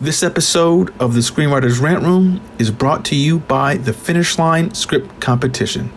This 0.00 0.22
episode 0.22 0.94
of 1.00 1.14
the 1.14 1.20
Screenwriters 1.22 1.82
Rant 1.82 2.04
Room 2.04 2.40
is 2.56 2.70
brought 2.70 3.04
to 3.06 3.16
you 3.16 3.40
by 3.40 3.78
the 3.78 3.92
Finish 3.92 4.38
Line 4.38 4.72
Script 4.72 5.20
Competition. 5.20 5.90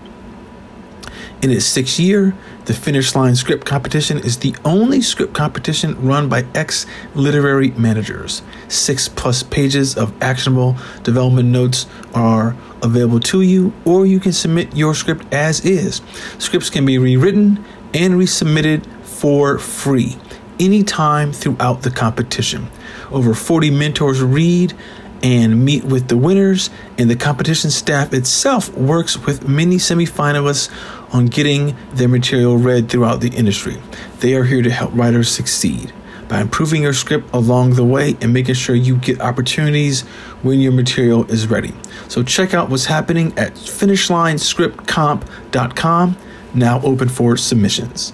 In 1.43 1.51
its 1.51 1.65
sixth 1.65 1.99
year, 1.99 2.35
the 2.65 2.73
Finish 2.73 3.13
Line 3.13 3.35
Script 3.35 3.63
Competition 3.63 4.17
is 4.17 4.39
the 4.39 4.55
only 4.65 5.01
script 5.01 5.35
competition 5.35 6.03
run 6.03 6.29
by 6.29 6.47
ex 6.55 6.87
literary 7.13 7.69
managers. 7.71 8.41
Six 8.67 9.07
plus 9.07 9.43
pages 9.43 9.95
of 9.95 10.19
actionable 10.19 10.77
development 11.03 11.49
notes 11.49 11.85
are 12.15 12.55
available 12.81 13.19
to 13.19 13.41
you, 13.41 13.71
or 13.85 14.07
you 14.07 14.19
can 14.19 14.33
submit 14.33 14.75
your 14.75 14.95
script 14.95 15.31
as 15.31 15.63
is. 15.63 16.01
Scripts 16.39 16.71
can 16.71 16.87
be 16.87 16.97
rewritten 16.97 17.63
and 17.93 18.15
resubmitted 18.15 18.83
for 19.05 19.59
free 19.59 20.17
anytime 20.61 21.33
throughout 21.33 21.81
the 21.81 21.91
competition. 21.91 22.69
Over 23.11 23.33
40 23.33 23.71
mentors 23.71 24.21
read 24.21 24.73
and 25.23 25.65
meet 25.65 25.83
with 25.83 26.07
the 26.07 26.17
winners, 26.17 26.71
and 26.97 27.07
the 27.09 27.15
competition 27.15 27.69
staff 27.69 28.13
itself 28.13 28.73
works 28.75 29.23
with 29.25 29.47
many 29.47 29.75
semifinalists 29.75 30.71
on 31.13 31.27
getting 31.27 31.75
their 31.93 32.07
material 32.07 32.57
read 32.57 32.89
throughout 32.89 33.21
the 33.21 33.29
industry. 33.29 33.77
They 34.19 34.33
are 34.35 34.43
here 34.43 34.61
to 34.61 34.71
help 34.71 34.91
writers 34.93 35.29
succeed 35.29 35.93
by 36.27 36.39
improving 36.39 36.83
your 36.83 36.93
script 36.93 37.33
along 37.33 37.73
the 37.73 37.83
way 37.83 38.15
and 38.21 38.31
making 38.31 38.55
sure 38.55 38.73
you 38.73 38.95
get 38.95 39.19
opportunities 39.19 40.03
when 40.43 40.61
your 40.61 40.71
material 40.71 41.29
is 41.29 41.47
ready. 41.47 41.73
So 42.07 42.23
check 42.23 42.53
out 42.53 42.69
what's 42.69 42.85
happening 42.85 43.37
at 43.37 43.55
finishlinescriptcomp.com, 43.55 46.17
now 46.53 46.81
open 46.81 47.09
for 47.09 47.35
submissions. 47.35 48.13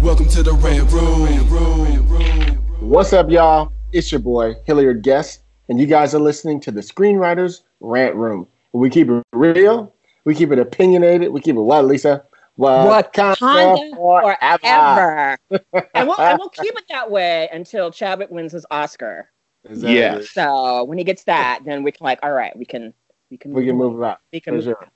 Welcome 0.00 0.28
to 0.28 0.44
the 0.44 0.52
Rant 0.52 0.92
Room. 0.92 1.26
What's 2.88 3.12
up, 3.12 3.30
y'all? 3.30 3.72
It's 3.92 4.12
your 4.12 4.20
boy, 4.20 4.54
Hilliard 4.64 5.02
Guess, 5.02 5.40
and 5.68 5.80
you 5.80 5.86
guys 5.86 6.14
are 6.14 6.20
listening 6.20 6.60
to 6.60 6.70
the 6.70 6.82
Screenwriters 6.82 7.62
Rant 7.80 8.14
Room. 8.14 8.46
We 8.72 8.90
keep 8.90 9.08
it 9.08 9.24
real, 9.32 9.92
we 10.24 10.36
keep 10.36 10.52
it 10.52 10.58
opinionated, 10.60 11.32
we 11.32 11.40
keep 11.40 11.56
it 11.56 11.60
what, 11.60 11.84
Lisa? 11.84 12.24
Wakanda 12.56 13.36
forever. 13.96 15.38
and, 15.94 16.08
we'll, 16.08 16.20
and 16.20 16.38
we'll 16.38 16.48
keep 16.50 16.78
it 16.78 16.84
that 16.90 17.10
way 17.10 17.48
until 17.52 17.90
Chadwick 17.90 18.30
wins 18.30 18.52
his 18.52 18.64
Oscar. 18.70 19.28
Exactly. 19.64 19.96
Yes. 19.96 20.30
So 20.30 20.84
when 20.84 20.96
he 20.98 21.02
gets 21.02 21.24
that, 21.24 21.60
then 21.64 21.82
we 21.82 21.90
can 21.90 22.04
like, 22.04 22.20
all 22.22 22.32
right, 22.32 22.56
we 22.56 22.64
can 22.64 22.94
we 23.30 23.36
can 23.36 23.52
We 23.52 23.66
can 23.66 23.76
move 23.76 23.98
about. 23.98 24.20
We 24.32 24.40
can 24.40 24.54
move 24.54 24.64
sure. 24.64 24.88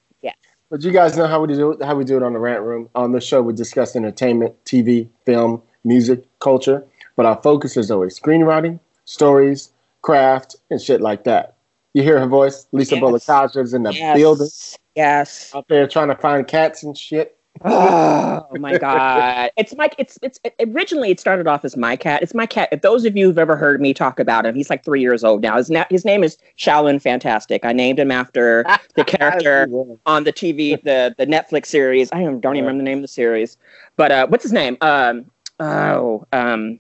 But 0.73 0.83
you 0.83 0.91
guys 0.91 1.19
know 1.19 1.27
how 1.27 1.45
we 1.45 1.53
do 1.53 1.77
how 1.83 1.95
we 1.95 2.03
do 2.03 2.17
it 2.17 2.23
on 2.23 2.33
the 2.33 2.39
Rant 2.39 2.63
Room. 2.63 2.89
On 2.95 3.13
the 3.13 3.21
show, 3.21 3.43
we 3.43 3.53
discuss 3.53 3.95
entertainment, 3.95 4.55
TV, 4.65 5.07
film, 5.27 5.61
music, 5.85 6.25
culture. 6.39 6.83
But 7.15 7.27
our 7.27 7.39
focus 7.43 7.77
is 7.77 7.91
always 7.91 8.19
screenwriting, 8.19 8.81
stories, 9.05 9.71
craft, 10.01 10.57
and 10.71 10.81
shit 10.81 11.03
like 11.03 11.25
that. 11.25 11.59
You 11.93 12.03
hear 12.03 12.19
her 12.19 12.27
voice? 12.27 12.67
Lisa 12.73 12.95
Yes. 12.95 13.05
Bolekaja's 13.05 13.75
in 13.75 13.83
the 13.83 13.93
yes. 13.93 14.17
building 14.17 14.49
Yes. 14.95 15.55
out 15.55 15.69
there 15.69 15.87
trying 15.87 16.09
to 16.09 16.15
find 16.17 16.47
cats 16.49 16.83
and 16.83 16.97
shit. 16.97 17.37
Oh 17.65 18.47
my 18.59 18.79
god! 18.79 19.51
It's 19.57 19.75
my 19.77 19.91
it's 19.99 20.19
it's 20.23 20.41
it, 20.45 20.55
originally 20.69 21.11
it 21.11 21.21
started 21.21 21.47
off 21.47 21.65
as 21.65 21.77
my 21.77 21.97
cat. 21.97 22.23
It's 22.23 22.35
my 22.35 22.47
cat. 22.47 22.69
If 22.73 22.83
those 22.83 23.05
of 23.05 23.17
you 23.17 23.27
who've 23.27 23.39
ever 23.39 23.57
heard 23.57 23.81
me 23.81 23.95
talk 23.95 24.19
about 24.19 24.47
him, 24.47 24.55
he's 24.55 24.71
like 24.71 24.85
three 24.85 25.01
years 25.01 25.25
old 25.25 25.43
now. 25.43 25.57
His 25.57 25.71
na- 25.71 25.85
his 25.91 26.05
name 26.05 26.25
is 26.25 26.39
Shaolin 26.59 27.01
Fantastic. 27.01 27.65
I 27.65 27.73
named 27.73 27.99
him 27.99 28.11
after 28.11 28.65
the 28.95 29.05
character 29.05 29.69
on 30.07 30.25
the 30.25 30.33
TV, 30.33 30.83
the 30.83 31.15
the 31.17 31.27
Netflix 31.27 31.67
series. 31.67 32.11
I 32.13 32.21
don't 32.21 32.41
don't 32.41 32.57
even 32.57 32.67
remember 32.67 32.85
the 32.85 32.91
name 32.91 32.99
of 32.99 33.03
the 33.03 33.09
series, 33.09 33.57
but 33.97 34.11
uh, 34.11 34.27
what's 34.27 34.43
his 34.43 34.53
name? 34.53 34.77
Um, 34.81 35.27
oh, 35.61 36.27
um, 36.33 36.79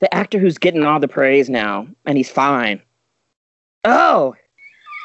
the 0.00 0.12
actor 0.14 0.38
who's 0.38 0.58
getting 0.58 0.84
all 0.84 1.00
the 1.00 1.08
praise 1.08 1.48
now, 1.48 1.86
and 2.06 2.16
he's 2.16 2.30
fine. 2.30 2.82
Oh, 3.84 4.34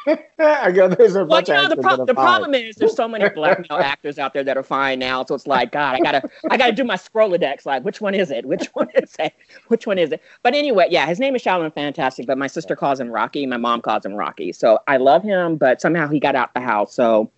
I 0.40 0.72
go, 0.72 0.88
there's 0.88 1.16
a 1.16 1.20
well, 1.20 1.28
bunch 1.28 1.50
you 1.50 1.56
know, 1.56 1.68
the, 1.68 1.78
pro- 1.78 2.06
the 2.06 2.14
problem 2.14 2.54
is 2.54 2.76
there's 2.76 2.96
so 2.96 3.08
many 3.08 3.28
black 3.30 3.60
male 3.70 3.80
actors 3.80 4.18
out 4.18 4.34
there 4.34 4.44
that 4.44 4.56
are 4.58 4.64
fine 4.64 5.00
now. 5.00 5.26
So 5.26 5.36
it's 5.36 5.48
like, 5.48 5.72
God, 5.72 5.96
I 5.96 6.00
gotta, 6.00 6.30
I 6.50 6.58
gotta 6.58 6.72
do 6.74 6.84
my 6.84 6.96
scrollodex. 6.96 7.66
Like, 7.66 7.84
which 7.84 8.00
one 8.00 8.14
is 8.14 8.32
it? 8.32 8.46
Which 8.46 8.68
one 8.74 8.90
is 8.96 9.16
it? 9.20 9.34
Which 9.68 9.86
one 9.86 9.98
is 9.98 10.12
it? 10.12 10.22
But 10.44 10.56
anyway, 10.56 10.88
yeah, 10.90 11.06
his 11.06 11.20
name 11.20 11.36
is 11.36 11.44
Shaolin 11.44 11.74
Fantastic, 11.74 12.26
but 12.26 12.38
my 12.38 12.48
sister 12.48 12.76
calls 12.76 13.00
him 13.00 13.10
Rocky. 13.10 13.46
My 13.46 13.58
mom 13.58 13.82
calls 13.82 14.06
him 14.06 14.14
Rocky. 14.14 14.52
So 14.54 14.80
I 14.88 14.98
love 14.98 15.24
him, 15.24 15.58
but 15.58 15.82
somehow 15.82 16.08
he 16.08 16.20
got 16.20 16.36
out 16.36 16.54
the 16.54 16.62
house. 16.62 16.94
So 16.94 17.30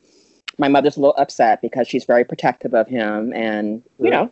my 0.59 0.67
mother's 0.67 0.97
a 0.97 0.99
little 0.99 1.15
upset 1.17 1.61
because 1.61 1.87
she's 1.87 2.05
very 2.05 2.23
protective 2.23 2.73
of 2.73 2.87
him, 2.87 3.33
and 3.33 3.81
you 3.97 4.05
Yeah. 4.05 4.09
know, 4.11 4.31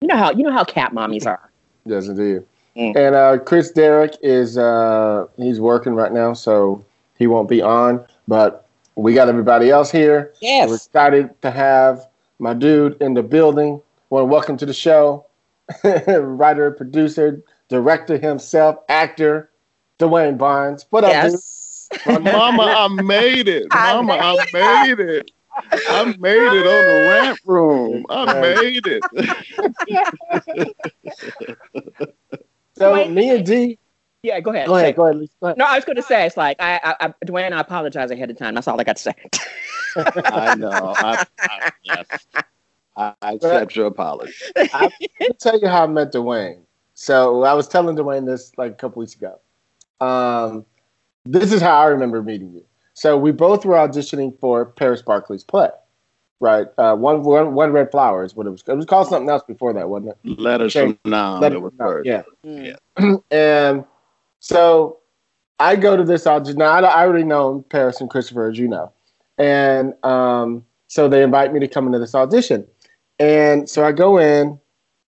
you 0.00 0.08
know 0.08 0.16
how 0.16 0.30
you 0.30 0.42
know 0.42 0.52
how 0.52 0.64
cat 0.64 0.92
mommies 0.92 1.26
are. 1.26 1.50
Yes, 1.86 2.06
indeed. 2.06 2.42
Mm. 2.76 2.96
And 2.96 3.14
uh, 3.14 3.38
Chris 3.38 3.70
Derrick 3.70 4.16
is 4.22 4.58
uh, 4.58 5.26
he's 5.36 5.60
working 5.60 5.94
right 5.94 6.12
now, 6.12 6.32
so 6.34 6.84
he 7.16 7.26
won't 7.26 7.48
be 7.48 7.62
on. 7.62 8.04
But 8.28 8.66
we 8.96 9.14
got 9.14 9.28
everybody 9.28 9.70
else 9.70 9.90
here. 9.90 10.32
We're 10.42 10.48
Yes. 10.48 10.72
excited 10.86 11.40
to 11.42 11.50
have 11.50 12.06
my 12.38 12.54
dude 12.54 13.00
in 13.00 13.14
the 13.14 13.22
building. 13.22 13.80
Want 14.10 14.22
to 14.22 14.26
welcome 14.26 14.56
to 14.58 14.66
the 14.66 14.74
show, 14.74 15.26
writer, 15.84 16.70
producer, 16.70 17.42
director 17.68 18.16
himself, 18.18 18.76
actor, 18.88 19.50
Dwayne 19.98 20.36
Barnes. 20.38 20.86
What 20.90 21.04
up, 21.04 21.10
Yes. 21.10 21.88
dude? 22.06 22.22
Mama, 22.22 22.62
I 22.62 22.88
made 23.02 23.48
it. 23.48 23.72
Mama, 23.72 24.14
I 24.14 24.36
made 24.52 24.98
made 24.98 25.00
it. 25.00 25.30
I 25.88 26.04
made 26.18 26.52
it 26.52 26.66
on 26.66 26.86
the 26.86 27.08
rant 27.10 27.40
room. 27.44 28.04
I 28.10 28.40
made 28.40 28.86
it. 28.86 29.04
So 32.76 32.92
Dwayne- 32.92 33.12
me 33.14 33.30
and 33.30 33.46
D, 33.46 33.78
Yeah. 34.24 34.40
Go 34.40 34.52
ahead. 34.52 34.66
go 34.66 34.76
ahead, 34.76 34.96
go 34.96 35.04
ahead, 35.04 35.16
Lisa. 35.16 35.32
Go 35.40 35.46
ahead. 35.48 35.58
No, 35.58 35.66
I 35.66 35.76
was 35.76 35.84
going 35.84 35.96
to 35.96 36.02
say 36.02 36.26
it's 36.26 36.36
like 36.36 36.56
I, 36.60 36.80
I, 36.82 37.06
I, 37.06 37.14
Dwayne. 37.26 37.52
I 37.52 37.60
apologize 37.60 38.10
ahead 38.10 38.30
of 38.30 38.38
time. 38.38 38.54
That's 38.54 38.66
all 38.66 38.80
I 38.80 38.84
got 38.84 38.96
to 38.96 39.02
say. 39.02 39.14
I 39.96 40.54
know. 40.56 40.70
I, 40.70 41.24
I, 41.40 41.70
yes. 41.84 42.06
I 42.96 43.12
I 43.22 43.32
accept 43.34 43.76
your 43.76 43.86
apology. 43.86 44.32
Let 44.56 44.92
me 45.00 45.28
tell 45.38 45.60
you 45.60 45.68
how 45.68 45.84
I 45.84 45.86
met 45.86 46.12
Dwayne. 46.12 46.60
So 46.94 47.42
I 47.42 47.52
was 47.54 47.68
telling 47.68 47.96
Dwayne 47.96 48.24
this 48.24 48.52
like 48.56 48.72
a 48.72 48.74
couple 48.76 49.00
weeks 49.00 49.14
ago. 49.14 49.38
Um, 50.00 50.64
this 51.24 51.52
is 51.52 51.60
how 51.60 51.78
I 51.80 51.86
remember 51.86 52.22
meeting 52.22 52.52
you. 52.52 52.64
So 52.94 53.18
we 53.18 53.32
both 53.32 53.64
were 53.64 53.74
auditioning 53.74 54.38
for 54.38 54.64
Paris 54.64 55.02
Barclay's 55.02 55.42
play, 55.42 55.68
right? 56.38 56.68
Uh, 56.78 56.94
one, 56.94 57.24
one, 57.24 57.54
one 57.54 57.72
red 57.72 57.90
flower 57.90 58.24
is 58.24 58.34
what 58.36 58.46
it 58.46 58.50
was. 58.50 58.62
It 58.66 58.74
was 58.74 58.86
called 58.86 59.08
something 59.08 59.28
else 59.28 59.42
before 59.42 59.72
that, 59.72 59.88
wasn't 59.88 60.16
it? 60.24 60.38
Letters 60.38 60.76
Okay. 60.76 60.96
from 61.02 61.10
now. 61.10 61.34
Let 61.34 61.50
that 61.50 61.52
it 61.56 61.60
was 61.60 61.72
know. 61.78 61.86
first. 61.86 62.06
Yeah. 62.06 62.22
Mm. 62.46 63.22
And 63.32 63.84
so 64.44 64.98
I 65.58 65.74
go 65.74 65.96
to 65.96 66.04
this 66.04 66.26
audition. 66.26 66.58
Now 66.58 66.72
I, 66.72 67.02
already 67.02 67.24
know 67.24 67.64
Paris 67.70 67.98
and 67.98 68.10
Christopher, 68.10 68.50
as 68.50 68.58
you 68.58 68.68
know, 68.68 68.92
and 69.38 69.94
um, 70.04 70.66
so 70.86 71.08
they 71.08 71.22
invite 71.22 71.54
me 71.54 71.60
to 71.60 71.66
come 71.66 71.86
into 71.86 71.98
this 71.98 72.14
audition. 72.14 72.66
And 73.18 73.70
so 73.70 73.86
I 73.86 73.92
go 73.92 74.18
in, 74.18 74.60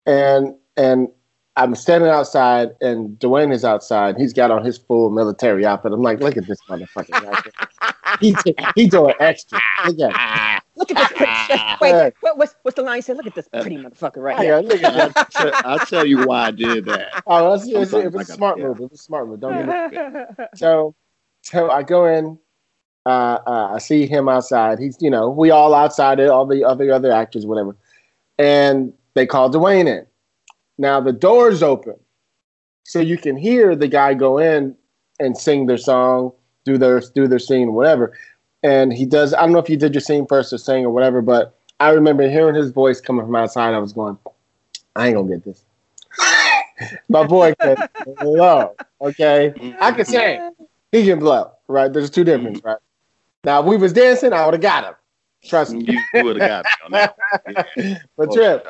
and 0.04 0.54
and 0.76 1.08
I'm 1.56 1.74
standing 1.74 2.08
outside, 2.08 2.70
and 2.80 3.18
Dwayne 3.18 3.52
is 3.52 3.64
outside. 3.64 4.16
He's 4.16 4.32
got 4.32 4.50
on 4.50 4.64
his 4.64 4.78
full 4.78 5.10
military 5.10 5.66
outfit. 5.66 5.92
I'm 5.92 6.00
like, 6.00 6.20
look 6.20 6.36
at 6.38 6.46
this 6.46 6.58
motherfucker. 6.68 7.22
Right 7.22 7.44
here. 7.44 7.92
he 8.20 8.34
he 8.74 8.88
doing 8.88 9.14
extra. 9.20 9.60
Look 9.86 10.00
at. 10.00 10.62
Look 10.76 10.90
at 10.90 10.96
this 10.96 11.08
pretty. 11.18 11.62
Wait, 11.80 12.14
what, 12.20 12.38
what's 12.38 12.54
what's 12.62 12.76
the 12.76 12.82
line? 12.82 12.96
He 12.96 13.02
said, 13.02 13.18
"Look 13.18 13.26
at 13.26 13.34
this 13.34 13.48
pretty 13.48 13.76
motherfucker 13.76 14.22
right 14.22 14.38
here." 14.38 14.54
on, 14.56 14.66
look 14.66 14.82
at 14.82 15.14
that. 15.14 15.66
I'll, 15.66 15.78
tell, 15.80 16.06
you 16.06 16.26
why 16.26 16.46
I 16.46 16.50
did 16.50 16.86
that. 16.86 17.22
Oh, 17.26 17.50
that's, 17.50 17.64
it's, 17.68 17.90
Sometimes 17.90 17.92
it 17.92 17.92
was 17.92 17.94
I 17.94 17.98
a 17.98 18.10
gotta- 18.10 18.32
smart 18.32 18.58
yeah. 18.58 18.64
move. 18.64 18.80
It 18.80 18.90
was 18.90 19.00
a 19.00 19.02
smart 19.02 19.28
move. 19.28 19.40
Don't 19.40 19.90
get 19.90 20.12
me 20.14 20.46
So, 20.54 20.94
so 21.42 21.70
I 21.70 21.82
go 21.82 22.06
in. 22.06 22.38
Uh, 23.04 23.38
uh, 23.46 23.72
I 23.74 23.78
see 23.78 24.06
him 24.06 24.28
outside. 24.28 24.78
He's, 24.78 24.96
you 25.00 25.10
know, 25.10 25.28
we 25.28 25.50
all 25.50 25.74
outside 25.74 26.20
it, 26.20 26.28
all 26.28 26.46
the 26.46 26.64
other 26.64 26.90
other 26.92 27.12
actors, 27.12 27.44
whatever. 27.44 27.76
And 28.38 28.92
they 29.14 29.26
call 29.26 29.50
Dwayne 29.50 29.86
in, 29.88 30.06
Now 30.78 31.00
the 31.00 31.12
door's 31.12 31.62
open, 31.62 31.94
so 32.84 33.00
you 33.00 33.18
can 33.18 33.36
hear 33.36 33.76
the 33.76 33.88
guy 33.88 34.14
go 34.14 34.38
in 34.38 34.76
and 35.20 35.36
sing 35.36 35.66
their 35.66 35.78
song, 35.78 36.32
do 36.64 36.78
their 36.78 37.00
do 37.14 37.26
their 37.26 37.38
scene, 37.38 37.72
whatever. 37.72 38.16
And 38.62 38.92
he 38.92 39.06
does. 39.06 39.34
I 39.34 39.40
don't 39.40 39.52
know 39.52 39.58
if 39.58 39.68
you 39.68 39.76
did 39.76 39.94
your 39.94 40.00
scene 40.00 40.26
first 40.26 40.52
or 40.52 40.58
sing 40.58 40.84
or 40.84 40.90
whatever, 40.90 41.20
but 41.20 41.58
I 41.80 41.90
remember 41.90 42.28
hearing 42.28 42.54
his 42.54 42.70
voice 42.70 43.00
coming 43.00 43.24
from 43.24 43.34
outside. 43.34 43.74
I 43.74 43.78
was 43.78 43.92
going, 43.92 44.16
I 44.96 45.08
ain't 45.08 45.16
gonna 45.16 45.28
get 45.28 45.44
this. 45.44 45.64
My 47.08 47.26
boy 47.26 47.54
can 47.60 47.76
blow. 48.18 48.74
Okay, 49.00 49.74
I 49.80 49.92
can 49.92 50.04
sing. 50.04 50.50
He 50.92 51.04
can 51.04 51.18
blow. 51.18 51.52
Right? 51.68 51.92
There's 51.92 52.10
two 52.10 52.24
differences. 52.24 52.60
Mm-hmm. 52.60 52.68
Right? 52.68 52.78
Now, 53.44 53.60
if 53.60 53.66
we 53.66 53.76
was 53.76 53.92
dancing, 53.92 54.32
I 54.32 54.44
would 54.44 54.54
have 54.54 54.60
got 54.60 54.84
him. 54.84 54.94
Trust 55.44 55.72
me. 55.72 55.98
You 56.14 56.24
would 56.24 56.40
have 56.40 56.64
got 56.64 56.66
him. 56.66 57.10
one. 57.84 58.00
but 58.16 58.32
Trip. 58.32 58.66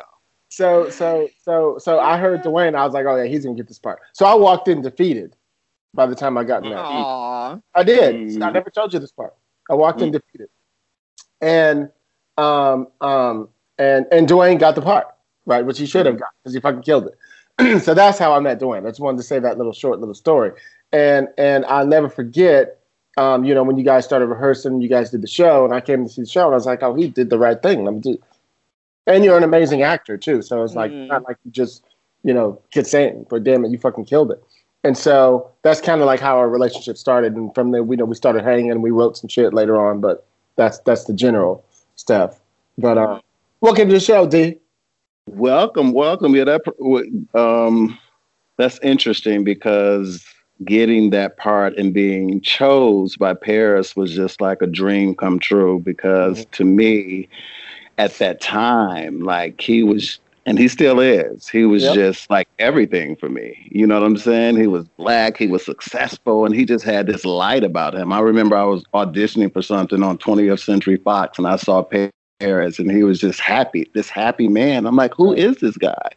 So 0.53 0.89
so 0.89 1.27
so 1.41 1.77
so 1.79 1.99
I 1.99 2.17
heard 2.17 2.43
Dwayne. 2.43 2.75
I 2.75 2.85
was 2.85 2.93
like, 2.93 3.05
oh 3.07 3.15
yeah, 3.15 3.25
he's 3.25 3.43
gonna 3.43 3.57
get 3.57 3.67
this 3.67 3.79
part. 3.79 3.99
So 4.13 4.25
I 4.25 4.35
walked 4.35 4.67
in 4.67 4.81
defeated. 4.81 5.35
By 5.95 6.07
the 6.07 6.15
time 6.15 6.37
I 6.39 6.43
got 6.43 6.63
in 6.63 6.71
there, 6.71 6.79
Aw. 6.79 7.59
I 7.75 7.83
did. 7.83 8.15
Mm. 8.15 8.43
I 8.43 8.51
never 8.51 8.71
told 8.71 8.93
you 8.93 8.99
this 8.99 9.11
part. 9.11 9.35
I 9.69 9.75
walked 9.75 10.01
in 10.01 10.11
defeated, 10.11 10.49
and 11.41 11.89
um 12.37 12.87
um 13.01 13.49
and 13.77 14.05
and 14.11 14.27
Dwayne 14.27 14.59
got 14.59 14.75
the 14.75 14.81
part 14.81 15.07
right, 15.45 15.65
which 15.65 15.79
he 15.79 15.85
should 15.85 16.05
have 16.05 16.19
got 16.19 16.29
because 16.43 16.53
he 16.53 16.59
fucking 16.59 16.81
killed 16.81 17.07
it. 17.07 17.81
so 17.83 17.93
that's 17.93 18.17
how 18.17 18.33
I 18.33 18.39
met 18.39 18.59
Dwayne. 18.59 18.85
I 18.85 18.89
just 18.89 18.99
wanted 18.99 19.17
to 19.17 19.23
say 19.23 19.39
that 19.39 19.57
little 19.57 19.73
short 19.73 19.99
little 19.99 20.15
story, 20.15 20.51
and 20.91 21.27
and 21.37 21.65
I'll 21.65 21.87
never 21.87 22.09
forget. 22.09 22.79
Um, 23.15 23.45
you 23.45 23.53
know, 23.53 23.61
when 23.61 23.77
you 23.77 23.83
guys 23.83 24.05
started 24.05 24.25
rehearsing, 24.25 24.81
you 24.81 24.89
guys 24.89 25.11
did 25.11 25.21
the 25.21 25.27
show, 25.27 25.63
and 25.63 25.71
I 25.71 25.81
came 25.81 26.03
to 26.03 26.09
see 26.09 26.21
the 26.21 26.27
show, 26.27 26.45
and 26.45 26.53
I 26.53 26.57
was 26.57 26.65
like, 26.65 26.81
"Oh, 26.81 26.95
he 26.95 27.07
did 27.07 27.29
the 27.29 27.37
right 27.37 27.61
thing." 27.61 27.83
Let 27.83 27.93
me 27.93 27.99
do. 27.99 28.17
And 29.05 29.25
you're 29.25 29.37
an 29.37 29.43
amazing 29.43 29.81
actor 29.81 30.17
too, 30.17 30.41
so 30.41 30.63
it's 30.63 30.75
like 30.75 30.91
Mm. 30.91 31.07
not 31.07 31.23
like 31.23 31.37
you 31.43 31.51
just, 31.51 31.83
you 32.23 32.33
know, 32.33 32.59
get 32.71 32.87
saying, 32.87 33.25
but 33.29 33.43
damn 33.43 33.65
it, 33.65 33.71
you 33.71 33.77
fucking 33.77 34.05
killed 34.05 34.31
it. 34.31 34.41
And 34.85 34.97
so 34.97 35.49
that's 35.61 35.81
kind 35.81 36.01
of 36.01 36.07
like 36.07 36.19
how 36.19 36.37
our 36.37 36.49
relationship 36.49 36.97
started. 36.97 37.35
And 37.35 37.53
from 37.55 37.71
there, 37.71 37.83
we 37.83 37.95
know 37.95 38.05
we 38.05 38.15
started 38.15 38.43
hanging 38.43 38.71
and 38.71 38.83
we 38.83 38.91
wrote 38.91 39.17
some 39.17 39.29
shit 39.29 39.53
later 39.53 39.79
on, 39.79 40.01
but 40.01 40.25
that's 40.55 40.79
that's 40.79 41.05
the 41.05 41.13
general 41.13 41.63
stuff. 41.95 42.39
But 42.77 42.97
uh, 42.97 43.21
welcome 43.61 43.87
to 43.87 43.93
the 43.93 43.99
show, 43.99 44.27
D. 44.27 44.57
Welcome, 45.27 45.93
welcome. 45.93 46.35
Yeah, 46.35 46.43
that 46.45 47.29
um, 47.33 47.97
that's 48.57 48.79
interesting 48.83 49.43
because 49.43 50.25
getting 50.65 51.11
that 51.11 51.37
part 51.37 51.77
and 51.77 51.93
being 51.93 52.41
chose 52.41 53.15
by 53.15 53.33
Paris 53.33 53.95
was 53.95 54.13
just 54.13 54.41
like 54.41 54.61
a 54.61 54.67
dream 54.67 55.15
come 55.15 55.39
true. 55.39 55.79
Because 55.79 56.45
to 56.51 56.65
me, 56.65 57.29
at 57.97 58.17
that 58.19 58.41
time, 58.41 59.21
like 59.21 59.61
he 59.61 59.83
was, 59.83 60.19
and 60.45 60.57
he 60.57 60.67
still 60.67 60.99
is. 60.99 61.47
He 61.47 61.65
was 61.65 61.83
Yep. 61.83 61.95
just 61.95 62.29
like 62.29 62.47
everything 62.59 63.15
for 63.15 63.29
me. 63.29 63.67
You 63.71 63.87
know 63.87 63.99
what 63.99 64.05
I'm 64.05 64.17
saying? 64.17 64.57
He 64.57 64.67
was 64.67 64.85
black. 64.97 65.37
He 65.37 65.47
was 65.47 65.65
successful, 65.65 66.45
and 66.45 66.55
he 66.55 66.65
just 66.65 66.85
had 66.85 67.07
this 67.07 67.25
light 67.25 67.63
about 67.63 67.95
him. 67.95 68.11
I 68.11 68.19
remember 68.19 68.55
I 68.55 68.63
was 68.63 68.83
auditioning 68.93 69.51
for 69.53 69.61
something 69.61 70.03
on 70.03 70.17
20th 70.17 70.59
Century 70.59 70.97
Fox, 70.97 71.37
and 71.37 71.47
I 71.47 71.55
saw 71.57 71.83
Paris 72.39 72.79
and 72.79 72.91
he 72.91 73.03
was 73.03 73.19
just 73.19 73.39
happy, 73.39 73.89
this 73.93 74.09
happy 74.09 74.47
man. 74.47 74.85
I'm 74.85 74.95
like, 74.95 75.13
who 75.15 75.33
is 75.33 75.57
this 75.57 75.77
guy? 75.77 76.09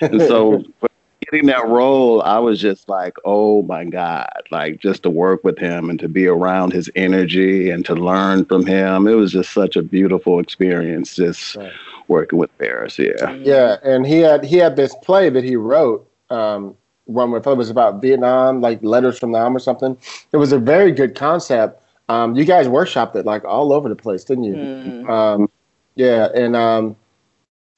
And 0.00 0.20
so 0.20 0.62
for 0.80 0.88
getting 1.32 1.46
that 1.48 1.66
role, 1.66 2.22
I 2.22 2.38
was 2.38 2.60
just 2.60 2.88
like, 2.88 3.16
oh 3.24 3.62
my 3.62 3.84
God, 3.84 4.28
like 4.50 4.78
just 4.78 5.02
to 5.04 5.10
work 5.10 5.42
with 5.42 5.58
him 5.58 5.90
and 5.90 5.98
to 5.98 6.08
be 6.08 6.26
around 6.26 6.72
his 6.72 6.90
energy 6.94 7.70
and 7.70 7.84
to 7.86 7.94
learn 7.94 8.44
from 8.44 8.66
him. 8.66 9.08
It 9.08 9.14
was 9.14 9.32
just 9.32 9.52
such 9.52 9.74
a 9.76 9.82
beautiful 9.82 10.38
experience 10.38 11.16
just 11.16 11.56
Right. 11.56 11.72
working 12.08 12.38
with 12.38 12.56
Paris. 12.58 12.98
Yeah. 12.98 13.32
Yeah, 13.32 13.76
and 13.82 14.06
he 14.06 14.20
had 14.20 14.44
he 14.44 14.56
had 14.56 14.76
this 14.76 14.94
play 15.02 15.30
that 15.30 15.42
he 15.42 15.56
wrote. 15.56 16.06
Um, 16.30 16.76
one 17.06 17.30
where 17.30 17.40
it 17.44 17.56
was 17.56 17.68
about 17.68 18.00
Vietnam, 18.00 18.60
like 18.60 18.82
letters 18.82 19.18
from 19.18 19.32
Nam 19.32 19.56
or 19.56 19.58
something. 19.58 19.98
It 20.30 20.36
was 20.36 20.52
a 20.52 20.58
very 20.58 20.92
good 20.92 21.14
concept. 21.16 21.82
Um, 22.08 22.36
you 22.36 22.44
guys 22.44 22.68
workshopped 22.68 23.16
it 23.16 23.26
like 23.26 23.44
all 23.44 23.72
over 23.72 23.88
the 23.88 23.96
place, 23.96 24.24
didn't 24.24 24.44
you? 24.44 24.54
Mm. 24.54 25.08
Um, 25.10 25.50
yeah, 25.96 26.28
and 26.34 26.54
um, 26.56 26.96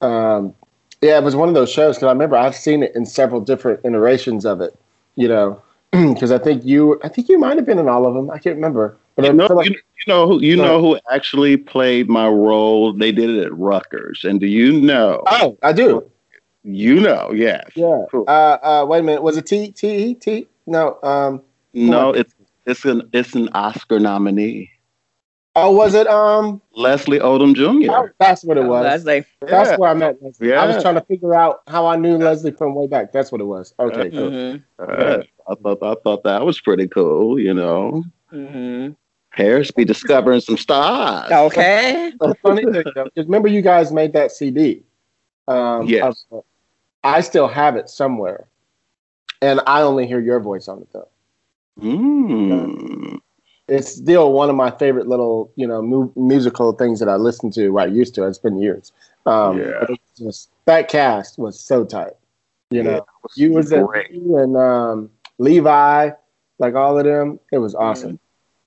um, 0.01 0.53
yeah, 1.01 1.17
it 1.17 1.23
was 1.23 1.35
one 1.35 1.49
of 1.49 1.55
those 1.55 1.71
shows 1.71 1.95
because 1.95 2.07
I 2.07 2.11
remember 2.11 2.35
I've 2.35 2.55
seen 2.55 2.83
it 2.83 2.95
in 2.95 3.05
several 3.05 3.41
different 3.41 3.81
iterations 3.83 4.45
of 4.45 4.61
it. 4.61 4.77
You 5.15 5.27
know, 5.27 5.61
because 5.91 6.31
I 6.31 6.37
think 6.37 6.65
you, 6.65 6.99
I 7.03 7.09
think 7.09 7.29
you 7.29 7.37
might 7.37 7.57
have 7.57 7.65
been 7.65 7.79
in 7.79 7.87
all 7.87 8.05
of 8.05 8.13
them. 8.13 8.29
I 8.29 8.39
can't 8.39 8.55
remember, 8.55 8.97
but 9.15 9.25
I 9.25 9.27
You 9.29 9.33
know, 9.33 9.45
like 9.47 9.69
you, 9.69 9.75
you 9.75 10.13
know 10.13 10.27
who 10.27 10.41
you 10.41 10.55
know 10.55 10.79
who 10.81 10.99
actually 11.11 11.57
played 11.57 12.09
my 12.09 12.27
role? 12.27 12.93
They 12.93 13.11
did 13.11 13.29
it 13.29 13.45
at 13.45 13.57
Rutgers. 13.57 14.23
And 14.23 14.39
do 14.39 14.47
you 14.47 14.79
know? 14.81 15.23
oh, 15.27 15.57
I 15.63 15.73
do. 15.73 16.09
You 16.63 16.99
know, 16.99 17.31
yes. 17.31 17.69
Yeah. 17.75 18.05
Cool. 18.09 18.25
Uh, 18.27 18.57
uh, 18.61 18.85
wait 18.89 18.99
a 18.99 19.03
minute. 19.03 19.21
Was 19.21 19.37
it 19.37 19.45
T 19.45 19.71
T 19.71 19.87
E 19.87 20.13
T? 20.15 20.47
No. 20.65 20.97
Um. 21.03 21.41
No, 21.73 22.11
it's 22.11 22.33
it's 22.65 22.85
an 22.85 23.07
it's 23.13 23.35
an 23.35 23.49
Oscar 23.53 23.99
nominee. 23.99 24.71
Oh, 25.57 25.71
was 25.71 25.93
it? 25.93 26.05
Um. 26.07 26.61
Leslie 26.75 27.19
Odom 27.19 27.55
Jr. 27.55 27.89
oh, 27.91 28.09
that's 28.19 28.43
what 28.43 28.57
it 28.57 28.65
was. 28.65 28.83
Leslie. 28.83 29.23
That's 29.41 29.69
Yeah. 29.71 29.77
where 29.77 29.89
I 29.89 29.93
met 29.93 30.21
Leslie. 30.21 30.49
Yeah. 30.49 30.61
I 30.61 30.67
was 30.67 30.81
trying 30.81 30.95
to 30.95 31.01
figure 31.01 31.33
out 31.33 31.61
how 31.67 31.85
I 31.87 31.95
knew 31.95 32.17
Leslie 32.17 32.51
from 32.51 32.75
way 32.75 32.87
back. 32.87 33.13
That's 33.13 33.31
what 33.31 33.39
it 33.39 33.45
was. 33.45 33.73
Okay. 33.79 34.09
Yeah. 34.09 34.19
Cool. 34.19 34.31
Mhm. 34.31 34.63
Uh, 34.79 35.23
I 35.49 35.55
thought 35.55 35.77
I 35.83 35.95
thought 36.03 36.23
that 36.23 36.45
was 36.45 36.59
pretty 36.59 36.87
cool, 36.89 37.39
you 37.39 37.53
know. 37.53 38.03
Mhm. 38.33 38.95
Paris 39.31 39.71
be 39.71 39.85
discovering 39.85 40.41
some 40.41 40.57
stars. 40.57 41.31
Okay. 41.31 42.11
The 42.19 42.35
funny 42.41 42.63
thing, 42.63 42.83
though, 42.95 43.03
'cause 43.03 43.25
remember 43.25 43.47
you 43.47 43.61
guys 43.61 43.91
made 43.93 44.11
that 44.13 44.31
CD. 44.31 44.83
Um, 45.47 45.85
Yes. 45.87 46.25
of- 46.31 46.43
I 47.03 47.21
still 47.21 47.47
have 47.47 47.75
it 47.75 47.89
somewhere, 47.89 48.47
and 49.41 49.61
I 49.67 49.83
only 49.83 50.07
hear 50.07 50.19
your 50.19 50.39
voice 50.39 50.67
on 50.67 50.79
it 50.81 50.87
though. 50.91 51.07
Mm. 51.81 53.19
It's 53.67 53.95
still 53.95 54.31
one 54.31 54.49
of 54.49 54.55
my 54.55 54.69
favorite 54.71 55.07
little, 55.07 55.51
you 55.55 55.65
know, 55.65 55.81
mu- 55.81 56.11
musical 56.15 56.71
things 56.73 56.99
that 56.99 57.09
I 57.09 57.15
listen 57.15 57.49
to. 57.51 57.69
Well, 57.69 57.85
I 57.85 57.87
used 57.87 58.13
to. 58.15 58.27
It's 58.27 58.37
been 58.37 58.59
years. 58.59 58.91
Um, 59.25 59.59
Yeah. 59.59 59.85
just 60.15 60.49
that 60.65 60.87
cast 60.87 61.39
was 61.39 61.59
so 61.59 61.83
tight. 61.83 62.13
You 62.69 62.83
know, 62.83 62.91
Yeah, 62.91 62.99
was 63.23 63.37
you 63.37 63.53
was 63.53 63.71
you 63.71 64.37
and 64.37 64.55
um, 64.57 65.09
Levi, 65.39 66.11
like 66.59 66.75
all 66.75 66.97
of 66.97 67.05
them. 67.05 67.39
It 67.51 67.57
was 67.57 67.73
awesome. 67.75 68.19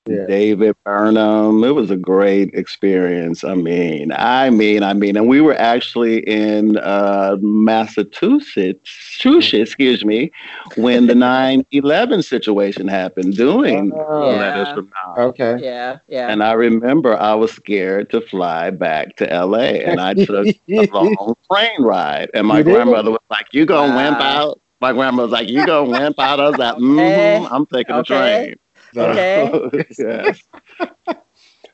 Yeah. 0.08 0.26
David 0.26 0.74
Burnham. 0.84 1.62
It 1.64 1.74
was 1.74 1.90
a 1.90 1.96
great 1.96 2.50
experience. 2.54 3.44
I 3.44 3.54
mean, 3.54 4.12
I 4.12 4.50
mean, 4.50 4.82
I 4.82 4.92
mean, 4.94 5.16
and 5.16 5.28
we 5.28 5.40
were 5.40 5.54
actually 5.54 6.18
in 6.28 6.76
uh, 6.78 7.36
Massachusetts, 7.40 8.80
Massachusetts, 9.24 9.70
excuse 9.70 10.04
me, 10.04 10.30
when 10.74 11.06
the 11.06 11.14
9/11 11.14 12.22
situation 12.22 12.88
happened, 12.88 13.36
doing 13.36 13.92
Oh, 14.08 14.30
Yeah. 14.30 14.38
letters 14.38 14.68
from 14.70 14.90
Nam. 15.16 15.28
Okay. 15.28 15.56
Yeah. 15.60 15.98
Yeah. 16.08 16.30
And 16.30 16.42
I 16.42 16.52
remember 16.52 17.16
I 17.18 17.34
was 17.34 17.52
scared 17.52 18.10
to 18.10 18.20
fly 18.20 18.70
back 18.70 19.16
to 19.16 19.32
LA, 19.32 19.80
and 19.84 20.00
I 20.00 20.14
took 20.14 20.48
a 20.76 20.82
long 20.92 21.34
train 21.50 21.82
ride. 21.82 22.30
And 22.34 22.46
my 22.46 22.58
You 22.58 22.64
grandmother 22.64 23.10
was 23.10 23.20
like, 23.30 23.46
"You 23.52 23.66
gonna 23.66 23.92
Wow. 23.92 23.96
wimp 23.96 24.20
out?" 24.20 24.60
My 24.80 24.92
grandma 24.92 25.22
was 25.24 25.32
like, 25.32 25.48
"You 25.48 25.64
gonna 25.64 25.90
wimp 25.90 26.18
out?" 26.18 26.40
I 26.40 26.48
was 26.48 26.58
like, 26.58 26.76
"Mm-hmm, 26.76 27.46
I'm 27.52 27.66
taking 27.66 27.96
the 27.96 28.00
Okay. 28.00 28.04
train." 28.04 28.54
Okay. 28.96 29.84
yes. 29.98 30.42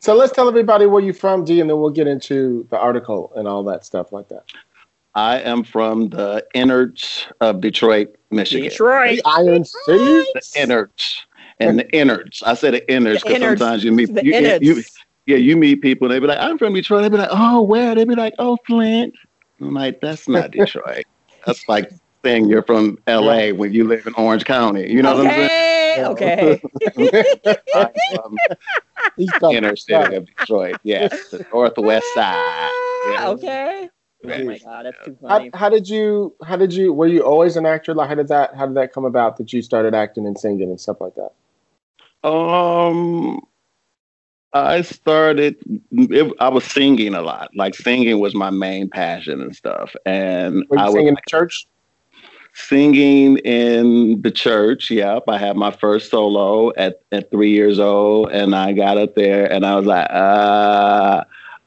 So 0.01 0.15
let's 0.15 0.33
tell 0.33 0.49
everybody 0.49 0.87
where 0.87 1.03
you're 1.03 1.15
from, 1.15 1.45
D, 1.45 1.61
and 1.61 1.71
then 1.71 1.81
we'll 1.81 1.91
get 1.91 2.07
into 2.07 2.67
the 2.71 2.79
article 2.79 3.33
and 3.37 3.49
all 3.49 3.63
that 3.65 3.85
stuff 3.85 4.13
like 4.13 4.29
that. 4.29 4.45
I 5.15 5.39
am 5.41 5.63
from 5.63 6.09
the 6.09 6.45
innards 6.55 7.27
of 7.41 7.61
Detroit, 7.61 8.15
Michigan. 8.31 8.69
Detroit. 8.69 9.17
The 9.17 9.23
Iron 9.25 9.65
City. 9.65 10.05
The 10.35 10.43
innards 10.57 11.27
and 11.61 11.79
the 11.79 11.91
innards. 11.91 12.43
I 12.43 12.55
said 12.55 12.75
the 12.75 12.93
innards 12.93 13.23
because 13.23 13.41
sometimes 13.41 13.85
you 13.85 13.93
meet 13.93 14.15
The 14.15 14.25
you, 14.25 14.33
you, 14.33 14.59
you- 14.77 14.83
yeah 15.27 15.37
you 15.37 15.57
meet 15.57 15.81
people 15.81 16.07
and 16.07 16.15
they 16.15 16.19
be 16.19 16.27
like 16.27 16.39
I'm 16.39 16.59
from 16.59 16.75
Detroit. 16.75 17.03
They 17.03 17.09
be 17.09 17.17
like 17.17 17.31
oh 17.33 17.63
where? 17.63 17.95
They 17.95 18.05
be 18.05 18.15
like 18.15 18.35
oh 18.39 18.59
Flint. 18.67 19.15
I'm 19.61 19.73
like 19.73 20.01
that's 20.01 20.29
not 20.29 20.51
Detroit. 20.53 21.05
that's 21.47 21.67
like 21.69 21.91
saying 22.25 22.49
you're 22.49 22.63
from 22.63 22.99
L.A. 23.07 23.53
when 23.53 23.73
you 23.73 23.85
live 23.87 24.07
in 24.07 24.15
Orange 24.15 24.45
County. 24.45 24.91
You 24.91 25.03
know 25.03 25.15
what 25.15 25.27
I'm 25.27 25.33
saying? 25.33 26.05
okay. 26.07 26.61
Okay. 26.97 27.25
I'm 27.75 27.89
from 28.15 28.37
He's 29.17 29.31
the 29.41 29.51
inner 29.51 29.77
city 29.77 30.17
of 30.17 30.27
Detroit. 30.27 30.77
Yes, 30.83 31.29
the 31.31 31.45
northwest 31.53 32.07
side. 32.15 32.71
Yeah. 33.13 33.29
Okay. 33.29 33.89
Oh 34.25 34.45
my 34.45 34.59
god, 34.59 34.87
that's 34.87 35.05
too 35.05 35.17
How, 35.23 35.39
funny. 35.39 35.51
how 35.53 35.69
did 35.69 35.89
you? 35.89 36.35
How 36.45 36.57
did 36.57 36.73
you? 36.73 36.93
Were 36.93 37.07
you 37.07 37.23
always 37.23 37.57
an 37.57 37.67
actor? 37.67 37.95
Like, 37.95 38.09
how 38.09 38.15
did 38.15 38.29
that? 38.29 38.55
How 38.57 38.67
did 38.67 38.77
that 38.77 38.93
come 38.93 39.05
about 39.05 39.37
that 39.37 39.53
you 39.53 39.61
started 39.61 39.95
acting 39.95 40.27
and 40.27 40.39
singing 40.39 40.71
and 40.71 40.81
stuff 40.81 41.01
like 41.01 41.13
that? 41.17 42.29
Um, 42.29 43.41
I 44.55 44.81
started. 44.81 45.57
It, 45.91 46.33
I 46.41 46.49
was 46.49 46.65
singing 46.65 47.15
a 47.15 47.21
lot. 47.21 47.51
Like 47.55 47.75
singing 47.75 48.19
was 48.19 48.35
my 48.35 48.51
main 48.51 48.89
passion 48.89 49.43
and 49.43 49.55
stuff. 49.55 49.95
And 50.07 50.65
Were 50.71 50.79
you 50.79 50.83
I 50.83 50.87
was 50.87 50.95
singing 50.95 51.09
in 51.09 51.17
church? 51.29 51.67
Singing 52.55 53.39
in 53.39 54.23
the 54.23 54.31
church. 54.31 54.91
Yep, 54.91 55.25
I 55.29 55.39
had 55.39 55.57
my 55.57 55.71
first 55.71 56.11
solo 56.11 56.73
at 56.77 57.03
at 57.13 57.31
three 57.31 57.51
years 57.51 57.79
old, 57.79 58.31
and 58.31 58.55
I 58.55 58.73
got 58.73 58.97
up 58.97 59.15
there 59.15 59.51
and 59.53 59.67
I 59.67 59.77
was 59.77 59.87
like, 59.87 60.09
uh, 60.11 61.25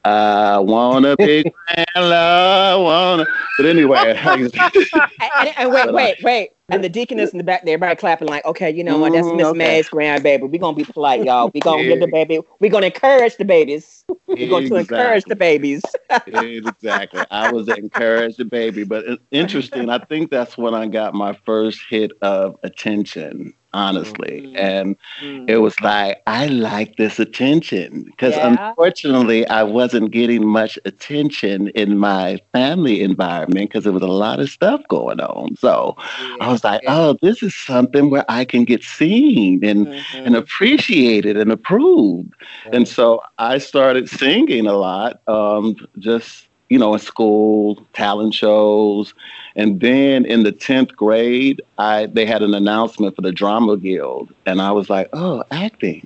I 0.07 0.59
wanna 0.59 1.15
be 1.17 1.43
grandla, 1.69 2.83
wanna. 2.83 3.25
But 3.57 3.65
anyway, 3.65 4.15
and, 4.21 5.53
and 5.57 5.71
wait, 5.71 5.93
wait, 5.93 6.17
wait. 6.23 6.49
And 6.69 6.83
the 6.83 6.89
deaconess 6.89 7.31
in 7.31 7.37
the 7.37 7.43
back 7.43 7.63
there, 7.65 7.75
everybody 7.75 7.95
clapping 7.97 8.27
like, 8.27 8.45
okay, 8.45 8.69
you 8.69 8.83
know 8.83 8.97
what? 8.99 9.13
That's 9.13 9.27
Mm, 9.27 9.37
Miss 9.37 9.47
okay. 9.47 9.57
May's 9.57 9.89
grandbaby. 9.89 10.49
We're 10.49 10.59
gonna 10.59 10.75
be 10.75 10.83
polite, 10.83 11.23
y'all. 11.23 11.49
We're 11.53 11.61
gonna 11.61 11.83
Yeah. 11.83 11.89
give 11.89 11.99
the 12.01 12.07
baby. 12.07 12.39
We're 12.59 12.71
gonna 12.71 12.87
encourage 12.87 13.37
the 13.37 13.45
babies. 13.45 14.03
We're 14.27 14.49
going 14.49 14.69
to 14.69 14.75
encourage 14.75 15.23
the 15.25 15.35
babies. 15.35 15.83
exactly. 16.27 17.25
I 17.31 17.51
was 17.51 17.67
encouraged 17.69 18.37
the 18.37 18.45
baby, 18.45 18.83
but 18.83 19.05
interesting. 19.31 19.89
I 19.89 19.99
think 19.99 20.29
that's 20.29 20.57
when 20.57 20.73
I 20.73 20.87
got 20.87 21.13
my 21.13 21.33
first 21.45 21.81
hit 21.89 22.11
of 22.21 22.55
attention, 22.63 23.53
honestly, 23.73 24.43
Mm. 24.43 24.55
and 24.55 24.95
Mm. 25.21 25.49
it 25.49 25.57
was 25.57 25.79
like 25.81 26.17
I 26.27 26.47
like 26.47 26.95
this 26.97 27.19
attention 27.19 28.03
because 28.05 28.37
Yeah. 28.37 28.47
unfortunately 28.47 29.47
I 29.47 29.63
wasn't 29.63 30.11
getting 30.11 30.45
much 30.47 30.77
attention 30.85 31.67
in 31.69 31.97
my 31.97 32.39
family 32.53 33.01
environment 33.01 33.69
because 33.69 33.83
there 33.83 33.93
was 33.93 34.03
a 34.03 34.07
lot 34.07 34.39
of 34.39 34.49
stuff 34.49 34.81
going 34.89 35.19
on. 35.19 35.55
So 35.57 35.95
I 36.39 36.49
was 36.51 36.63
like, 36.63 36.81
Yeah. 36.83 36.95
oh, 36.97 37.17
this 37.21 37.41
is 37.43 37.55
something 37.55 38.09
where 38.09 38.25
I 38.29 38.45
can 38.45 38.63
get 38.63 38.83
seen 38.83 39.63
and 39.63 39.87
Mhm. 39.87 40.05
and 40.25 40.35
appreciated 40.35 41.37
and 41.37 41.51
approved. 41.51 42.33
And 42.71 42.87
so 42.87 43.21
I 43.37 43.57
started 43.57 44.09
singing 44.09 44.67
a 44.67 44.73
lot, 44.73 45.17
um, 45.27 45.75
just, 45.99 46.47
you 46.69 46.77
know, 46.77 46.93
in 46.93 46.99
school, 46.99 47.81
talent 47.93 48.33
shows. 48.33 49.13
And 49.55 49.79
then 49.79 50.25
in 50.25 50.43
the 50.43 50.51
10th 50.51 50.95
grade, 50.95 51.61
I 51.77 52.07
they 52.07 52.25
had 52.25 52.43
an 52.43 52.53
announcement 52.53 53.15
for 53.15 53.21
the 53.21 53.31
Drama 53.31 53.77
Guild. 53.77 54.33
And 54.45 54.61
I 54.61 54.71
was 54.71 54.89
like, 54.89 55.09
oh, 55.13 55.43
acting. 55.51 56.05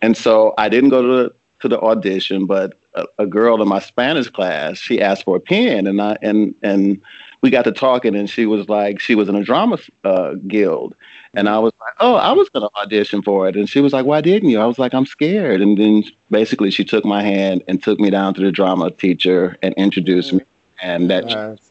And 0.00 0.16
so 0.16 0.54
I 0.58 0.68
didn't 0.68 0.90
go 0.90 1.02
to 1.02 1.08
the, 1.08 1.34
to 1.60 1.68
the 1.68 1.80
audition, 1.80 2.46
but 2.46 2.78
a, 2.94 3.04
a 3.20 3.26
girl 3.26 3.62
in 3.62 3.68
my 3.68 3.78
Spanish 3.78 4.28
class, 4.28 4.78
she 4.78 5.00
asked 5.00 5.24
for 5.24 5.36
a 5.36 5.40
pen. 5.40 5.86
And 5.86 6.02
I, 6.02 6.16
and, 6.22 6.54
and, 6.62 7.00
we 7.42 7.50
got 7.50 7.64
to 7.64 7.72
talking 7.72 8.14
and 8.14 8.30
she 8.30 8.46
was 8.46 8.68
like 8.68 9.00
she 9.00 9.14
was 9.14 9.28
in 9.28 9.34
a 9.34 9.42
drama 9.42 9.76
uh, 10.04 10.34
guild 10.46 10.94
and 11.34 11.48
I 11.48 11.58
was 11.58 11.72
like, 11.80 11.94
oh, 12.00 12.16
I 12.16 12.32
was 12.32 12.48
going 12.50 12.68
to 12.68 12.78
audition 12.78 13.22
for 13.22 13.48
it. 13.48 13.56
And 13.56 13.68
she 13.68 13.80
was 13.80 13.92
like, 13.92 14.04
why 14.04 14.20
didn't 14.20 14.50
you? 14.50 14.60
I 14.60 14.66
was 14.66 14.78
like, 14.78 14.92
I'm 14.92 15.06
scared. 15.06 15.60
And 15.60 15.78
then 15.78 16.04
basically 16.30 16.70
she 16.70 16.84
took 16.84 17.04
my 17.04 17.22
hand 17.22 17.62
and 17.68 17.82
took 17.82 17.98
me 17.98 18.10
down 18.10 18.34
to 18.34 18.42
the 18.42 18.52
drama 18.52 18.90
teacher 18.90 19.56
and 19.62 19.74
introduced 19.74 20.32
me. 20.34 20.42
And 20.82 21.10
that, 21.10 21.24
Nice. 21.26 21.70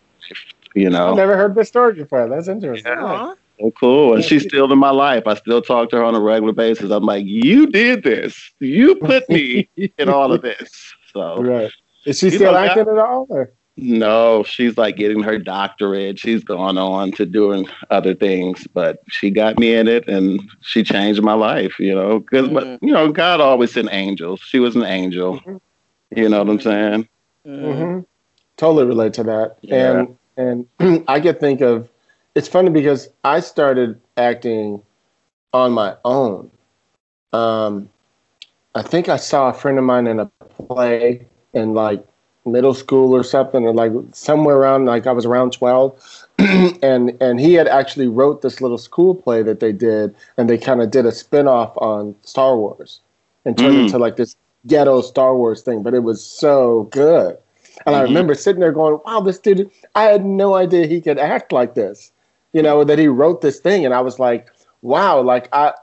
you 0.73 0.89
know. 0.89 1.11
I've 1.11 1.17
never 1.17 1.37
heard 1.37 1.53
this 1.53 1.67
story 1.67 1.93
before. 1.93 2.27
That's 2.27 2.47
interesting. 2.47 2.91
Aw. 2.91 3.35
so 3.59 3.71
cool. 3.71 4.15
And 4.15 4.23
she's 4.23 4.43
still 4.43 4.71
in 4.71 4.79
my 4.79 4.89
life. 4.89 5.23
I 5.27 5.35
still 5.35 5.61
talk 5.61 5.89
to 5.91 5.97
her 5.97 6.03
on 6.03 6.15
a 6.15 6.19
regular 6.19 6.53
basis. 6.53 6.89
I'm 6.89 7.03
like, 7.03 7.25
you 7.25 7.67
did 7.67 8.03
this. 8.03 8.51
You 8.59 8.95
put 8.95 9.29
me 9.29 9.69
in 9.97 10.09
all 10.09 10.31
of 10.31 10.41
this. 10.41 10.93
So 11.13 11.43
Right. 11.43 11.71
Is 12.05 12.17
she 12.17 12.31
still 12.31 12.53
know, 12.53 12.57
acting 12.57 12.87
at 12.87 12.97
all? 12.97 13.27
Or? 13.29 13.51
No, 13.81 14.43
she's 14.43 14.77
like 14.77 14.95
getting 14.95 15.23
her 15.23 15.37
doctorate. 15.37 16.19
She's 16.19 16.43
gone 16.43 16.77
on 16.77 17.11
to 17.13 17.25
doing 17.25 17.67
other 17.89 18.13
things, 18.13 18.67
but 18.73 18.99
she 19.09 19.29
got 19.31 19.57
me 19.59 19.73
in 19.73 19.87
it 19.87 20.07
and 20.07 20.41
she 20.61 20.83
changed 20.83 21.21
my 21.21 21.33
life, 21.33 21.79
you 21.79 21.93
know, 21.95 22.19
because, 22.19 22.47
Mhm. 22.49 22.53
but, 22.53 22.83
you 22.83 22.93
know, 22.93 23.11
God 23.11 23.41
always 23.41 23.73
sent 23.73 23.89
angels. 23.91 24.39
She 24.41 24.59
was 24.59 24.75
an 24.75 24.83
angel. 24.83 25.41
You 26.15 26.29
know 26.29 26.39
what 26.39 26.49
I'm 26.49 26.59
saying? 26.59 27.07
Mhm. 27.47 27.75
hmm 27.75 27.99
Totally 28.57 28.85
relate 28.85 29.13
to 29.13 29.23
that. 29.23 29.57
Yeah. 29.61 30.05
And 30.37 30.67
and 30.79 31.05
I 31.09 31.19
could 31.19 31.39
think 31.39 31.61
of 31.61 31.89
it's 32.35 32.47
funny 32.47 32.69
because 32.69 33.09
I 33.23 33.39
started 33.39 33.99
acting 34.17 34.81
on 35.53 35.71
my 35.71 35.95
own. 36.05 36.51
Um, 37.33 37.89
I 38.75 38.81
think 38.81 39.09
I 39.09 39.17
saw 39.17 39.49
a 39.49 39.53
friend 39.53 39.77
of 39.77 39.83
mine 39.83 40.07
in 40.07 40.19
a 40.19 40.25
play 40.67 41.25
and 41.53 41.73
like 41.73 42.05
middle 42.45 42.73
school 42.73 43.15
or 43.15 43.23
something, 43.23 43.63
or 43.65 43.73
like 43.73 43.91
somewhere 44.13 44.55
around 44.57 44.85
like 44.85 45.07
I 45.07 45.11
was 45.11 45.25
around 45.25 45.53
twelve, 45.53 45.99
and 46.39 47.15
and 47.21 47.39
he 47.39 47.53
had 47.53 47.67
actually 47.67 48.07
wrote 48.07 48.41
this 48.41 48.61
little 48.61 48.77
school 48.77 49.15
play 49.15 49.43
that 49.43 49.59
they 49.59 49.71
did, 49.71 50.15
and 50.37 50.49
they 50.49 50.57
kind 50.57 50.81
of 50.81 50.91
did 50.91 51.05
a 51.05 51.11
spin 51.11 51.47
off 51.47 51.75
on 51.77 52.15
Star 52.23 52.57
Wars, 52.57 53.01
and 53.45 53.57
turned 53.57 53.77
Mm. 53.77 53.81
into 53.81 53.97
like 53.97 54.15
this 54.17 54.35
ghetto 54.67 55.01
Star 55.01 55.35
Wars 55.35 55.61
thing, 55.61 55.83
but 55.83 55.93
it 55.93 56.03
was 56.03 56.23
so 56.23 56.83
good. 56.91 57.37
And 57.85 57.95
I 57.95 58.01
Mhm. 58.01 58.03
remember 58.03 58.35
sitting 58.35 58.59
there 58.59 58.71
going, 58.71 58.99
wow, 59.05 59.21
this 59.21 59.39
dude, 59.39 59.69
I 59.95 60.03
had 60.03 60.25
no 60.25 60.55
idea 60.55 60.85
he 60.87 61.01
could 61.01 61.17
act 61.17 61.51
like 61.51 61.73
this. 61.75 62.11
You 62.53 62.61
know, 62.61 62.83
that 62.83 62.99
he 62.99 63.07
wrote 63.07 63.41
this 63.41 63.59
thing. 63.59 63.85
And 63.85 63.93
I 63.93 64.01
was 64.01 64.19
like, 64.19 64.49
wow, 64.81 65.21
like 65.21 65.47
I 65.53 65.73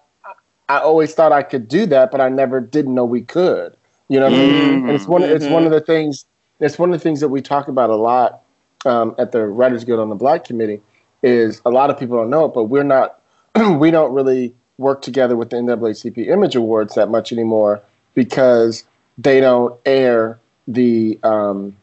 I 0.68 0.78
always 0.80 1.14
thought 1.14 1.32
I 1.32 1.42
could 1.42 1.68
do 1.68 1.86
that, 1.86 2.10
but 2.10 2.20
I 2.20 2.28
never 2.28 2.60
didn't 2.60 2.94
know 2.94 3.04
we 3.04 3.22
could. 3.22 3.76
You 4.08 4.20
know 4.20 4.26
what 4.26 4.34
I 4.34 4.38
mean? 4.38 4.82
And 4.86 4.94
it's 4.94 5.08
one 5.08 5.24
it's 5.24 5.48
one 5.48 5.66
of 5.66 5.72
the 5.72 5.80
things 5.80 6.24
it's 6.60 6.78
one 6.78 6.90
of 6.92 6.98
the 6.98 7.02
things 7.02 7.20
that 7.20 7.28
we 7.28 7.40
talk 7.42 7.68
about 7.68 7.90
a 7.90 7.96
lot 7.96 8.42
um, 8.86 9.14
at 9.18 9.32
the 9.32 9.46
Writers 9.46 9.84
Guild 9.84 10.00
on 10.00 10.08
the 10.08 10.14
Black 10.14 10.44
Committee 10.44 10.80
is 11.22 11.60
a 11.64 11.70
lot 11.70 11.90
of 11.90 11.98
people 11.98 12.16
don't 12.16 12.30
know 12.30 12.46
it, 12.46 12.54
but 12.54 12.64
we're 12.64 12.82
not 12.84 13.20
we 13.78 13.90
don't 13.90 14.12
really 14.12 14.54
work 14.78 15.02
together 15.02 15.36
with 15.36 15.50
the 15.50 15.56
NAACP 15.56 16.28
Image 16.28 16.54
Awards 16.54 16.94
that 16.94 17.10
much 17.10 17.32
anymore 17.32 17.82
because 18.14 18.84
they 19.16 19.40
don't 19.40 19.78
air 19.84 20.38
the 20.68 21.18
um, 21.22 21.76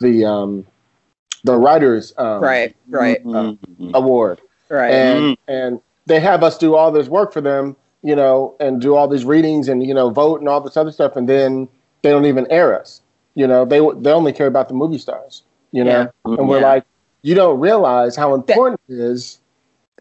the 0.00 0.24
um, 0.24 0.66
the 1.44 1.56
writers 1.56 2.12
um, 2.18 2.42
Right, 2.42 2.76
right, 2.88 3.24
Mhm. 3.24 3.58
award 3.94 4.40
right. 4.68 4.90
and 4.92 5.36
and 5.48 5.80
they 6.06 6.20
have 6.20 6.42
us 6.42 6.56
do 6.58 6.74
all 6.74 6.90
this 6.90 7.08
work 7.08 7.32
for 7.32 7.40
them 7.40 7.76
you 8.02 8.16
know 8.16 8.54
and 8.60 8.80
do 8.80 8.94
all 8.96 9.06
these 9.08 9.24
readings 9.24 9.68
and 9.68 9.86
you 9.86 9.94
know 9.94 10.10
vote 10.10 10.40
and 10.40 10.48
all 10.48 10.60
this 10.60 10.76
other 10.76 10.90
stuff 10.90 11.14
and 11.16 11.28
then 11.28 11.68
they 12.02 12.10
don't 12.10 12.24
even 12.26 12.46
air 12.50 12.78
us 12.78 13.00
you 13.34 13.46
know 13.46 13.64
they 13.64 13.78
they 14.00 14.12
only 14.12 14.32
care 14.32 14.46
about 14.46 14.68
the 14.68 14.74
movie 14.74 14.98
stars 14.98 15.42
you 15.72 15.84
know 15.84 16.10
Yeah. 16.26 16.34
and 16.36 16.48
we're 16.48 16.60
Yeah. 16.60 16.68
like 16.68 16.84
you 17.22 17.34
don't 17.34 17.60
realize 17.60 18.16
how 18.16 18.34
important 18.34 18.80
it 18.88 18.98
is 18.98 19.38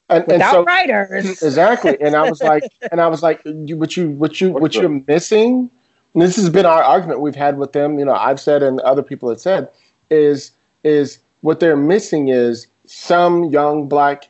and, 0.09 0.23
and 0.23 0.31
Without 0.33 0.51
so 0.51 0.63
writers. 0.65 1.41
exactly 1.43 1.97
and 2.01 2.15
i 2.15 2.29
was 2.29 2.41
like 2.41 2.63
and 2.91 2.99
i 3.01 3.07
was 3.07 3.21
like 3.23 3.41
you 3.45 3.77
what 3.77 3.95
you 3.95 4.09
what 4.11 4.41
you 4.41 4.51
what 4.51 4.73
you're 4.75 5.01
missing 5.07 5.69
and 6.13 6.21
this 6.21 6.35
has 6.35 6.49
been 6.49 6.65
our 6.65 6.83
argument 6.83 7.21
we've 7.21 7.35
had 7.35 7.57
with 7.57 7.71
them 7.73 7.97
you 7.99 8.05
know 8.05 8.13
i've 8.15 8.39
said 8.39 8.61
and 8.63 8.79
other 8.81 9.03
people 9.03 9.29
have 9.29 9.39
said 9.39 9.69
is 10.09 10.51
is 10.83 11.19
what 11.41 11.59
they're 11.59 11.77
missing 11.77 12.27
is 12.27 12.67
some 12.85 13.45
young 13.45 13.87
black 13.87 14.27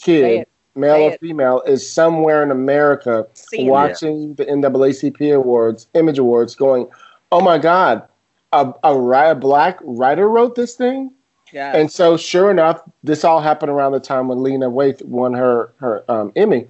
kid 0.00 0.46
male 0.74 0.94
Say 0.96 1.04
or 1.06 1.10
it. 1.12 1.20
female 1.20 1.60
is 1.62 1.88
somewhere 1.88 2.42
in 2.42 2.50
america 2.50 3.26
Seeing 3.34 3.66
it. 3.66 3.70
watching 3.70 4.34
the 4.34 4.44
naacp 4.46 5.32
awards 5.34 5.86
image 5.94 6.18
awards 6.18 6.54
going 6.56 6.88
oh 7.32 7.40
my 7.40 7.58
god 7.58 8.06
a, 8.52 8.72
a, 8.84 8.94
a 9.30 9.34
black 9.34 9.78
writer 9.82 10.28
wrote 10.28 10.54
this 10.54 10.74
thing 10.74 11.10
Yeah. 11.52 11.76
and 11.76 11.90
so, 11.90 12.16
sure 12.16 12.50
enough, 12.50 12.82
this 13.02 13.24
all 13.24 13.40
happened 13.40 13.70
around 13.70 13.92
the 13.92 14.00
time 14.00 14.28
when 14.28 14.42
Lena 14.42 14.68
Waithe 14.70 15.02
won 15.04 15.32
her 15.34 15.72
her 15.78 16.04
um, 16.08 16.32
Emmy, 16.36 16.66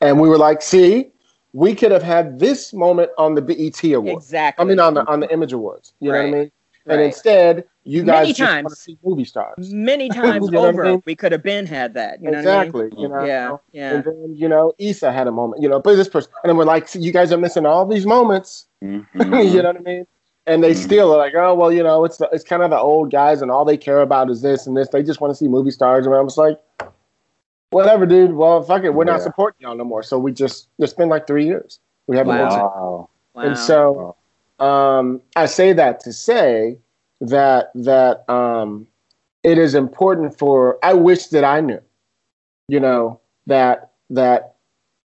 and 0.00 0.20
we 0.20 0.28
were 0.28 0.38
like, 0.38 0.62
"See, 0.62 1.10
we 1.52 1.74
could 1.74 1.90
have 1.92 2.02
had 2.02 2.38
this 2.38 2.72
moment 2.72 3.10
on 3.18 3.34
the 3.34 3.42
BET 3.42 3.82
Awards. 3.92 4.24
exactly. 4.26 4.62
I 4.62 4.66
mean, 4.68 4.80
on 4.80 4.94
the 4.94 5.06
on 5.06 5.20
the 5.20 5.30
Image 5.32 5.52
Awards. 5.52 5.92
You 6.00 6.12
know 6.12 6.18
what 6.18 6.20
I 6.20 6.24
Right. 6.24 6.32
mean? 6.32 6.50
And 6.86 7.00
instead, 7.02 7.64
you 7.84 8.02
Many 8.02 8.28
guys 8.32 8.36
just 8.36 8.40
want 8.40 8.58
to 8.60 8.62
times. 8.74 8.78
see 8.78 8.98
movie 9.04 9.24
stars. 9.24 9.72
Many 9.72 10.08
times 10.22 10.46
You 10.46 10.52
know 10.52 10.60
what 10.62 10.66
I 10.66 10.68
over, 10.70 10.84
mean? 10.84 11.02
we 11.04 11.14
could 11.14 11.32
have 11.32 11.42
been 11.42 11.66
had 11.66 11.92
that. 11.94 12.22
You 12.22 12.30
know 12.30 12.38
exactly. 12.38 12.86
What 12.88 12.98
You 12.98 13.08
know. 13.08 13.14
I 13.16 13.18
mean? 13.18 13.26
Yeah. 13.28 13.56
Yeah. 13.72 13.94
And 13.96 14.04
then 14.04 14.34
you 14.34 14.48
know, 14.48 14.72
Issa 14.78 15.12
had 15.12 15.26
a 15.26 15.32
moment. 15.32 15.62
You 15.62 15.68
know, 15.68 15.80
but 15.80 15.96
this 15.96 16.08
person, 16.08 16.30
and 16.42 16.48
then 16.50 16.56
we're 16.56 16.64
like, 16.64 16.88
"See, 16.88 17.00
you 17.00 17.12
guys 17.12 17.30
are 17.32 17.36
missing 17.38 17.66
all 17.66 17.84
these 17.84 18.06
moments. 18.06 18.66
Mhm. 18.82 19.06
you 19.52 19.62
know 19.62 19.68
what 19.68 19.76
I 19.76 19.80
mean? 19.80 20.06
And 20.46 20.62
they 20.64 20.72
Mhm. 20.72 20.76
still 20.82 21.12
are 21.12 21.18
like, 21.18 21.34
oh 21.34 21.54
well, 21.54 21.72
you 21.72 21.82
know, 21.82 22.04
it's 22.04 22.16
the, 22.18 22.28
it's 22.32 22.44
kind 22.44 22.62
of 22.62 22.70
the 22.70 22.78
old 22.78 23.10
guys, 23.10 23.42
and 23.42 23.50
all 23.50 23.64
they 23.64 23.76
care 23.76 24.00
about 24.00 24.30
is 24.30 24.40
this 24.42 24.66
and 24.66 24.76
this. 24.76 24.88
They 24.88 25.02
just 25.02 25.20
want 25.20 25.30
to 25.30 25.34
see 25.34 25.48
movie 25.48 25.70
stars, 25.70 26.06
and 26.06 26.14
I 26.14 26.20
was 26.20 26.38
like, 26.38 26.58
whatever, 27.70 28.06
dude. 28.06 28.32
Well, 28.32 28.62
fuck 28.62 28.84
it, 28.84 28.94
we're 28.94 29.04
not 29.04 29.20
supporting 29.22 29.66
y'all 29.66 29.76
no 29.76 29.84
more. 29.84 30.02
So 30.02 30.18
we 30.18 30.32
just 30.32 30.68
it's 30.78 30.94
been 30.94 31.08
like 31.08 31.26
three 31.26 31.44
years 31.44 31.80
we 32.08 32.16
haven't 32.16 32.36
been 32.36 32.46
Wow. 32.46 33.10
Wow. 33.34 33.44
And 33.44 33.56
so, 33.58 34.16
um, 34.58 35.22
I 35.36 35.46
say 35.46 35.72
that 35.74 36.00
to 36.00 36.12
say 36.12 36.78
that 37.20 37.70
that 37.74 38.28
um, 38.28 38.88
it 39.44 39.58
is 39.58 39.74
important 39.74 40.36
for. 40.36 40.78
I 40.82 40.94
wish 40.94 41.28
that 41.28 41.44
I 41.44 41.60
knew, 41.60 41.80
you 42.68 42.80
know, 42.80 43.20
that 43.46 43.92
that 44.10 44.54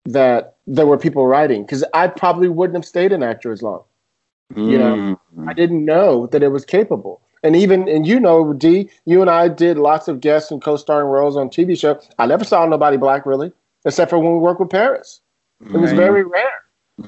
that 0.07 0.56
there 0.67 0.87
were 0.87 0.99
people 0.99 1.27
writing 1.27 1.63
because 1.63 1.85
I 1.95 2.09
probably 2.09 2.49
wouldn't 2.49 2.77
have 2.77 2.85
stayed 2.85 3.13
an 3.13 3.23
actor 3.23 3.53
as 3.53 3.63
long. 3.63 3.85
You 4.67 4.79
know, 4.79 4.97
Mhm. 5.37 5.49
I 5.49 5.55
didn't 5.55 5.85
know 5.85 6.27
that 6.29 6.43
it 6.43 6.49
was 6.49 6.65
capable. 6.65 7.21
And 7.43 7.55
even 7.57 7.89
and 7.89 8.07
you 8.07 8.19
know, 8.19 8.53
D, 8.53 8.91
you 9.05 9.21
and 9.21 9.31
I 9.31 9.49
did 9.49 9.79
lots 9.79 10.09
of 10.09 10.21
guests 10.21 10.51
and 10.51 10.61
co-starring 10.63 11.07
roles 11.09 11.37
on 11.37 11.51
TV 11.51 11.77
shows. 11.77 12.09
I 12.19 12.27
never 12.27 12.45
saw 12.45 12.67
nobody 12.67 12.97
black 12.97 13.27
really, 13.27 13.53
except 13.85 14.11
for 14.11 14.19
when 14.19 14.33
we 14.33 14.39
worked 14.39 14.61
with 14.61 14.71
Paris. 14.71 15.21
It 15.73 15.79
was 15.79 15.93
very 15.93 16.25
rare. 16.25 16.63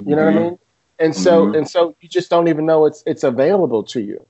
You 0.05 0.15
know 0.17 0.25
what 0.25 0.35
I 0.35 0.37
Mhm. 0.37 0.43
mean? 0.43 0.59
And 1.01 1.15
so 1.17 1.47
Mhm. 1.47 1.57
and 1.57 1.69
so 1.69 1.95
you 2.01 2.09
just 2.09 2.31
don't 2.31 2.49
even 2.49 2.67
know 2.67 2.87
it's 2.87 3.03
it's 3.07 3.25
available 3.25 3.83
to 3.85 4.01
you. 4.01 4.25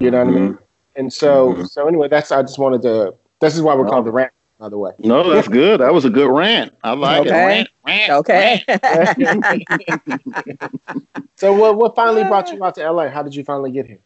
You 0.00 0.10
know 0.10 0.18
what 0.18 0.28
I 0.28 0.32
mean? 0.32 0.58
And 0.96 1.12
so 1.12 1.54
Mhm. 1.54 1.66
so 1.66 1.86
anyway, 1.88 2.08
that's 2.08 2.32
I 2.32 2.42
just 2.42 2.58
wanted 2.58 2.82
to. 2.82 3.14
This 3.40 3.56
is 3.56 3.62
why 3.62 3.74
we're 3.74 3.88
called 3.88 4.06
the 4.06 4.12
rant. 4.12 4.32
By 4.64 4.70
the 4.70 4.78
way. 4.78 4.92
No, 4.98 5.28
that's 5.28 5.46
good. 5.46 5.80
That 5.80 5.92
was 5.92 6.06
a 6.06 6.10
good 6.10 6.30
rant. 6.30 6.72
I 6.82 6.92
like 6.94 7.26
Okay. 7.26 7.28
it. 7.28 7.32
Rant, 7.46 7.68
rant, 7.86 8.12
Okay. 8.12 8.64
So 11.36 11.52
what 11.52 11.76
what 11.76 11.94
finally 11.94 12.22
brought 12.24 12.50
you 12.50 12.64
out 12.64 12.74
to 12.76 12.90
LA? 12.90 13.08
How 13.10 13.22
did 13.22 13.34
you 13.34 13.44
finally 13.44 13.70
get 13.70 13.86
here? 13.86 13.98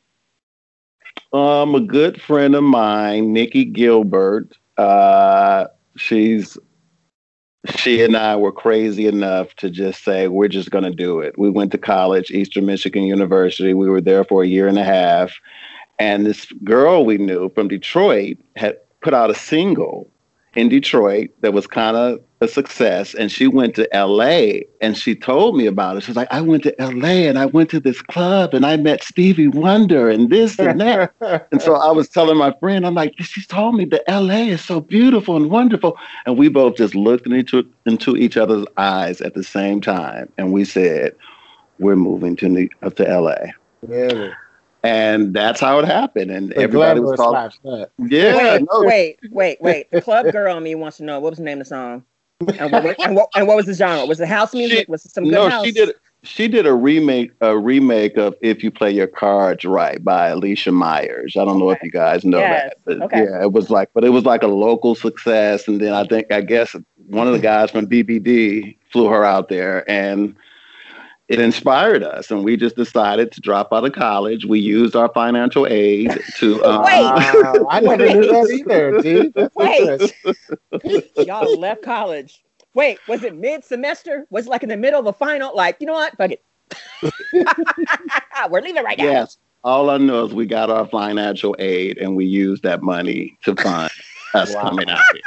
Um, 1.33 1.75
a 1.77 1.81
good 1.81 2.21
friend 2.21 2.57
of 2.57 2.65
mine, 2.65 3.33
Nikki 3.33 3.65
Gilbert. 3.65 4.57
Uh, 4.77 5.67
she's 5.97 6.59
she 7.77 8.03
and 8.03 8.17
I 8.17 8.35
were 8.35 8.51
crazy 8.51 9.07
enough 9.07 9.55
to 9.57 9.71
just 9.71 10.03
say 10.03 10.27
we're 10.27 10.49
just 10.49 10.71
going 10.71 10.85
to 10.85 10.91
do 10.91 11.21
it. 11.21 11.39
We 11.39 11.51
went 11.51 11.71
to 11.73 11.79
college, 11.79 12.31
Eastern 12.33 12.67
Michigan 12.67 13.05
University. 13.05 13.75
We 13.75 13.89
were 13.89 14.01
there 14.01 14.25
for 14.25 14.43
a 14.43 14.47
year 14.49 14.67
and 14.67 14.79
a 14.79 14.85
half, 14.85 15.35
and 16.01 16.27
this 16.27 16.47
girl 16.65 17.05
we 17.05 17.19
knew 17.19 17.51
from 17.51 17.69
Detroit 17.69 18.39
had 18.57 18.79
put 19.03 19.15
out 19.15 19.31
a 19.31 19.35
single 19.35 20.11
in 20.55 20.69
Detroit 20.69 21.31
that 21.41 21.53
was 21.53 21.67
kind 21.67 21.97
of 21.97 22.21
a 22.41 22.49
success. 22.49 23.15
And 23.15 23.31
she 23.31 23.47
went 23.47 23.75
to 23.77 23.89
LA 23.93 24.61
and 24.81 24.97
she 24.97 25.15
told 25.15 25.57
me 25.57 25.67
about 25.67 25.97
it. 25.97 26.03
She 26.03 26.11
was 26.11 26.17
like, 26.17 26.33
I 26.33 26.41
went 26.41 26.63
to 26.65 26.75
LA 26.79 27.27
and 27.29 27.39
I 27.39 27.47
went 27.47 27.71
to 27.71 27.81
this 27.81 28.01
club 28.03 28.55
and 28.55 28.65
I 28.65 28.77
met 28.77 29.03
Stevie 29.03 29.49
Wonder 29.49 30.09
and 30.09 30.31
this 30.31 30.59
and 30.59 30.81
that. 30.81 31.13
and 31.53 31.61
so 31.61 31.75
I 31.75 31.91
was 31.91 32.09
telling 32.09 32.37
my 32.37 32.55
friend, 32.61 32.87
I'm 32.87 32.95
like, 32.95 33.15
she 33.21 33.43
told 33.43 33.75
me 33.75 33.85
that 33.87 34.03
LA 34.09 34.49
is 34.49 34.65
so 34.65 34.81
beautiful 34.81 35.37
and 35.37 35.51
wonderful. 35.51 35.97
And 36.27 36.39
we 36.39 36.49
both 36.49 36.77
just 36.77 36.95
looked 36.95 37.27
into, 37.27 37.69
into 37.87 38.17
each 38.17 38.37
other's 38.37 38.67
eyes 38.77 39.21
at 39.21 39.35
the 39.35 39.45
same 39.45 39.81
time. 39.81 40.33
And 40.39 40.53
we 40.53 40.65
said, 40.65 41.15
we're 41.79 41.97
moving 41.97 42.37
to 42.37 42.49
New, 42.49 42.69
to 42.97 43.21
LA. 43.21 43.53
Really? 43.83 44.33
And 44.83 45.35
that's 45.35 45.61
how 45.61 45.79
it 45.81 45.85
happened. 45.87 46.31
And 46.31 46.51
The 46.51 46.59
everybody 46.59 47.01
was 47.01 47.17
glamorous 47.17 47.59
talking. 47.63 47.87
Yeah, 48.09 48.37
wait, 48.37 48.67
no, 48.71 48.83
wait, 48.85 49.19
wait, 49.31 49.61
wait. 49.61 49.91
The 49.91 50.01
club 50.01 50.31
girl 50.33 50.57
in 50.57 50.63
me 50.63 50.75
wants 50.75 50.99
to 50.99 51.05
know 51.05 51.19
what 51.21 51.31
was 51.31 51.39
the 51.39 51.45
name 51.45 51.61
of 51.61 51.67
the 51.67 51.69
song, 51.69 52.05
and 52.59 52.71
what, 52.71 53.01
and 53.01 53.17
what, 53.17 53.29
and 53.35 53.47
what 53.49 53.57
was 53.57 53.67
the 53.67 53.75
genre? 53.75 54.07
Was 54.07 54.21
it 54.21 54.29
house 54.29 54.55
music? 54.55 54.87
She- 54.87 54.91
was 54.91 55.05
it 55.05 55.11
some 55.11 55.25
good 55.25 55.33
no, 55.33 55.49
house? 55.49 55.65
she 55.65 55.73
did. 55.73 55.95
She 56.25 56.49
did 56.49 56.67
a 56.67 56.75
remake, 56.75 57.31
a 57.41 57.57
remake 57.57 58.17
of 58.17 58.35
"If 58.41 58.65
You 58.65 58.73
Play 58.73 58.91
Your 58.91 59.07
Cards 59.07 59.65
Right" 59.65 60.03
by 60.03 60.29
Alicia 60.29 60.73
Myers. 60.73 61.37
I 61.37 61.45
don't 61.45 61.61
know 61.61 61.71
if 61.71 61.81
you 61.83 61.93
guys 61.93 62.25
know 62.25 62.39
Yes, 62.39 62.73
that, 62.85 62.99
but 62.99 63.07
okay. 63.07 63.25
yeah, 63.25 63.43
it 63.43 63.53
was 63.53 63.71
like, 63.71 63.91
but 63.95 64.05
it 64.05 64.09
was 64.11 64.25
like 64.25 64.43
a 64.43 64.49
local 64.49 64.97
success. 64.97 65.69
And 65.69 65.81
then 65.81 65.93
I 65.93 66.05
think, 66.05 66.33
I 66.33 66.41
guess, 66.41 66.75
one 67.07 67.29
of 67.29 67.33
the 67.35 67.39
guys 67.39 67.71
from 67.71 67.87
BBD 67.87 68.77
flew 68.91 69.07
her 69.07 69.25
out 69.25 69.49
there, 69.49 69.89
and 69.89 70.35
it 71.29 71.41
inspired 71.41 72.03
us. 72.03 72.31
And 72.31 72.43
we 72.45 72.57
just 72.57 72.77
decided 72.77 73.33
to 73.33 73.41
drop 73.41 73.69
out 73.73 73.85
of 73.85 73.93
college. 73.93 74.45
We 74.47 74.61
used 74.61 74.97
our 74.97 75.11
financial 75.13 75.67
aid 75.67 76.19
to. 76.39 76.65
Um, 76.69 76.83
Wait. 76.83 77.01
Wow, 77.03 77.67
I 77.71 77.81
never 77.81 78.07
knew 78.07 78.27
that 78.27 78.51
either, 78.53 79.01
dude. 79.01 79.35
That's 79.35 79.55
Wait. 79.55 80.15
Y'all 81.27 81.59
left 81.59 81.83
college. 81.83 82.43
Wait, 82.75 82.99
was 83.09 83.23
it 83.23 83.35
mid 83.37 83.65
semester? 83.65 84.27
Was 84.31 84.47
it 84.47 84.51
like 84.51 84.63
in 84.63 84.69
the 84.69 84.77
middle 84.77 85.01
of 85.01 85.07
a 85.07 85.13
final? 85.13 85.55
Like, 85.55 85.77
you 85.81 85.87
know 85.87 85.95
what? 85.95 86.17
Fuck 86.17 86.33
it. 86.33 86.43
We're 88.51 88.61
leaving 88.61 88.85
right 88.85 88.99
now. 88.99 89.05
Yes. 89.05 89.39
All 89.65 89.91
I 89.91 89.99
know 89.99 90.25
is 90.25 90.35
we 90.35 90.47
got 90.47 90.71
our 90.71 90.87
financial 90.87 91.57
aid 91.59 91.99
and 91.99 92.15
we 92.17 92.25
used 92.25 92.63
that 92.63 92.83
money 92.83 93.37
to 93.45 93.57
fund 93.57 93.91
us 94.35 94.55
Wow. 94.55 94.63
coming 94.63 94.89
out 94.89 95.01
here. 95.13 95.23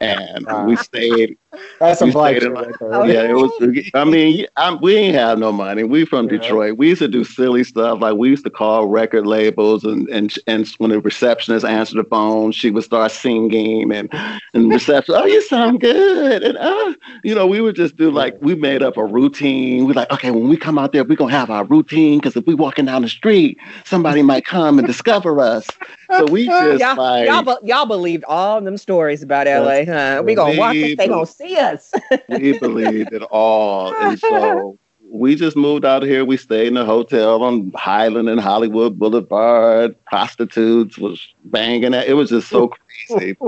And 0.00 0.46
Wow. 0.46 0.66
we 0.66 0.76
stayed. 0.76 1.36
That's 1.80 1.98
some 1.98 2.08
We 2.08 2.12
black 2.12 2.36
stayed 2.36 2.44
in 2.44 2.52
right 2.54 2.74
there. 2.78 3.06
Yeah, 3.06 3.22
it 3.22 3.34
was. 3.34 3.52
I 3.94 4.04
mean, 4.04 4.46
i 4.56 4.74
we 4.74 4.94
ain't 4.96 5.14
have 5.16 5.38
no 5.38 5.50
money. 5.52 5.82
We 5.84 6.04
from 6.04 6.26
Yeah. 6.26 6.38
Detroit. 6.38 6.76
We 6.78 6.88
used 6.90 7.00
to 7.02 7.08
do 7.08 7.24
silly 7.24 7.64
stuff 7.64 8.00
like 8.00 8.14
we 8.16 8.28
used 8.30 8.44
to 8.44 8.50
call 8.50 8.86
record 8.86 9.26
labels, 9.26 9.84
and 9.84 10.08
and 10.08 10.32
and 10.46 10.68
when 10.78 10.90
the 10.90 11.00
receptionist 11.00 11.64
answered 11.64 11.98
the 11.98 12.04
phone, 12.04 12.52
she 12.52 12.70
would 12.70 12.84
start 12.84 13.10
singing, 13.12 13.92
and 13.92 14.08
and 14.54 14.70
reception, 14.72 15.14
oh, 15.16 15.24
you 15.26 15.42
sound 15.42 15.80
good, 15.80 16.42
and 16.44 16.56
uh, 16.58 16.94
you 17.24 17.34
know, 17.34 17.46
we 17.46 17.60
would 17.60 17.76
just 17.76 17.96
do 17.96 18.10
like 18.10 18.36
we 18.40 18.54
made 18.54 18.82
up 18.82 18.96
a 18.96 19.04
routine. 19.04 19.86
We 19.86 19.94
like, 19.94 20.10
okay, 20.12 20.30
when 20.30 20.48
we 20.48 20.56
come 20.56 20.78
out 20.78 20.92
there, 20.92 21.04
we're 21.04 21.16
gonna 21.16 21.32
have 21.32 21.50
our 21.50 21.64
routine 21.64 22.18
because 22.18 22.36
if 22.36 22.46
we 22.46 22.54
walking 22.54 22.84
down 22.86 23.02
the 23.02 23.08
street, 23.08 23.58
somebody 23.84 24.22
might 24.22 24.44
come 24.44 24.78
and 24.78 24.86
discover 24.86 25.40
us. 25.40 25.66
So 26.12 26.26
we 26.26 26.46
just 26.58 26.80
Y'all, 26.80 26.96
like 26.96 27.26
y'all, 27.26 27.42
be- 27.42 27.68
y'all 27.68 27.86
believed 27.86 28.24
all 28.24 28.60
them 28.60 28.76
stories 28.76 29.22
about 29.22 29.46
LA, 29.46 29.84
huh? 29.88 30.22
We 30.24 30.34
gonna 30.34 30.58
walk 30.58 30.74
it, 30.74 30.98
they 30.98 31.08
gonna 31.08 31.26
see 31.26 31.56
us. 31.56 31.92
we 32.28 32.58
believed 32.58 33.12
it 33.12 33.22
all. 33.22 33.94
And 33.94 34.18
so 34.18 34.78
we 35.10 35.34
just 35.34 35.56
moved 35.56 35.84
out 35.84 36.02
of 36.02 36.08
here. 36.08 36.24
We 36.24 36.36
stayed 36.36 36.68
in 36.68 36.76
a 36.76 36.84
hotel 36.84 37.42
on 37.42 37.72
Highland 37.74 38.28
and 38.28 38.40
Hollywood 38.40 38.98
Boulevard. 38.98 39.96
Prostitutes 40.04 40.98
was 40.98 41.26
banging 41.44 41.94
it. 41.94 42.08
It 42.08 42.14
was 42.14 42.30
just 42.30 42.48
so 42.48 42.68
crazy. 43.08 43.36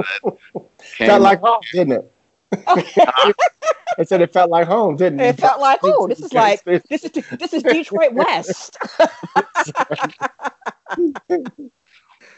But 0.53 0.69
came 0.97 1.09
Felt 1.09 1.23
like 1.23 1.41
home, 1.41 1.61
didn't 1.73 1.93
it? 1.93 2.13
I 3.99 4.05
said 4.05 4.23
it 4.23 4.33
felt 4.33 4.51
like 4.51 4.67
home, 4.67 4.97
didn't 4.97 5.21
it? 5.21 5.27
It 5.27 5.41
felt 5.41 5.61
like, 5.61 5.81
oh, 5.83 6.09
this 6.09 6.21
is 6.21 6.33
like 6.33 6.65
this 6.65 7.05
is 7.05 7.11
this 7.39 7.53
is 7.53 7.63
Detroit 7.63 8.13
West. 8.13 8.79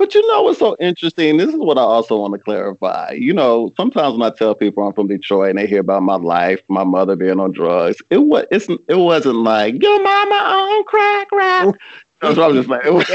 But 0.02 0.16
you 0.16 0.26
know 0.26 0.42
what's 0.42 0.58
so 0.58 0.76
interesting? 0.80 1.36
This 1.36 1.50
is 1.50 1.60
what 1.60 1.78
I 1.78 1.82
also 1.82 2.16
want 2.18 2.34
to 2.34 2.40
clarify. 2.40 3.12
You 3.12 3.32
know, 3.32 3.72
sometimes 3.76 4.18
when 4.18 4.22
I 4.28 4.34
tell 4.34 4.52
people 4.52 4.84
I'm 4.84 4.92
from 4.94 5.06
Detroit 5.06 5.50
and 5.50 5.60
they 5.60 5.66
hear 5.68 5.78
about 5.78 6.02
my 6.02 6.16
life, 6.16 6.60
my 6.66 6.82
mother 6.82 7.14
being 7.14 7.38
on 7.38 7.52
drugs, 7.52 7.98
it 8.10 8.18
was 8.18 8.44
it's, 8.50 8.66
it 8.88 8.96
wasn't 8.96 9.36
like 9.36 9.80
your 9.80 10.02
mama 10.02 10.34
on 10.34 10.84
crack 10.86 11.30
rock. 11.30 11.76
That's 12.20 12.36
what 12.36 12.50
I'm 12.50 12.54
just 12.56 12.68
like. 12.68 12.84
Was, 12.84 13.10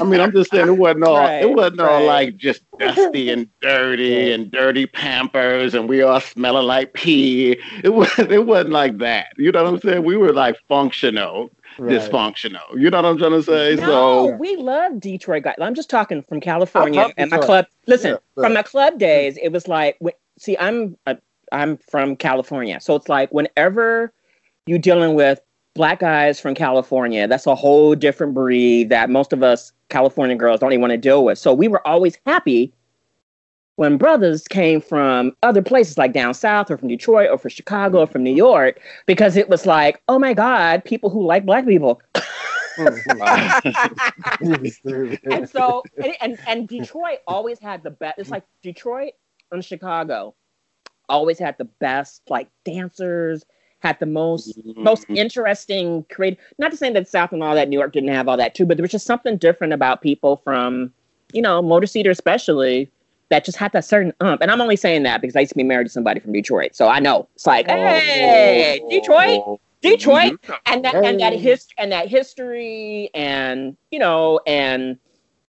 I 0.00 0.04
mean, 0.04 0.20
I'm 0.20 0.32
just 0.32 0.50
saying 0.50 0.66
it 0.66 0.78
wasn't 0.78 1.04
all. 1.04 1.16
Right, 1.18 1.42
it 1.42 1.54
wasn't 1.54 1.80
all 1.80 1.86
right. 1.86 2.06
like 2.06 2.36
just 2.36 2.62
dusty 2.78 3.30
and 3.30 3.48
dirty 3.60 4.32
and 4.32 4.50
dirty 4.50 4.86
Pampers 4.86 5.74
and 5.74 5.88
we 5.88 6.02
all 6.02 6.20
smelling 6.20 6.66
like 6.66 6.92
pee. 6.92 7.56
It 7.84 7.88
was. 7.94 8.10
It 8.18 8.46
wasn't 8.46 8.70
like 8.70 8.98
that. 8.98 9.28
You 9.38 9.52
know 9.52 9.62
what 9.64 9.74
I'm 9.74 9.80
saying? 9.80 10.04
We 10.04 10.16
were 10.16 10.32
like 10.32 10.56
functional, 10.68 11.50
Right. 11.78 12.00
dysfunctional. 12.00 12.78
You 12.78 12.90
know 12.90 12.98
what 13.02 13.04
I'm 13.04 13.18
trying 13.18 13.32
to 13.32 13.42
say? 13.42 13.76
no, 13.76 13.86
So 13.86 14.36
we 14.36 14.56
love 14.56 15.00
Detroit 15.00 15.44
guys. 15.44 15.54
I'm 15.60 15.74
just 15.74 15.88
talking 15.88 16.22
from 16.22 16.40
California 16.40 17.12
and 17.16 17.30
my 17.30 17.38
club. 17.38 17.66
Listen, 17.86 18.12
Yeah, 18.12 18.16
yeah. 18.36 18.42
from 18.42 18.54
my 18.54 18.62
club 18.62 18.98
days, 18.98 19.38
it 19.40 19.50
was 19.50 19.68
like, 19.68 19.98
see, 20.38 20.56
I'm 20.58 20.96
uh, 21.06 21.14
I'm 21.52 21.76
from 21.78 22.16
California, 22.16 22.80
so 22.80 22.94
it's 22.96 23.08
like 23.08 23.30
whenever 23.32 24.12
you're 24.66 24.78
dealing 24.78 25.14
with 25.14 25.40
black 25.74 26.00
guys 26.00 26.40
from 26.40 26.54
California, 26.54 27.28
that's 27.28 27.46
a 27.46 27.54
whole 27.54 27.94
different 27.94 28.34
breed 28.34 28.88
that 28.90 29.08
most 29.08 29.32
of 29.32 29.42
us 29.42 29.72
California 29.88 30.36
girls 30.36 30.60
don't 30.60 30.72
even 30.72 30.80
want 30.80 30.90
to 30.90 30.98
deal 30.98 31.24
with. 31.24 31.38
So 31.38 31.54
we 31.54 31.68
were 31.68 31.86
always 31.86 32.18
happy 32.26 32.72
when 33.78 33.96
brothers 33.96 34.48
came 34.48 34.80
from 34.80 35.32
other 35.44 35.62
places 35.62 35.96
like 35.96 36.12
down 36.12 36.34
south 36.34 36.68
or 36.68 36.76
from 36.76 36.88
Detroit 36.88 37.30
or 37.30 37.38
from 37.38 37.50
Chicago 37.50 38.00
or 38.00 38.08
from 38.08 38.24
New 38.24 38.34
York 38.34 38.80
because 39.06 39.36
it 39.36 39.48
was 39.48 39.66
like, 39.66 40.02
oh 40.08 40.18
my 40.18 40.34
God, 40.34 40.84
people 40.84 41.10
who 41.10 41.24
like 41.24 41.46
black 41.46 41.64
people. 41.64 42.02
Mm-hmm. 42.76 44.64
and 45.30 45.48
so 45.48 45.84
and, 45.96 46.14
and 46.20 46.38
and 46.48 46.68
Detroit 46.68 47.18
always 47.28 47.60
had 47.60 47.84
the 47.84 47.90
best. 47.90 48.18
It's 48.18 48.30
like 48.30 48.42
Detroit 48.64 49.12
and 49.52 49.64
Chicago 49.64 50.34
always 51.08 51.38
had 51.38 51.56
the 51.58 51.64
best 51.64 52.22
like 52.28 52.48
dancers. 52.64 53.44
Had 53.80 54.00
the 54.00 54.06
most 54.06 54.58
most 54.74 55.04
mm-hmm. 55.04 55.18
interesting 55.18 56.04
creative. 56.10 56.40
Not 56.58 56.72
to 56.72 56.76
say 56.76 56.92
that 56.92 57.06
South 57.06 57.30
and 57.32 57.44
all 57.44 57.54
that 57.54 57.68
New 57.68 57.78
York 57.78 57.92
didn't 57.92 58.12
have 58.12 58.26
all 58.26 58.36
that 58.36 58.56
too, 58.56 58.66
but 58.66 58.76
there 58.76 58.82
was 58.82 58.90
just 58.90 59.06
something 59.06 59.36
different 59.36 59.72
about 59.72 60.02
people 60.02 60.38
from 60.42 60.92
you 61.32 61.40
know 61.40 61.62
Motor 61.62 61.86
City 61.86 62.08
especially 62.08 62.90
that 63.30 63.44
just 63.44 63.58
had 63.58 63.72
that 63.72 63.84
certain 63.84 64.12
ump. 64.20 64.40
And 64.40 64.50
I'm 64.50 64.60
only 64.60 64.76
saying 64.76 65.02
that 65.02 65.20
because 65.20 65.36
I 65.36 65.40
used 65.40 65.52
to 65.52 65.56
be 65.56 65.64
married 65.64 65.86
to 65.86 65.92
somebody 65.92 66.20
from 66.20 66.32
Detroit, 66.32 66.74
so 66.74 66.88
I 66.88 67.00
know. 67.00 67.28
It's 67.34 67.46
like 67.46 67.66
hey 67.66 68.80
oh, 68.82 68.90
Detroit. 68.90 69.42
Oh, 69.46 69.60
Detroit? 69.80 70.32
Mm-hmm. 70.42 70.52
And 70.66 70.84
that 70.84 70.94
and 70.94 71.20
that 71.20 71.34
hist 71.34 71.72
and 71.78 71.92
that 71.92 72.08
history 72.08 73.10
and 73.14 73.76
you 73.90 73.98
know 73.98 74.40
and 74.46 74.98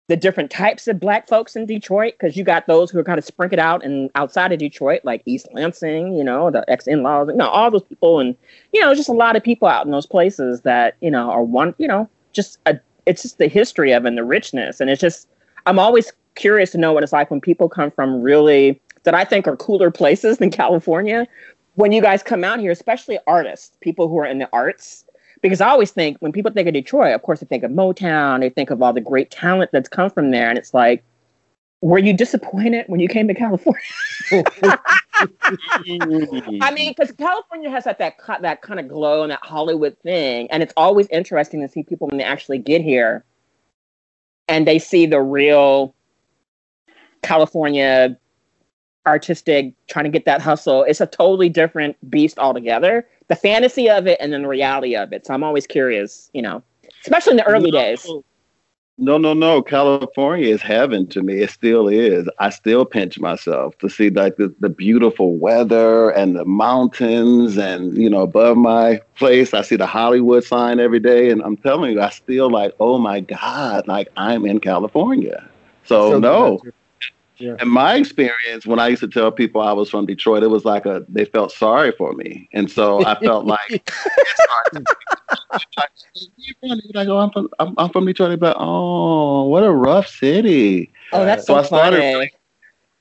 the 0.08 0.16
different 0.16 0.50
types 0.50 0.88
of 0.88 1.00
black 1.00 1.28
folks 1.28 1.56
in 1.56 1.64
Detroit 1.64 2.14
because 2.18 2.36
you 2.36 2.44
got 2.44 2.66
those 2.66 2.90
who 2.90 2.98
are 2.98 3.04
kind 3.04 3.18
of 3.18 3.24
sprinkled 3.24 3.60
out 3.60 3.84
and 3.84 4.10
outside 4.14 4.52
of 4.52 4.58
Detroit 4.58 5.00
like 5.04 5.22
East 5.26 5.46
Lansing, 5.52 6.12
you 6.14 6.24
know, 6.24 6.50
the 6.50 6.68
ex 6.68 6.86
in-laws, 6.86 7.28
you 7.28 7.36
know, 7.36 7.48
all 7.48 7.70
those 7.70 7.84
people. 7.84 8.20
And 8.20 8.36
you 8.72 8.80
know 8.80 8.94
just 8.94 9.08
a 9.08 9.12
lot 9.12 9.36
of 9.36 9.42
people 9.42 9.68
out 9.68 9.86
in 9.86 9.92
those 9.92 10.06
places 10.06 10.62
that 10.62 10.96
you 11.00 11.10
know 11.10 11.30
are 11.30 11.42
one, 11.42 11.74
you 11.78 11.88
know, 11.88 12.08
just 12.32 12.58
a 12.66 12.78
it's 13.06 13.22
just 13.22 13.38
the 13.38 13.48
history 13.48 13.92
of 13.92 14.04
and 14.04 14.18
the 14.18 14.24
richness. 14.24 14.80
And 14.80 14.90
it's 14.90 15.00
just 15.00 15.28
I'm 15.66 15.78
always 15.78 16.12
curious 16.34 16.70
to 16.72 16.78
know 16.78 16.92
what 16.92 17.02
it's 17.02 17.12
like 17.12 17.30
when 17.30 17.40
people 17.40 17.68
come 17.68 17.90
from 17.90 18.22
really 18.22 18.80
that 19.04 19.14
I 19.14 19.24
think 19.24 19.48
are 19.48 19.56
cooler 19.56 19.90
places 19.90 20.38
than 20.38 20.50
California 20.62 21.26
when 21.74 21.92
you 21.92 22.02
guys 22.02 22.22
come 22.22 22.44
out 22.44 22.60
here, 22.60 22.70
especially 22.70 23.18
artists, 23.26 23.76
people 23.80 24.08
who 24.08 24.18
are 24.18 24.26
in 24.26 24.38
the 24.38 24.48
arts, 24.52 25.04
because 25.40 25.60
I 25.60 25.68
always 25.68 25.90
think 25.90 26.18
when 26.18 26.32
people 26.32 26.52
think 26.52 26.68
of 26.68 26.74
Detroit, 26.74 27.14
of 27.14 27.22
course, 27.22 27.40
they 27.40 27.46
think 27.46 27.64
of 27.64 27.70
Motown, 27.70 28.40
they 28.40 28.50
think 28.50 28.70
of 28.70 28.82
all 28.82 28.92
the 28.92 29.00
great 29.00 29.30
talent 29.30 29.70
that's 29.72 29.88
come 29.88 30.10
from 30.10 30.30
there. 30.30 30.48
And 30.48 30.58
it's 30.58 30.74
like, 30.74 31.02
were 31.80 31.98
you 31.98 32.12
disappointed 32.12 32.84
when 32.86 33.00
you 33.00 33.08
came 33.08 33.26
to 33.26 33.34
California? 33.34 33.80
I 36.60 36.70
mean, 36.72 36.94
because 36.96 37.10
California 37.12 37.70
has 37.70 37.84
that, 37.84 37.98
that, 37.98 38.18
that 38.42 38.62
kind 38.62 38.78
of 38.78 38.86
glow 38.86 39.22
and 39.22 39.32
that 39.32 39.40
Hollywood 39.42 39.96
thing. 40.02 40.48
And 40.50 40.62
it's 40.62 40.74
always 40.76 41.08
interesting 41.08 41.60
to 41.60 41.68
see 41.68 41.82
people 41.82 42.06
when 42.06 42.18
they 42.18 42.24
actually 42.24 42.58
get 42.58 42.82
here 42.82 43.24
and 44.46 44.66
they 44.66 44.78
see 44.78 45.06
the 45.06 45.20
real 45.20 45.94
California 47.22 48.16
artistic, 49.06 49.74
trying 49.88 50.04
to 50.04 50.10
get 50.10 50.24
that 50.26 50.40
hustle. 50.40 50.84
It's 50.84 51.00
a 51.00 51.06
totally 51.06 51.48
different 51.48 51.96
beast 52.10 52.38
altogether. 52.38 53.06
The 53.28 53.36
fantasy 53.36 53.88
of 53.90 54.06
it 54.06 54.18
and 54.20 54.32
then 54.32 54.42
the 54.42 54.48
reality 54.48 54.94
of 54.94 55.12
it. 55.12 55.26
So 55.26 55.34
I'm 55.34 55.42
always 55.42 55.66
curious, 55.66 56.30
you 56.34 56.42
know, 56.42 56.62
especially 57.02 57.32
in 57.32 57.36
the 57.38 57.46
early 57.46 57.70
No. 57.70 57.78
days. 57.78 58.06
No, 58.98 59.18
no, 59.18 59.32
no. 59.32 59.62
California 59.62 60.46
is 60.46 60.60
heaven 60.62 61.08
to 61.08 61.22
me. 61.22 61.40
It 61.40 61.50
still 61.50 61.88
is. 61.88 62.28
I 62.38 62.50
still 62.50 62.84
pinch 62.84 63.18
myself 63.18 63.76
to 63.78 63.88
see 63.88 64.10
like 64.10 64.36
the, 64.36 64.54
the 64.60 64.68
beautiful 64.68 65.36
weather 65.36 66.10
and 66.10 66.36
the 66.36 66.44
mountains 66.44 67.56
and 67.56 67.96
you 67.96 68.10
know 68.10 68.20
above 68.20 68.58
my 68.58 69.00
place 69.16 69.54
I 69.54 69.62
see 69.62 69.76
the 69.76 69.86
Hollywood 69.86 70.44
sign 70.44 70.78
every 70.78 71.00
day 71.00 71.30
and 71.30 71.42
I'm 71.42 71.56
telling 71.56 71.92
you 71.92 72.00
I 72.00 72.10
still 72.10 72.50
like 72.50 72.74
oh 72.78 72.98
my 72.98 73.20
god 73.20 73.88
like 73.88 74.08
I'm 74.16 74.44
in 74.44 74.60
California. 74.60 75.48
So, 75.84 76.10
So 76.12 76.18
no. 76.20 76.62
That's- 77.50 77.62
In 77.62 77.68
my 77.68 77.94
experience, 77.96 78.66
when 78.66 78.78
I 78.78 78.88
used 78.88 79.00
to 79.00 79.08
tell 79.08 79.30
people 79.32 79.60
I 79.60 79.72
was 79.72 79.90
from 79.90 80.06
Detroit, 80.06 80.42
it 80.42 80.48
was 80.48 80.64
like 80.64 80.86
a 80.86 81.04
they 81.08 81.24
felt 81.24 81.52
sorry 81.52 81.92
for 81.92 82.12
me, 82.14 82.48
and 82.52 82.70
so 82.70 83.04
I 83.04 83.18
felt 83.20 83.46
like 83.46 83.82
like, 86.94 87.08
oh, 87.08 87.18
I'm 87.18 87.30
from 87.30 87.48
I'm, 87.58 87.74
I'm 87.78 87.90
from 87.90 88.06
Detroit. 88.06 88.38
But 88.40 88.56
oh, 88.58 89.44
what 89.44 89.62
a 89.64 89.72
rough 89.72 90.06
city. 90.06 90.92
Oh, 91.12 91.24
that's 91.24 91.46
So 91.46 91.54
so, 91.54 91.58
I 91.58 91.62
started 91.62 91.96
funny. 92.00 92.14
like- 92.16 92.34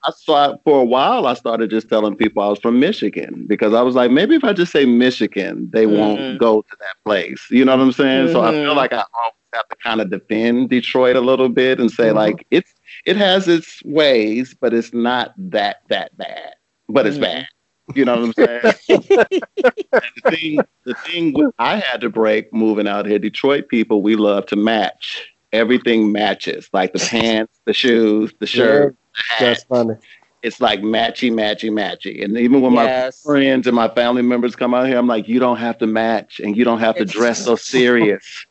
I 0.04 0.12
saw 0.17 0.56
for 0.63 0.82
a 0.82 0.84
while. 0.84 1.27
I 1.27 1.36
started 1.36 1.69
just 1.69 1.88
telling 1.88 2.15
people 2.15 2.41
I 2.41 2.47
was 2.47 2.58
from 2.58 2.80
Michigan 2.80 3.45
because 3.47 3.75
I 3.75 3.84
was 3.84 3.93
like, 3.93 4.10
maybe 4.10 4.34
if 4.34 4.43
I 4.43 4.51
just 4.51 4.71
say 4.71 4.84
Michigan, 4.84 5.69
they 5.71 5.86
Mhm. 5.86 5.95
won't 5.95 6.39
go 6.39 6.63
to 6.63 6.77
that 6.80 6.95
place. 7.06 7.45
You 7.51 7.65
know 7.65 7.75
what 7.77 7.84
I'm 7.84 7.91
saying? 7.91 8.30
So 8.30 8.41
I 8.41 8.49
feel 8.51 8.73
Mhm. 8.73 8.77
like 8.77 8.93
I 8.93 9.04
always 9.13 9.34
have 9.54 9.67
to 9.69 9.75
kind 9.75 10.01
of 10.01 10.10
defend 10.10 10.71
Detroit 10.71 11.15
a 11.15 11.21
little 11.21 11.49
bit 11.49 11.80
and 11.80 11.91
say 11.91 12.06
Mhm. 12.06 12.15
like 12.15 12.47
it's 12.49 12.73
it 13.05 13.17
has 13.17 13.47
its 13.47 13.81
ways, 13.83 14.55
but 14.59 14.73
it's 14.73 14.93
not 14.93 15.33
that 15.37 15.81
that 15.89 16.15
bad. 16.17 16.53
But 16.89 17.07
it's 17.07 17.17
Mhm. 17.17 17.21
bad. 17.21 17.47
You 17.95 18.05
know 18.05 18.15
what 18.21 18.35
I'm 18.39 18.73
saying? 18.87 19.19
and 19.33 20.03
the 20.23 20.31
thing, 20.31 20.59
the 20.85 20.93
thing 21.05 21.51
I 21.59 21.77
had 21.77 22.01
to 22.01 22.09
break 22.09 22.53
moving 22.53 22.87
out 22.87 23.05
here. 23.05 23.19
Detroit 23.19 23.67
people, 23.67 24.01
we 24.01 24.15
love 24.15 24.45
to 24.47 24.55
match. 24.55 25.29
Everything 25.51 26.11
matches, 26.11 26.69
like 26.73 26.93
the 26.93 26.99
pants, 27.09 27.59
the 27.65 27.73
shoes, 27.73 28.31
the 28.39 28.45
shirt, 28.47 28.95
the. 29.39 29.45
That's 29.45 29.63
funny. 29.65 29.95
It's 30.43 30.59
like 30.61 30.81
matchy, 30.81 31.31
matchy, 31.31 31.69
matchy. 31.69 32.23
And 32.23 32.35
even 32.37 32.61
when 32.61 32.73
yes. 32.73 33.23
my 33.25 33.31
friends 33.33 33.67
and 33.67 33.75
my 33.75 33.89
family 33.89 34.21
members 34.23 34.55
come 34.55 34.73
out 34.73 34.87
here, 34.87 34.97
I'm 34.97 35.05
like, 35.07 35.27
you 35.27 35.39
don't 35.39 35.57
have 35.57 35.77
to 35.79 35.87
match, 35.87 36.39
and 36.39 36.55
you 36.57 36.63
don't 36.63 36.79
have 36.79 36.95
to 36.95 37.01
It's- 37.03 37.15
dress 37.15 37.43
so 37.45 37.55
serious. 37.55 38.45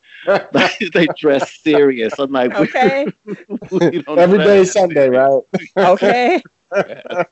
They 0.93 1.07
dress 1.17 1.59
serious. 1.61 2.13
I'm 2.19 2.31
like, 2.31 2.53
Okay. 2.55 3.07
we 3.71 4.01
don't 4.03 4.19
Every 4.19 4.37
dress 4.37 4.47
day 4.47 4.57
that 4.57 4.59
is 4.59 4.71
Sunday, 4.71 5.09
serious. 5.11 5.43
right? 5.77 5.87
Okay. 5.89 6.41
Yeah, 6.73 7.23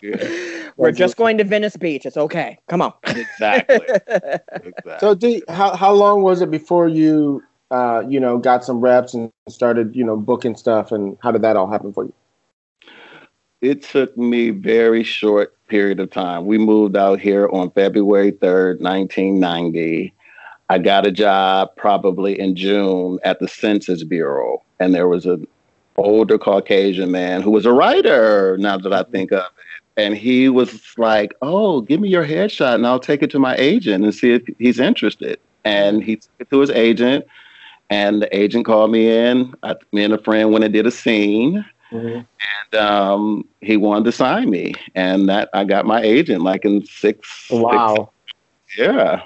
We're 0.76 0.92
just 0.92 1.16
going 1.16 1.38
to 1.38 1.44
Venice 1.44 1.76
Beach. 1.76 2.04
It's 2.06 2.16
okay. 2.16 2.58
Come 2.68 2.82
on. 2.82 2.92
exactly. 3.04 3.80
exactly. 4.08 4.72
So, 5.00 5.14
D, 5.14 5.42
how 5.48 5.74
how 5.76 5.92
long 5.92 6.22
was 6.22 6.42
it 6.42 6.50
before 6.50 6.88
you, 6.88 7.42
uh, 7.70 8.02
you 8.08 8.20
know, 8.20 8.38
got 8.38 8.64
some 8.64 8.80
reps 8.80 9.14
and 9.14 9.30
started, 9.48 9.94
you 9.96 10.04
know, 10.04 10.16
booking 10.16 10.54
stuff, 10.56 10.92
and 10.92 11.16
how 11.22 11.30
did 11.32 11.42
that 11.42 11.56
all 11.56 11.70
happen 11.70 11.92
for 11.92 12.04
you? 12.04 12.12
it 13.62 13.80
took 13.82 14.16
me 14.18 14.50
very 14.50 15.04
short 15.04 15.54
period 15.68 16.00
of 16.00 16.10
time. 16.10 16.46
We 16.46 16.58
moved 16.58 16.96
out 16.96 17.20
here 17.20 17.48
on 17.52 17.70
February 17.70 18.32
3rd, 18.32 18.80
1990. 18.80 20.12
I 20.72 20.78
got 20.78 21.06
a 21.06 21.12
job 21.12 21.76
probably 21.76 22.40
in 22.40 22.56
June 22.56 23.18
at 23.24 23.40
the 23.40 23.46
Census 23.46 24.04
Bureau, 24.04 24.62
and 24.80 24.94
there 24.94 25.06
was 25.06 25.26
an 25.26 25.46
older 25.98 26.38
Caucasian 26.38 27.10
man 27.10 27.42
who 27.42 27.50
was 27.50 27.66
a 27.66 27.72
writer. 27.74 28.56
Now 28.56 28.78
that 28.78 28.90
I 28.90 29.02
think 29.02 29.32
of 29.32 29.40
it, 29.40 30.02
and 30.02 30.16
he 30.16 30.48
was 30.48 30.94
like, 30.96 31.34
"Oh, 31.42 31.82
give 31.82 32.00
me 32.00 32.08
your 32.08 32.24
headshot, 32.24 32.76
and 32.76 32.86
I'll 32.86 32.98
take 32.98 33.22
it 33.22 33.30
to 33.32 33.38
my 33.38 33.54
agent 33.56 34.02
and 34.02 34.14
see 34.14 34.32
if 34.32 34.42
he's 34.58 34.80
interested." 34.80 35.38
And 35.62 36.02
he 36.02 36.16
took 36.16 36.32
it 36.38 36.48
to 36.48 36.60
his 36.60 36.70
agent, 36.70 37.26
and 37.90 38.22
the 38.22 38.34
agent 38.34 38.64
called 38.64 38.90
me 38.90 39.14
in. 39.14 39.52
I, 39.62 39.74
me 39.92 40.04
and 40.04 40.14
a 40.14 40.18
friend 40.22 40.52
went 40.52 40.64
and 40.64 40.72
did 40.72 40.86
a 40.86 40.90
scene 40.90 41.66
and 41.92 42.80
um, 42.80 43.46
he 43.60 43.76
wanted 43.76 44.06
to 44.06 44.12
sign 44.12 44.48
me, 44.48 44.72
and 44.94 45.28
that 45.28 45.50
I 45.52 45.64
got 45.64 45.84
my 45.84 46.00
agent 46.00 46.40
like 46.40 46.64
in 46.64 46.86
six. 46.86 47.48
Wow, 47.50 48.10
six- 48.66 48.78
yeah, 48.78 49.22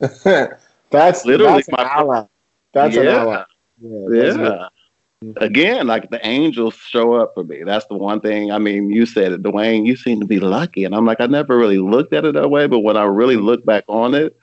that's 0.90 1.24
Literally 1.24 1.54
that's 1.54 1.68
an 1.68 1.74
my- 1.76 1.84
ally. 1.84 2.24
That's 2.72 2.96
an 2.96 3.04
yeah, 3.04 3.16
ally. 3.16 3.44
Yeah, 3.80 4.34
yeah. 4.36 4.68
Again, 5.38 5.88
like 5.88 6.10
the 6.10 6.24
angels 6.24 6.74
show 6.76 7.14
up 7.14 7.32
for 7.34 7.42
me. 7.42 7.64
That's 7.64 7.86
the 7.86 7.96
one 7.96 8.20
thing. 8.20 8.52
I 8.52 8.58
mean, 8.58 8.90
you 8.90 9.04
said 9.04 9.32
it, 9.32 9.42
Dwayne. 9.42 9.84
You 9.84 9.96
seem 9.96 10.20
to 10.20 10.26
be 10.26 10.38
lucky, 10.38 10.84
and 10.84 10.94
I'm 10.94 11.04
like, 11.06 11.20
I 11.20 11.26
never 11.26 11.58
really 11.58 11.78
looked 11.78 12.12
at 12.12 12.24
it 12.24 12.34
that 12.34 12.50
way. 12.50 12.68
But 12.68 12.80
when 12.80 12.96
I 12.96 13.02
really 13.02 13.36
look 13.36 13.64
back 13.64 13.82
on 13.88 14.14
it, 14.14 14.36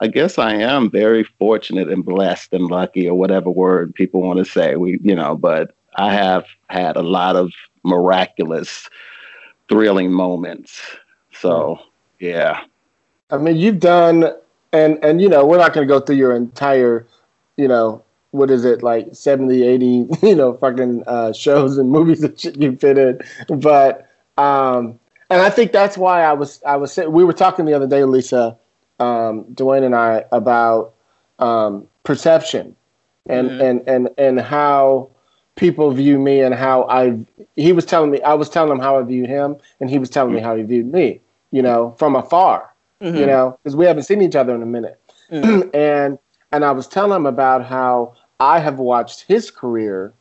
I 0.00 0.08
guess 0.08 0.36
I 0.38 0.54
am 0.54 0.90
very 0.90 1.22
fortunate 1.22 1.88
and 1.88 2.04
blessed 2.04 2.52
and 2.52 2.64
lucky, 2.64 3.08
or 3.08 3.16
whatever 3.16 3.50
word 3.50 3.94
people 3.94 4.22
want 4.22 4.38
to 4.38 4.44
say. 4.44 4.74
We, 4.74 4.98
you 5.02 5.14
know, 5.14 5.36
but 5.36 5.74
I 5.96 6.12
have 6.12 6.44
had 6.70 6.96
a 6.96 7.02
lot 7.02 7.36
of 7.36 7.52
miraculous, 7.84 8.88
thrilling 9.68 10.12
moments. 10.12 10.80
So, 11.32 11.76
hmm. 11.76 12.24
yeah. 12.24 12.60
I 13.30 13.38
mean, 13.38 13.56
you've 13.58 13.78
done, 13.78 14.32
and 14.72 14.98
and 15.02 15.20
you 15.20 15.28
know, 15.28 15.44
we're 15.44 15.58
not 15.58 15.72
going 15.72 15.86
to 15.86 15.92
go 15.92 16.00
through 16.00 16.16
your 16.16 16.34
entire, 16.34 17.06
you 17.56 17.68
know, 17.68 18.02
what 18.32 18.50
is 18.50 18.64
it 18.64 18.82
like 18.82 19.08
70, 19.12 19.62
80, 19.62 20.06
you 20.22 20.34
know, 20.34 20.54
fucking 20.54 21.04
uh, 21.06 21.32
shows 21.32 21.78
and 21.78 21.90
movies 21.90 22.20
that 22.22 22.40
shit 22.40 22.56
you 22.56 22.76
fit 22.76 22.98
in, 22.98 23.20
but 23.58 24.08
um, 24.38 24.98
and 25.28 25.40
I 25.42 25.50
think 25.50 25.72
that's 25.72 25.96
why 25.98 26.22
I 26.22 26.32
was 26.32 26.62
I 26.66 26.76
was 26.76 26.96
we 26.96 27.24
were 27.24 27.32
talking 27.32 27.64
the 27.64 27.74
other 27.74 27.86
day, 27.86 28.04
Lisa, 28.04 28.56
um, 28.98 29.44
Dwayne 29.54 29.84
and 29.84 29.94
I 29.94 30.24
about 30.32 30.94
um, 31.38 31.86
perception, 32.04 32.74
and 33.28 33.50
Mhm. 33.50 33.60
and 33.62 33.88
and 33.88 34.10
and 34.18 34.40
how 34.40 35.08
people 35.56 35.90
view 35.90 36.18
me 36.18 36.40
and 36.40 36.54
how 36.54 36.84
I 36.84 37.18
he 37.56 37.72
was 37.72 37.84
telling 37.84 38.10
me 38.10 38.22
I 38.22 38.34
was 38.34 38.48
telling 38.48 38.72
him 38.72 38.78
how 38.78 38.98
I 38.98 39.02
viewed 39.02 39.28
him 39.28 39.56
and 39.80 39.90
he 39.90 39.98
was 39.98 40.08
telling 40.08 40.32
me 40.32 40.40
how 40.40 40.56
he 40.56 40.62
viewed 40.62 40.90
me, 40.90 41.20
you 41.50 41.60
know, 41.60 41.94
from 41.98 42.16
afar 42.16 42.69
Mhm. 43.02 43.18
you 43.18 43.26
know, 43.26 43.58
because 43.62 43.76
we 43.76 43.86
haven't 43.86 44.02
seen 44.04 44.22
each 44.22 44.36
other 44.36 44.54
in 44.54 44.62
a 44.62 44.66
minute. 44.66 44.98
Mhm. 45.30 45.70
and 45.74 46.18
and 46.52 46.64
I 46.64 46.72
was 46.72 46.86
telling 46.86 47.16
him 47.16 47.26
about 47.26 47.64
how 47.64 48.14
I 48.40 48.58
have 48.58 48.78
watched 48.78 49.22
his 49.28 49.50
career 49.50 50.12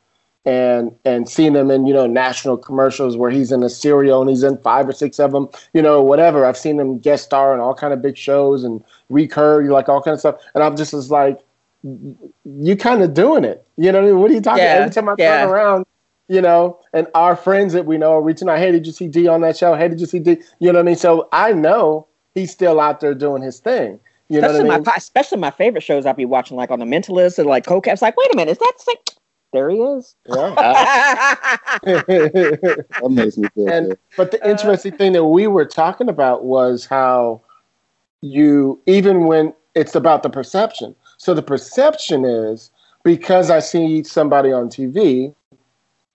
and 0.46 0.96
and 1.04 1.28
seen 1.28 1.56
him 1.56 1.70
in 1.70 1.86
you 1.86 1.94
know 1.94 2.08
national 2.08 2.58
commercials 2.58 3.18
where 3.18 3.30
he's 3.30 3.52
in 3.52 3.62
a 3.64 3.70
serial 3.70 4.22
and 4.22 4.30
he's 4.30 4.44
in 4.44 4.58
five 4.60 4.88
or 4.88 4.94
six 4.94 5.20
of 5.20 5.32
them, 5.32 5.50
you 5.74 5.82
know, 5.82 6.02
whatever. 6.02 6.46
I've 6.46 6.58
seen 6.58 6.80
him 6.80 7.00
guest 7.00 7.26
star 7.26 7.54
in 7.54 7.60
all 7.60 7.74
kind 7.74 7.94
of 7.94 8.02
big 8.02 8.18
shows 8.18 8.64
and 8.64 8.84
recur, 9.10 9.62
you 9.62 9.72
like 9.72 9.90
all 9.90 10.02
kind 10.02 10.14
of 10.14 10.20
stuff. 10.20 10.36
And 10.56 10.64
I'm 10.64 10.78
just 10.78 10.94
was 10.94 11.12
like, 11.12 11.40
you 11.84 12.76
kind 12.78 13.02
of 13.02 13.14
doing 13.14 13.44
it, 13.44 13.66
you 13.78 13.92
know? 13.92 14.00
What, 14.00 14.08
I 14.08 14.12
mean? 14.12 14.20
what 14.22 14.32
are 14.32 14.34
you 14.34 14.42
talking? 14.42 14.64
Yeah, 14.64 14.80
Every 14.82 14.94
time 14.94 15.10
I 15.10 15.16
yeah. 15.18 15.42
turn 15.42 15.50
around. 15.50 15.86
You 16.32 16.42
know, 16.42 16.80
and 16.94 17.08
our 17.16 17.36
friends 17.36 17.74
that 17.74 17.88
we 17.88 17.98
know 17.98 18.14
are 18.14 18.22
reaching 18.22 18.48
out. 18.50 18.60
Hey, 18.60 18.72
did 18.72 18.86
you 18.86 18.92
see 18.92 19.08
D 19.08 19.28
on 19.28 19.42
that 19.42 19.58
show? 19.58 19.74
Hey, 19.74 19.88
did 19.88 20.00
you 20.00 20.06
see 20.06 20.20
D? 20.20 20.38
You 20.60 20.72
know 20.72 20.78
what 20.78 20.82
I 20.82 20.84
mean? 20.84 20.96
So 20.96 21.28
I 21.32 21.54
know 21.54 22.06
he's 22.36 22.52
still 22.52 22.80
out 22.80 23.00
there 23.00 23.14
doing 23.14 23.42
his 23.42 23.60
thing. 23.60 24.00
You 24.30 24.42
know 24.42 24.48
especially 24.48 24.68
what 24.68 24.74
I 24.74 24.78
mean? 24.78 24.86
my 24.86 24.96
especially 24.96 25.38
my 25.40 25.52
favorite 25.52 25.82
shows 25.82 26.06
I'll 26.06 26.14
be 26.14 26.26
watching 26.26 26.56
like 26.56 26.70
on 26.72 26.80
the 26.80 26.86
Mentalist 26.86 27.40
and 27.40 27.48
like 27.48 27.66
Cocaps. 27.66 28.02
Like, 28.02 28.16
wait 28.16 28.34
a 28.34 28.36
minute, 28.36 28.52
is 28.52 28.58
that 28.60 28.74
sick? 28.78 29.00
There 29.52 29.70
he 29.70 29.78
is. 29.78 30.16
Yeah. 30.28 31.36
That 31.84 33.10
makes 33.10 33.38
me 33.38 33.48
feel 33.56 33.70
and 33.70 33.90
good. 33.90 34.00
but 34.16 34.32
the 34.32 34.46
uh, 34.46 34.50
interesting 34.50 34.96
thing 34.96 35.14
that 35.14 35.26
we 35.26 35.48
were 35.48 35.66
talking 35.66 36.10
about 36.10 36.44
was 36.44 36.86
how 36.86 37.42
you 38.22 38.80
even 38.86 39.26
when 39.26 39.54
it's 39.76 39.96
about 39.96 40.24
the 40.24 40.30
perception. 40.30 40.96
So 41.18 41.34
the 41.34 41.42
perception 41.42 42.26
is 42.26 42.70
because 43.04 43.50
I 43.50 43.60
see 43.60 44.04
somebody 44.04 44.52
on 44.52 44.70
TV, 44.70 45.34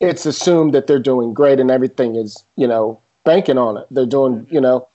it's 0.00 0.26
assumed 0.26 0.74
that 0.74 0.86
they're 0.86 0.98
doing 0.98 1.34
great 1.34 1.58
and 1.60 1.70
everything 1.70 2.14
is, 2.16 2.44
you 2.56 2.66
know, 2.66 3.00
banking 3.24 3.58
on 3.58 3.78
it. 3.78 3.86
They're 3.90 4.06
doing, 4.06 4.46
you 4.50 4.60
know, 4.60 4.86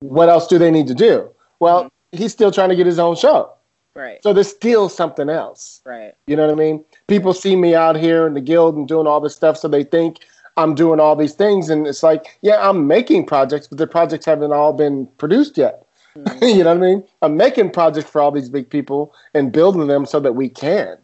what 0.00 0.28
else 0.28 0.46
do 0.46 0.58
they 0.58 0.70
need 0.70 0.86
to 0.88 0.94
do? 0.94 1.30
Well, 1.60 1.84
mm-hmm. 1.84 2.18
he's 2.18 2.32
still 2.32 2.50
trying 2.50 2.68
to 2.70 2.76
get 2.76 2.86
his 2.86 2.98
own 2.98 3.16
show. 3.16 3.52
right, 3.94 4.22
So 4.22 4.32
there's 4.32 4.48
still 4.48 4.88
something 4.88 5.28
else. 5.28 5.80
right. 5.84 6.14
You 6.26 6.36
know 6.36 6.46
what 6.46 6.52
I 6.52 6.56
mean? 6.56 6.84
People 7.08 7.32
see 7.32 7.56
me 7.56 7.74
out 7.74 7.96
here 7.96 8.26
in 8.26 8.34
the 8.34 8.40
guild 8.40 8.76
and 8.76 8.86
doing 8.86 9.06
all 9.06 9.20
this 9.20 9.34
stuff, 9.34 9.56
so 9.56 9.68
they 9.68 9.84
think 9.84 10.18
I'm 10.56 10.74
doing 10.74 11.00
all 11.00 11.16
these 11.16 11.34
things. 11.34 11.68
And 11.68 11.86
it's 11.86 12.02
like, 12.02 12.38
yeah, 12.42 12.68
I'm 12.68 12.86
making 12.86 13.26
projects, 13.26 13.66
but 13.66 13.78
the 13.78 13.86
projects 13.86 14.26
haven't 14.26 14.52
all 14.52 14.72
been 14.72 15.06
produced 15.18 15.56
yet. 15.58 15.86
Mm-hmm. 16.16 16.44
you 16.58 16.64
know 16.64 16.74
what 16.74 16.84
I 16.84 16.88
mean? 16.88 17.04
I'm 17.22 17.36
making 17.36 17.70
projects 17.70 18.10
for 18.10 18.20
all 18.20 18.30
these 18.30 18.48
big 18.48 18.68
people 18.68 19.14
and 19.34 19.52
building 19.52 19.86
them 19.86 20.06
so 20.06 20.20
that 20.20 20.34
we 20.34 20.48
can. 20.48 20.96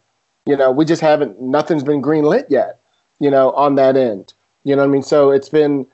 You 0.45 0.57
know, 0.57 0.71
we 0.71 0.85
just 0.85 1.01
haven't, 1.01 1.39
nothing's 1.39 1.83
been 1.83 2.01
green 2.01 2.25
lit 2.25 2.47
yet, 2.49 2.79
you 3.19 3.31
know, 3.31 3.51
on 3.51 3.75
that 3.75 3.95
end. 3.95 4.33
You 4.65 4.75
know 4.75 4.81
what 4.81 4.89
I 4.89 4.91
mean? 4.91 5.03
So 5.03 5.31
it's 5.31 5.49
been, 5.49 5.87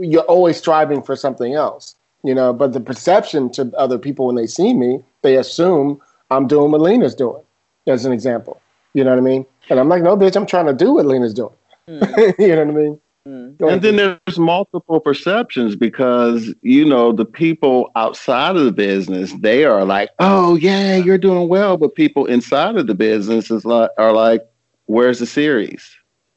you're 0.00 0.22
always 0.22 0.58
striving 0.58 1.02
for 1.02 1.16
something 1.16 1.54
else, 1.54 1.94
you 2.22 2.34
know, 2.34 2.52
but 2.52 2.72
the 2.72 2.80
perception 2.80 3.50
to 3.52 3.70
other 3.76 3.98
people 3.98 4.26
when 4.26 4.36
they 4.36 4.46
see 4.46 4.74
me, 4.74 5.00
they 5.22 5.36
assume 5.36 6.00
I'm 6.30 6.46
doing 6.46 6.70
what 6.70 6.80
Lena's 6.80 7.14
doing, 7.14 7.42
as 7.86 8.04
an 8.04 8.12
example. 8.12 8.60
You 8.94 9.04
know 9.04 9.10
what 9.10 9.18
I 9.18 9.22
mean? 9.22 9.46
And 9.68 9.78
I'm 9.78 9.88
like, 9.88 10.02
no, 10.02 10.16
bitch, 10.16 10.36
I'm 10.36 10.46
trying 10.46 10.66
to 10.66 10.74
do 10.74 10.92
what 10.92 11.06
Lena's 11.06 11.34
doing. 11.34 11.54
Mm. 11.88 12.34
you 12.38 12.48
know 12.48 12.64
what 12.64 12.68
I 12.68 12.78
mean? 12.78 13.00
Mm. 13.28 13.72
And 13.72 13.82
then 13.82 13.96
there's 13.96 14.38
multiple 14.38 14.98
perceptions 14.98 15.76
because 15.76 16.54
you 16.62 16.86
know 16.86 17.12
the 17.12 17.26
people 17.26 17.90
outside 17.94 18.56
of 18.56 18.64
the 18.64 18.72
business 18.72 19.32
they 19.40 19.64
are 19.64 19.84
like, 19.84 20.08
oh 20.18 20.56
yeah, 20.56 20.96
you're 20.96 21.18
doing 21.18 21.48
well, 21.48 21.76
but 21.76 21.94
people 21.94 22.24
inside 22.26 22.76
of 22.76 22.86
the 22.86 22.94
business 22.94 23.50
is 23.50 23.66
like 23.66 23.90
are 23.98 24.12
like, 24.12 24.42
where's 24.86 25.18
the 25.18 25.26
series? 25.26 25.94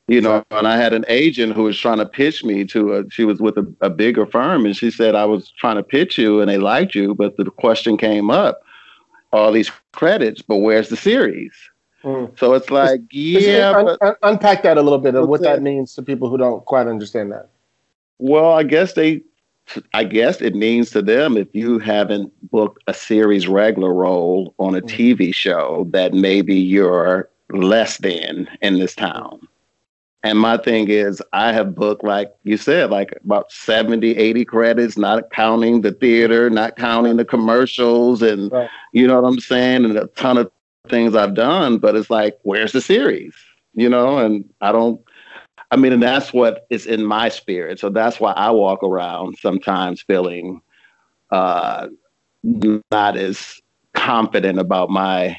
You 0.07 0.19
know, 0.19 0.43
and 0.51 0.67
I 0.67 0.75
had 0.75 0.91
an 0.93 1.05
agent 1.07 1.53
who 1.53 1.63
was 1.63 1.79
trying 1.79 1.99
to 1.99 2.05
pitch 2.05 2.43
me 2.43 2.65
to 2.65 2.93
a, 2.93 3.09
she 3.09 3.23
was 3.23 3.39
with 3.39 3.57
a, 3.57 3.73
a 3.79 3.89
bigger 3.89 4.25
firm 4.25 4.65
and 4.65 4.75
she 4.75 4.91
said, 4.91 5.15
I 5.15 5.23
was 5.23 5.49
trying 5.51 5.77
to 5.77 5.83
pitch 5.83 6.17
you 6.17 6.41
and 6.41 6.49
they 6.49 6.57
liked 6.57 6.93
you, 6.93 7.15
but 7.15 7.37
the 7.37 7.45
question 7.45 7.95
came 7.95 8.29
up, 8.29 8.63
all 9.31 9.53
these 9.53 9.71
credits, 9.93 10.41
but 10.41 10.57
where's 10.57 10.89
the 10.89 10.97
series? 10.97 11.53
Mm. 12.03 12.37
So 12.37 12.53
it's 12.53 12.69
like, 12.69 12.99
yeah. 13.11 13.71
Un- 13.71 13.97
but, 14.01 14.17
unpack 14.23 14.63
that 14.63 14.77
a 14.77 14.81
little 14.81 14.99
bit 14.99 15.15
of 15.15 15.29
what 15.29 15.41
that 15.43 15.61
means 15.61 15.95
to 15.95 16.01
people 16.01 16.29
who 16.29 16.37
don't 16.37 16.65
quite 16.65 16.87
understand 16.87 17.31
that. 17.31 17.49
Well, 18.19 18.51
I 18.51 18.63
guess 18.63 18.93
they, 18.93 19.21
I 19.93 20.03
guess 20.03 20.41
it 20.41 20.53
means 20.53 20.91
to 20.91 21.01
them 21.01 21.37
if 21.37 21.47
you 21.53 21.79
haven't 21.79 22.31
booked 22.51 22.83
a 22.87 22.93
series 22.93 23.47
regular 23.47 23.93
role 23.93 24.53
on 24.59 24.75
a 24.75 24.81
mm. 24.81 24.89
TV 24.89 25.33
show 25.33 25.87
that 25.91 26.13
maybe 26.13 26.55
you're 26.55 27.29
less 27.51 27.99
than 27.99 28.49
in 28.61 28.79
this 28.79 28.95
town. 28.95 29.47
And 30.23 30.39
my 30.39 30.55
thing 30.55 30.89
is, 30.89 31.21
I 31.33 31.51
have 31.51 31.75
booked, 31.75 32.03
like 32.03 32.33
you 32.43 32.55
said, 32.55 32.89
like 32.89 33.13
about 33.25 33.51
70, 33.51 34.15
80 34.15 34.45
credits, 34.45 34.97
not 34.97 35.29
counting 35.31 35.81
the 35.81 35.91
theater, 35.91 36.49
not 36.49 36.77
counting 36.77 37.17
the 37.17 37.25
commercials, 37.25 38.21
and 38.21 38.49
right. 38.49 38.69
you 38.93 39.05
know 39.05 39.21
what 39.21 39.27
I'm 39.27 39.41
saying, 39.41 39.83
and 39.83 39.97
a 39.97 40.07
ton 40.07 40.37
of 40.37 40.49
things 40.87 41.13
I've 41.13 41.33
done, 41.33 41.77
but 41.77 41.95
it's 41.95 42.09
like, 42.09 42.39
where's 42.43 42.71
the 42.71 42.81
series? 42.81 43.35
You 43.73 43.89
know, 43.89 44.17
and 44.17 44.49
I 44.61 44.71
don't. 44.71 45.01
I 45.71 45.75
mean, 45.75 45.91
and 45.91 46.03
that's 46.03 46.31
what 46.31 46.67
is 46.69 46.85
in 46.85 47.03
my 47.03 47.29
spirit. 47.29 47.79
So 47.79 47.89
that's 47.89 48.19
why 48.19 48.31
I 48.33 48.51
walk 48.51 48.83
around 48.83 49.37
sometimes 49.39 50.03
feeling 50.03 50.61
uh, 51.31 51.87
not 52.43 53.17
as 53.17 53.59
confident 53.93 54.59
about 54.59 54.89
my 54.89 55.35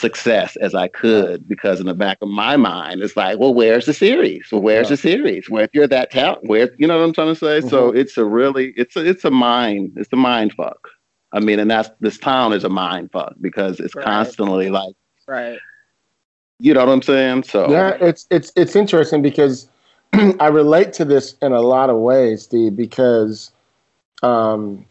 success 0.00 0.56
as 0.56 0.74
I 0.74 0.88
could 0.88 1.48
because 1.48 1.80
in 1.80 1.86
the 1.86 1.94
back 1.94 2.18
of 2.22 2.28
my 2.28 2.56
mind 2.56 3.02
it's 3.02 3.16
like, 3.16 3.38
well, 3.38 3.54
where's 3.54 3.86
the 3.86 3.94
series? 3.94 4.48
Well, 4.50 4.62
where's 4.62 4.86
yeah. 4.86 4.96
the 4.96 4.96
series? 4.96 5.50
Where 5.50 5.64
if 5.64 5.70
you're 5.72 5.86
that 5.86 6.10
talent, 6.10 6.44
where 6.44 6.70
you 6.78 6.86
know 6.86 6.98
what 6.98 7.04
I'm 7.04 7.12
trying 7.12 7.34
to 7.34 7.36
say? 7.36 7.60
Mm-hmm. 7.60 7.68
So 7.68 7.90
it's 7.90 8.16
a 8.16 8.24
really 8.24 8.72
it's 8.76 8.96
a 8.96 9.06
it's 9.06 9.24
a 9.24 9.30
mind 9.30 9.92
it's 9.96 10.12
a 10.12 10.16
mind 10.16 10.52
fuck. 10.54 10.88
I 11.32 11.40
mean, 11.40 11.60
and 11.60 11.70
that's 11.70 11.90
this 12.00 12.18
town 12.18 12.52
is 12.52 12.64
a 12.64 12.68
mind 12.68 13.12
fuck 13.12 13.34
because 13.40 13.78
it's 13.78 13.94
right. 13.94 14.04
constantly 14.04 14.70
like, 14.70 14.94
right. 15.28 15.58
You 16.58 16.74
know 16.74 16.84
what 16.84 16.92
I'm 16.92 17.02
saying? 17.02 17.44
So 17.44 17.70
yeah, 17.70 17.96
it's 18.00 18.26
it's 18.30 18.52
it's 18.56 18.74
interesting 18.74 19.22
because 19.22 19.68
I 20.12 20.48
relate 20.48 20.92
to 20.94 21.04
this 21.04 21.34
in 21.40 21.52
a 21.52 21.60
lot 21.60 21.90
of 21.90 21.96
ways, 21.96 22.42
Steve. 22.42 22.76
Because, 22.76 23.52
um, 24.22 24.84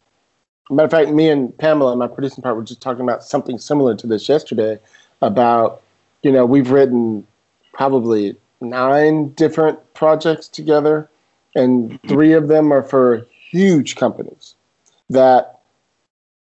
matter 0.70 0.86
of 0.86 0.92
fact, 0.92 1.10
me 1.12 1.30
and 1.30 1.58
Pamela, 1.58 1.96
my 1.96 2.08
producing 2.08 2.42
part, 2.42 2.56
were 2.56 2.64
just 2.64 2.82
talking 2.82 3.02
about 3.02 3.24
something 3.24 3.58
similar 3.58 3.96
to 3.96 4.08
this 4.08 4.30
yesterday. 4.30 4.80
About, 5.22 5.82
you 6.24 6.32
know, 6.32 6.46
we've 6.46 6.72
written 6.72 7.28
probably 7.74 8.36
nine 8.62 9.30
different 9.30 9.78
projects 9.94 10.48
together, 10.48 11.10
and 11.56 12.00
three 12.08 12.34
of 12.34 12.48
them 12.48 12.72
are 12.72 12.84
for 12.84 13.26
huge 13.50 13.96
companies 13.96 14.56
that 15.10 15.60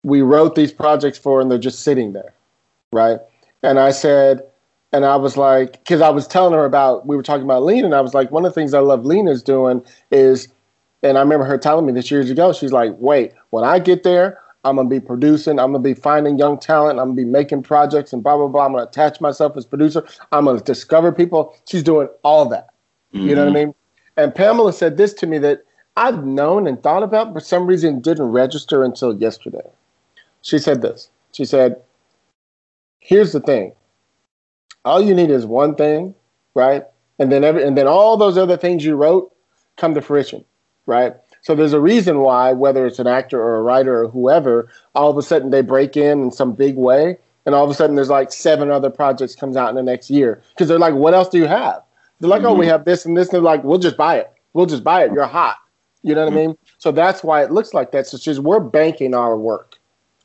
we 0.03 0.23
wrote 0.23 0.55
these 0.55 0.73
projects 0.73 1.18
for 1.18 1.40
and 1.40 1.51
they're 1.51 1.59
just 1.59 1.81
sitting 1.81 2.12
there, 2.12 2.33
right? 2.92 3.20
And 3.62 3.79
I 3.79 3.90
said, 3.90 4.42
and 4.92 5.05
I 5.05 5.16
was 5.16 5.37
like, 5.37 5.73
because 5.73 6.01
I 6.01 6.09
was 6.09 6.27
telling 6.27 6.55
her 6.55 6.64
about, 6.64 7.07
we 7.07 7.16
were 7.16 7.23
talking 7.23 7.44
about 7.44 7.62
Lena, 7.62 7.87
and 7.87 7.94
I 7.94 8.01
was 8.01 8.14
like, 8.14 8.31
one 8.31 8.44
of 8.44 8.53
the 8.53 8.61
things 8.61 8.75
I 8.75 8.81
love 8.81 9.05
Lena 9.05 9.31
is 9.31 9.42
doing 9.42 9.85
is, 10.11 10.49
and 11.03 11.17
I 11.17 11.21
remember 11.21 11.45
her 11.45 11.59
telling 11.59 11.87
me 11.87 11.93
this 11.93 12.11
years 12.11 12.31
ago, 12.31 12.53
she's 12.53 12.73
like, 12.73 12.93
wait, 12.99 13.33
when 13.51 13.65
I 13.65 13.79
get 13.79 14.03
there, 14.03 14.41
I'm 14.65 14.77
gonna 14.77 14.89
be 14.89 15.01
producing, 15.01 15.59
I'm 15.59 15.73
gonna 15.73 15.79
be 15.79 15.95
finding 15.95 16.39
young 16.39 16.59
talent, 16.59 16.99
I'm 16.99 17.09
gonna 17.09 17.17
be 17.17 17.25
making 17.25 17.63
projects 17.63 18.13
and 18.13 18.23
blah 18.23 18.37
blah 18.37 18.49
blah. 18.49 18.67
I'm 18.67 18.73
gonna 18.73 18.85
attach 18.85 19.21
myself 19.21 19.57
as 19.57 19.65
producer, 19.65 20.07
I'm 20.33 20.45
gonna 20.45 20.61
discover 20.61 21.13
people. 21.13 21.55
She's 21.67 21.83
doing 21.83 22.09
all 22.23 22.47
that. 22.51 22.69
Mm-hmm. 23.15 23.29
You 23.29 23.35
know 23.35 23.47
what 23.47 23.57
I 23.57 23.61
mm-hmm. 23.61 23.69
mean? 23.69 23.75
And 24.17 24.35
Pamela 24.35 24.73
said 24.73 24.97
this 24.97 25.15
to 25.15 25.27
me 25.27 25.39
that 25.39 25.65
I've 25.97 26.25
known 26.25 26.67
and 26.67 26.83
thought 26.83 27.03
about, 27.03 27.33
but 27.33 27.41
for 27.41 27.47
some 27.47 27.67
reason 27.67 28.01
didn't 28.01 28.27
register 28.27 28.85
until 28.85 29.17
yesterday 29.17 29.63
she 30.43 30.59
said 30.59 30.83
this. 30.83 31.11
She 31.33 31.45
said, 31.45 31.81
"Here's 32.99 33.33
the 33.33 33.41
thing. 33.41 33.73
All 34.85 35.01
you 35.01 35.15
need 35.15 35.31
is 35.31 35.47
one 35.47 35.75
thing, 35.75 36.15
right? 36.55 36.85
And 37.19 37.31
then 37.31 37.45
every 37.45 37.65
and 37.65 37.77
then 37.77 37.87
all 37.87 38.17
those 38.17 38.39
other 38.39 38.57
things 38.57 38.85
you 38.85 38.97
wrote 38.97 39.33
come 39.77 39.95
to 39.95 40.03
fruition, 40.03 40.45
right? 40.90 41.14
So 41.42 41.55
there's 41.55 41.72
a 41.72 41.81
reason 41.81 42.18
why, 42.18 42.53
whether 42.53 42.87
it's 42.87 42.98
an 42.98 43.07
actor 43.07 43.40
or 43.40 43.57
a 43.57 43.62
writer 43.62 44.05
or 44.05 44.09
whoever, 44.09 44.68
all 44.94 45.11
of 45.11 45.16
a 45.16 45.22
sudden 45.22 45.50
they 45.50 45.62
break 45.62 45.96
in 45.96 46.22
in 46.22 46.31
some 46.31 46.53
big 46.53 46.76
way, 46.76 47.16
and 47.46 47.55
all 47.55 47.64
of 47.64 47.70
a 47.70 47.74
sudden 47.74 47.96
there's 47.96 48.11
like 48.11 48.31
seven 48.31 48.70
other 48.70 48.90
projects 48.90 49.35
comes 49.35 49.57
out 49.57 49.70
in 49.70 49.76
the 49.76 49.83
next 49.83 50.11
year 50.11 50.42
because 50.50 50.68
they're 50.68 50.79
like, 50.79 50.94
what 50.94 51.14
else 51.14 51.31
do 51.31 51.38
you 51.38 51.46
have? 51.46 51.83
They're 52.18 52.29
like, 52.29 52.42
mm-hmm. 52.42 52.48
oh, 52.48 52.55
we 52.55 52.66
mm-hmm. 52.66 52.72
have 52.72 52.85
this 52.85 53.07
and 53.07 53.16
this. 53.16 53.29
And 53.29 53.35
they're 53.35 53.40
like, 53.40 53.64
we'll 53.64 53.79
just 53.79 53.96
buy 53.96 54.18
it. 54.18 54.31
We'll 54.53 54.66
just 54.66 54.85
buy 54.85 55.05
it. 55.05 55.12
You're 55.12 55.26
hot. 55.26 55.57
You 56.03 56.14
know 56.14 56.24
what 56.24 56.35
mm-hmm. 56.35 56.38
I 56.38 56.46
mean? 56.48 56.59
So 56.79 56.92
that's 56.92 57.24
why 57.24 57.42
it 57.42 57.50
looks 57.50 57.72
like 57.72 57.92
that. 57.92 58.07
So 58.07 58.16
it's 58.16 58.24
just 58.24 58.40
we're 58.40 58.61
banking 58.61 59.14
our 59.14 59.38
work. 59.38 59.76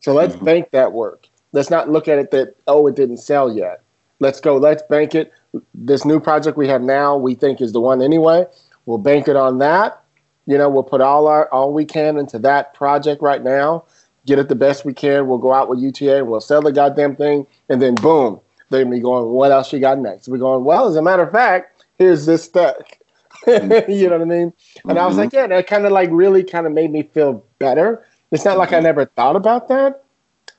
So 0.01 0.13
let's 0.13 0.35
mm-hmm. 0.35 0.45
bank 0.45 0.71
that 0.71 0.91
work. 0.91 1.27
Let's 1.53 1.69
not 1.69 1.89
look 1.89 2.09
at 2.09 2.19
it 2.19 2.31
that, 2.31 2.55
oh, 2.67 2.87
it 2.87 2.95
didn't 2.95 3.17
sell 3.17 3.55
yet. 3.55 3.81
Let's 4.19 4.41
go, 4.41 4.57
let's 4.57 4.83
bank 4.89 5.15
it. 5.15 5.31
This 5.73 6.03
new 6.03 6.19
project 6.19 6.57
we 6.57 6.67
have 6.67 6.81
now, 6.81 7.15
we 7.15 7.35
think 7.35 7.61
is 7.61 7.71
the 7.71 7.79
one 7.81 8.01
anyway. 8.01 8.45
We'll 8.85 8.97
bank 8.97 9.27
it 9.27 9.35
on 9.35 9.59
that. 9.59 10.01
You 10.45 10.57
know, 10.57 10.69
we'll 10.69 10.83
put 10.83 11.01
all 11.01 11.27
our 11.27 11.51
all 11.51 11.73
we 11.73 11.85
can 11.85 12.17
into 12.17 12.39
that 12.39 12.73
project 12.73 13.21
right 13.21 13.43
now, 13.43 13.85
get 14.25 14.39
it 14.39 14.49
the 14.49 14.55
best 14.55 14.85
we 14.85 14.93
can. 14.93 15.27
We'll 15.27 15.37
go 15.37 15.53
out 15.53 15.69
with 15.69 15.79
UTA 15.79 16.19
and 16.19 16.27
we'll 16.27 16.41
sell 16.41 16.61
the 16.61 16.71
goddamn 16.71 17.15
thing, 17.15 17.47
and 17.69 17.81
then 17.81 17.95
boom, 17.95 18.39
they're 18.69 18.83
gonna 18.83 18.95
be 18.95 19.01
going, 19.01 19.29
what 19.29 19.51
else 19.51 19.73
you 19.73 19.79
got 19.79 19.97
next? 19.99 20.27
We're 20.27 20.37
going, 20.37 20.63
well, 20.63 20.87
as 20.87 20.95
a 20.95 21.01
matter 21.01 21.23
of 21.23 21.31
fact, 21.31 21.83
here's 21.97 22.25
this 22.25 22.43
stuff. 22.43 22.75
you 23.47 23.59
know 23.59 24.17
what 24.17 24.21
I 24.21 24.25
mean? 24.25 24.41
And 24.41 24.53
mm-hmm. 24.85 24.97
I 24.97 25.05
was 25.05 25.17
like, 25.17 25.33
yeah, 25.33 25.47
that 25.47 25.67
kind 25.67 25.85
of 25.85 25.91
like 25.91 26.09
really 26.11 26.43
kind 26.43 26.65
of 26.65 26.73
made 26.73 26.91
me 26.91 27.03
feel 27.03 27.43
better 27.59 28.05
it's 28.31 28.45
not 28.45 28.57
like 28.57 28.73
I 28.73 28.79
never 28.79 29.05
thought 29.05 29.35
about 29.35 29.67
that, 29.69 30.03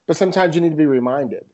but 0.07 0.16
sometimes 0.16 0.55
you 0.55 0.61
need 0.61 0.70
to 0.70 0.77
be 0.77 0.87
reminded. 0.87 1.49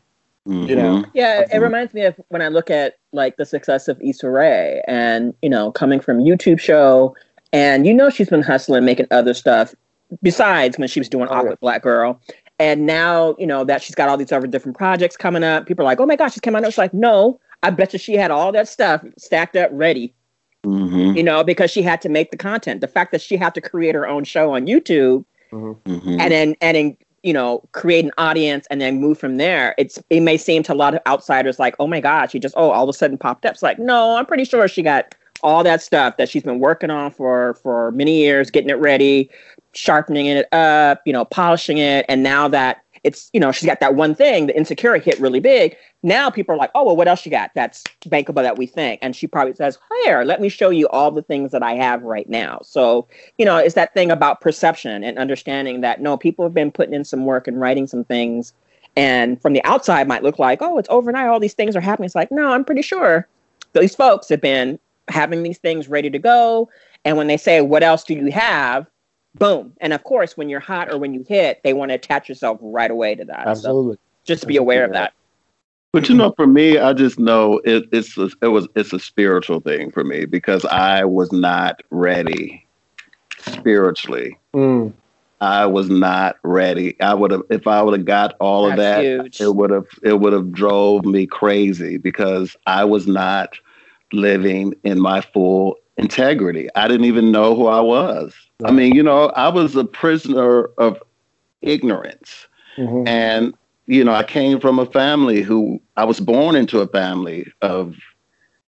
Mm-hmm. 0.47 0.69
You 0.69 0.77
know? 0.77 1.05
Yeah, 1.15 1.45
it 1.53 1.59
reminds 1.59 1.95
me 1.95 2.05
of 2.05 2.21
when 2.29 2.43
I 2.43 2.49
look 2.49 2.71
at 2.71 2.97
like 3.13 3.37
the 3.37 3.45
success 3.45 3.89
of 3.89 4.01
Issa 4.01 4.29
Rae 4.29 4.83
and, 4.87 5.35
you 5.43 5.49
know, 5.49 5.71
coming 5.73 6.01
from 6.01 6.19
YouTube 6.19 6.59
show 6.59 7.15
and 7.53 7.87
you 7.87 7.95
know 7.95 8.11
she's 8.11 8.29
been 8.29 8.43
hustling, 8.43 8.85
making 8.85 9.07
other 9.11 9.35
stuff 9.35 9.75
besides 10.23 10.79
when 10.79 10.89
she 10.89 11.01
was 11.01 11.09
doing 11.09 11.29
oh, 11.29 11.35
Awkward 11.35 11.53
yeah. 11.53 11.57
Black 11.61 11.83
Girl. 11.83 12.21
And 12.59 12.87
now, 12.87 13.35
you 13.39 13.47
know, 13.47 13.65
that 13.65 13.83
she's 13.83 13.95
got 13.95 14.09
all 14.09 14.17
these 14.17 14.31
other 14.31 14.47
different 14.47 14.77
projects 14.77 15.17
coming 15.17 15.43
up. 15.43 15.67
People 15.67 15.85
are 15.85 15.87
like, 15.87 16.01
oh 16.01 16.07
my 16.07 16.17
gosh, 16.17 16.35
she's 16.35 16.41
coming 16.41 16.63
out. 16.63 16.69
It's 16.69 16.79
like, 16.79 16.95
no, 16.95 17.41
I 17.63 17.71
bet 17.71 17.93
you 17.93 17.99
she 17.99 18.15
had 18.15 18.31
all 18.31 18.53
that 18.53 18.69
stuff 18.69 19.05
stacked 19.19 19.57
up 19.57 19.71
ready. 19.73 20.15
Mm-hmm. 20.65 21.17
You 21.17 21.25
know, 21.25 21.43
because 21.43 21.73
she 21.73 21.83
had 21.83 22.01
to 22.03 22.09
make 22.09 22.31
the 22.31 22.37
content. 22.37 22.81
The 22.81 22.89
fact 22.89 23.11
that 23.13 23.21
she 23.21 23.37
had 23.37 23.53
to 23.55 23.61
create 23.61 23.97
her 23.97 24.07
own 24.07 24.23
show 24.23 24.55
on 24.55 24.67
YouTube 24.67 25.25
mm-hmm. 25.53 26.21
and 26.21 26.33
then 26.33 26.57
and 26.61 26.77
then 26.77 26.97
you 27.23 27.33
know 27.33 27.63
create 27.73 28.05
an 28.05 28.13
audience 28.19 28.67
and 28.71 28.81
then 28.81 29.01
move 29.01 29.19
from 29.19 29.37
there 29.37 29.75
it's 29.79 30.03
it 30.11 30.21
may 30.21 30.37
seem 30.37 30.63
to 30.63 30.73
a 30.73 30.75
lot 30.75 30.95
of 30.95 31.01
outsiders 31.07 31.59
like 31.59 31.77
oh 31.79 31.87
my 31.87 32.01
god 32.01 32.31
she 32.31 32.39
just 32.39 32.55
oh 32.57 32.71
all 32.71 32.83
of 32.85 32.89
a 32.89 32.93
sudden 32.93 33.17
popped 33.17 33.47
up 33.47 33.53
it's 33.53 33.63
like 33.63 33.79
no 33.79 34.17
i'm 34.17 34.27
pretty 34.27 34.45
sure 34.45 34.67
she 34.67 34.83
got 34.83 35.15
all 35.43 35.65
that 35.65 35.83
stuff 35.83 36.17
that 36.17 36.29
she's 36.29 36.43
been 36.43 36.61
working 36.61 36.91
on 36.91 37.11
for 37.11 37.55
for 37.63 37.91
many 37.93 38.19
years 38.19 38.51
getting 38.51 38.71
it 38.71 38.79
ready 38.79 39.31
sharpening 39.73 40.27
it 40.27 40.53
up 40.53 41.01
you 41.05 41.13
know 41.13 41.25
polishing 41.25 41.79
it. 41.79 42.05
And 42.09 42.23
now 42.23 42.49
that 42.49 42.83
it's 43.05 43.31
you 43.33 43.41
know 43.41 43.51
she's 43.51 43.67
got 43.67 43.81
that 43.81 43.95
one 43.95 44.15
thing 44.15 44.47
the 44.47 44.57
insecure 44.57 44.97
hit 44.99 45.19
really 45.19 45.41
big. 45.41 45.77
Now 46.03 46.31
people 46.31 46.55
are 46.55 46.59
like 46.59 46.71
oh 46.75 46.85
well 46.85 46.97
what 46.97 47.09
else 47.09 47.25
you 47.25 47.31
got 47.31 47.51
that's 47.55 47.83
bankable 48.07 48.43
that 48.43 48.59
we 48.59 48.67
think? 48.67 49.01
And 49.03 49.17
she 49.17 49.27
probably 49.27 49.55
says 49.55 49.79
here 50.05 50.23
let 50.25 50.41
me 50.41 50.49
show 50.49 50.71
you 50.71 50.89
all 50.89 51.11
the 51.11 51.23
things 51.23 51.53
that 51.53 51.63
i 51.63 51.75
have 51.75 52.03
right 52.03 52.29
now. 52.29 52.61
So 52.63 53.09
you 53.39 53.45
know 53.45 53.57
it's 53.57 53.75
that 53.75 53.95
thing 53.95 54.11
about 54.11 54.41
perception 54.41 55.03
and 55.03 55.19
understanding 55.19 55.81
that 55.81 56.01
no 56.01 56.17
people 56.17 56.45
have 56.45 56.55
been 56.55 56.71
putting 56.71 56.95
in 56.95 57.05
some 57.05 57.25
work 57.25 57.49
and 57.49 57.61
writing 57.61 57.87
some 57.87 58.05
things. 58.05 58.53
And 58.95 59.41
from 59.41 59.55
the 59.55 59.65
outside 59.65 60.07
might 60.07 60.23
look 60.23 60.39
like 60.39 60.61
oh 60.61 60.79
it's 60.79 60.89
overnight 60.91 61.29
all 61.29 61.41
these 61.41 61.55
things 61.55 61.75
are 61.75 61.81
happening. 61.81 62.07
It's 62.07 62.15
like 62.15 62.31
no 62.31 62.53
i'm 62.53 62.65
pretty 62.65 62.83
sure 62.83 63.27
these 63.73 63.95
folks 63.95 64.29
have 64.29 64.41
been 64.41 64.79
having 65.09 65.43
these 65.43 65.59
things 65.59 65.89
ready 65.89 66.11
to 66.11 66.19
go 66.19 66.69
and 67.05 67.17
when 67.17 67.27
they 67.27 67.37
say 67.37 67.61
what 67.61 67.83
else 67.83 68.05
do 68.05 68.15
you 68.15 68.31
have 68.31 68.87
boom. 69.35 69.73
And 69.81 69.93
of 69.93 70.05
course, 70.05 70.37
when 70.37 70.49
you're 70.49 70.61
hot 70.61 70.93
or 70.93 70.99
when 70.99 71.15
you 71.15 71.25
hit, 71.29 71.61
they 71.65 71.73
want 71.73 71.91
to 71.91 71.95
attach 71.95 72.29
yourself 72.29 72.59
right 72.61 72.91
away 72.91 73.15
to 73.15 73.25
that. 73.25 73.47
Absolutely. 73.47 73.95
So 73.95 74.01
just 74.25 74.47
be 74.47 74.57
aware 74.57 74.85
of 74.85 74.93
that. 74.93 75.13
But 75.93 76.09
you 76.09 76.15
know, 76.15 76.33
for 76.37 76.47
me, 76.47 76.79
I 76.79 76.95
just 76.95 77.19
know 77.19 77.61
it, 77.65 77.85
it's 77.93 78.17
a, 78.17 78.31
it 78.41 78.49
was 78.49 78.67
it's 78.75 78.95
a 78.95 78.99
spiritual 78.99 79.61
thing 79.61 79.91
for 79.91 80.05
me 80.05 80.25
because 80.25 80.65
I 80.65 81.05
was 81.05 81.31
not 81.33 81.83
ready 81.91 82.67
spiritually. 83.39 84.39
Mm. 84.55 84.95
I 85.43 85.67
was 85.67 85.91
not 85.91 86.37
ready. 86.45 86.99
I 87.03 87.13
would 87.13 87.31
have 87.31 87.43
if 87.51 87.67
I 87.67 87.83
would 87.83 87.99
have 87.99 88.07
got 88.07 88.37
all 88.41 88.69
That's 88.69 88.73
of 88.73 88.79
that, 88.79 89.05
huge. 89.05 89.41
it 89.43 89.55
would 89.55 89.71
have 89.71 89.87
it 90.03 90.19
would 90.21 90.33
have 90.33 90.53
drove 90.53 91.05
me 91.05 91.27
crazy 91.27 91.99
because 91.99 92.57
I 92.67 92.85
was 92.85 93.07
not 93.07 93.59
living 94.13 94.75
in 94.85 95.01
my 95.01 95.21
full 95.21 95.77
integrity. 95.97 96.69
I 96.75 96.89
didn't 96.89 97.07
even 97.07 97.33
know 97.33 97.55
who 97.55 97.67
I 97.67 97.81
was. 97.81 98.35
Right. 98.61 98.71
I 98.71 98.73
mean, 98.73 98.95
you 98.95 99.03
know, 99.03 99.29
I 99.31 99.49
was 99.49 99.77
a 99.77 99.85
prisoner 99.85 100.65
of 100.79 101.03
ignorance. 101.61 102.47
Mm-hmm. 102.77 103.07
And, 103.07 103.55
you 103.87 104.05
know, 104.05 104.13
I 104.13 104.25
came 104.25 104.61
from 104.61 104.79
a 104.79 104.87
family 104.87 105.43
who 105.43 105.81
I 105.97 106.05
was 106.05 106.21
born 106.21 106.57
into 106.57 106.81
a 106.81 106.87
family 106.87 107.53
of 107.61 107.97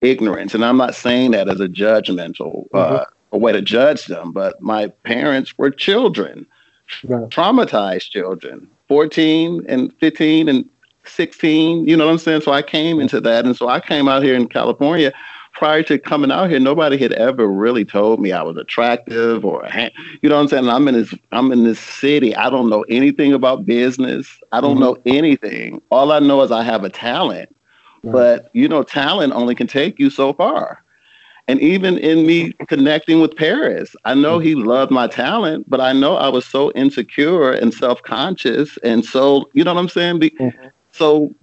ignorance. 0.02 0.54
And 0.54 0.65
I'm 0.65 0.78
not 0.78 0.96
saying 0.96 1.32
that 1.32 1.50
as 1.50 1.60
a 1.60 1.67
judgmental 1.67 2.67
uh, 2.74 3.00
mm-hmm. 3.00 3.36
a 3.36 3.38
way 3.38 3.52
to 3.52 3.62
judge 3.62 4.06
them, 4.06 4.32
but 4.32 4.62
my 4.62 4.88
parents 5.04 5.58
were 5.58 5.72
children, 5.72 6.46
right. 7.06 7.30
traumatized 7.30 8.10
children, 8.10 8.67
14 8.88 9.65
and 9.67 9.93
15 10.00 10.50
and 10.50 10.69
16. 11.06 11.88
You 11.88 11.98
know 11.98 12.06
what 12.06 12.12
I'm 12.13 12.18
saying? 12.18 12.42
So 12.42 12.52
I 12.52 12.62
came 12.62 13.00
into 13.00 13.20
that. 13.22 13.46
And 13.46 13.56
so 13.56 13.68
I 13.68 13.80
came 13.80 14.08
out 14.08 14.24
here 14.24 14.36
in 14.36 14.48
California 14.48 15.13
prior 15.54 15.84
to 15.84 16.00
coming 16.00 16.32
out 16.32 16.50
here, 16.50 16.60
nobody 16.60 16.98
had 16.98 17.13
ever 17.13 17.48
really 17.48 17.86
told 17.86 18.20
me 18.20 18.32
I 18.32 18.42
was 18.42 18.58
attractive 18.58 19.46
or, 19.46 19.68
you 20.22 20.30
know 20.30 20.36
what 20.36 20.42
I'm 20.42 20.48
saying? 20.48 20.68
I'm 20.68 20.88
in 20.88 20.96
this, 20.96 21.13
I'm 21.32 21.52
in 21.52 21.63
this 21.63 21.80
city. 21.80 22.36
I 22.36 22.50
don't 22.50 22.70
know 22.70 22.84
anything 22.89 23.34
about 23.34 23.66
business. 23.66 24.28
I 24.52 24.62
don't 24.62 24.78
mm-hmm. 24.78 24.84
know 24.84 24.98
anything. 25.06 25.82
All 25.92 26.12
I 26.12 26.20
know 26.20 26.42
is 26.42 26.52
I 26.52 26.63
have 26.63 26.84
a 26.84 26.89
talent, 26.89 27.56
right. 28.04 28.12
but 28.12 28.50
you 28.54 28.68
know, 28.68 28.84
talent 28.84 29.34
only 29.34 29.56
can 29.56 29.68
take 29.68 30.00
you 30.00 30.10
so 30.10 30.34
far. 30.34 30.84
And 31.50 31.60
even 31.60 31.98
in 31.98 32.26
me 32.26 32.54
connecting 32.68 33.20
with 33.20 33.36
Paris, 33.36 33.96
I 34.06 34.13
know 34.13 34.39
he 34.39 34.56
loved 34.56 34.92
my 34.92 35.08
talent, 35.08 35.70
but 35.70 35.82
I 35.82 35.92
know 35.92 36.16
I 36.16 36.30
was 36.30 36.46
so 36.46 36.72
insecure 36.72 37.52
and 37.52 37.74
self 37.74 38.02
conscious. 38.02 38.78
And 38.78 39.04
so, 39.04 39.50
you 39.54 39.66
know 39.66 39.74
what 39.74 39.82
I'm 39.82 39.89
saying? 39.89 40.20
Mm-hmm. 40.20 40.68
So 40.93 41.34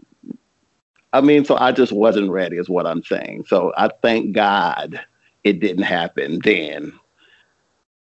I 1.12 1.20
mean, 1.20 1.44
so 1.44 1.56
I 1.58 1.72
just 1.72 1.92
wasn't 1.92 2.30
ready, 2.30 2.56
is 2.56 2.68
what 2.68 2.86
I'm 2.86 3.02
saying. 3.02 3.44
So 3.48 3.72
I 3.76 3.90
thank 4.00 4.32
God 4.32 5.00
it 5.44 5.60
didn't 5.60 5.82
happen 5.82 6.40
then. 6.44 6.92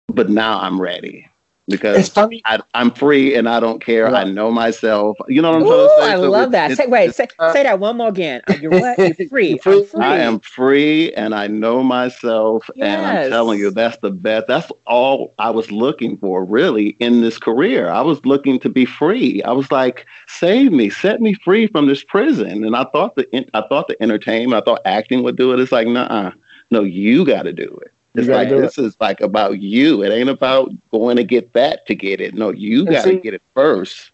But 0.08 0.30
now 0.30 0.60
I'm 0.60 0.82
ready 0.82 1.26
because 1.70 2.12
I, 2.18 2.60
am 2.74 2.92
free 2.92 3.36
and 3.36 3.48
I 3.48 3.60
don't 3.60 3.84
care. 3.84 4.14
I 4.14 4.24
know 4.24 4.52
myself. 4.52 5.18
You 5.28 5.42
know 5.42 5.52
what 5.52 5.62
I'm 5.62 5.64
Ooh, 5.64 5.68
trying 5.68 5.88
to 5.88 5.96
say? 5.96 6.12
I 6.12 6.16
so 6.16 6.30
love 6.32 6.52
that. 6.52 6.78
Say, 6.78 6.88
wait, 6.88 7.14
say, 7.14 7.28
uh, 7.38 7.54
say 7.54 7.64
that 7.64 7.80
one 7.80 7.98
more 7.98 8.10
again. 8.10 8.42
Uh, 8.50 8.54
you're 8.54 8.72
what? 8.72 8.98
You're 8.98 9.14
free. 9.30 9.58
free. 9.58 9.86
free. 9.86 10.02
I 10.02 10.18
am 10.18 10.40
free 10.40 11.14
and 11.14 11.36
I 11.36 11.48
know 11.48 11.84
myself. 11.84 12.70
Yes. 12.76 12.98
And 12.98 13.06
I'm 13.06 13.30
telling 13.30 13.60
you, 13.60 13.72
that's 13.72 13.98
the 14.00 14.12
best. 14.12 14.48
That's 14.48 14.72
all 14.88 15.34
I 15.38 15.52
was 15.52 15.72
looking 15.72 16.18
for, 16.18 16.44
really, 16.44 16.90
in 17.00 17.22
this 17.22 17.38
career. 17.38 17.90
I 17.90 18.02
was 18.02 18.26
looking 18.26 18.60
to 18.60 18.70
be 18.70 18.86
free. 18.86 19.42
I 19.44 19.52
was 19.52 19.72
like, 19.72 20.06
save 20.28 20.72
me, 20.72 20.90
set 20.90 21.22
me 21.22 21.36
free 21.36 21.68
from 21.68 21.88
this 21.88 22.04
prison. 22.04 22.64
And 22.64 22.76
I 22.76 22.86
thought 22.92 23.16
the 23.16 23.28
I 23.54 23.64
thought 23.68 23.88
the 23.88 24.02
entertainment, 24.02 24.62
I 24.62 24.66
thought 24.66 24.82
acting 24.86 25.24
would 25.24 25.38
do 25.38 25.54
it. 25.54 25.60
It's 25.60 25.72
like, 25.72 25.88
nah, 25.88 26.32
no, 26.72 26.82
you 26.82 27.26
got 27.26 27.44
to 27.44 27.54
do 27.54 27.80
it. 27.84 27.92
It's 28.16 28.28
like 28.28 28.50
this 28.50 28.78
it. 28.78 28.86
is 28.86 28.98
like 29.00 29.22
about 29.22 29.60
you. 29.60 30.04
It 30.04 30.12
ain't 30.12 30.30
about 30.30 30.72
going 30.92 31.18
to 31.18 31.24
get 31.24 31.54
that 31.54 31.86
to 31.88 31.96
get 31.96 32.20
it. 32.20 32.34
No, 32.34 32.52
you 32.52 32.86
got 32.86 33.06
to 33.06 33.16
get 33.16 33.34
it 33.34 33.44
first, 33.54 34.12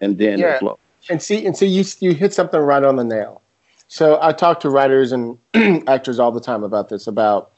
and 0.00 0.18
then 0.18 0.38
yeah. 0.38 0.54
it 0.54 0.58
flows. 0.60 0.78
And 1.10 1.22
see, 1.22 1.44
and 1.44 1.56
see, 1.56 1.66
you 1.66 1.84
you 2.00 2.14
hit 2.14 2.32
something 2.32 2.60
right 2.60 2.82
on 2.82 2.96
the 2.96 3.04
nail. 3.04 3.42
So 3.88 4.18
I 4.22 4.32
talk 4.32 4.60
to 4.60 4.70
writers 4.70 5.12
and 5.12 5.38
actors 5.88 6.18
all 6.18 6.32
the 6.32 6.40
time 6.40 6.64
about 6.64 6.88
this. 6.88 7.06
About 7.06 7.50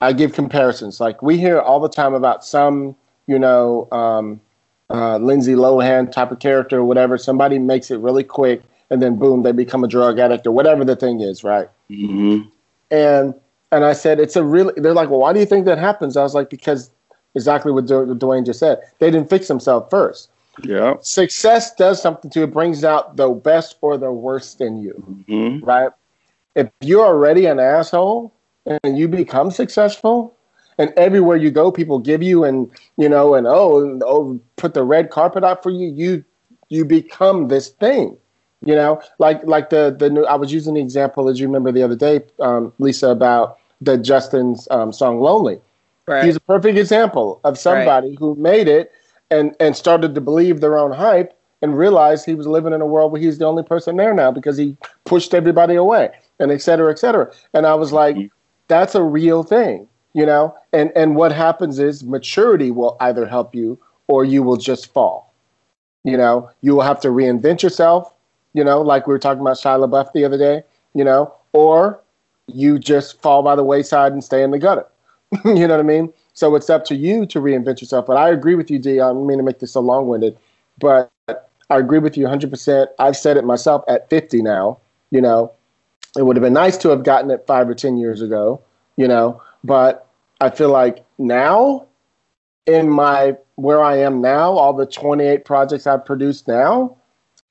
I 0.00 0.12
give 0.12 0.32
comparisons. 0.32 1.00
Like 1.00 1.22
we 1.22 1.38
hear 1.38 1.60
all 1.60 1.80
the 1.80 1.88
time 1.88 2.14
about 2.14 2.44
some, 2.44 2.94
you 3.26 3.38
know, 3.38 3.88
um, 3.90 4.40
uh, 4.90 5.16
Lindsay 5.16 5.54
Lohan 5.54 6.12
type 6.12 6.30
of 6.30 6.38
character 6.38 6.78
or 6.78 6.84
whatever. 6.84 7.16
Somebody 7.18 7.58
makes 7.58 7.90
it 7.90 7.98
really 7.98 8.24
quick, 8.24 8.62
and 8.90 9.02
then 9.02 9.16
boom, 9.16 9.42
they 9.42 9.52
become 9.52 9.82
a 9.82 9.88
drug 9.88 10.18
addict 10.18 10.46
or 10.46 10.52
whatever 10.52 10.84
the 10.84 10.96
thing 10.96 11.20
is, 11.20 11.42
right? 11.42 11.68
Mm-hmm. 11.90 12.48
And 12.90 13.34
and 13.74 13.84
I 13.84 13.92
said, 13.92 14.20
it's 14.20 14.36
a 14.36 14.44
really, 14.44 14.72
they're 14.76 14.94
like, 14.94 15.10
well, 15.10 15.20
why 15.20 15.32
do 15.32 15.40
you 15.40 15.46
think 15.46 15.66
that 15.66 15.78
happens? 15.78 16.16
I 16.16 16.22
was 16.22 16.34
like, 16.34 16.50
because 16.50 16.90
exactly 17.34 17.72
what 17.72 17.86
Dwayne 17.86 18.46
just 18.46 18.60
said. 18.60 18.78
They 18.98 19.10
didn't 19.10 19.28
fix 19.28 19.48
themselves 19.48 19.86
first. 19.90 20.30
Yeah. 20.62 20.94
Success 21.00 21.74
does 21.74 22.00
something 22.00 22.30
to 22.30 22.44
it, 22.44 22.52
brings 22.52 22.84
out 22.84 23.16
the 23.16 23.28
best 23.30 23.76
or 23.80 23.98
the 23.98 24.12
worst 24.12 24.60
in 24.60 24.76
you, 24.76 25.24
mm-hmm. 25.28 25.64
right? 25.64 25.90
If 26.54 26.70
you're 26.80 27.04
already 27.04 27.46
an 27.46 27.58
asshole 27.58 28.32
and 28.64 28.96
you 28.96 29.08
become 29.08 29.50
successful, 29.50 30.36
and 30.78 30.92
everywhere 30.96 31.36
you 31.36 31.50
go, 31.50 31.70
people 31.70 31.98
give 31.98 32.22
you 32.22 32.44
and 32.44 32.70
you 32.96 33.08
know, 33.08 33.34
and 33.34 33.46
oh, 33.46 33.80
and, 33.80 34.02
oh, 34.04 34.40
put 34.56 34.74
the 34.74 34.82
red 34.82 35.10
carpet 35.10 35.44
out 35.44 35.62
for 35.62 35.70
you. 35.70 35.88
You 35.88 36.24
you 36.68 36.84
become 36.84 37.48
this 37.48 37.68
thing, 37.68 38.16
you 38.64 38.74
know, 38.74 39.00
like 39.18 39.44
like 39.44 39.70
the 39.70 39.94
the 39.96 40.10
new. 40.10 40.24
I 40.24 40.34
was 40.34 40.52
using 40.52 40.74
the 40.74 40.80
example 40.80 41.28
as 41.28 41.38
you 41.38 41.46
remember 41.46 41.70
the 41.70 41.82
other 41.82 41.94
day, 41.94 42.22
um, 42.40 42.72
Lisa, 42.78 43.10
about 43.10 43.58
the 43.84 43.98
Justin's 43.98 44.68
um, 44.70 44.92
song 44.92 45.20
"Lonely." 45.20 45.60
Right. 46.06 46.24
He's 46.24 46.36
a 46.36 46.40
perfect 46.40 46.78
example 46.78 47.40
of 47.44 47.58
somebody 47.58 48.10
right. 48.10 48.18
who 48.18 48.34
made 48.36 48.68
it 48.68 48.92
and 49.30 49.54
and 49.60 49.76
started 49.76 50.14
to 50.14 50.20
believe 50.20 50.60
their 50.60 50.78
own 50.78 50.92
hype 50.92 51.36
and 51.62 51.78
realized 51.78 52.26
he 52.26 52.34
was 52.34 52.46
living 52.46 52.74
in 52.74 52.82
a 52.82 52.86
world 52.86 53.10
where 53.10 53.20
he's 53.20 53.38
the 53.38 53.46
only 53.46 53.62
person 53.62 53.96
there 53.96 54.12
now 54.12 54.30
because 54.30 54.58
he 54.58 54.76
pushed 55.04 55.32
everybody 55.32 55.74
away 55.74 56.10
and 56.38 56.52
et 56.52 56.60
cetera, 56.60 56.90
et 56.90 56.98
cetera. 56.98 57.32
And 57.54 57.66
I 57.66 57.74
was 57.74 57.90
like, 57.90 58.16
mm-hmm. 58.16 58.26
that's 58.68 58.94
a 58.94 59.02
real 59.02 59.42
thing, 59.42 59.88
you 60.12 60.26
know. 60.26 60.54
And 60.72 60.92
and 60.94 61.16
what 61.16 61.32
happens 61.32 61.78
is 61.78 62.04
maturity 62.04 62.70
will 62.70 62.96
either 63.00 63.26
help 63.26 63.54
you 63.54 63.78
or 64.08 64.24
you 64.24 64.42
will 64.42 64.58
just 64.58 64.92
fall. 64.92 65.32
You 66.04 66.18
know, 66.18 66.50
you 66.60 66.74
will 66.74 66.82
have 66.82 67.00
to 67.00 67.08
reinvent 67.08 67.62
yourself. 67.62 68.12
You 68.52 68.62
know, 68.62 68.82
like 68.82 69.06
we 69.06 69.14
were 69.14 69.18
talking 69.18 69.40
about 69.40 69.56
Shia 69.56 69.88
LaBeouf 69.88 70.12
the 70.12 70.24
other 70.24 70.38
day. 70.38 70.62
You 70.92 71.04
know, 71.04 71.34
or 71.54 72.00
you 72.46 72.78
just 72.78 73.20
fall 73.22 73.42
by 73.42 73.56
the 73.56 73.64
wayside 73.64 74.12
and 74.12 74.22
stay 74.22 74.42
in 74.42 74.50
the 74.50 74.58
gutter. 74.58 74.86
you 75.44 75.66
know 75.66 75.74
what 75.74 75.80
I 75.80 75.82
mean? 75.82 76.12
So 76.34 76.54
it's 76.56 76.68
up 76.68 76.84
to 76.86 76.96
you 76.96 77.26
to 77.26 77.40
reinvent 77.40 77.80
yourself. 77.80 78.06
But 78.06 78.16
I 78.16 78.30
agree 78.30 78.54
with 78.54 78.70
you, 78.70 78.78
D. 78.78 79.00
I 79.00 79.08
don't 79.08 79.26
mean 79.26 79.38
to 79.38 79.44
make 79.44 79.60
this 79.60 79.72
so 79.72 79.80
long 79.80 80.08
winded, 80.08 80.36
but 80.78 81.10
I 81.28 81.78
agree 81.78 81.98
with 81.98 82.16
you 82.16 82.26
100%. 82.26 82.86
I've 82.98 83.16
said 83.16 83.36
it 83.36 83.44
myself 83.44 83.84
at 83.88 84.10
50 84.10 84.42
now. 84.42 84.78
You 85.10 85.20
know, 85.20 85.52
it 86.16 86.26
would 86.26 86.36
have 86.36 86.42
been 86.42 86.52
nice 86.52 86.76
to 86.78 86.88
have 86.90 87.04
gotten 87.04 87.30
it 87.30 87.44
five 87.46 87.68
or 87.68 87.74
10 87.74 87.96
years 87.96 88.20
ago, 88.20 88.60
you 88.96 89.08
know, 89.08 89.40
but 89.62 90.06
I 90.40 90.50
feel 90.50 90.70
like 90.70 91.04
now 91.18 91.86
in 92.66 92.88
my 92.88 93.36
where 93.56 93.82
I 93.82 93.98
am 93.98 94.20
now, 94.20 94.52
all 94.52 94.72
the 94.72 94.86
28 94.86 95.44
projects 95.44 95.86
I've 95.86 96.04
produced 96.04 96.48
now, 96.48 96.96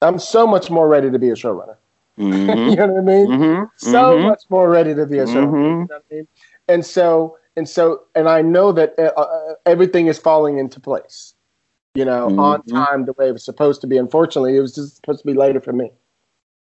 I'm 0.02 0.20
so 0.20 0.46
much 0.46 0.70
more 0.70 0.88
ready 0.88 1.10
to 1.10 1.20
be 1.20 1.30
a 1.30 1.34
showrunner. 1.34 1.78
Mm-hmm. 2.20 2.70
you 2.70 2.76
know 2.76 2.88
what 2.88 2.98
I 2.98 3.02
mean? 3.02 3.28
Mm-hmm. 3.28 3.64
So 3.78 4.16
mm-hmm. 4.16 4.28
much 4.28 4.44
more 4.50 4.70
ready 4.70 4.94
to 4.96 5.06
be 5.06 5.20
a 5.20 5.28
show. 5.28 5.46
Mm-hmm. 5.46 5.56
You 5.56 5.88
know 5.90 5.96
I 5.96 6.14
mean? 6.14 6.28
And 6.68 6.86
so 6.86 7.38
and 7.56 7.68
so 7.68 8.04
and 8.16 8.30
I 8.30 8.42
know 8.42 8.72
that 8.72 8.94
uh, 8.98 9.20
uh, 9.20 9.54
everything 9.66 10.08
is 10.08 10.18
falling 10.18 10.58
into 10.58 10.80
place. 10.80 11.34
You 11.96 12.06
know, 12.06 12.26
on 12.40 12.62
mm-hmm. 12.62 12.76
time 12.76 13.06
the 13.06 13.14
way 13.14 13.30
it 13.30 13.34
was 13.34 13.46
supposed 13.46 13.80
to 13.82 13.88
be. 13.88 13.98
Unfortunately, 13.98 14.58
it 14.58 14.62
was 14.62 14.74
just 14.74 14.96
supposed 14.96 15.20
to 15.20 15.28
be 15.28 15.36
later 15.36 15.62
for 15.62 15.74
me. 15.74 15.92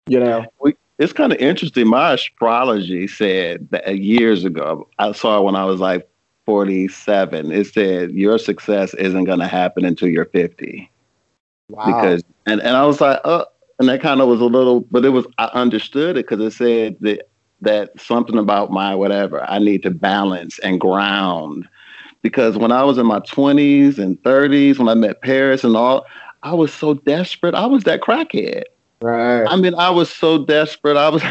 You 0.07 0.19
know, 0.21 0.45
we, 0.61 0.75
it's 0.97 1.11
kind 1.11 1.33
of 1.33 1.39
interesting. 1.39 1.87
My 1.87 2.13
astrology 2.13 3.05
said 3.05 3.67
that 3.71 3.99
years 3.99 4.45
ago. 4.45 4.87
I 4.97 5.11
saw 5.11 5.39
it 5.39 5.43
when 5.43 5.55
I 5.55 5.65
was 5.65 5.81
like 5.81 6.09
47. 6.45 7.51
It 7.51 7.67
said 7.67 8.11
your 8.11 8.37
success 8.37 8.93
isn't 8.93 9.25
going 9.25 9.39
to 9.39 9.47
happen 9.47 9.83
until 9.83 10.07
you're 10.07 10.25
50. 10.25 10.89
Wow. 11.69 11.85
Because 11.85 12.23
and 12.45 12.61
and 12.61 12.75
I 12.75 12.85
was 12.85 12.99
like, 13.01 13.19
uh 13.23 13.45
and 13.79 13.87
that 13.87 14.01
kind 14.01 14.21
of 14.21 14.27
was 14.27 14.41
a 14.41 14.45
little, 14.45 14.81
but 14.81 15.05
it 15.05 15.09
was 15.09 15.25
I 15.37 15.45
understood 15.53 16.17
it 16.17 16.27
because 16.27 16.39
it 16.41 16.55
said 16.55 16.97
that 16.99 17.29
that 17.61 17.99
something 17.99 18.37
about 18.37 18.71
my 18.71 18.93
whatever 18.93 19.43
I 19.49 19.59
need 19.59 19.83
to 19.83 19.89
balance 19.89 20.59
and 20.59 20.79
ground. 20.79 21.67
Because 22.21 22.57
when 22.57 22.73
I 22.73 22.83
was 22.83 22.97
in 22.97 23.05
my 23.05 23.19
20s 23.21 23.97
and 23.97 24.21
30s 24.23 24.77
when 24.77 24.89
I 24.89 24.93
met 24.93 25.21
Paris 25.21 25.63
and 25.63 25.75
all 25.75 26.05
I 26.43 26.53
was 26.53 26.73
so 26.73 26.93
desperate. 26.93 27.55
I 27.55 27.65
was 27.65 27.83
that 27.85 28.01
crackhead. 28.01 28.63
Right. 29.01 29.45
I 29.45 29.55
mean 29.55 29.75
I 29.75 29.89
was 29.89 30.09
so 30.09 30.45
desperate. 30.45 30.97
I 30.97 31.07
was 31.09 31.23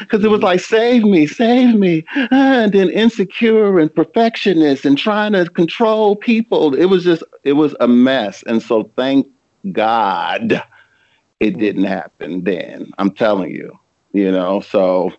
because 0.00 0.24
it 0.24 0.30
was 0.30 0.42
like 0.42 0.60
save 0.60 1.02
me 1.02 1.26
save 1.26 1.74
me. 1.74 2.04
Ah, 2.16 2.62
and 2.62 2.72
then 2.72 2.90
insecure 2.90 3.80
and 3.80 3.92
perfectionist 3.92 4.84
and 4.84 4.96
trying 4.96 5.32
to 5.32 5.46
control 5.46 6.14
people. 6.14 6.74
It 6.74 6.86
was 6.86 7.02
just 7.02 7.24
it 7.42 7.54
was 7.54 7.74
a 7.80 7.88
mess. 7.88 8.44
And 8.44 8.62
so 8.62 8.84
thank 8.94 9.26
God, 9.72 10.62
it 11.40 11.54
hmm. 11.54 11.58
didn't 11.58 11.84
happen 11.84 12.44
then. 12.44 12.92
I'm 12.98 13.12
telling 13.12 13.50
you, 13.50 13.78
you 14.12 14.30
know. 14.30 14.60
So, 14.60 15.12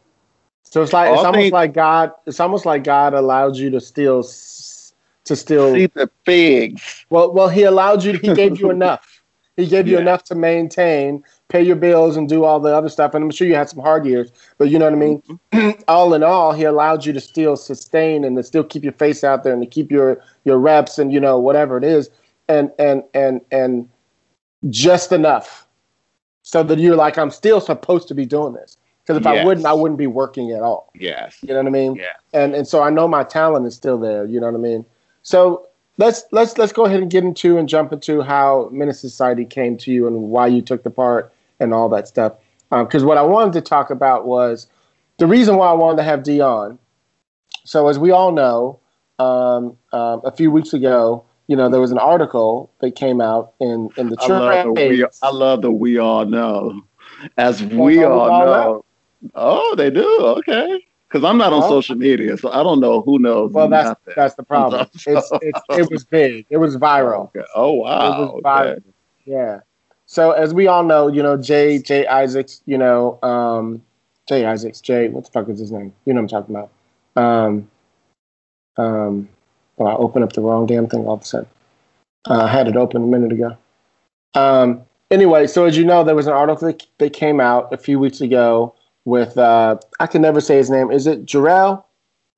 so 0.63 0.81
it's 0.81 0.93
like 0.93 1.11
it's 1.11 1.19
almost 1.19 1.35
things, 1.35 1.51
like 1.51 1.73
God. 1.73 2.11
It's 2.25 2.39
almost 2.39 2.65
like 2.65 2.83
God 2.83 3.13
allowed 3.13 3.57
you 3.57 3.69
to 3.71 3.81
still 3.81 4.23
to 4.23 5.35
still 5.35 5.73
see 5.73 5.87
the 5.87 6.09
figs. 6.25 7.05
Well, 7.09 7.31
well, 7.33 7.49
He 7.49 7.63
allowed 7.63 8.03
you. 8.03 8.13
He 8.13 8.33
gave 8.33 8.59
you 8.59 8.69
enough. 8.71 9.21
He 9.57 9.67
gave 9.67 9.87
you 9.87 9.95
yeah. 9.95 10.01
enough 10.01 10.23
to 10.25 10.35
maintain, 10.35 11.23
pay 11.49 11.61
your 11.61 11.75
bills, 11.75 12.15
and 12.15 12.27
do 12.27 12.45
all 12.45 12.59
the 12.59 12.75
other 12.75 12.89
stuff. 12.89 13.13
And 13.13 13.23
I'm 13.23 13.31
sure 13.31 13.47
you 13.47 13.55
had 13.55 13.69
some 13.69 13.81
hard 13.81 14.05
years, 14.05 14.31
but 14.57 14.69
you 14.69 14.79
know 14.79 14.85
what 14.85 14.93
I 14.93 14.97
mean. 14.97 15.21
Mm-hmm. 15.51 15.81
all 15.87 16.13
in 16.13 16.23
all, 16.23 16.53
He 16.53 16.63
allowed 16.63 17.05
you 17.05 17.13
to 17.13 17.21
still 17.21 17.55
sustain 17.57 18.23
and 18.23 18.37
to 18.37 18.43
still 18.43 18.63
keep 18.63 18.83
your 18.83 18.93
face 18.93 19.23
out 19.23 19.43
there 19.43 19.53
and 19.53 19.61
to 19.61 19.67
keep 19.67 19.91
your 19.91 20.21
your 20.45 20.57
reps 20.57 20.97
and 20.97 21.11
you 21.11 21.19
know 21.19 21.37
whatever 21.37 21.77
it 21.77 21.83
is. 21.83 22.09
And 22.47 22.71
and 22.79 23.03
and 23.13 23.41
and 23.51 23.87
just 24.69 25.11
enough 25.11 25.67
so 26.43 26.63
that 26.63 26.79
you're 26.79 26.95
like, 26.95 27.17
I'm 27.17 27.31
still 27.31 27.61
supposed 27.61 28.07
to 28.09 28.15
be 28.15 28.25
doing 28.25 28.53
this. 28.53 28.77
Because 29.03 29.17
if 29.17 29.25
I 29.25 29.43
wouldn't, 29.43 29.65
I 29.65 29.73
wouldn't 29.73 29.97
be 29.97 30.07
working 30.07 30.51
at 30.51 30.61
all. 30.61 30.91
Yes. 30.93 31.39
You 31.41 31.49
know 31.49 31.57
what 31.57 31.67
I 31.67 31.71
mean? 31.71 31.95
Yeah. 31.95 32.13
And 32.33 32.53
and 32.53 32.67
so 32.67 32.83
I 32.83 32.91
know 32.91 33.07
my 33.07 33.23
talent 33.23 33.65
is 33.65 33.75
still 33.75 33.97
there. 33.97 34.25
You 34.25 34.39
know 34.39 34.45
what 34.45 34.55
I 34.55 34.59
mean? 34.59 34.85
So 35.23 35.67
let's 35.97 36.23
let's 36.31 36.57
let's 36.57 36.71
go 36.71 36.85
ahead 36.85 37.01
and 37.01 37.09
get 37.09 37.23
into 37.23 37.57
and 37.57 37.67
jump 37.67 37.91
into 37.91 38.21
how 38.21 38.69
Menace 38.71 38.99
Society 38.99 39.43
came 39.43 39.75
to 39.77 39.91
you 39.91 40.07
and 40.07 40.23
why 40.23 40.47
you 40.47 40.61
took 40.61 40.83
the 40.83 40.91
part 40.91 41.33
and 41.59 41.73
all 41.73 41.89
that 41.89 42.07
stuff. 42.07 42.33
Because 42.69 43.01
um, 43.01 43.07
what 43.07 43.17
I 43.17 43.23
wanted 43.23 43.53
to 43.53 43.61
talk 43.61 43.89
about 43.89 44.25
was 44.25 44.67
the 45.17 45.27
reason 45.27 45.57
why 45.57 45.67
I 45.67 45.73
wanted 45.73 45.97
to 45.97 46.03
have 46.03 46.23
Dion. 46.23 46.77
So 47.65 47.87
as 47.87 47.99
we 47.99 48.11
all 48.11 48.31
know, 48.31 48.79
um, 49.19 49.77
um, 49.91 50.21
a 50.23 50.31
few 50.31 50.51
weeks 50.51 50.73
ago, 50.73 51.25
you 51.51 51.57
know, 51.57 51.67
there 51.67 51.81
was 51.81 51.91
an 51.91 51.97
article 51.97 52.71
that 52.79 52.95
came 52.95 53.19
out 53.19 53.51
in 53.59 53.89
in 53.97 54.07
the 54.07 54.15
I 54.21 54.27
love 54.27 54.63
the 54.63 54.71
we, 54.71 55.05
I 55.21 55.29
love 55.31 55.61
the 55.61 55.69
we 55.69 55.97
all 55.97 56.25
know. 56.25 56.81
As 57.37 57.61
we 57.61 58.05
all, 58.05 58.31
all 58.31 58.45
know. 58.45 58.85
Oh, 59.35 59.75
they 59.75 59.89
do. 59.89 60.07
Okay. 60.37 60.81
Because 61.09 61.25
I'm 61.25 61.37
not 61.37 61.51
on 61.51 61.63
social 61.63 61.97
media, 61.97 62.37
so 62.37 62.49
I 62.53 62.63
don't 62.63 62.79
know 62.79 63.01
who 63.01 63.19
knows. 63.19 63.51
Well, 63.51 63.67
that's 63.67 63.99
that's 64.15 64.35
the 64.35 64.43
problem. 64.43 64.87
it's, 64.93 65.05
it's, 65.41 65.59
it 65.71 65.91
was 65.91 66.05
big. 66.05 66.45
It 66.49 66.55
was 66.55 66.77
viral. 66.77 67.25
Okay. 67.35 67.45
Oh 67.53 67.73
wow. 67.73 67.99
It 68.05 68.33
was 68.33 68.41
viral. 68.45 68.71
Okay. 68.71 68.81
Yeah. 69.25 69.59
So 70.05 70.31
as 70.31 70.53
we 70.53 70.67
all 70.67 70.85
know, 70.85 71.09
you 71.09 71.21
know, 71.21 71.35
Jay 71.35 71.79
Jay 71.79 72.07
Isaacs, 72.07 72.61
you 72.65 72.77
know, 72.77 73.19
um, 73.23 73.83
Jay 74.25 74.45
Isaacs, 74.45 74.79
Jay, 74.79 75.09
what 75.09 75.25
the 75.25 75.31
fuck 75.31 75.49
is 75.49 75.59
his 75.59 75.73
name? 75.73 75.93
You 76.05 76.13
know 76.13 76.21
what 76.21 76.33
I'm 76.33 76.45
talking 76.45 76.55
about. 76.55 76.71
Um, 77.21 77.69
um, 78.77 79.27
well, 79.77 79.89
I 79.89 79.95
open 79.95 80.23
up 80.23 80.33
the 80.33 80.41
wrong 80.41 80.65
damn 80.65 80.87
thing 80.87 81.05
all 81.05 81.15
of 81.15 81.21
a 81.21 81.25
sudden. 81.25 81.49
Uh, 82.29 82.43
I 82.43 82.47
had 82.47 82.67
it 82.67 82.75
open 82.75 83.03
a 83.03 83.07
minute 83.07 83.31
ago. 83.31 83.57
Um, 84.33 84.81
anyway, 85.09 85.47
so 85.47 85.65
as 85.65 85.77
you 85.77 85.85
know, 85.85 86.03
there 86.03 86.15
was 86.15 86.27
an 86.27 86.33
article 86.33 86.67
that, 86.67 86.85
that 86.99 87.13
came 87.13 87.39
out 87.39 87.71
a 87.73 87.77
few 87.77 87.99
weeks 87.99 88.21
ago 88.21 88.75
with 89.05 89.37
uh, 89.37 89.77
I 89.99 90.07
can 90.07 90.21
never 90.21 90.41
say 90.41 90.57
his 90.57 90.69
name. 90.69 90.91
Is 90.91 91.07
it 91.07 91.25
Jarrell? 91.25 91.83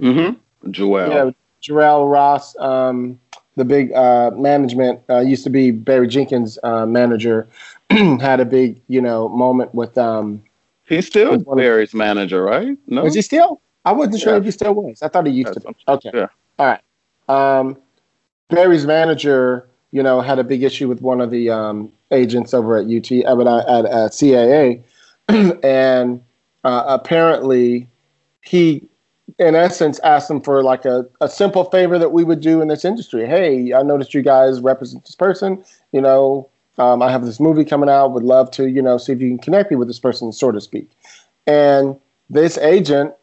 Mm-hmm. 0.02 0.72
Joel. 0.72 1.10
Yeah, 1.10 1.32
Jarrell 1.62 2.12
Ross, 2.12 2.58
um, 2.58 3.20
the 3.56 3.66
big 3.66 3.92
uh, 3.94 4.32
management 4.32 5.02
uh, 5.10 5.20
used 5.20 5.44
to 5.44 5.50
be 5.50 5.72
Barry 5.72 6.08
Jenkins' 6.08 6.58
uh, 6.64 6.86
manager. 6.86 7.48
had 7.90 8.40
a 8.40 8.46
big, 8.46 8.82
you 8.88 9.02
know, 9.02 9.30
moment 9.30 9.74
with. 9.76 9.98
Um, 9.98 10.44
He's 10.86 11.08
still 11.08 11.38
Barry's 11.38 11.94
of, 11.94 11.98
manager, 11.98 12.44
right? 12.44 12.78
No, 12.88 13.06
is 13.06 13.16
he 13.16 13.22
still? 13.22 13.62
I 13.86 13.92
wasn't 13.92 14.20
sure 14.20 14.36
if 14.36 14.44
he 14.44 14.52
still 14.52 14.74
was. 14.74 15.02
I 15.02 15.08
thought 15.08 15.26
he 15.26 15.34
used 15.34 15.54
to. 15.54 15.60
Be. 15.60 15.68
Okay. 15.88 16.12
Yeah. 16.14 16.28
All 16.60 16.66
right. 16.66 16.82
Um, 17.30 17.78
Barry's 18.50 18.86
manager, 18.86 19.68
you 19.92 20.04
know, 20.04 20.22
had 20.22 20.40
a 20.40 20.44
big 20.44 20.64
issue 20.64 20.88
with 20.88 21.02
one 21.02 21.22
of 21.22 21.32
the 21.32 21.50
um, 21.50 21.92
agents 22.12 22.54
over 22.54 22.78
at 22.78 22.86
UT, 22.86 23.12
uh, 23.12 23.42
at, 23.42 23.68
at, 23.68 23.86
at 23.86 24.12
CAA, 24.12 24.84
and 25.64 26.24
uh, 26.64 26.84
apparently 26.88 27.88
he 28.42 28.88
in 29.40 29.56
essence 29.56 30.00
asked 30.00 30.28
them 30.28 30.42
for 30.42 30.64
like 30.64 30.86
a, 30.86 31.06
a 31.22 31.30
simple 31.30 31.66
favor 31.66 31.98
that 31.98 32.12
we 32.12 32.24
would 32.24 32.42
do 32.42 32.62
in 32.62 32.68
this 32.68 32.86
industry. 32.86 33.26
Hey 33.26 33.74
i 33.74 33.82
noticed 33.82 34.14
you 34.14 34.22
guys 34.22 34.62
represent 34.62 35.06
this 35.06 35.16
person. 35.16 35.64
You 35.92 36.02
know 36.02 36.50
um, 36.78 37.02
i 37.02 37.12
have 37.12 37.26
this 37.26 37.40
movie 37.40 37.66
coming 37.66 37.90
out. 37.90 38.12
Would 38.12 38.24
love 38.24 38.52
to 38.52 38.68
you 38.68 38.82
know 38.82 38.98
see 38.98 39.14
if 39.14 39.22
you 39.22 39.30
can 39.30 39.40
connect 39.40 39.72
me 39.72 39.78
with 39.78 39.88
this 39.88 40.00
person 40.00 40.32
so 40.32 40.52
to 40.52 40.62
speak. 40.62 40.90
And 41.48 42.00
this 42.30 42.58
agent 42.58 43.14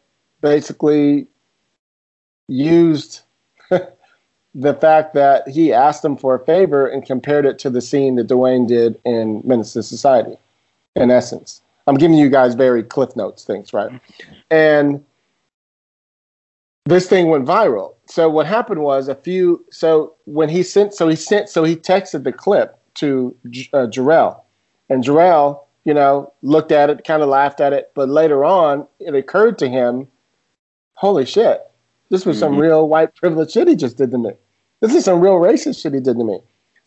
basically 0.41 1.27
used 2.47 3.21
the 4.53 4.73
fact 4.73 5.13
that 5.13 5.47
he 5.47 5.71
asked 5.71 6.03
him 6.03 6.17
for 6.17 6.35
a 6.35 6.45
favor 6.45 6.87
and 6.87 7.05
compared 7.05 7.45
it 7.45 7.57
to 7.59 7.69
the 7.69 7.81
scene 7.81 8.15
that 8.15 8.27
Dwayne 8.27 8.67
did 8.67 8.99
in 9.05 9.41
Menace 9.43 9.73
to 9.73 9.83
Society, 9.83 10.35
in 10.95 11.09
essence. 11.09 11.61
I'm 11.87 11.95
giving 11.95 12.17
you 12.17 12.29
guys 12.29 12.53
very 12.53 12.83
cliff 12.83 13.15
notes 13.15 13.43
things, 13.43 13.73
right? 13.73 13.91
And 14.49 15.03
this 16.85 17.07
thing 17.07 17.29
went 17.29 17.45
viral. 17.45 17.95
So 18.07 18.29
what 18.29 18.45
happened 18.45 18.81
was 18.81 19.07
a 19.07 19.15
few. 19.15 19.63
So 19.71 20.13
when 20.25 20.49
he 20.49 20.63
sent, 20.63 20.93
so 20.93 21.07
he 21.07 21.15
sent, 21.15 21.49
so 21.49 21.63
he 21.63 21.75
texted 21.75 22.23
the 22.23 22.33
clip 22.33 22.77
to 22.95 23.35
uh, 23.73 23.87
Jarrell, 23.87 24.41
and 24.89 25.03
Jarrell, 25.03 25.61
you 25.85 25.93
know, 25.93 26.33
looked 26.41 26.71
at 26.71 26.89
it, 26.89 27.05
kind 27.05 27.23
of 27.23 27.29
laughed 27.29 27.61
at 27.61 27.73
it, 27.73 27.91
but 27.95 28.09
later 28.09 28.43
on, 28.43 28.85
it 28.99 29.15
occurred 29.15 29.57
to 29.59 29.69
him, 29.69 30.07
holy 30.93 31.25
shit, 31.25 31.70
this 32.11 32.25
was 32.25 32.35
mm-hmm. 32.35 32.41
some 32.41 32.57
real 32.57 32.87
white 32.87 33.15
privilege 33.15 33.51
shit 33.51 33.67
he 33.67 33.75
just 33.75 33.97
did 33.97 34.11
to 34.11 34.17
me. 34.17 34.31
This 34.81 34.93
is 34.93 35.05
some 35.05 35.21
real 35.21 35.35
racist 35.35 35.81
shit 35.81 35.93
he 35.93 35.99
did 36.01 36.17
to 36.17 36.23
me. 36.23 36.39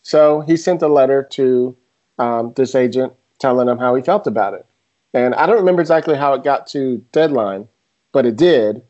So 0.03 0.41
he 0.41 0.55
sent 0.55 0.83
a 0.83 0.87
letter 0.87 1.23
to 1.31 1.75
um, 2.19 2.53
this 2.55 2.75
agent 2.75 3.11
telling 3.39 3.67
him 3.67 3.79
how 3.79 3.95
he 3.95 4.03
felt 4.03 4.27
about 4.27 4.53
it. 4.53 4.65
And 5.13 5.33
I 5.33 5.47
don't 5.47 5.57
remember 5.57 5.81
exactly 5.81 6.15
how 6.15 6.33
it 6.33 6.43
got 6.43 6.67
to 6.67 7.03
deadline, 7.11 7.67
but 8.11 8.25
it 8.25 8.35
did. 8.35 8.83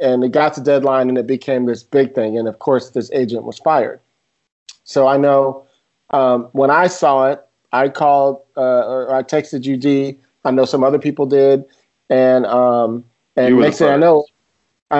And 0.00 0.22
it 0.22 0.30
got 0.30 0.54
to 0.54 0.60
deadline 0.60 1.08
and 1.08 1.18
it 1.18 1.26
became 1.26 1.66
this 1.66 1.82
big 1.82 2.14
thing. 2.14 2.38
And 2.38 2.46
of 2.46 2.60
course, 2.60 2.90
this 2.90 3.10
agent 3.12 3.42
was 3.42 3.58
fired. 3.58 4.00
So 4.84 5.08
I 5.08 5.16
know 5.16 5.66
um, 6.10 6.48
when 6.52 6.70
I 6.70 6.86
saw 6.86 7.26
it, 7.30 7.44
I 7.72 7.88
called 7.88 8.42
uh, 8.56 8.86
or 8.86 9.14
I 9.14 9.22
texted 9.22 9.66
UD. 9.66 10.16
I 10.44 10.50
know 10.52 10.64
some 10.64 10.84
other 10.84 10.98
people 10.98 11.26
did. 11.26 11.64
And 12.08 12.46
um, 12.46 13.04
and 13.36 13.58
next 13.58 13.78
thing 13.78 13.88
I 13.88 13.96
know, 13.96 14.26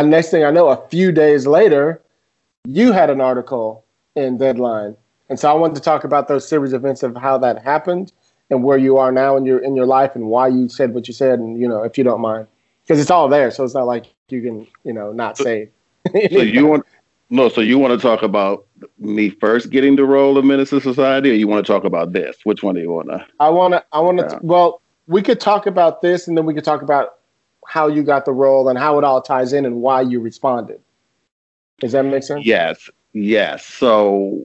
next 0.01 0.30
thing 0.30 0.45
I 0.45 0.51
know, 0.51 0.68
a 0.68 0.88
few 0.88 1.12
days 1.12 1.47
later, 1.47 2.01
you 2.64 2.93
had 2.93 3.11
an 3.11 3.20
article 3.20 3.84
in 4.16 4.38
Deadline. 4.38 4.97
And 5.28 5.38
so 5.38 5.51
I 5.51 5.55
wanted 5.55 5.74
to 5.74 5.82
talk 5.82 6.05
about 6.05 6.28
those 6.28 6.49
series 6.49 6.72
of 6.72 6.82
events 6.82 7.03
of 7.03 7.16
how 7.16 7.36
that 7.38 7.62
happened 7.62 8.12
and 8.53 8.62
where 8.62 8.78
you 8.78 8.99
are 8.99 9.11
now 9.11 9.36
in 9.36 9.45
your 9.47 9.59
in 9.59 9.74
your 9.74 9.86
life 9.86 10.14
and 10.14 10.26
why 10.26 10.47
you 10.47 10.68
said 10.68 10.95
what 10.95 11.09
you 11.09 11.14
said 11.14 11.38
and 11.38 11.59
you 11.59 11.66
know 11.66 11.82
if 11.82 11.97
you 11.97 12.05
don't 12.05 12.20
mind 12.20 12.47
because 12.82 13.01
it's 13.01 13.11
all 13.11 13.28
there 13.28 13.51
so 13.51 13.64
it's 13.64 13.74
not 13.74 13.86
like 13.86 14.12
you 14.28 14.43
can 14.43 14.66
you 14.84 14.93
know 14.93 15.12
not 15.12 15.38
say 15.38 15.68
so 16.14 16.43
you 16.43 16.66
want 16.66 16.84
no 17.30 17.49
so 17.49 17.61
you 17.61 17.78
want 17.78 17.99
to 17.99 18.07
talk 18.07 18.22
about 18.22 18.66
me 18.99 19.30
first 19.30 19.70
getting 19.70 19.97
the 19.97 20.05
role 20.05 20.36
of 20.36 20.45
Menace 20.45 20.72
II 20.72 20.80
Society 20.80 21.30
or 21.30 21.34
you 21.34 21.49
want 21.49 21.64
to 21.64 21.72
talk 21.72 21.84
about 21.84 22.12
this 22.12 22.36
which 22.45 22.62
one 22.62 22.74
do 22.74 22.80
you 22.80 22.90
want 22.90 23.09
to 23.09 23.24
i 23.40 23.49
want 23.49 23.72
to 23.72 23.82
i 23.93 23.99
want 23.99 24.18
to 24.18 24.26
yeah. 24.26 24.38
well 24.43 24.82
we 25.07 25.22
could 25.22 25.40
talk 25.40 25.66
about 25.66 26.03
this 26.03 26.28
and 26.28 26.36
then 26.36 26.45
we 26.45 26.53
could 26.53 26.64
talk 26.64 26.82
about 26.82 27.14
how 27.68 27.86
you 27.86 28.02
got 28.02 28.24
the 28.24 28.32
role 28.32 28.68
and 28.68 28.78
how 28.78 28.98
it 28.98 29.04
all 29.04 29.22
ties 29.22 29.52
in 29.52 29.64
and 29.64 29.76
why 29.76 30.00
you 30.00 30.20
responded 30.20 30.80
does 31.80 31.92
that 31.92 32.04
make 32.04 32.22
sense 32.22 32.44
yes 32.44 32.90
yes 33.12 33.64
so 33.64 34.42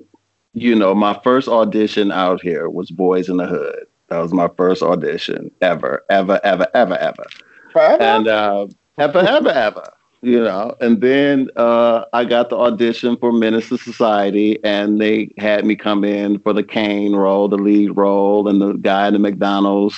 you 0.53 0.75
know 0.75 0.93
my 0.95 1.19
first 1.23 1.47
audition 1.47 2.11
out 2.11 2.41
here 2.41 2.69
was 2.69 2.91
boys 2.91 3.29
in 3.29 3.37
the 3.37 3.45
hood 3.45 3.87
that 4.09 4.19
was 4.19 4.33
my 4.33 4.49
first 4.55 4.81
audition 4.81 5.51
ever, 5.61 6.03
ever, 6.09 6.39
ever, 6.43 6.67
ever, 6.73 6.97
ever. 6.97 7.25
Forever? 7.73 8.01
And 8.01 8.27
uh, 8.27 8.67
ever, 8.97 9.19
ever, 9.19 9.49
ever. 9.49 9.93
You 10.21 10.43
know, 10.43 10.75
and 10.81 10.99
then 10.99 11.49
uh, 11.57 12.05
I 12.11 12.25
got 12.25 12.49
the 12.49 12.57
audition 12.57 13.17
for 13.17 13.31
Menace 13.31 13.71
II 13.71 13.77
Society, 13.77 14.57
and 14.63 14.99
they 14.99 15.31
had 15.37 15.63
me 15.63 15.75
come 15.75 16.03
in 16.03 16.39
for 16.39 16.53
the 16.53 16.63
Kane 16.63 17.15
role, 17.15 17.47
the 17.47 17.57
lead 17.57 17.95
role, 17.95 18.47
and 18.47 18.59
the 18.59 18.73
guy 18.73 19.07
in 19.07 19.13
the 19.13 19.19
McDonald's 19.19 19.95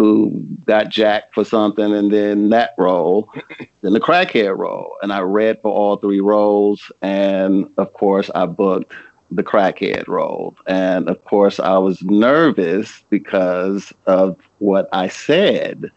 who 0.00 0.42
got 0.64 0.88
jacked 0.88 1.34
for 1.34 1.44
something, 1.44 1.92
and 1.92 2.10
then 2.10 2.48
that 2.48 2.70
role, 2.78 3.30
then 3.82 3.92
the 3.92 4.00
crackhead 4.00 4.56
role. 4.56 4.96
And 5.02 5.12
I 5.12 5.20
read 5.20 5.58
for 5.60 5.70
all 5.70 5.98
three 5.98 6.20
roles, 6.20 6.90
and 7.02 7.66
of 7.76 7.92
course, 7.92 8.30
I 8.34 8.46
booked 8.46 8.94
the 9.30 9.42
crackhead 9.42 10.08
role. 10.08 10.56
And 10.66 11.06
of 11.10 11.22
course, 11.24 11.60
I 11.60 11.76
was 11.76 12.02
nervous 12.02 13.04
because 13.10 13.92
of 14.06 14.38
what 14.56 14.88
I 14.94 15.08
said, 15.08 15.90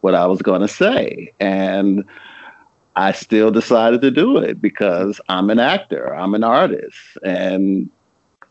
what 0.00 0.14
I 0.14 0.24
was 0.24 0.40
going 0.40 0.62
to 0.62 0.68
say. 0.68 1.30
And 1.38 2.06
I 2.96 3.12
still 3.12 3.50
decided 3.50 4.00
to 4.00 4.10
do 4.10 4.38
it 4.38 4.62
because 4.62 5.20
I'm 5.28 5.50
an 5.50 5.58
actor, 5.58 6.16
I'm 6.16 6.34
an 6.34 6.42
artist. 6.42 6.96
And 7.22 7.90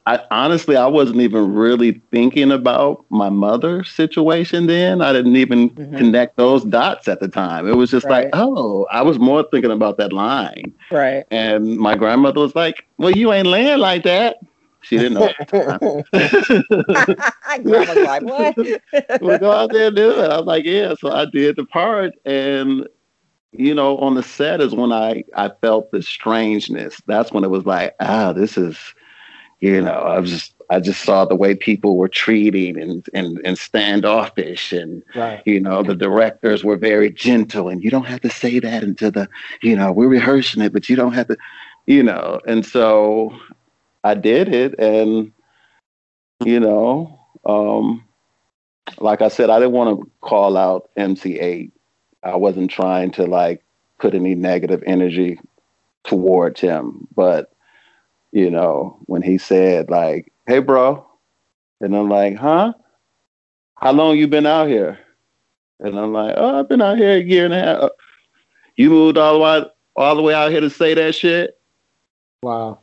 I 0.07 0.19
honestly, 0.31 0.75
I 0.75 0.87
wasn't 0.87 1.21
even 1.21 1.53
really 1.53 2.01
thinking 2.11 2.51
about 2.51 3.05
my 3.09 3.29
mother's 3.29 3.89
situation 3.91 4.65
then. 4.65 4.99
I 5.01 5.13
didn't 5.13 5.35
even 5.35 5.69
mm-hmm. 5.69 5.95
connect 5.95 6.37
those 6.37 6.65
dots 6.65 7.07
at 7.07 7.19
the 7.19 7.27
time. 7.27 7.67
It 7.67 7.75
was 7.75 7.91
just 7.91 8.05
right. 8.07 8.25
like, 8.25 8.31
oh, 8.33 8.87
I 8.91 9.03
was 9.03 9.19
more 9.19 9.43
thinking 9.51 9.69
about 9.69 9.97
that 9.97 10.11
line. 10.11 10.73
Right. 10.89 11.25
And 11.29 11.77
my 11.77 11.95
grandmother 11.95 12.39
was 12.39 12.55
like, 12.55 12.87
well, 12.97 13.11
you 13.11 13.31
ain't 13.31 13.47
laying 13.47 13.77
like 13.77 14.03
that. 14.03 14.37
She 14.81 14.97
didn't 14.97 15.13
know. 15.13 15.31
Grandma's 15.47 16.03
like, 17.97 18.23
what? 18.23 18.57
well, 19.21 19.37
go 19.37 19.51
out 19.51 19.71
there 19.71 19.87
and 19.87 19.95
do 19.95 20.19
it. 20.19 20.31
I 20.31 20.37
was 20.37 20.47
like, 20.47 20.65
yeah. 20.65 20.95
So 20.99 21.11
I 21.11 21.25
did 21.25 21.57
the 21.57 21.65
part. 21.65 22.13
And, 22.25 22.87
you 23.51 23.75
know, 23.75 23.99
on 23.99 24.15
the 24.15 24.23
set 24.23 24.61
is 24.61 24.73
when 24.73 24.91
I, 24.91 25.23
I 25.35 25.51
felt 25.61 25.91
the 25.91 26.01
strangeness. 26.01 26.99
That's 27.05 27.31
when 27.31 27.43
it 27.43 27.51
was 27.51 27.67
like, 27.67 27.93
ah, 27.99 28.33
this 28.33 28.57
is– 28.57 28.79
you 29.61 29.81
know, 29.81 29.93
I 29.93 30.19
was 30.19 30.29
just 30.29 30.53
I 30.69 30.79
just 30.79 31.03
saw 31.03 31.25
the 31.25 31.35
way 31.35 31.55
people 31.55 31.97
were 31.97 32.09
treating 32.09 32.79
and 32.81 33.07
and, 33.13 33.39
and 33.45 33.57
standoffish, 33.57 34.73
and 34.73 35.03
right. 35.15 35.41
you 35.45 35.59
know, 35.59 35.83
the 35.83 35.95
directors 35.95 36.63
were 36.63 36.77
very 36.77 37.09
gentle, 37.09 37.69
and 37.69 37.83
you 37.83 37.89
don't 37.89 38.07
have 38.07 38.21
to 38.21 38.29
say 38.29 38.59
that 38.59 38.83
into 38.83 39.09
the, 39.09 39.29
you 39.61 39.75
know, 39.75 39.91
we're 39.91 40.07
rehearsing 40.07 40.61
it, 40.61 40.73
but 40.73 40.89
you 40.89 40.95
don't 40.95 41.13
have 41.13 41.27
to, 41.27 41.37
you 41.85 42.03
know, 42.03 42.41
and 42.45 42.65
so 42.65 43.33
I 44.03 44.15
did 44.15 44.53
it, 44.53 44.77
and 44.79 45.31
you 46.43 46.59
know, 46.59 47.19
um, 47.45 48.03
like 48.99 49.21
I 49.21 49.29
said, 49.29 49.49
I 49.49 49.59
didn't 49.59 49.73
want 49.73 50.01
to 50.01 50.11
call 50.21 50.57
out 50.57 50.89
MC 50.97 51.37
Eiht 51.37 51.71
I 52.23 52.35
wasn't 52.35 52.69
trying 52.69 53.11
to 53.11 53.25
like 53.25 53.63
put 53.99 54.13
any 54.13 54.35
negative 54.35 54.83
energy 54.85 55.39
towards 56.03 56.61
him. 56.61 57.07
But, 57.15 57.51
you 58.31 58.49
know, 58.49 58.97
when 59.05 59.21
he 59.21 59.37
said 59.37 59.89
like, 59.89 60.31
hey 60.47 60.59
bro, 60.59 61.05
and 61.79 61.95
I'm 61.95 62.09
like, 62.09 62.35
huh? 62.35 62.73
How 63.75 63.91
long 63.91 64.17
you 64.17 64.27
been 64.27 64.45
out 64.45 64.67
here? 64.67 64.99
And 65.79 65.97
I'm 65.97 66.13
like, 66.13 66.35
oh, 66.37 66.59
I've 66.59 66.69
been 66.69 66.81
out 66.81 66.97
here 66.97 67.17
a 67.17 67.21
year 67.21 67.45
and 67.45 67.53
a 67.53 67.59
half. 67.59 67.77
Uh, 67.79 67.89
you 68.75 68.89
moved 68.89 69.17
all 69.17 69.33
the 69.33 69.39
way 69.39 69.65
all 69.95 70.15
the 70.15 70.21
way 70.21 70.33
out 70.33 70.51
here 70.51 70.61
to 70.61 70.69
say 70.69 70.93
that 70.93 71.15
shit? 71.15 71.59
Wow. 72.43 72.79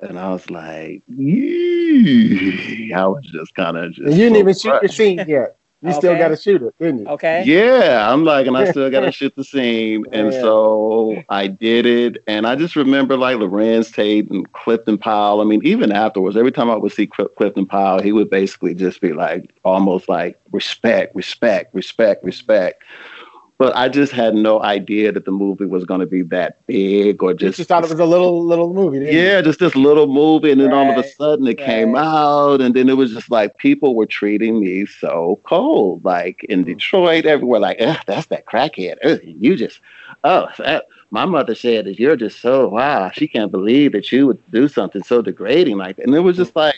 And 0.00 0.18
I 0.18 0.32
was 0.32 0.50
like, 0.50 1.02
Yee. 1.06 2.92
I 2.92 3.06
was 3.06 3.24
just 3.32 3.54
kind 3.54 3.76
of 3.76 3.92
just. 3.92 4.08
And 4.08 4.16
you 4.16 4.30
didn't 4.30 4.34
so 4.34 4.40
even 4.40 4.54
shoot 4.54 4.82
your 4.82 4.88
scene 4.88 5.24
yet. 5.28 5.56
You 5.82 5.92
still 5.94 6.16
got 6.16 6.28
to 6.28 6.36
shoot 6.36 6.62
it, 6.62 6.74
didn't 6.78 7.00
you? 7.00 7.06
Okay. 7.08 7.42
Yeah, 7.44 8.08
I'm 8.12 8.24
like, 8.24 8.46
and 8.46 8.56
I 8.56 8.70
still 8.70 8.88
got 8.90 9.00
to 9.00 9.10
shoot 9.18 9.34
the 9.34 9.42
scene, 9.44 10.04
and 10.12 10.32
Yeah. 10.32 10.40
so 10.40 11.22
I 11.28 11.48
did 11.48 11.86
it, 11.86 12.22
and 12.28 12.46
I 12.46 12.54
just 12.54 12.76
remember 12.76 13.16
like 13.16 13.36
Larenz 13.36 13.92
Tate 13.92 14.30
and 14.30 14.50
Clifton 14.52 14.96
Powell. 14.96 15.40
I 15.40 15.44
mean, 15.44 15.60
even 15.64 15.90
afterwards, 15.90 16.36
every 16.36 16.52
time 16.52 16.70
I 16.70 16.76
would 16.76 16.92
see 16.92 17.08
Cl- 17.16 17.28
Clifton 17.30 17.66
Powell, 17.66 18.00
he 18.00 18.12
would 18.12 18.30
basically 18.30 18.74
just 18.74 19.00
be 19.00 19.12
like, 19.12 19.52
almost 19.64 20.08
like 20.08 20.38
respect, 20.52 21.16
respect, 21.16 21.74
respect, 21.74 22.22
respect. 22.24 22.82
But 23.62 23.76
I 23.76 23.88
just 23.88 24.10
had 24.10 24.34
no 24.34 24.60
idea 24.60 25.12
that 25.12 25.24
the 25.24 25.30
movie 25.30 25.66
was 25.66 25.84
going 25.84 26.00
to 26.00 26.06
be 26.06 26.22
that 26.22 26.66
big, 26.66 27.22
or 27.22 27.30
You 27.30 27.36
just 27.36 27.58
just 27.58 27.68
thought 27.68 27.84
it 27.84 27.90
was 27.90 28.00
a 28.00 28.04
little 28.04 28.44
little 28.44 28.74
movie, 28.74 28.98
didn't 28.98 29.14
you? 29.14 29.20
yeah, 29.20 29.40
just 29.40 29.60
this 29.60 29.76
little 29.76 30.08
movie, 30.08 30.50
and 30.50 30.60
then 30.60 30.72
all 30.72 30.90
of 30.90 30.98
a 30.98 31.08
sudden 31.08 31.46
it 31.46 31.58
came 31.58 31.94
out, 31.94 32.60
and 32.60 32.74
then 32.74 32.88
it 32.88 32.96
was 32.96 33.12
just 33.12 33.30
like 33.30 33.56
people 33.58 33.94
were 33.94 34.04
treating 34.04 34.58
me 34.58 34.84
so 34.84 35.38
cold, 35.44 36.04
like 36.04 36.42
in 36.48 36.62
mm-hmm. 36.62 36.70
Detroit, 36.70 37.24
everywhere, 37.24 37.60
like, 37.60 37.78
that's 38.04 38.26
that 38.26 38.46
crackhead. 38.46 38.96
Ugh, 39.04 39.20
you 39.22 39.54
just, 39.54 39.78
oh, 40.24 40.48
that, 40.58 40.86
my 41.12 41.24
mother 41.24 41.54
said 41.54 41.84
that 41.84 42.00
you're 42.00 42.16
just 42.16 42.40
so 42.40 42.68
wow, 42.68 43.12
she 43.12 43.28
can't 43.28 43.52
believe 43.52 43.92
that 43.92 44.10
you 44.10 44.26
would 44.26 44.42
do 44.50 44.66
something 44.66 45.04
so 45.04 45.22
degrading 45.22 45.76
like 45.76 45.98
that, 45.98 46.06
and 46.06 46.16
it 46.16 46.18
was 46.18 46.34
mm-hmm. 46.34 46.42
just 46.42 46.56
like. 46.56 46.74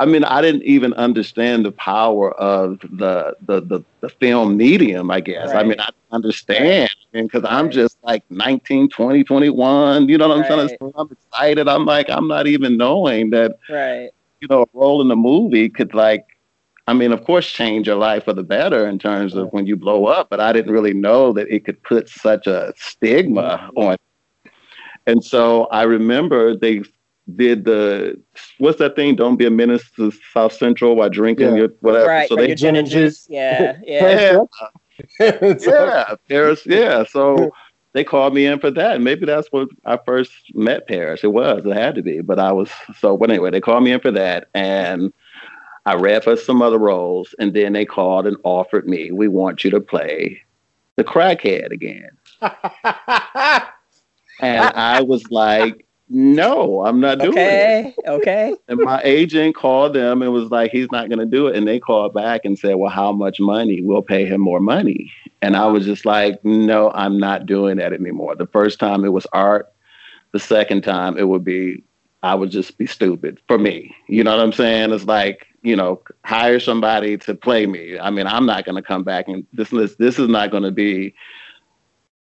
I 0.00 0.06
mean, 0.06 0.24
I 0.24 0.40
didn't 0.40 0.62
even 0.62 0.94
understand 0.94 1.66
the 1.66 1.72
power 1.72 2.32
of 2.32 2.80
the 2.80 3.36
the 3.46 3.60
the, 3.60 3.84
the 4.00 4.08
film 4.08 4.56
medium, 4.56 5.10
I 5.10 5.20
guess. 5.20 5.50
I 5.54 5.62
mean, 5.62 5.78
I 5.78 5.90
understand 6.10 6.88
because 7.12 7.44
I'm 7.44 7.66
Right. 7.66 7.74
just 7.74 7.98
like 8.02 8.24
19, 8.30 8.88
20, 8.88 9.22
21, 9.22 10.08
you 10.08 10.16
know 10.16 10.28
what 10.28 10.38
I'm 10.38 10.44
saying? 10.68 10.78
I'm 10.96 11.10
excited. 11.12 11.68
I'm 11.68 11.84
like, 11.84 12.08
I'm 12.08 12.26
not 12.28 12.46
even 12.46 12.78
knowing 12.78 13.30
that, 13.30 13.58
Right. 13.68 14.10
you 14.40 14.48
know, 14.48 14.62
a 14.62 14.66
role 14.72 15.02
in 15.02 15.08
the 15.08 15.16
movie 15.16 15.68
could 15.68 15.92
like, 15.92 16.24
I 16.86 16.94
mean, 16.94 17.12
of 17.12 17.22
course, 17.24 17.46
change 17.50 17.86
your 17.86 17.96
life 17.96 18.24
for 18.24 18.32
the 18.32 18.42
better 18.42 18.88
in 18.88 18.98
terms 18.98 19.34
of 19.34 19.52
when 19.52 19.66
you 19.66 19.76
blow 19.76 20.06
up, 20.06 20.28
but 20.30 20.40
I 20.40 20.52
didn't 20.52 20.72
really 20.72 20.94
know 20.94 21.32
that 21.34 21.46
it 21.48 21.64
could 21.66 21.82
put 21.82 22.08
such 22.08 22.46
a 22.46 22.72
stigma 22.76 23.70
mm-hmm. 23.76 23.78
on. 23.78 23.96
And 25.06 25.22
so 25.22 25.66
I 25.66 25.82
remember 25.82 26.56
they 26.56 26.82
did 27.36 27.64
the 27.64 28.20
what's 28.58 28.78
that 28.78 28.96
thing? 28.96 29.16
Don't 29.16 29.36
be 29.36 29.46
a 29.46 29.50
menace 29.50 29.90
to 29.96 30.12
South 30.32 30.52
Central 30.52 30.96
while 30.96 31.10
drinking 31.10 31.50
Yeah. 31.50 31.56
your 31.56 31.68
whatever. 31.80 32.06
Right. 32.06 32.28
so 32.28 32.36
they 32.36 32.48
your 32.48 32.56
gin 32.56 32.76
and 32.76 32.88
Gin 32.88 33.00
juice. 33.08 33.26
Yeah. 33.28 33.78
Yeah. 33.84 34.42
yeah, 35.18 35.54
yeah, 35.60 36.14
Paris. 36.28 36.66
Yeah, 36.66 37.04
so 37.04 37.50
they 37.92 38.04
called 38.04 38.34
me 38.34 38.46
in 38.46 38.58
for 38.60 38.70
that. 38.70 38.96
And 38.96 39.04
maybe 39.04 39.26
that's 39.26 39.48
what 39.50 39.68
I 39.86 39.98
first 40.04 40.32
met 40.54 40.86
Paris. 40.86 41.24
It 41.24 41.32
was. 41.32 41.64
It 41.64 41.72
had 41.72 41.94
to 41.96 42.02
be. 42.02 42.20
But 42.20 42.38
I 42.38 42.52
was 42.52 42.70
so. 42.98 43.16
But 43.16 43.30
anyway, 43.30 43.50
they 43.50 43.60
called 43.60 43.82
me 43.84 43.92
in 43.92 44.00
for 44.00 44.10
that, 44.12 44.48
and 44.54 45.12
I 45.86 45.94
read 45.94 46.24
for 46.24 46.36
some 46.36 46.60
other 46.62 46.78
roles, 46.78 47.34
and 47.38 47.54
then 47.54 47.72
they 47.72 47.84
called 47.86 48.26
and 48.26 48.36
offered 48.44 48.86
me, 48.86 49.10
"We 49.10 49.28
want 49.28 49.64
you 49.64 49.70
to 49.70 49.80
play 49.80 50.40
the 50.96 51.04
crackhead 51.04 51.70
again." 51.72 52.10
And 54.42 54.60
I 54.74 55.02
was 55.02 55.30
like, 55.30 55.84
"No, 56.10 56.84
I'm 56.84 57.00
not 57.00 57.18
doing 57.18 57.38
it." 57.38 57.38
Okay. 57.38 57.94
Okay. 58.06 58.54
And 58.68 58.80
my 58.80 59.00
agent 59.04 59.54
called 59.54 59.94
them 59.94 60.22
and 60.22 60.32
was 60.32 60.50
like, 60.50 60.70
he's 60.70 60.90
not 60.92 61.08
going 61.08 61.18
to 61.18 61.26
do 61.26 61.46
it. 61.48 61.56
And 61.56 61.66
they 61.66 61.80
called 61.80 62.14
back 62.14 62.44
and 62.44 62.58
said, 62.58 62.76
well, 62.76 62.90
how 62.90 63.12
much 63.12 63.40
money? 63.40 63.80
We'll 63.82 64.02
pay 64.02 64.26
him 64.26 64.40
more 64.40 64.60
money. 64.60 65.10
And 65.42 65.56
I 65.56 65.66
was 65.66 65.84
just 65.84 66.04
like, 66.04 66.44
no, 66.44 66.90
I'm 66.92 67.18
not 67.18 67.46
doing 67.46 67.78
that 67.78 67.92
anymore. 67.92 68.36
The 68.36 68.46
first 68.46 68.78
time 68.78 69.04
it 69.04 69.12
was 69.12 69.26
art. 69.32 69.66
The 70.32 70.38
second 70.38 70.82
time 70.82 71.16
it 71.16 71.28
would 71.28 71.44
be, 71.44 71.82
I 72.22 72.34
would 72.34 72.50
just 72.50 72.78
be 72.78 72.86
stupid 72.86 73.40
for 73.48 73.58
me. 73.58 73.94
You 74.08 74.22
know 74.22 74.36
what 74.36 74.44
I'm 74.44 74.52
saying? 74.52 74.92
It's 74.92 75.04
like, 75.04 75.46
you 75.62 75.74
know, 75.74 76.02
hire 76.24 76.60
somebody 76.60 77.16
to 77.18 77.34
play 77.34 77.66
me. 77.66 77.98
I 77.98 78.10
mean, 78.10 78.26
I'm 78.26 78.46
not 78.46 78.64
going 78.64 78.76
to 78.76 78.82
come 78.82 79.02
back 79.02 79.28
and 79.28 79.46
this, 79.52 79.70
this, 79.70 79.96
this 79.96 80.18
is 80.18 80.28
not 80.28 80.50
going 80.50 80.62
to 80.62 80.70
be 80.70 81.14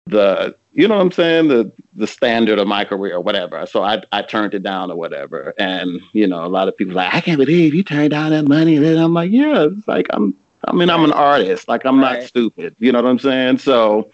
the 0.09 0.55
you 0.73 0.87
know 0.87 0.95
what 0.95 1.01
I'm 1.01 1.11
saying 1.11 1.47
the 1.49 1.71
the 1.95 2.07
standard 2.07 2.59
of 2.59 2.67
my 2.67 2.85
career 2.85 3.15
or 3.15 3.21
whatever. 3.21 3.65
So 3.67 3.83
I 3.83 4.03
I 4.11 4.21
turned 4.23 4.53
it 4.53 4.63
down 4.63 4.91
or 4.91 4.97
whatever. 4.97 5.53
And 5.59 6.01
you 6.13 6.27
know 6.27 6.45
a 6.45 6.47
lot 6.47 6.67
of 6.67 6.77
people 6.77 6.95
like 6.95 7.13
I 7.13 7.21
can't 7.21 7.39
believe 7.39 7.73
you 7.75 7.83
turned 7.83 8.11
down 8.11 8.31
that 8.31 8.47
money. 8.47 8.77
And 8.77 8.85
then 8.85 8.97
I'm 8.97 9.13
like 9.13 9.31
yeah, 9.31 9.67
it's 9.71 9.87
like 9.87 10.07
I'm 10.11 10.35
I 10.67 10.73
mean 10.73 10.89
I'm 10.89 11.03
an 11.05 11.13
artist. 11.13 11.67
Like 11.67 11.85
I'm 11.85 11.99
Right. 11.99 12.19
not 12.19 12.23
stupid. 12.29 12.75
You 12.79 12.91
know 12.91 13.01
what 13.01 13.09
I'm 13.09 13.19
saying? 13.19 13.59
So 13.59 14.11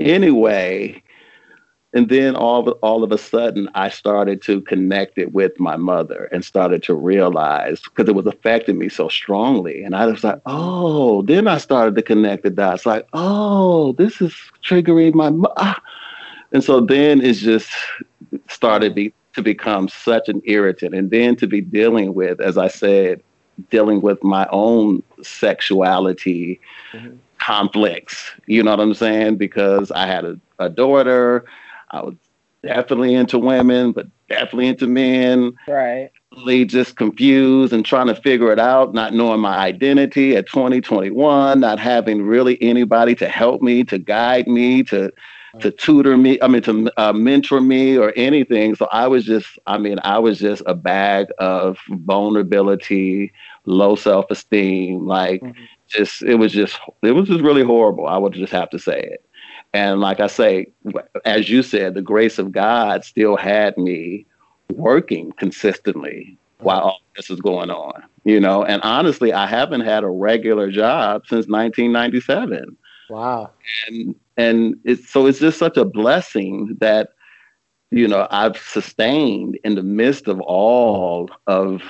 anyway, 0.00 1.02
and 1.92 2.08
then 2.08 2.36
all 2.36 2.68
of, 2.68 2.78
all 2.82 3.02
of 3.02 3.10
a 3.12 3.18
sudden 3.18 3.68
I 3.74 3.88
started 3.88 4.42
to 4.42 4.60
connect 4.62 5.18
it 5.18 5.32
with 5.32 5.58
my 5.58 5.76
mother 5.76 6.28
and 6.32 6.44
started 6.44 6.82
to 6.84 6.94
realize 6.94 7.80
because 7.82 8.08
it 8.08 8.14
was 8.14 8.26
affecting 8.26 8.78
me 8.78 8.88
so 8.88 9.08
strongly. 9.08 9.82
And 9.82 9.94
I 9.96 10.06
was 10.06 10.22
like, 10.22 10.40
oh, 10.46 11.22
then 11.22 11.48
I 11.48 11.58
started 11.58 11.96
to 11.96 12.02
connect 12.02 12.44
the 12.44 12.50
dots 12.50 12.86
like, 12.86 13.06
oh, 13.12 13.92
this 13.92 14.20
is 14.20 14.34
triggering 14.64 15.14
my 15.14 15.30
mo- 15.30 15.52
ah. 15.56 15.80
And 16.52 16.62
so 16.62 16.80
then 16.80 17.20
it 17.20 17.34
just 17.34 17.70
started 18.48 18.94
be, 18.94 19.12
to 19.34 19.42
become 19.42 19.88
such 19.88 20.28
an 20.28 20.40
irritant. 20.44 20.94
And 20.94 21.10
then 21.10 21.36
to 21.36 21.46
be 21.46 21.60
dealing 21.60 22.14
with, 22.14 22.40
as 22.40 22.56
I 22.58 22.68
said, 22.68 23.22
dealing 23.70 24.00
with 24.00 24.22
my 24.22 24.46
own 24.50 25.02
sexuality 25.22 26.60
Mhm. 26.94 27.18
conflicts. 27.38 28.30
You 28.46 28.62
know 28.62 28.70
what 28.72 28.80
I'm 28.80 28.94
saying? 28.94 29.36
Because 29.36 29.90
I 29.92 30.06
had 30.06 30.24
a, 30.24 30.38
a 30.58 30.68
daughter. 30.68 31.44
I 31.92 32.02
was 32.02 32.14
definitely 32.62 33.14
into 33.14 33.38
women, 33.38 33.92
but 33.92 34.06
definitely 34.28 34.68
into 34.68 34.86
men. 34.86 35.52
Right. 35.66 36.10
Really 36.36 36.64
just 36.64 36.96
confused 36.96 37.72
and 37.72 37.84
trying 37.84 38.06
to 38.06 38.14
figure 38.14 38.52
it 38.52 38.60
out, 38.60 38.94
not 38.94 39.14
knowing 39.14 39.40
my 39.40 39.56
identity 39.56 40.36
at 40.36 40.46
2021, 40.46 41.58
not 41.60 41.78
having 41.80 42.22
really 42.22 42.60
anybody 42.62 43.14
to 43.16 43.28
help 43.28 43.62
me, 43.62 43.82
to 43.84 43.98
guide 43.98 44.46
me, 44.46 44.82
to 44.84 45.10
to 45.58 45.72
tutor 45.72 46.16
me, 46.16 46.38
I 46.42 46.46
mean 46.46 46.62
to 46.62 46.92
uh, 46.96 47.12
mentor 47.12 47.60
me 47.60 47.98
or 47.98 48.12
anything. 48.14 48.76
So 48.76 48.86
I 48.92 49.08
was 49.08 49.24
just, 49.24 49.58
I 49.66 49.78
mean, 49.78 49.98
I 50.04 50.16
was 50.20 50.38
just 50.38 50.62
a 50.66 50.76
bag 50.76 51.26
of 51.40 51.76
vulnerability, 51.88 53.32
low 53.64 53.96
self-esteem, 53.96 55.06
like 55.06 55.42
Mhm. 55.42 55.54
just 55.88 56.22
it 56.22 56.36
was 56.36 56.52
just 56.52 56.78
it 57.02 57.12
was 57.12 57.28
just 57.28 57.40
really 57.42 57.64
horrible. 57.64 58.06
I 58.06 58.16
would 58.16 58.32
just 58.32 58.52
have 58.52 58.70
to 58.70 58.78
say 58.78 59.00
it. 59.00 59.24
And 59.72 60.00
like 60.00 60.20
I 60.20 60.26
say, 60.26 60.72
as 61.24 61.48
you 61.48 61.62
said, 61.62 61.94
the 61.94 62.02
grace 62.02 62.38
of 62.38 62.50
God 62.52 63.04
still 63.04 63.36
had 63.36 63.76
me 63.78 64.26
working 64.72 65.32
consistently 65.32 66.36
while 66.58 66.80
all 66.80 67.00
this 67.16 67.30
is 67.30 67.40
going 67.40 67.70
on. 67.70 68.02
You 68.24 68.40
know, 68.40 68.64
and 68.64 68.82
honestly, 68.82 69.32
I 69.32 69.46
haven't 69.46 69.80
had 69.82 70.04
a 70.04 70.08
regular 70.08 70.70
job 70.70 71.22
since 71.26 71.46
1997 71.46 72.76
wow. 73.08 73.50
and 73.88 74.14
and 74.36 74.76
it's 74.84 75.08
so 75.08 75.26
it's 75.26 75.38
just 75.38 75.58
such 75.58 75.76
a 75.76 75.84
blessing 75.84 76.76
that 76.80 77.10
you 77.90 78.06
know 78.06 78.26
I've 78.30 78.56
sustained 78.56 79.58
in 79.64 79.74
the 79.74 79.82
midst 79.82 80.28
of 80.28 80.40
all 80.40 81.30
of 81.46 81.82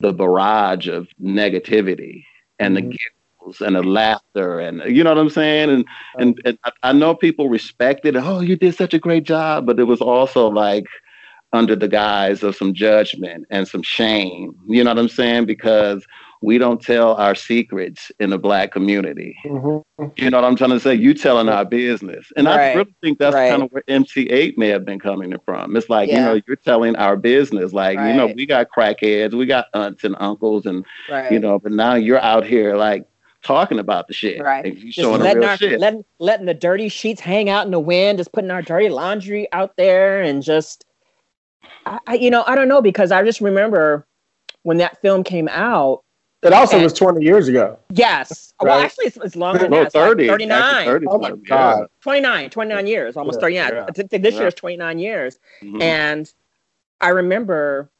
the 0.00 0.12
barrage 0.12 0.88
of 0.88 1.08
negativity 1.22 2.24
and 2.58 2.76
the 2.76 2.82
Mhm. 2.82 2.96
Giggles 3.44 3.60
and 3.60 3.76
the 3.76 3.82
laughter 3.82 4.60
and 4.60 4.82
you 4.86 5.04
know 5.04 5.10
what 5.10 5.18
I'm 5.18 5.30
saying 5.30 5.70
and 5.70 5.84
and, 6.18 6.40
and 6.44 6.58
I, 6.64 6.72
I 6.82 6.92
know 6.92 7.14
people 7.14 7.48
respected 7.48 8.16
oh 8.16 8.40
you 8.40 8.56
did 8.56 8.74
such 8.74 8.94
a 8.94 8.98
great 8.98 9.24
job 9.24 9.66
but 9.66 9.78
it 9.78 9.84
was 9.84 10.00
also 10.00 10.48
like 10.48 10.84
under 11.52 11.76
the 11.76 11.88
guise 11.88 12.42
of 12.42 12.56
some 12.56 12.74
judgment 12.74 13.46
and 13.50 13.68
some 13.68 13.82
shame 13.82 14.54
you 14.68 14.82
know 14.82 14.90
what 14.90 14.98
I'm 14.98 15.08
saying 15.08 15.46
because 15.46 16.04
we 16.42 16.58
don't 16.58 16.82
tell 16.82 17.14
our 17.14 17.34
secrets 17.34 18.10
in 18.20 18.30
the 18.30 18.38
black 18.38 18.72
community 18.72 19.36
Mhm. 19.46 19.82
you 20.16 20.28
know 20.30 20.40
what 20.40 20.46
I'm 20.46 20.56
trying 20.56 20.70
to 20.70 20.80
say? 20.80 20.94
You 20.94 21.14
telling 21.14 21.48
our 21.48 21.64
business. 21.64 22.26
And 22.36 22.48
I 22.48 22.74
really 22.74 22.94
think 23.00 23.18
that's 23.20 23.34
Right. 23.34 23.48
kind 23.48 23.62
of 23.62 23.70
where 23.70 23.84
MC 23.86 24.26
Eiht 24.26 24.58
may 24.58 24.66
have 24.68 24.84
been 24.84 24.98
coming 24.98 25.32
from. 25.46 25.76
It's 25.76 25.88
like, 25.88 26.08
Yeah. 26.08 26.16
you 26.18 26.24
know, 26.24 26.40
you're 26.48 26.56
telling 26.56 26.96
our 26.96 27.16
business. 27.16 27.72
Like, 27.72 27.96
you 27.96 28.12
know, 28.12 28.26
we 28.26 28.44
got 28.44 28.66
crackheads, 28.76 29.34
we 29.34 29.46
got 29.46 29.66
aunts 29.72 30.02
and 30.02 30.16
uncles, 30.18 30.66
and, 30.66 30.84
Right. 31.08 31.30
you 31.30 31.38
know, 31.38 31.60
but 31.60 31.70
now 31.70 31.94
you're 31.94 32.20
out 32.20 32.44
here 32.44 32.74
like 32.76 33.04
talking 33.44 33.78
about 33.78 34.08
the 34.08 34.14
shit. 34.14 34.40
Right. 34.42 34.64
And 34.64 34.78
just 34.78 34.94
showing 34.94 35.18
the 35.18 35.24
letting 35.24 35.40
real 35.40 35.50
our 35.50 35.56
shit. 35.56 35.78
letting 35.78 36.04
letting 36.18 36.46
the 36.46 36.54
dirty 36.54 36.88
sheets 36.88 37.20
hang 37.20 37.48
out 37.48 37.66
in 37.66 37.70
the 37.70 37.78
wind, 37.78 38.18
just 38.18 38.32
putting 38.32 38.50
our 38.50 38.62
dirty 38.62 38.88
laundry 38.88 39.46
out 39.52 39.76
there, 39.76 40.22
and 40.22 40.42
just, 40.42 40.84
I, 41.86 41.98
I 42.06 42.14
you 42.14 42.30
know, 42.30 42.42
I 42.46 42.54
don't 42.54 42.68
know 42.68 42.82
because 42.82 43.12
I 43.12 43.22
just 43.22 43.40
remember 43.40 44.06
when 44.62 44.78
that 44.78 45.00
film 45.00 45.22
came 45.22 45.48
out, 45.48 46.02
It 46.42 46.52
also 46.52 46.76
and, 46.76 46.82
was 46.82 46.92
20 46.94 47.24
years 47.24 47.48
ago. 47.48 47.78
Yes. 47.90 48.52
Right? 48.60 48.70
Well, 48.70 48.80
actually, 48.80 49.06
it's, 49.06 49.16
it's 49.18 49.36
longer 49.36 49.60
than 49.60 49.70
no, 49.70 49.84
that. 49.84 49.92
30. 49.92 50.24
Like 50.24 50.30
39. 50.32 50.84
30 50.86 51.06
oh, 51.06 51.18
my 51.18 51.30
God. 51.32 51.86
29, 52.00 52.50
29 52.50 52.86
years, 52.86 53.16
almost 53.16 53.36
yeah, 53.36 53.40
30. 53.40 53.54
Yeah. 53.54 53.86
yeah. 54.10 54.18
This 54.18 54.34
year 54.34 54.48
is 54.48 54.54
29 54.54 54.98
years. 54.98 55.38
Mm-hmm. 55.62 55.82
And 55.82 56.32
I 57.00 57.10
remember 57.10 57.90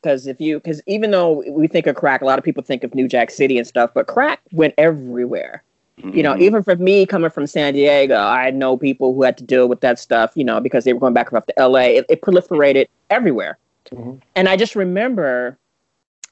because 0.00 0.26
if 0.26 0.40
you, 0.40 0.58
because 0.58 0.82
even 0.86 1.10
though 1.10 1.44
we 1.48 1.66
think 1.66 1.86
of 1.86 1.96
crack, 1.96 2.22
a 2.22 2.24
lot 2.24 2.38
of 2.38 2.44
people 2.44 2.62
think 2.62 2.84
of 2.84 2.94
New 2.94 3.08
Jack 3.08 3.30
City 3.30 3.58
and 3.58 3.66
stuff, 3.66 3.90
but 3.94 4.06
crack 4.06 4.40
went 4.52 4.74
everywhere. 4.78 5.62
Mm-hmm. 5.98 6.16
You 6.16 6.22
know, 6.22 6.32
mm-hmm. 6.32 6.42
even 6.42 6.62
for 6.62 6.76
me 6.76 7.06
coming 7.06 7.30
from 7.30 7.46
San 7.46 7.74
Diego, 7.74 8.16
I 8.16 8.50
know 8.50 8.76
people 8.76 9.14
who 9.14 9.22
had 9.22 9.38
to 9.38 9.44
deal 9.44 9.68
with 9.68 9.80
that 9.80 9.98
stuff, 9.98 10.32
you 10.34 10.44
know, 10.44 10.60
because 10.60 10.84
they 10.84 10.92
were 10.92 11.00
going 11.00 11.14
back 11.14 11.26
and 11.26 11.42
forth 11.42 11.46
to 11.46 11.68
LA. 11.68 11.80
It, 11.80 12.06
it 12.08 12.22
proliferated 12.22 12.88
everywhere. 13.08 13.58
Mm-hmm. 13.90 14.16
And 14.34 14.48
I 14.48 14.56
just 14.56 14.76
remember 14.76 15.58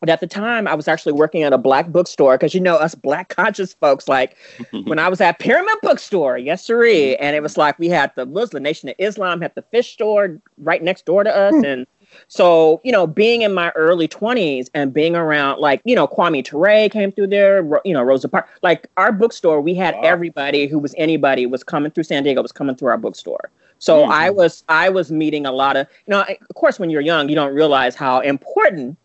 but 0.04 0.10
at 0.10 0.20
the 0.20 0.26
time, 0.26 0.68
I 0.68 0.74
was 0.74 0.86
actually 0.86 1.12
working 1.12 1.44
at 1.44 1.54
a 1.54 1.58
black 1.58 1.88
bookstore 1.88 2.36
because 2.36 2.52
you 2.52 2.60
know 2.60 2.76
us 2.76 2.94
black 2.94 3.30
conscious 3.30 3.72
folks. 3.72 4.06
Like 4.06 4.36
when 4.84 4.98
I 4.98 5.08
was 5.08 5.18
at 5.22 5.38
Pyramid 5.38 5.76
Bookstore, 5.82 6.36
yes 6.36 6.62
sirree, 6.62 7.16
and 7.16 7.34
it 7.34 7.42
was 7.42 7.56
like 7.56 7.78
we 7.78 7.88
had 7.88 8.12
the 8.14 8.26
Muslim 8.26 8.62
Nation 8.62 8.90
of 8.90 8.96
Islam 8.98 9.40
had 9.40 9.54
the 9.54 9.62
fish 9.62 9.94
store 9.94 10.38
right 10.58 10.82
next 10.82 11.06
door 11.06 11.24
to 11.24 11.34
us, 11.34 11.54
hmm. 11.54 11.64
and 11.64 11.86
so 12.28 12.80
you 12.84 12.92
know, 12.92 13.06
being 13.06 13.42
in 13.42 13.54
my 13.54 13.70
early 13.70 14.08
twenties 14.08 14.70
and 14.74 14.92
being 14.92 15.16
around 15.16 15.60
like 15.60 15.80
you 15.84 15.94
know 15.94 16.06
Kwame 16.06 16.44
Ture 16.44 16.88
came 16.88 17.12
through 17.12 17.28
there, 17.28 17.62
you 17.84 17.92
know 17.92 18.02
Rosa 18.02 18.28
Parks, 18.28 18.50
like 18.62 18.86
our 18.96 19.12
bookstore, 19.12 19.60
we 19.60 19.74
had 19.74 19.94
wow. 19.96 20.02
everybody 20.02 20.66
who 20.66 20.78
was 20.78 20.94
anybody 20.96 21.46
was 21.46 21.62
coming 21.62 21.90
through 21.90 22.04
San 22.04 22.22
Diego 22.22 22.42
was 22.42 22.52
coming 22.52 22.76
through 22.76 22.88
our 22.88 22.98
bookstore. 22.98 23.50
So 23.78 24.02
mm-hmm. 24.02 24.12
I 24.12 24.30
was 24.30 24.64
I 24.68 24.88
was 24.88 25.10
meeting 25.12 25.46
a 25.46 25.52
lot 25.52 25.76
of 25.76 25.86
you 26.06 26.12
know 26.12 26.22
of 26.22 26.54
course 26.54 26.78
when 26.78 26.90
you're 26.90 27.00
young 27.00 27.28
you 27.28 27.34
don't 27.34 27.54
realize 27.54 27.94
how 27.94 28.20
important 28.20 28.96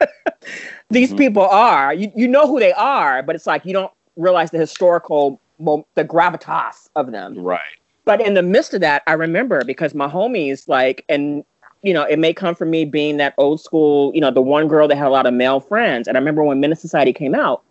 these 0.90 1.08
mm-hmm. 1.08 1.18
people 1.18 1.44
are. 1.44 1.92
You 1.94 2.12
you 2.14 2.28
know 2.28 2.46
who 2.46 2.58
they 2.58 2.72
are, 2.72 3.22
but 3.22 3.34
it's 3.34 3.46
like 3.46 3.64
you 3.64 3.72
don't 3.72 3.92
realize 4.16 4.50
the 4.50 4.58
historical 4.58 5.40
the 5.58 6.04
gravitas 6.04 6.88
of 6.94 7.10
them. 7.10 7.38
Right. 7.38 7.60
But 8.04 8.20
in 8.20 8.34
the 8.34 8.42
midst 8.42 8.72
of 8.74 8.80
that, 8.80 9.02
I 9.06 9.12
remember 9.12 9.64
because 9.64 9.94
my 9.94 10.08
homies 10.08 10.68
like 10.68 11.04
and 11.08 11.44
you 11.82 11.94
know, 11.94 12.02
it 12.02 12.18
may 12.18 12.32
come 12.32 12.54
from 12.54 12.70
me 12.70 12.84
being 12.84 13.16
that 13.18 13.34
old 13.38 13.60
school, 13.60 14.12
you 14.14 14.20
know, 14.20 14.30
the 14.30 14.42
one 14.42 14.68
girl 14.68 14.88
that 14.88 14.96
had 14.96 15.06
a 15.06 15.10
lot 15.10 15.26
of 15.26 15.34
male 15.34 15.60
friends. 15.60 16.08
And 16.08 16.16
I 16.16 16.20
remember 16.20 16.42
when 16.42 16.60
Men 16.60 16.70
Menace 16.70 16.80
Society 16.80 17.12
came 17.12 17.34
out, 17.34 17.62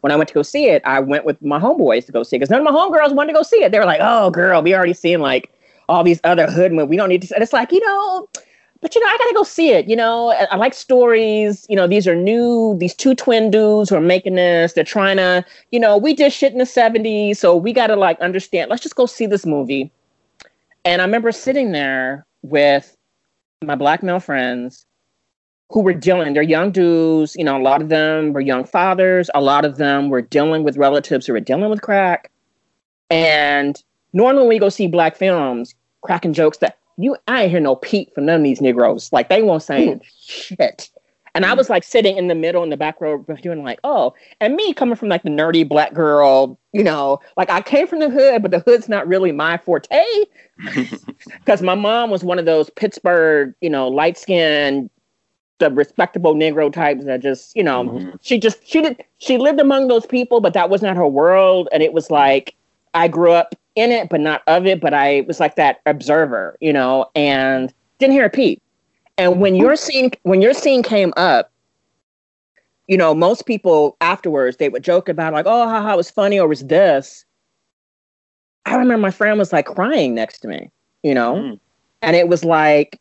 when 0.00 0.12
I 0.12 0.16
went 0.16 0.28
to 0.28 0.34
go 0.34 0.42
see 0.42 0.66
it, 0.66 0.82
I 0.84 1.00
went 1.00 1.24
with 1.24 1.40
my 1.40 1.58
homeboys 1.58 2.04
to 2.06 2.12
go 2.12 2.22
see 2.22 2.36
it 2.36 2.40
because 2.40 2.50
none 2.50 2.60
of 2.60 2.64
my 2.64 2.78
homegirls 2.78 3.14
wanted 3.14 3.32
to 3.32 3.38
go 3.38 3.42
see 3.42 3.62
it. 3.62 3.72
They 3.72 3.78
were 3.78 3.86
like, 3.86 4.00
"Oh, 4.02 4.30
girl, 4.30 4.60
we 4.60 4.74
already 4.74 4.92
seen 4.92 5.20
like 5.20 5.50
all 5.88 6.04
these 6.04 6.20
other 6.24 6.46
hood 6.46 6.72
movies. 6.72 6.90
We 6.90 6.96
don't 6.96 7.08
need 7.08 7.22
to." 7.22 7.34
And 7.34 7.42
it's 7.42 7.54
like, 7.54 7.72
you 7.72 7.80
know, 7.80 8.28
but 8.82 8.94
you 8.94 9.00
know, 9.00 9.06
I 9.06 9.16
gotta 9.16 9.34
go 9.34 9.44
see 9.44 9.70
it. 9.70 9.88
You 9.88 9.96
know, 9.96 10.30
I, 10.32 10.46
I, 10.50 10.56
like 10.56 10.74
stories. 10.74 11.64
You 11.70 11.76
know, 11.76 11.86
these 11.86 12.06
are 12.06 12.14
new. 12.14 12.76
These 12.78 12.94
two 12.94 13.14
twin 13.14 13.50
dudes 13.50 13.88
who 13.88 13.96
are 13.96 14.00
making 14.02 14.34
this. 14.34 14.74
They're 14.74 14.84
trying 14.84 15.16
to, 15.16 15.42
you 15.70 15.80
know, 15.80 15.96
we 15.96 16.12
did 16.12 16.34
shit 16.34 16.52
in 16.52 16.58
the 16.58 16.64
'70s, 16.64 17.38
so 17.38 17.56
we 17.56 17.72
gotta 17.72 17.96
like 17.96 18.20
understand. 18.20 18.68
Let's 18.68 18.82
just 18.82 18.96
go 18.96 19.06
see 19.06 19.24
this 19.24 19.46
movie. 19.46 19.90
And 20.84 21.00
I 21.00 21.06
remember 21.06 21.32
sitting 21.32 21.72
there 21.72 22.26
with 22.42 22.94
my 23.62 23.74
black 23.74 24.02
male 24.02 24.20
friends 24.20 24.86
who 25.70 25.80
were 25.80 25.94
dealing. 25.94 26.34
They're 26.34 26.42
young 26.42 26.70
dudes. 26.70 27.34
You 27.36 27.44
know, 27.44 27.56
a 27.56 27.62
lot 27.62 27.82
of 27.82 27.88
them 27.88 28.32
were 28.32 28.40
young 28.40 28.64
fathers. 28.64 29.30
A 29.34 29.40
lot 29.40 29.64
of 29.64 29.76
them 29.76 30.08
were 30.08 30.22
dealing 30.22 30.62
with 30.62 30.76
relatives 30.76 31.26
who 31.26 31.32
were 31.32 31.40
dealing 31.40 31.70
with 31.70 31.82
crack. 31.82 32.30
And 33.10 33.82
normally, 34.12 34.42
when 34.42 34.48
we 34.50 34.58
go 34.58 34.68
see 34.68 34.86
black 34.86 35.16
films, 35.16 35.74
cracking 36.02 36.32
jokes 36.32 36.58
that 36.58 36.78
you 36.96 37.16
I 37.26 37.42
ain't 37.42 37.50
hear 37.50 37.60
no 37.60 37.76
peep 37.76 38.14
from 38.14 38.26
none 38.26 38.36
of 38.36 38.44
these 38.44 38.60
Negroes. 38.60 39.12
Like 39.12 39.28
they 39.28 39.42
won't 39.42 39.62
say 39.62 39.88
mm. 39.88 40.02
shit. 40.04 40.90
And 41.34 41.44
I 41.44 41.52
was 41.54 41.68
like 41.68 41.82
sitting 41.82 42.16
in 42.16 42.28
the 42.28 42.34
middle 42.34 42.62
in 42.62 42.70
the 42.70 42.76
back 42.76 43.00
row 43.00 43.18
doing 43.42 43.64
like, 43.64 43.80
oh, 43.82 44.14
and 44.40 44.54
me 44.54 44.72
coming 44.72 44.94
from 44.94 45.08
like 45.08 45.24
the 45.24 45.30
nerdy 45.30 45.68
black 45.68 45.92
girl, 45.92 46.58
you 46.72 46.84
know, 46.84 47.20
like 47.36 47.50
I 47.50 47.60
came 47.60 47.88
from 47.88 47.98
the 47.98 48.08
hood, 48.08 48.40
but 48.42 48.52
the 48.52 48.60
hood's 48.60 48.88
not 48.88 49.08
really 49.08 49.32
my 49.32 49.56
forte. 49.56 50.04
Because 51.40 51.62
my 51.62 51.74
mom 51.74 52.10
was 52.10 52.22
one 52.22 52.38
of 52.38 52.44
those 52.44 52.70
Pittsburgh, 52.70 53.54
you 53.60 53.68
know, 53.68 53.88
light 53.88 54.16
skinned, 54.16 54.88
the 55.58 55.70
respectable 55.70 56.34
Negro 56.34 56.72
types 56.72 57.04
that 57.04 57.20
just, 57.20 57.54
you 57.56 57.62
know, 57.62 57.84
mm-hmm. 57.84 58.10
she 58.20 58.38
just 58.38 58.66
she 58.66 58.80
did 58.82 59.04
she 59.18 59.38
lived 59.38 59.60
among 59.60 59.88
those 59.88 60.06
people, 60.06 60.40
but 60.40 60.54
that 60.54 60.70
was 60.70 60.82
not 60.82 60.96
her 60.96 61.06
world. 61.06 61.68
And 61.72 61.82
it 61.82 61.92
was 61.92 62.10
like 62.10 62.54
I 62.94 63.08
grew 63.08 63.32
up 63.32 63.54
in 63.74 63.90
it, 63.90 64.08
but 64.08 64.20
not 64.20 64.42
of 64.46 64.66
it. 64.66 64.80
But 64.80 64.94
I 64.94 65.22
was 65.26 65.40
like 65.40 65.56
that 65.56 65.80
observer, 65.86 66.56
you 66.60 66.72
know, 66.72 67.06
and 67.14 67.72
didn't 67.98 68.12
hear 68.12 68.26
a 68.26 68.30
peep. 68.30 68.62
And 69.16 69.40
when 69.40 69.54
your 69.54 69.76
scene 69.76 70.10
when 70.22 70.42
your 70.42 70.54
scene 70.54 70.82
came 70.82 71.12
up, 71.16 71.50
you 72.88 72.96
know, 72.96 73.14
most 73.14 73.46
people 73.46 73.96
afterwards 74.00 74.56
they 74.56 74.68
would 74.68 74.82
joke 74.82 75.08
about 75.08 75.32
like, 75.32 75.46
oh, 75.46 75.68
how, 75.68 75.82
how 75.82 75.94
it 75.94 75.96
was 75.96 76.10
funny 76.10 76.38
or 76.38 76.48
was 76.48 76.64
this. 76.64 77.24
I 78.66 78.72
remember 78.72 78.98
my 78.98 79.10
friend 79.10 79.38
was 79.38 79.52
like 79.52 79.66
crying 79.66 80.14
next 80.14 80.40
to 80.40 80.48
me, 80.48 80.70
you 81.02 81.14
know, 81.14 81.34
mm. 81.34 81.60
and 82.02 82.16
it 82.16 82.28
was 82.28 82.44
like 82.44 82.98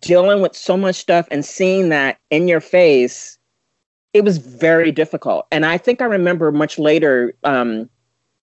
dealing 0.00 0.42
with 0.42 0.54
so 0.54 0.76
much 0.76 0.96
stuff 0.96 1.26
and 1.30 1.44
seeing 1.44 1.88
that 1.88 2.18
in 2.30 2.46
your 2.46 2.60
face. 2.60 3.38
It 4.12 4.24
was 4.24 4.36
very 4.36 4.92
difficult, 4.92 5.46
and 5.50 5.64
I 5.64 5.78
think 5.78 6.02
I 6.02 6.04
remember 6.04 6.52
much 6.52 6.78
later. 6.78 7.34
Um, 7.44 7.88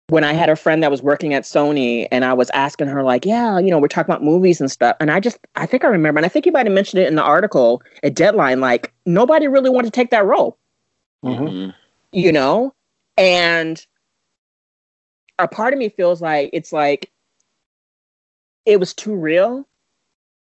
when 0.09 0.23
I 0.23 0.33
had 0.33 0.49
a 0.49 0.55
friend 0.55 0.81
that 0.83 0.91
was 0.91 1.01
working 1.01 1.33
at 1.33 1.43
Sony 1.43 2.07
and 2.11 2.23
I 2.23 2.33
was 2.33 2.49
asking 2.51 2.87
her, 2.87 3.03
like, 3.03 3.25
yeah, 3.25 3.59
you 3.59 3.69
know, 3.69 3.77
we're 3.77 3.89
talking 3.89 4.09
about 4.09 4.23
movies 4.23 4.61
and 4.61 4.71
stuff. 4.71 4.95
And 4.99 5.11
I 5.11 5.19
just, 5.19 5.37
I 5.55 5.65
think 5.65 5.83
I 5.83 5.89
remember, 5.89 6.19
and 6.19 6.25
I 6.25 6.29
think 6.29 6.45
you 6.45 6.51
might 6.51 6.65
have 6.65 6.73
mentioned 6.73 7.01
it 7.01 7.07
in 7.07 7.15
the 7.15 7.23
article 7.23 7.81
at 8.03 8.15
Deadline, 8.15 8.61
like, 8.61 8.93
nobody 9.05 9.47
really 9.47 9.69
wanted 9.69 9.93
to 9.93 9.99
take 9.99 10.11
that 10.11 10.25
role. 10.25 10.57
Mm-hmm. 11.25 11.71
You 12.13 12.31
know? 12.31 12.73
And 13.17 13.85
a 15.39 15.47
part 15.47 15.73
of 15.73 15.79
me 15.79 15.89
feels 15.89 16.21
like 16.21 16.51
it's 16.53 16.71
like 16.71 17.11
it 18.65 18.79
was 18.79 18.93
too 18.93 19.15
real 19.15 19.67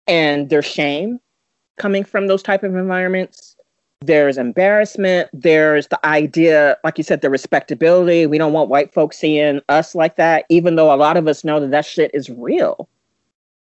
and 0.07 0.51
there's 0.51 0.67
shame 0.67 1.21
coming 1.79 2.05
from 2.05 2.27
those 2.27 2.43
type 2.43 2.63
of 2.63 2.75
environments 2.75 3.52
there's 4.07 4.39
embarrassment 4.39 5.29
there's 5.33 5.87
the 5.89 6.07
idea 6.07 6.77
like 6.85 6.99
you 6.99 7.05
said 7.05 7.21
the 7.21 7.31
respectability. 7.31 8.27
We 8.27 8.39
don't 8.39 8.53
want 8.53 8.69
white 8.69 8.93
folks 8.93 9.19
seeing 9.19 9.61
us 9.69 9.95
like 9.95 10.17
that 10.17 10.45
even 10.49 10.77
though 10.77 10.93
a 10.93 10.97
lot 10.97 11.17
of 11.17 11.29
us 11.29 11.45
know 11.45 11.61
that 11.61 11.71
that 11.71 11.85
shit 11.85 12.11
is 12.15 12.31
real. 12.31 12.89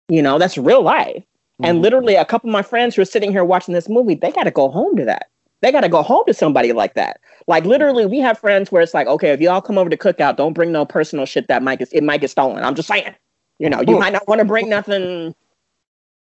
You 0.08 0.22
know 0.22 0.40
that's 0.40 0.58
real 0.58 0.82
life. 0.82 1.24
Mm-hmm. 1.62 1.72
and 1.72 1.82
literally 1.82 2.16
a 2.16 2.24
couple 2.24 2.50
of 2.50 2.54
my 2.54 2.62
friends 2.62 2.96
who 2.96 3.02
are 3.02 3.06
sitting 3.06 3.32
here 3.32 3.44
watching 3.44 3.74
this 3.74 3.90
movie 3.90 4.16
they 4.16 4.32
got 4.32 4.44
to 4.44 4.52
go 4.52 4.70
home 4.70 4.96
to 4.96 5.06
that. 5.06 5.30
They 5.62 5.74
got 5.74 5.82
to 5.82 5.90
go 5.90 6.02
home 6.02 6.24
to 6.28 6.34
somebody 6.34 6.72
like 6.72 6.94
that. 6.94 7.20
Like 7.48 7.66
literally 7.66 8.06
we 8.06 8.20
have 8.20 8.40
friends 8.40 8.72
where 8.72 8.82
it's 8.82 8.94
like 8.94 9.08
okay 9.08 9.32
if 9.32 9.42
y'all 9.42 9.62
come 9.62 9.78
over 9.78 9.90
to 9.90 9.98
cookout 9.98 10.38
don't 10.38 10.54
bring 10.54 10.72
no 10.72 10.86
personal 10.86 11.26
shit 11.26 11.48
that 11.48 11.64
might 11.64 11.80
get 11.80 11.90
it 11.92 12.04
might 12.04 12.22
get 12.22 12.30
stolen. 12.30 12.64
I'm 12.64 12.76
just 12.76 12.88
saying. 12.88 13.16
You 13.60 13.70
know 13.70 13.82
you 13.86 14.00
might 14.00 14.14
not 14.14 14.28
want 14.28 14.40
to 14.40 14.46
bring 14.46 14.70
nothing 14.70 15.36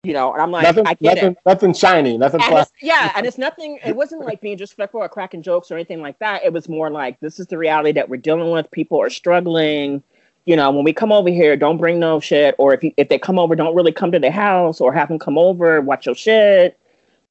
you 0.02 0.12
know, 0.12 0.32
and 0.32 0.40
I'm 0.40 0.50
like, 0.52 0.62
nothing, 0.62 0.86
I 0.86 0.94
get 0.94 1.16
nothing, 1.16 1.32
it. 1.32 1.38
Nothing 1.44 1.74
shiny, 1.74 2.16
nothing 2.16 2.40
and 2.42 2.66
Yeah, 2.80 3.12
and 3.16 3.26
it's 3.26 3.38
nothing. 3.38 3.80
It 3.84 3.96
wasn't 3.96 4.24
like 4.24 4.40
being 4.40 4.56
disrespectful 4.56 5.00
or 5.00 5.08
cracking 5.08 5.42
jokes 5.42 5.70
or 5.70 5.74
anything 5.74 6.00
like 6.00 6.18
that. 6.20 6.44
It 6.44 6.52
was 6.52 6.68
more 6.68 6.90
like 6.90 7.18
this 7.20 7.40
is 7.40 7.48
the 7.48 7.58
reality 7.58 7.92
that 7.92 8.08
we're 8.08 8.18
dealing 8.18 8.50
with. 8.50 8.70
People 8.70 9.00
are 9.00 9.10
struggling. 9.10 10.02
You 10.44 10.54
know, 10.54 10.70
when 10.70 10.84
we 10.84 10.92
come 10.92 11.10
over 11.10 11.28
here, 11.28 11.56
don't 11.56 11.76
bring 11.76 11.98
no 11.98 12.20
shit. 12.20 12.54
Or 12.58 12.72
if 12.72 12.84
you, 12.84 12.92
if 12.96 13.08
they 13.08 13.18
come 13.18 13.36
over, 13.36 13.56
don't 13.56 13.74
really 13.74 13.90
come 13.90 14.12
to 14.12 14.20
the 14.20 14.30
house 14.30 14.80
or 14.80 14.92
have 14.92 15.08
them 15.08 15.18
come 15.18 15.36
over, 15.36 15.80
watch 15.80 16.06
your 16.06 16.14
shit. 16.14 16.78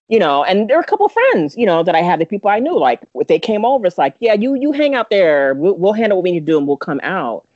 You 0.10 0.20
know, 0.20 0.44
and 0.44 0.70
there 0.70 0.78
are 0.78 0.82
a 0.82 0.86
couple 0.86 1.08
friends, 1.08 1.56
you 1.56 1.66
know, 1.66 1.82
that 1.82 1.96
I 1.96 2.02
had, 2.02 2.20
the 2.20 2.26
people 2.26 2.52
I 2.52 2.60
knew, 2.60 2.78
like 2.78 3.02
if 3.16 3.28
they 3.28 3.40
came 3.40 3.64
over, 3.64 3.88
it's 3.88 3.98
like, 3.98 4.16
yeah, 4.20 4.34
you 4.34 4.54
you 4.56 4.72
hang 4.74 4.96
out 4.96 5.10
there. 5.10 5.54
We'll, 5.56 5.78
we'll 5.78 5.94
handle 5.94 6.18
what 6.18 6.24
we 6.24 6.34
need 6.34 6.42
to 6.42 6.46
do, 6.46 6.58
and 6.58 6.68
we'll 6.68 6.78
come 6.78 7.00
out 7.02 7.48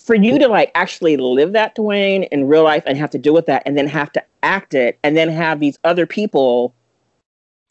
for 0.00 0.14
you 0.14 0.38
to 0.38 0.48
like 0.48 0.70
actually 0.74 1.16
live 1.16 1.52
that 1.52 1.76
Dwayne 1.76 2.28
in 2.30 2.48
real 2.48 2.64
life 2.64 2.82
and 2.86 2.98
have 2.98 3.10
to 3.10 3.18
deal 3.18 3.34
with 3.34 3.46
that 3.46 3.62
and 3.64 3.76
then 3.76 3.86
have 3.86 4.12
to 4.12 4.22
act 4.42 4.74
it 4.74 4.98
and 5.02 5.16
then 5.16 5.28
have 5.28 5.60
these 5.60 5.78
other 5.84 6.06
people 6.06 6.74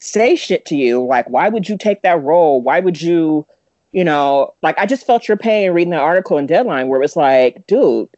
say 0.00 0.36
shit 0.36 0.64
to 0.66 0.76
you 0.76 1.04
like 1.04 1.28
why 1.30 1.48
would 1.48 1.68
you 1.68 1.78
take 1.78 2.02
that 2.02 2.22
role? 2.22 2.60
Why 2.60 2.80
would 2.80 3.00
you 3.00 3.46
you 3.92 4.04
know? 4.04 4.54
Like 4.62 4.78
i 4.78 4.86
just 4.86 5.06
felt 5.06 5.28
your 5.28 5.36
pain 5.36 5.70
reading 5.72 5.90
the 5.90 5.98
article 5.98 6.38
in 6.38 6.46
deadline 6.46 6.88
where 6.88 6.98
it 7.00 7.04
was 7.04 7.16
like 7.16 7.66
dude 7.66 8.08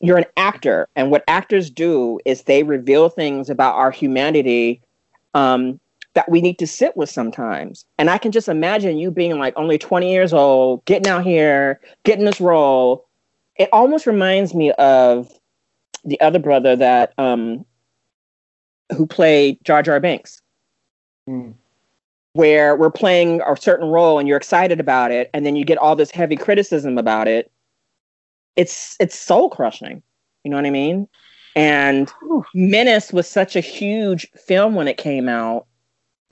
you're 0.00 0.18
an 0.18 0.24
actor 0.36 0.88
and 0.96 1.10
what 1.10 1.24
actors 1.28 1.68
do 1.70 2.18
is 2.24 2.42
they 2.42 2.62
reveal 2.62 3.10
things 3.10 3.50
about 3.50 3.74
our 3.74 3.90
humanity 3.90 4.80
um, 5.34 5.78
that 6.14 6.28
we 6.30 6.40
need 6.40 6.58
to 6.58 6.66
sit 6.66 6.96
with 6.96 7.08
sometimes. 7.08 7.84
And 7.98 8.10
i 8.10 8.18
can 8.18 8.32
just 8.32 8.48
imagine 8.48 8.98
you 8.98 9.10
being 9.10 9.38
like 9.38 9.54
only 9.56 9.78
20 9.78 10.10
years 10.12 10.32
old 10.32 10.84
getting 10.84 11.10
out 11.10 11.24
here 11.24 11.80
getting 12.04 12.24
this 12.24 12.40
role 12.40 13.06
it 13.60 13.68
almost 13.72 14.06
reminds 14.06 14.54
me 14.54 14.72
of 14.72 15.30
the 16.04 16.20
other 16.20 16.40
brother 16.40 16.76
that 16.76 17.12
um 17.18 17.66
who 18.96 19.06
played 19.06 19.58
Jar 19.64 19.82
Jar 19.82 20.00
Binks. 20.00 20.42
Mm. 21.28 21.54
Where 22.34 22.76
we're 22.76 22.90
playing 22.90 23.42
a 23.42 23.56
certain 23.56 23.88
role 23.88 24.18
and 24.18 24.28
you're 24.28 24.38
excited 24.38 24.80
about 24.80 25.12
it, 25.12 25.30
and 25.34 25.46
then 25.46 25.56
you 25.56 25.64
get 25.64 25.78
all 25.78 25.96
this 25.96 26.10
heavy 26.12 26.36
criticism 26.36 26.98
about 26.98 27.28
it. 27.28 27.52
It's 28.56 28.96
it's 29.00 29.18
soul 29.18 29.50
crushing. 29.50 30.02
You 30.44 30.50
know 30.50 30.56
what 30.58 30.66
I 30.66 30.70
mean? 30.70 31.08
And 31.56 32.10
Menace 32.54 33.12
was 33.12 33.28
such 33.28 33.56
a 33.56 33.60
huge 33.60 34.30
film 34.46 34.74
when 34.76 34.88
it 34.88 34.96
came 34.98 35.28
out 35.28 35.66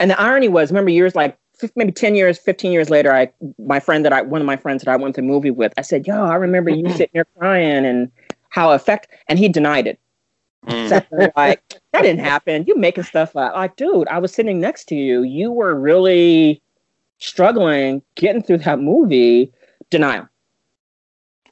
And 0.01 0.11
the 0.11 0.20
irony 0.20 0.49
was, 0.49 0.70
remember 0.70 0.91
years 0.91 1.14
like 1.16 1.37
maybe 1.76 1.92
10 1.92 2.14
years, 2.14 2.38
15 2.38 2.72
years 2.72 2.90
later, 2.90 3.12
I 3.12 3.30
my 3.59 3.80
friend 3.80 4.04
that 4.04 4.12
I 4.12 4.22
one 4.22 4.40
of 4.40 4.46
my 4.46 4.56
friends 4.56 4.82
that 4.82 4.90
I 4.90 4.96
went 4.96 5.14
to 5.16 5.20
the 5.20 5.26
movie 5.26 5.50
with, 5.50 5.72
I 5.76 5.82
said, 5.82 6.06
Yo, 6.06 6.24
I 6.24 6.34
remember 6.34 6.70
you 6.70 6.88
sitting 6.90 7.11
there 7.14 7.26
crying 7.36 7.84
and 7.84 8.11
how 8.50 8.72
affect 8.72 9.09
and 9.28 9.38
he 9.38 9.48
denied 9.48 9.86
it. 9.86 9.98
Mm. 10.66 11.32
Like, 11.36 11.62
that 11.92 12.02
didn't 12.02 12.20
happen. 12.20 12.64
You 12.66 12.76
making 12.76 13.04
stuff 13.04 13.36
up. 13.36 13.54
Like, 13.54 13.76
dude, 13.76 14.09
I 14.09 14.18
was 14.18 14.32
sitting 14.32 14.61
next 14.61 14.86
to 14.86 14.94
you. 14.94 15.22
You 15.22 15.52
were 15.52 15.74
really 15.74 16.61
struggling 17.18 18.02
getting 18.14 18.42
through 18.42 18.59
that 18.59 18.80
movie. 18.80 19.52
Denial. 19.90 20.28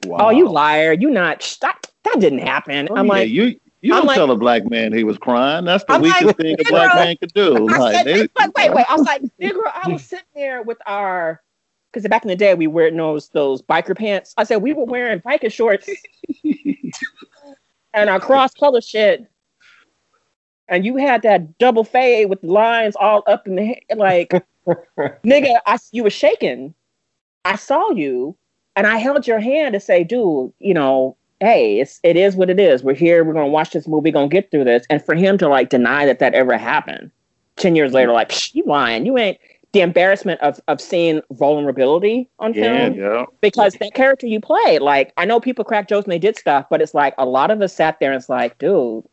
Wow. 0.05 0.17
Oh, 0.19 0.29
you 0.29 0.47
liar. 0.47 0.93
You 0.93 1.09
not 1.09 1.57
that 1.61 1.89
that 2.03 2.19
didn't 2.19 2.39
happen. 2.39 2.87
Oh, 2.91 2.95
I'm 2.95 3.07
yeah, 3.07 3.11
like 3.11 3.29
you 3.29 3.59
you 3.81 3.93
don't 3.93 4.05
like, 4.05 4.15
tell 4.15 4.31
a 4.31 4.35
black 4.35 4.69
man 4.69 4.91
he 4.91 5.03
was 5.03 5.17
crying. 5.17 5.65
That's 5.65 5.83
the 5.83 5.93
I'm 5.93 6.01
weakest 6.01 6.25
like, 6.25 6.37
thing 6.37 6.55
a 6.59 6.63
black 6.69 6.95
man 6.95 7.17
could 7.17 7.33
do. 7.33 7.67
Like, 7.67 7.95
said, 7.95 8.05
they, 8.05 8.19
wait, 8.21 8.31
wait, 8.55 8.73
wait. 8.73 8.85
I 8.89 8.95
was 8.95 9.05
like, 9.05 9.21
Negro, 9.41 9.71
I 9.71 9.89
was 9.91 10.03
sitting 10.05 10.25
there 10.35 10.63
with 10.63 10.79
our 10.87 11.41
because 11.91 12.07
back 12.09 12.23
in 12.23 12.29
the 12.29 12.35
day 12.35 12.53
we 12.53 12.67
wear 12.67 12.91
those 12.91 13.29
those 13.29 13.61
biker 13.61 13.97
pants. 13.97 14.33
I 14.37 14.43
said 14.43 14.57
we 14.57 14.73
were 14.73 14.85
wearing 14.85 15.19
biker 15.19 15.51
shorts 15.51 15.89
and 17.93 18.09
our 18.09 18.19
cross 18.19 18.53
color 18.53 18.81
shit. 18.81 19.29
And 20.69 20.85
you 20.85 20.97
had 20.97 21.21
that 21.21 21.57
double 21.59 21.85
fade 21.85 22.29
with 22.29 22.41
the 22.41 22.51
lines 22.51 22.95
all 22.97 23.23
up 23.27 23.47
in 23.47 23.55
the 23.55 23.65
head, 23.65 23.81
like 23.95 24.31
nigga, 25.25 25.59
I 25.65 25.77
you 25.91 26.03
were 26.03 26.09
shaking. 26.09 26.73
I 27.45 27.55
saw 27.55 27.91
you 27.91 28.35
and 28.75 28.85
I 28.85 28.97
held 28.97 29.25
your 29.25 29.39
hand 29.39 29.73
to 29.73 29.79
say, 29.79 30.03
dude, 30.03 30.51
you 30.59 30.73
know, 30.73 31.15
hey, 31.39 31.79
it's 31.79 31.99
it 32.03 32.15
is 32.15 32.35
what 32.35 32.49
it 32.49 32.59
is. 32.59 32.83
We're 32.83 32.95
here. 32.95 33.23
We're 33.23 33.33
gonna 33.33 33.47
watch 33.47 33.71
this 33.71 33.87
movie. 33.87 34.11
Gonna 34.11 34.27
get 34.27 34.51
through 34.51 34.65
this. 34.65 34.85
And 34.89 35.03
for 35.03 35.15
him 35.15 35.37
to 35.39 35.47
like 35.47 35.69
deny 35.69 36.05
that 36.05 36.19
that 36.19 36.33
ever 36.33 36.57
happened, 36.57 37.11
ten 37.55 37.75
years 37.75 37.93
later, 37.93 38.11
like 38.11 38.55
you 38.55 38.63
lying. 38.65 39.05
You 39.05 39.17
ain't 39.17 39.37
the 39.73 39.81
embarrassment 39.81 40.41
of 40.41 40.59
of 40.67 40.81
seeing 40.81 41.21
vulnerability 41.31 42.29
on 42.39 42.53
film. 42.53 42.93
Yeah, 42.93 43.13
yeah. 43.13 43.25
Because 43.41 43.73
that 43.75 43.93
character 43.93 44.27
you 44.27 44.39
played, 44.39 44.81
like 44.81 45.13
I 45.17 45.25
know 45.25 45.39
people 45.39 45.65
crack 45.65 45.87
jokes 45.87 46.05
and 46.05 46.11
they 46.11 46.19
did 46.19 46.37
stuff, 46.37 46.65
but 46.69 46.81
it's 46.81 46.93
like 46.93 47.13
a 47.17 47.25
lot 47.25 47.51
of 47.51 47.61
us 47.61 47.73
sat 47.73 47.99
there 47.99 48.11
and 48.11 48.19
it's 48.19 48.29
like, 48.29 48.57
dude, 48.57 49.03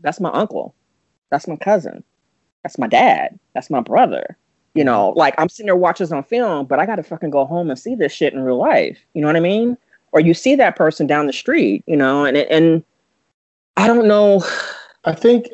that's 0.00 0.20
my 0.20 0.30
uncle, 0.30 0.74
that's 1.30 1.48
my 1.48 1.56
cousin, 1.56 2.02
that's 2.62 2.78
my 2.78 2.86
dad, 2.86 3.38
that's 3.54 3.70
my 3.70 3.80
brother. 3.80 4.36
You 4.74 4.80
mm-hmm. 4.80 4.86
know, 4.86 5.08
like 5.10 5.34
I'm 5.38 5.48
sitting 5.48 5.66
there 5.66 5.76
watching 5.76 6.04
this 6.04 6.12
on 6.12 6.22
film, 6.24 6.66
but 6.66 6.78
I 6.78 6.86
got 6.86 6.96
to 6.96 7.02
fucking 7.02 7.30
go 7.30 7.44
home 7.44 7.68
and 7.68 7.78
see 7.78 7.94
this 7.94 8.12
shit 8.12 8.32
in 8.32 8.40
real 8.40 8.58
life. 8.58 8.98
You 9.14 9.20
know 9.20 9.26
what 9.26 9.36
I 9.36 9.40
mean? 9.40 9.76
Or 10.12 10.20
you 10.20 10.34
see 10.34 10.54
that 10.56 10.76
person 10.76 11.06
down 11.06 11.26
the 11.26 11.32
street, 11.32 11.82
you 11.86 11.96
know, 11.96 12.24
and 12.24 12.36
and 12.36 12.82
I 13.76 13.86
don't 13.86 14.08
know. 14.08 14.44
I 15.04 15.14
think 15.14 15.48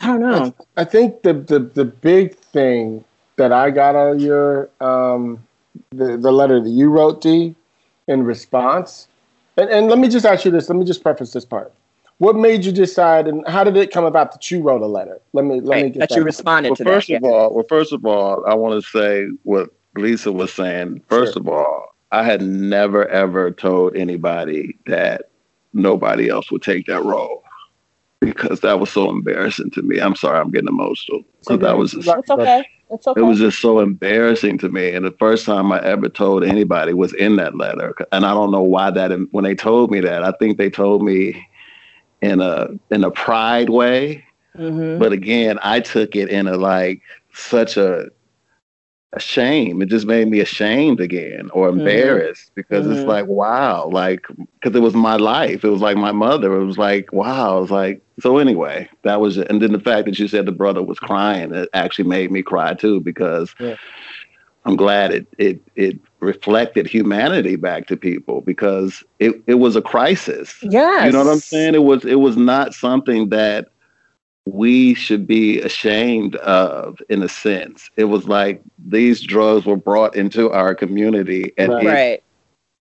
I 0.00 0.06
don't 0.06 0.20
know. 0.20 0.54
I, 0.76 0.82
I 0.82 0.84
think 0.84 1.22
the, 1.22 1.34
the 1.34 1.58
the 1.58 1.84
big 1.84 2.36
thing 2.36 3.04
that 3.36 3.52
I 3.52 3.70
got 3.70 3.96
out 3.96 4.14
of 4.14 4.20
your 4.20 4.68
um 4.80 5.42
the, 5.90 6.16
the 6.16 6.32
letter 6.32 6.60
that 6.60 6.70
you 6.70 6.90
wrote, 6.90 7.20
D, 7.20 7.54
in 8.08 8.24
response. 8.24 9.08
And, 9.56 9.68
and 9.70 9.88
let 9.88 9.98
me 9.98 10.08
just 10.08 10.24
ask 10.24 10.44
you 10.44 10.50
this. 10.50 10.68
Let 10.68 10.76
me 10.76 10.84
just 10.84 11.02
preface 11.02 11.32
this 11.32 11.44
part. 11.44 11.72
What 12.18 12.36
made 12.36 12.64
you 12.64 12.72
decide, 12.72 13.26
and 13.26 13.46
how 13.48 13.64
did 13.64 13.76
it 13.76 13.90
come 13.90 14.04
about 14.04 14.32
that 14.32 14.50
you 14.50 14.60
wrote 14.60 14.82
a 14.82 14.86
letter? 14.86 15.20
Let 15.32 15.44
me 15.44 15.60
let 15.60 15.74
right, 15.74 15.84
me 15.84 15.90
get 15.90 16.00
that, 16.00 16.08
that 16.10 16.16
you 16.16 16.22
responded 16.22 16.70
well, 16.70 16.76
to. 16.76 16.84
First 16.84 17.08
that, 17.08 17.16
of 17.16 17.22
yeah. 17.22 17.28
all, 17.28 17.54
well, 17.54 17.64
first 17.68 17.92
of 17.92 18.06
all, 18.06 18.44
I 18.46 18.54
want 18.54 18.82
to 18.82 18.88
say 18.88 19.26
what 19.42 19.70
Lisa 19.96 20.30
was 20.30 20.52
saying. 20.52 21.02
First 21.08 21.34
sure. 21.34 21.42
of 21.42 21.48
all, 21.48 21.91
I 22.12 22.22
had 22.22 22.42
never 22.42 23.08
ever 23.08 23.50
told 23.50 23.96
anybody 23.96 24.78
that 24.86 25.30
nobody 25.72 26.28
else 26.28 26.50
would 26.50 26.62
take 26.62 26.86
that 26.86 27.02
role 27.02 27.42
because 28.20 28.60
that 28.60 28.78
was 28.78 28.90
so 28.90 29.10
embarrassing 29.10 29.70
to 29.70 29.82
me. 29.82 29.98
I'm 29.98 30.14
sorry, 30.14 30.38
I'm 30.38 30.50
getting 30.50 30.68
emotional. 30.68 31.24
So 31.40 31.56
that 31.56 31.76
was 31.76 31.92
just, 31.92 32.06
it's 32.06 32.30
okay. 32.30 32.64
It's 32.90 33.06
okay. 33.06 33.20
It 33.20 33.24
was 33.24 33.38
just 33.38 33.60
so 33.60 33.80
embarrassing 33.80 34.58
to 34.58 34.68
me. 34.68 34.90
And 34.90 35.04
the 35.04 35.12
first 35.12 35.46
time 35.46 35.72
I 35.72 35.82
ever 35.82 36.10
told 36.10 36.44
anybody 36.44 36.92
was 36.92 37.14
in 37.14 37.36
that 37.36 37.56
letter. 37.56 37.94
And 38.12 38.26
I 38.26 38.34
don't 38.34 38.52
know 38.52 38.62
why 38.62 38.90
that 38.90 39.10
when 39.32 39.44
they 39.44 39.54
told 39.54 39.90
me 39.90 40.00
that, 40.00 40.22
I 40.22 40.32
think 40.32 40.58
they 40.58 40.68
told 40.68 41.02
me 41.02 41.48
in 42.20 42.40
a 42.42 42.68
in 42.90 43.02
a 43.04 43.10
pride 43.10 43.70
way. 43.70 44.24
Mm-hmm. 44.56 44.98
But 44.98 45.12
again, 45.12 45.58
I 45.62 45.80
took 45.80 46.14
it 46.14 46.28
in 46.28 46.46
a 46.46 46.58
like 46.58 47.00
such 47.32 47.78
a 47.78 48.10
a 49.14 49.20
shame. 49.20 49.82
It 49.82 49.86
just 49.86 50.06
made 50.06 50.28
me 50.28 50.40
ashamed 50.40 51.00
again 51.00 51.50
or 51.52 51.68
mm-hmm. 51.68 51.80
embarrassed 51.80 52.50
mm-hmm. 52.50 52.54
because 52.54 52.86
mm-hmm. 52.86 52.96
it's 52.96 53.06
like, 53.06 53.26
wow, 53.26 53.88
like, 53.88 54.26
because 54.60 54.74
it 54.74 54.80
was 54.80 54.94
my 54.94 55.16
life. 55.16 55.64
It 55.64 55.68
was 55.68 55.82
like 55.82 55.96
my 55.96 56.12
mother. 56.12 56.58
It 56.58 56.64
was 56.64 56.78
like, 56.78 57.12
wow. 57.12 57.58
It 57.58 57.60
was 57.62 57.70
like, 57.70 58.02
so 58.20 58.38
anyway, 58.38 58.88
that 59.02 59.20
was 59.20 59.36
it. 59.36 59.50
And 59.50 59.60
then 59.60 59.72
the 59.72 59.80
fact 59.80 60.06
that 60.06 60.18
you 60.18 60.28
said 60.28 60.46
the 60.46 60.52
brother 60.52 60.82
was 60.82 60.98
crying, 60.98 61.54
it 61.54 61.68
actually 61.74 62.08
made 62.08 62.30
me 62.30 62.42
cry 62.42 62.72
too 62.72 63.00
because 63.00 63.54
yeah. 63.60 63.76
I'm 64.64 64.76
glad 64.76 65.12
it, 65.12 65.26
it, 65.36 65.60
it 65.76 65.98
reflected 66.20 66.86
humanity 66.86 67.56
back 67.56 67.88
to 67.88 67.96
people 67.96 68.40
because 68.40 69.02
it, 69.18 69.34
it 69.46 69.56
was 69.56 69.76
a 69.76 69.82
crisis. 69.82 70.56
Yes. 70.62 71.06
You 71.06 71.12
know 71.12 71.24
what 71.24 71.32
I'm 71.32 71.38
saying? 71.38 71.74
It 71.74 71.84
was, 71.84 72.04
it 72.04 72.20
was 72.20 72.36
not 72.38 72.72
something 72.72 73.28
that 73.30 73.68
we 74.46 74.94
should 74.94 75.26
be 75.26 75.60
ashamed 75.60 76.36
of 76.36 76.98
in 77.08 77.22
a 77.22 77.28
sense. 77.28 77.90
It 77.96 78.04
was 78.04 78.26
like 78.26 78.62
these 78.86 79.20
drugs 79.20 79.66
were 79.66 79.76
brought 79.76 80.16
into 80.16 80.50
our 80.50 80.74
community 80.74 81.52
and 81.56 81.72
right. 81.72 81.84
It, 81.86 82.24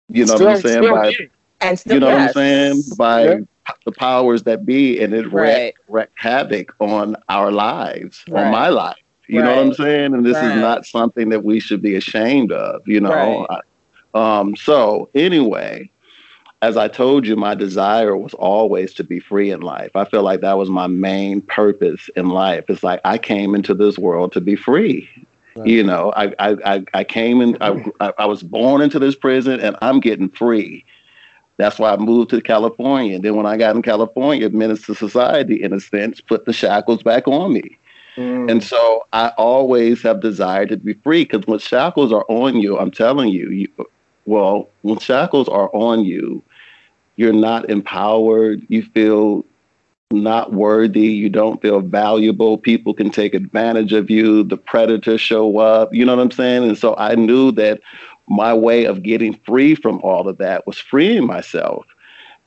you 0.10 0.26
know 0.26 0.36
still, 0.36 0.48
what 0.48 0.56
I'm 0.56 0.62
saying? 0.62 0.92
By, 0.92 1.16
and 1.62 1.80
still, 1.80 1.94
you 1.94 2.00
know 2.00 2.10
yes. 2.10 2.18
what 2.18 2.28
I'm 2.28 2.34
saying? 2.34 2.84
By 2.98 3.24
yeah. 3.24 3.40
the 3.86 3.92
powers 3.92 4.44
that 4.44 4.66
be 4.66 5.02
and 5.02 5.14
it 5.14 5.32
right. 5.32 5.76
wreaked, 5.88 6.12
havoc 6.16 6.74
on 6.80 7.16
our 7.30 7.52
lives, 7.52 8.24
right. 8.28 8.46
on 8.46 8.52
my 8.52 8.70
life. 8.70 8.98
You 9.28 9.42
know 9.42 9.56
what 9.56 9.66
I'm 9.66 9.74
saying? 9.74 10.14
And 10.14 10.26
this 10.26 10.36
is 10.36 10.56
not 10.56 10.86
something 10.86 11.30
that 11.30 11.46
we 11.46 11.62
should 11.62 11.82
be 11.82 11.96
ashamed 11.96 12.52
of, 12.52 12.86
you 12.86 13.00
know. 13.00 13.48
Um, 14.14 14.58
so 14.58 15.10
anyway, 15.16 15.91
as 16.62 16.78
I 16.78 16.88
told 16.88 17.26
you, 17.26 17.36
my 17.36 17.56
desire 17.56 18.16
was 18.16 18.34
always 18.36 18.94
to 18.96 19.04
be 19.04 19.20
free 19.20 19.50
in 19.50 19.62
life. 19.62 19.96
I 19.96 20.06
feel 20.06 20.22
like 20.22 20.42
that 20.42 20.58
was 20.58 20.70
my 20.70 20.88
main 20.88 21.42
purpose 21.42 22.10
in 22.16 22.30
life. 22.30 22.66
It's 22.70 22.84
like 22.84 23.02
I 23.04 23.18
came 23.18 23.56
into 23.56 23.74
this 23.74 23.98
world 23.98 24.32
to 24.34 24.42
be 24.42 24.56
free. 24.56 25.10
Right. 25.56 25.68
You 25.68 25.84
know, 25.84 26.14
I, 26.16 26.34
I, 26.40 26.84
I 26.94 27.04
came 27.04 27.42
in, 27.42 27.58
I, 27.62 28.14
I 28.18 28.26
was 28.26 28.44
born 28.44 28.82
into 28.82 29.00
this 29.00 29.16
prison 29.16 29.60
and 29.60 29.76
I'm 29.82 30.00
getting 30.00 30.30
free. 30.30 30.86
That's 31.58 31.80
why 31.80 31.94
I 31.94 31.98
moved 31.98 32.30
to 32.30 32.42
California. 32.42 33.16
And 33.16 33.26
then 33.26 33.36
when 33.36 33.46
I 33.46 33.58
got 33.58 33.76
in 33.76 33.82
California, 33.82 34.50
II 34.50 34.76
Society, 34.76 35.62
in 35.62 35.74
a 35.74 35.80
sense, 35.80 36.22
put 36.22 36.46
the 36.46 36.54
shackles 36.54 37.04
back 37.04 37.28
on 37.28 37.54
me. 37.54 37.78
Mm. 38.18 38.52
And 38.52 38.64
so 38.64 39.06
I 39.14 39.30
always 39.38 40.02
have 40.04 40.22
desired 40.22 40.70
to 40.70 40.78
be 40.78 40.94
free 40.94 41.26
because 41.26 41.46
when 41.48 41.60
shackles 41.60 42.14
are 42.14 42.26
on 42.30 42.62
you, 42.62 42.78
I'm 42.78 42.92
telling 42.92 43.30
you, 43.30 43.50
you, 43.50 43.68
well, 44.26 44.70
when 44.84 45.00
shackles 45.00 45.50
are 45.50 45.70
on 45.74 46.04
you, 46.04 46.44
you're 47.16 47.34
not 47.34 47.70
empowered, 47.70 48.66
you 48.70 48.84
feel 48.84 49.46
not 50.12 50.54
worthy, 50.54 51.08
you 51.08 51.30
don't 51.30 51.62
feel 51.62 51.80
valuable, 51.80 52.58
people 52.58 52.94
can 52.94 53.10
take 53.10 53.34
advantage 53.34 53.94
of 53.94 54.10
you, 54.10 54.44
the 54.44 54.58
predators 54.58 55.22
show 55.22 55.58
up, 55.58 55.94
you 55.94 56.06
know 56.06 56.16
what 56.16 56.22
I'm 56.22 56.32
saying? 56.32 56.64
And 56.64 56.78
so 56.78 56.96
I 56.98 57.16
knew 57.16 57.52
that 57.54 57.82
my 58.28 58.54
way 58.54 58.86
of 58.86 59.04
getting 59.04 59.34
free 59.46 59.76
from 59.76 60.00
all 60.04 60.28
of 60.28 60.38
that 60.38 60.68
was 60.68 60.78
freeing 60.78 61.26
myself. 61.26 61.86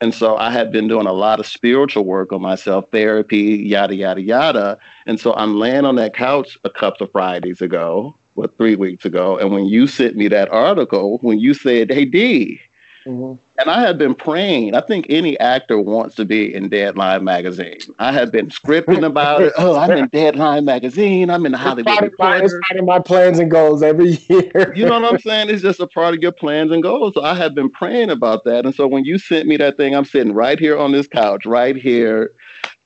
And 0.01 0.13
so 0.13 0.37
I 0.37 0.51
had 0.51 0.73
been 0.73 0.89
doing 0.89 1.07
a 1.07 1.13
lot 1.13 1.41
of 1.41 1.47
spiritual 1.47 2.05
work 2.05 2.33
on 2.33 2.43
myself, 2.43 2.87
therapy, 2.91 3.63
yada, 3.65 3.95
yada, 3.95 4.21
yada. 4.21 4.79
And 5.07 5.19
so 5.19 5.33
I'm 5.35 5.57
laying 5.59 5.87
on 5.87 5.97
that 5.97 6.15
couch 6.15 6.59
a 6.65 6.71
couple 6.71 7.07
of 7.07 7.13
Fridays 7.13 7.63
ago, 7.63 8.15
what, 8.35 8.57
three 8.59 8.77
weeks 8.77 9.05
ago. 9.05 9.39
And 9.39 9.53
when 9.53 9.67
you 9.67 9.87
sent 9.87 10.17
me 10.17 10.29
that 10.29 10.51
article, 10.51 11.19
when 11.23 11.39
you 11.39 11.55
said, 11.55 11.91
hey, 11.91 12.05
D, 12.05 12.61
Mm-hmm. 13.07 13.39
And 13.57 13.71
I 13.71 13.83
have 13.83 13.99
been 13.99 14.17
praying. 14.17 14.75
I 14.75 14.81
think 14.81 15.07
any 15.09 15.39
actor 15.39 15.79
wants 15.79 16.17
to 16.17 16.25
be 16.25 16.53
in 16.53 16.69
Deadline 16.69 17.23
magazine. 17.23 17.79
I 18.01 18.11
have 18.11 18.33
been 18.33 18.49
scripting 18.49 19.07
about 19.07 19.43
it. 19.43 19.53
Oh, 19.57 19.77
I'm 19.77 19.93
in 19.93 20.09
Deadline 20.09 20.65
magazine. 20.65 21.31
I'm 21.31 21.47
in 21.47 21.53
the 21.53 21.59
Hollywood 21.59 21.87
it's 21.89 22.15
of 22.15 22.19
my, 22.19 22.39
it's 22.39 22.55
part 22.67 22.81
of 22.81 22.85
my 22.85 22.99
plans 22.99 23.39
and 23.39 23.51
goals 23.51 23.83
every 23.83 24.19
year. 24.29 24.73
you 24.75 24.85
know 24.85 24.99
what 25.01 25.13
I'm 25.13 25.21
saying? 25.21 25.51
It's 25.51 25.63
just 25.63 25.79
a 25.79 25.87
part 25.87 26.15
of 26.15 26.21
your 26.21 26.33
plans 26.33 26.73
and 26.73 26.83
goals. 26.83 27.15
So 27.15 27.23
I 27.23 27.35
have 27.35 27.55
been 27.55 27.71
praying 27.71 28.11
about 28.11 28.43
that. 28.45 28.65
And 28.67 28.75
so 28.75 28.89
when 28.89 29.05
you 29.05 29.19
sent 29.19 29.47
me 29.47 29.57
that 29.59 29.77
thing, 29.77 29.95
I'm 29.95 30.05
sitting 30.05 30.33
right 30.33 30.59
here 30.59 30.77
on 30.77 30.91
this 30.91 31.07
couch, 31.07 31.47
right 31.47 31.77
here. 31.77 32.33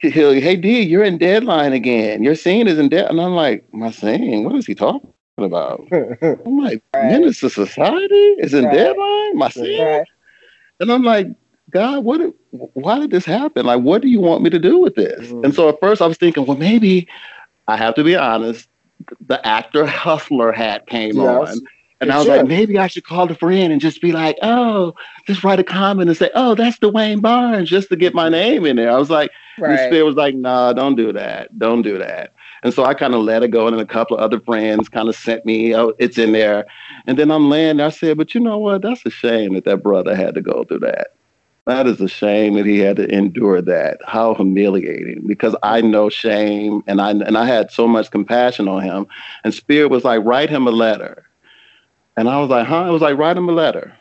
Hey 0.01 0.55
D, 0.55 0.83
you're 0.83 1.03
in 1.03 1.19
Deadline 1.19 1.73
again. 1.73 2.23
Your 2.23 2.35
scene 2.35 2.69
is 2.69 2.79
in 2.79 2.89
Deadline. 2.89 3.19
And 3.19 3.21
I'm 3.21 3.35
like, 3.35 3.65
my 3.73 3.91
scene? 3.91 4.45
What 4.45 4.55
is 4.55 4.67
he 4.67 4.75
talking 4.75 5.11
about? 5.39 5.89
I'm 5.93 6.59
like, 6.59 6.83
right. 6.95 7.11
Menace 7.11 7.41
Society 7.41 8.15
is 8.39 8.53
in 8.53 8.67
right. 8.67 8.75
Deadline. 8.75 9.39
My 9.39 9.49
scene, 9.49 9.83
right. 9.83 10.07
And 10.81 10.93
I'm 10.93 11.03
like, 11.03 11.29
God, 11.71 12.05
what? 12.05 12.35
why 12.51 12.99
did 12.99 13.11
this 13.11 13.25
happen? 13.25 13.67
Like, 13.67 13.83
what 13.83 14.03
do 14.03 14.09
you 14.09 14.21
want 14.21 14.43
me 14.43 14.51
to 14.51 14.59
do 14.59 14.79
with 14.79 14.95
this? 14.95 15.29
Mm. 15.29 15.45
And 15.45 15.55
so 15.55 15.69
at 15.69 15.81
first 15.81 16.01
I 16.01 16.07
was 16.07 16.17
thinking, 16.17 16.47
well, 16.47 16.57
maybe 16.57 17.09
I 17.67 17.77
have 17.77 17.95
to 17.97 18.05
be 18.05 18.17
honest. 18.17 18.69
The 19.27 19.45
actor 19.47 19.87
hustler 19.87 20.53
hat 20.53 20.87
came 20.87 21.17
yes. 21.17 21.51
on. 21.51 21.61
And 22.01 22.13
I 22.13 22.19
was 22.19 22.29
like, 22.29 22.47
maybe 22.47 22.79
I 22.79 22.87
should 22.87 23.05
call 23.05 23.31
a 23.31 23.35
friend 23.35 23.73
and 23.73 23.81
just 23.81 24.01
be 24.01 24.13
like, 24.13 24.39
oh, 24.41 24.95
just 25.27 25.43
write 25.43 25.59
a 25.59 25.65
comment 25.65 26.09
and 26.09 26.17
say, 26.17 26.31
oh, 26.33 26.55
that's 26.55 26.79
Dwayne 26.79 27.21
Barnes, 27.21 27.69
just 27.69 27.89
to 27.89 27.97
get 27.97 28.15
my 28.15 28.29
name 28.29 28.65
in 28.67 28.77
there. 28.77 28.93
I 28.93 28.97
was 28.97 29.11
like, 29.11 29.33
right. 29.59 29.77
the 29.77 29.87
spirit 29.89 30.05
was 30.05 30.15
like, 30.15 30.37
nah, 30.37 30.73
don't 30.73 30.95
do 30.95 31.13
that. 31.13 31.59
Don't 31.59 31.83
do 31.83 31.99
that. 31.99 32.35
And 32.63 32.75
so 32.75 32.85
I 32.85 32.95
kind 32.95 33.15
of 33.15 33.23
let 33.23 33.43
it 33.43 33.49
go. 33.49 33.67
And 33.67 33.77
then 33.77 33.85
a 33.85 33.89
couple 33.89 34.17
of 34.17 34.23
other 34.23 34.41
friends 34.41 34.89
kind 34.89 35.09
of 35.09 35.17
sent 35.17 35.47
me, 35.47 35.75
oh, 35.75 35.95
it's 35.99 36.19
in 36.19 36.33
there. 36.33 36.67
And 37.07 37.19
then 37.19 37.31
I'm 37.31 37.49
laying 37.49 37.77
there. 37.77 37.87
I 37.87 37.91
said, 37.91 38.17
but 38.17 38.35
you 38.35 38.41
know 38.41 38.59
what? 38.59 38.83
That's 38.83 39.05
a 39.07 39.11
shame 39.11 39.55
that 39.55 39.65
that 39.65 39.83
brother 39.83 40.15
had 40.15 40.35
to 40.35 40.41
go 40.41 40.65
through 40.65 40.81
that. 40.81 41.09
That 41.67 41.87
is 41.87 42.01
a 42.01 42.09
shame 42.09 42.55
that 42.55 42.65
he 42.65 42.79
had 42.79 42.97
to 42.97 43.07
endure 43.15 43.61
that. 43.61 43.99
How 44.07 44.33
humiliating! 44.33 45.27
Because 45.27 45.55
I 45.63 45.83
know 45.83 46.09
shame, 46.09 46.83
and 46.87 46.99
I 46.99 47.11
and 47.11 47.37
I 47.37 47.45
had 47.45 47.71
so 47.71 47.87
much 47.87 48.11
compassion 48.11 48.69
on 48.69 48.83
him. 48.83 49.07
And 49.45 49.53
Spirit 49.53 49.91
was 49.91 50.03
like, 50.03 50.25
write 50.25 50.49
him 50.49 50.67
a 50.67 50.71
letter, 50.71 51.27
and 52.17 52.27
I 52.27 52.41
was 52.41 52.49
like, 52.49 52.67
huh? 52.67 52.85
I 52.85 52.91
was 52.91 53.03
like, 53.03 53.19
write 53.19 53.37
him 53.37 53.51
a 53.51 53.53
letter. 53.53 53.95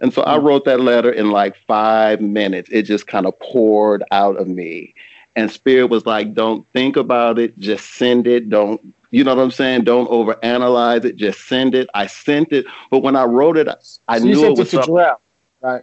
And 0.00 0.14
so 0.14 0.22
I 0.24 0.38
mm. 0.38 0.44
wrote 0.44 0.64
that 0.66 0.78
letter 0.78 1.10
in 1.10 1.32
like 1.32 1.56
five 1.66 2.20
minutes. 2.20 2.68
It 2.70 2.82
just 2.82 3.08
kind 3.08 3.26
of 3.26 3.36
poured 3.40 4.04
out 4.12 4.36
of 4.36 4.46
me. 4.46 4.94
And 5.36 5.50
Spirit 5.50 5.86
was 5.86 6.06
like, 6.06 6.34
don't 6.34 6.66
think 6.72 6.96
about 6.96 7.38
it, 7.38 7.58
just 7.58 7.94
send 7.94 8.26
it. 8.26 8.50
Don't, 8.50 8.80
you 9.10 9.24
know 9.24 9.34
what 9.34 9.42
I'm 9.42 9.50
saying? 9.50 9.84
Don't 9.84 10.10
overanalyze 10.10 11.04
it, 11.04 11.16
just 11.16 11.46
send 11.46 11.74
it. 11.74 11.88
I 11.94 12.06
sent 12.06 12.52
it. 12.52 12.66
But 12.90 12.98
when 13.00 13.16
I 13.16 13.24
wrote 13.24 13.56
it, 13.56 13.68
I 14.08 14.18
so 14.18 14.24
knew 14.24 14.44
it 14.44 14.58
was 14.58 14.74
it 14.74 14.82
to 14.82 15.16
right? 15.62 15.82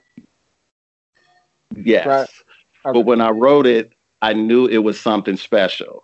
Yes. 1.75 2.05
Right. 2.05 2.29
Okay. 2.85 2.99
But 2.99 3.01
when 3.01 3.21
I 3.21 3.29
wrote 3.29 3.67
it, 3.67 3.93
I 4.21 4.33
knew 4.33 4.65
it 4.65 4.79
was 4.79 4.99
something 4.99 5.37
special. 5.37 6.03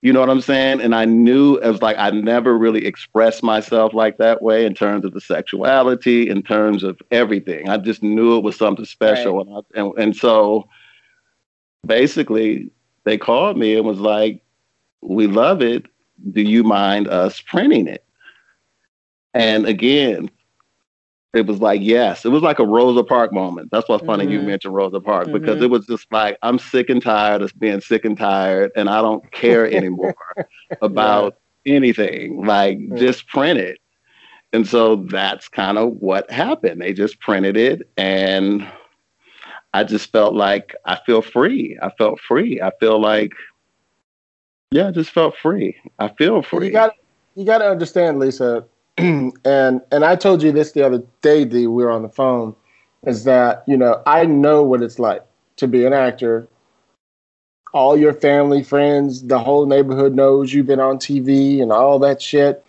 You 0.00 0.12
know 0.12 0.20
what 0.20 0.30
I'm 0.30 0.40
saying? 0.40 0.80
And 0.80 0.94
I 0.94 1.04
knew 1.04 1.56
it 1.56 1.68
was 1.68 1.82
like 1.82 1.96
I 1.98 2.10
never 2.10 2.56
really 2.56 2.86
expressed 2.86 3.42
myself 3.42 3.94
like 3.94 4.18
that 4.18 4.42
way 4.42 4.64
in 4.64 4.74
terms 4.74 5.04
of 5.04 5.12
the 5.12 5.20
sexuality, 5.20 6.30
in 6.30 6.42
terms 6.42 6.84
of 6.84 7.00
everything. 7.10 7.68
I 7.68 7.78
just 7.78 8.02
knew 8.02 8.36
it 8.36 8.44
was 8.44 8.56
something 8.56 8.84
special. 8.84 9.38
Right. 9.38 9.46
And, 9.46 9.56
I, 9.56 9.80
and, 9.80 9.98
and 9.98 10.16
so 10.16 10.68
basically, 11.86 12.70
they 13.04 13.18
called 13.18 13.56
me 13.56 13.76
and 13.76 13.86
was 13.86 14.00
like, 14.00 14.42
We 15.00 15.26
love 15.26 15.62
it. 15.62 15.86
Do 16.32 16.42
you 16.42 16.64
mind 16.64 17.08
us 17.08 17.40
printing 17.40 17.86
it? 17.86 18.04
And 19.34 19.66
again, 19.66 20.30
it 21.34 21.46
was 21.46 21.60
like 21.60 21.80
yes 21.82 22.24
it 22.24 22.30
was 22.30 22.42
like 22.42 22.58
a 22.58 22.66
rosa 22.66 23.04
park 23.04 23.32
moment 23.32 23.68
that's 23.70 23.88
what's 23.88 24.04
funny 24.04 24.24
mm-hmm. 24.24 24.32
you 24.34 24.40
mentioned 24.40 24.74
rosa 24.74 25.00
park 25.00 25.26
mm-hmm. 25.26 25.38
because 25.38 25.60
it 25.62 25.70
was 25.70 25.86
just 25.86 26.10
like 26.10 26.38
i'm 26.42 26.58
sick 26.58 26.88
and 26.88 27.02
tired 27.02 27.42
of 27.42 27.58
being 27.58 27.80
sick 27.80 28.04
and 28.04 28.16
tired 28.16 28.70
and 28.76 28.88
i 28.88 29.00
don't 29.00 29.30
care 29.30 29.70
anymore 29.72 30.14
about 30.82 31.36
yeah. 31.64 31.74
anything 31.74 32.44
like 32.44 32.78
mm-hmm. 32.78 32.96
just 32.96 33.26
print 33.28 33.58
it 33.58 33.78
and 34.52 34.66
so 34.66 34.96
that's 34.96 35.48
kind 35.48 35.76
of 35.76 35.92
what 35.98 36.30
happened 36.30 36.80
they 36.80 36.92
just 36.92 37.20
printed 37.20 37.56
it 37.56 37.88
and 37.96 38.66
i 39.74 39.84
just 39.84 40.10
felt 40.12 40.34
like 40.34 40.74
i 40.84 40.98
feel 41.06 41.22
free. 41.22 41.78
I 41.82 41.90
felt 41.98 42.20
free. 42.20 42.60
I 42.60 42.70
feel 42.80 43.00
like 43.00 43.32
yeah 44.70 44.88
i 44.88 44.90
just 44.90 45.10
felt 45.10 45.36
free. 45.36 45.76
I 45.98 46.08
feel 46.08 46.42
free 46.42 46.66
you 46.66 46.72
got 46.72 46.94
you 47.34 47.44
got 47.44 47.58
to 47.58 47.70
understand 47.70 48.18
lisa 48.18 48.64
and 48.98 49.32
and 49.44 50.04
I 50.04 50.16
told 50.16 50.42
you 50.42 50.50
this 50.50 50.72
the 50.72 50.84
other 50.84 51.00
day, 51.22 51.44
D, 51.44 51.68
we 51.68 51.84
were 51.84 51.90
on 51.90 52.02
the 52.02 52.08
phone, 52.08 52.56
is 53.06 53.22
that 53.24 53.62
you 53.68 53.76
know 53.76 54.02
I 54.06 54.24
know 54.24 54.64
what 54.64 54.82
it's 54.82 54.98
like 54.98 55.22
to 55.56 55.68
be 55.68 55.84
an 55.84 55.92
actor. 55.92 56.48
All 57.72 57.96
your 57.96 58.12
family, 58.12 58.64
friends, 58.64 59.24
the 59.24 59.38
whole 59.38 59.66
neighborhood 59.66 60.14
knows 60.14 60.52
you've 60.52 60.66
been 60.66 60.80
on 60.80 60.98
TV 60.98 61.62
and 61.62 61.70
all 61.70 62.00
that 62.00 62.20
shit, 62.20 62.64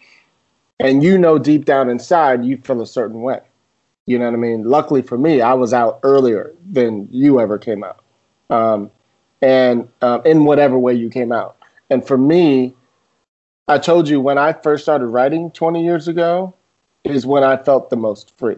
and 0.79 1.01
you 1.01 1.17
know 1.17 1.39
deep 1.39 1.65
down 1.65 1.89
inside 1.89 2.45
you 2.45 2.57
feel 2.57 2.81
a 2.81 2.85
certain 2.85 3.21
way. 3.21 3.39
You 4.09 4.17
know 4.17 4.25
what 4.25 4.33
I 4.33 4.37
mean? 4.37 4.63
Luckily 4.63 5.03
for 5.03 5.19
me, 5.19 5.39
I 5.39 5.53
was 5.53 5.71
out 5.71 5.99
earlier 6.01 6.51
than 6.71 7.07
you 7.11 7.39
ever 7.39 7.59
came 7.59 7.83
out, 7.83 8.03
um, 8.49 8.89
and 9.39 9.87
um, 10.01 10.23
in 10.25 10.45
whatever 10.45 10.79
way 10.79 10.95
you 10.95 11.11
came 11.11 11.31
out. 11.31 11.57
And 11.91 12.03
for 12.05 12.17
me, 12.17 12.73
I 13.67 13.77
told 13.77 14.09
you 14.09 14.19
when 14.19 14.39
I 14.39 14.53
first 14.53 14.81
started 14.81 15.05
writing 15.05 15.51
20 15.51 15.83
years 15.83 16.07
ago 16.07 16.55
is 17.03 17.27
when 17.27 17.43
I 17.43 17.57
felt 17.57 17.91
the 17.91 17.97
most 17.97 18.35
free 18.39 18.57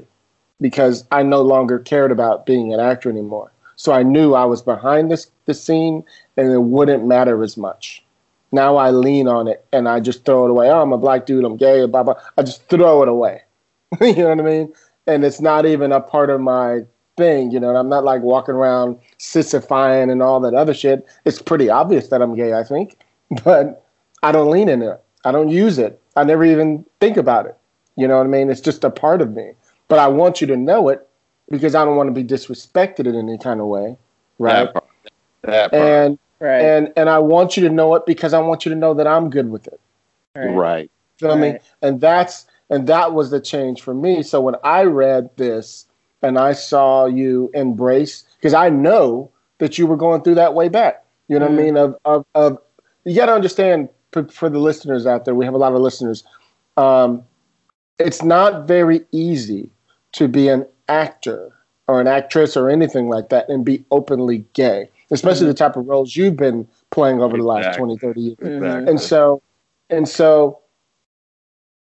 because 0.62 1.04
I 1.12 1.22
no 1.22 1.42
longer 1.42 1.80
cared 1.80 2.14
about 2.14 2.46
being 2.46 2.74
an 2.74 2.80
actor 2.80 3.10
anymore. 3.10 3.52
So 3.76 3.92
I 3.92 4.04
knew 4.04 4.34
I 4.34 4.46
was 4.46 4.62
behind 4.62 5.12
this 5.12 5.30
the 5.48 5.54
scene 5.54 6.06
and 6.38 6.50
it 6.50 6.64
wouldn't 6.64 7.06
matter 7.06 7.44
as 7.44 7.58
much. 7.58 8.06
Now 8.54 8.78
I 8.78 8.92
lean 8.92 9.28
on 9.28 9.50
it 9.50 9.66
and 9.74 9.90
I 9.90 10.00
just 10.00 10.24
throw 10.24 10.46
it 10.46 10.52
away. 10.52 10.70
Oh, 10.70 10.82
I'm 10.82 10.94
a 10.94 10.98
black 10.98 11.26
dude, 11.26 11.44
I'm 11.44 11.58
gay, 11.58 11.86
blah 11.88 12.04
blah. 12.04 12.16
I 12.38 12.44
just 12.44 12.70
throw 12.70 13.04
it 13.04 13.10
away. 13.10 13.42
you 14.00 14.16
know 14.16 14.30
what 14.30 14.40
I 14.40 14.44
mean? 14.44 14.74
And 15.08 15.26
it's 15.26 15.42
not 15.42 15.66
even 15.66 15.92
a 15.92 16.00
part 16.00 16.30
of 16.30 16.42
my 16.42 16.82
thing, 17.18 17.52
you 17.52 17.60
know. 17.60 17.76
I'm 17.76 17.90
not 17.90 18.04
like 18.04 18.22
walking 18.22 18.56
around 18.56 19.00
sissifying 19.20 20.12
and 20.12 20.22
all 20.22 20.40
that 20.42 20.54
other 20.54 20.74
shit. 20.74 21.06
It's 21.26 21.42
pretty 21.42 21.70
obvious 21.70 22.10
that 22.10 22.22
I'm 22.22 22.36
gay, 22.36 22.54
I 22.54 22.64
think. 22.64 22.98
But 23.46 23.86
I 24.24 24.34
don't 24.34 24.52
lean 24.52 24.68
in 24.68 24.82
it. 24.82 25.02
I 25.24 25.32
don't 25.32 25.48
use 25.48 25.78
it. 25.78 26.02
I 26.18 26.26
never 26.26 26.44
even 26.44 26.86
think 27.00 27.16
about 27.16 27.46
it. 27.46 27.56
You 27.96 28.06
know 28.06 28.18
what 28.18 28.26
I 28.26 28.30
mean? 28.30 28.50
It's 28.50 28.60
just 28.60 28.84
a 28.84 28.90
part 28.90 29.22
of 29.22 29.32
me. 29.34 29.52
But 29.88 30.00
I 30.00 30.08
want 30.08 30.42
you 30.42 30.48
to 30.48 30.58
know 30.58 30.90
it 30.90 31.08
because 31.50 31.76
I 31.76 31.86
don't 31.86 31.96
want 31.96 32.08
to 32.08 32.14
be 32.14 32.28
disrespected 32.28 33.08
in 33.08 33.16
any 33.16 33.38
kind 33.38 33.62
of 33.62 33.68
way. 33.68 33.98
Right. 34.40 34.66
That 34.66 34.74
part. 34.74 34.86
That 35.44 35.72
part. 35.72 35.84
And 35.84 36.20
right. 36.40 36.62
and 36.62 36.94
and 36.96 37.10
I 37.10 37.20
want 37.20 37.56
you 37.56 37.68
to 37.68 37.74
know 37.74 37.96
it 37.96 38.06
because 38.06 38.34
I 38.34 38.40
want 38.40 38.66
you 38.66 38.70
to 38.70 38.78
know 38.78 38.94
that 38.94 39.08
I'm 39.08 39.30
good 39.30 39.50
with 39.50 39.68
it. 39.68 39.80
Right. 40.36 40.56
right. 40.56 40.92
Feel 41.18 41.38
right. 41.38 41.54
me? 41.54 41.60
And 41.82 42.02
that's 42.02 42.48
and 42.72 42.88
that 42.88 43.14
was 43.14 43.30
the 43.30 43.40
change 43.40 43.82
for 43.82 43.94
me. 43.94 44.24
So 44.24 44.42
when 44.42 44.56
I 44.64 44.84
read 44.84 45.30
this 45.36 45.86
and 46.24 46.40
I 46.40 46.54
saw 46.54 47.06
you 47.06 47.52
embrace 47.54 48.24
because 48.38 48.54
I 48.54 48.70
know 48.70 49.30
that 49.60 49.78
you 49.78 49.86
were 49.86 49.98
going 49.98 50.24
through 50.24 50.36
that 50.36 50.56
way 50.56 50.70
back. 50.70 51.04
You 51.28 51.38
know 51.38 51.48
mm. 51.48 51.52
what 51.52 51.60
I 51.60 51.62
mm. 51.62 51.66
mean? 51.66 51.78
Of 51.78 51.96
of 52.06 52.26
of 52.34 52.58
you 53.04 53.16
got 53.16 53.28
to 53.28 53.34
understand 53.34 53.90
for, 54.12 54.28
for, 54.28 54.50
the 54.50 54.60
listeners 54.60 55.06
out 55.06 55.26
there, 55.26 55.34
we 55.34 55.46
have 55.46 55.54
a 55.54 55.58
lot 55.58 55.74
of 55.74 55.80
listeners. 55.80 56.24
Um, 56.78 57.24
it's 58.00 58.24
not 58.24 58.68
very 58.68 59.02
easy 59.12 59.70
to 60.14 60.28
be 60.28 60.50
an 60.50 60.66
actor 60.88 61.52
or 61.88 62.02
an 62.02 62.08
actress 62.08 62.58
or 62.58 62.70
anything 62.70 63.10
like 63.10 63.30
that 63.30 63.48
and 63.50 63.64
be 63.64 63.84
openly 63.92 64.46
gay, 64.54 64.90
especially 65.12 65.42
mm-hmm. 65.42 65.48
the 65.48 65.54
type 65.54 65.76
of 65.76 65.88
roles 65.88 66.16
you've 66.16 66.36
been 66.36 66.68
playing 66.90 67.22
over 67.22 67.38
exactly. 67.38 67.42
the 67.42 67.68
last 67.68 67.78
20, 67.78 67.98
30 67.98 68.22
years. 68.22 68.38
Exactly. 68.42 68.92
And 68.92 69.00
so, 69.00 69.42
and 69.90 70.10
so 70.10 70.60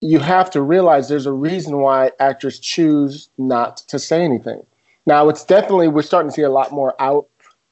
you 0.04 0.18
have 0.18 0.50
to 0.50 0.60
realize 0.60 1.08
there's 1.08 1.24
a 1.24 1.32
reason 1.32 1.78
why 1.78 2.10
actors 2.20 2.60
choose 2.60 3.30
not 3.38 3.78
to 3.78 3.98
say 3.98 4.22
anything. 4.22 4.60
Now, 5.06 5.30
it's 5.30 5.42
definitely, 5.44 5.88
we're 5.88 6.02
starting 6.02 6.30
to 6.30 6.34
see 6.34 6.42
a 6.42 6.50
lot 6.50 6.72
more 6.72 6.94
out 7.00 7.26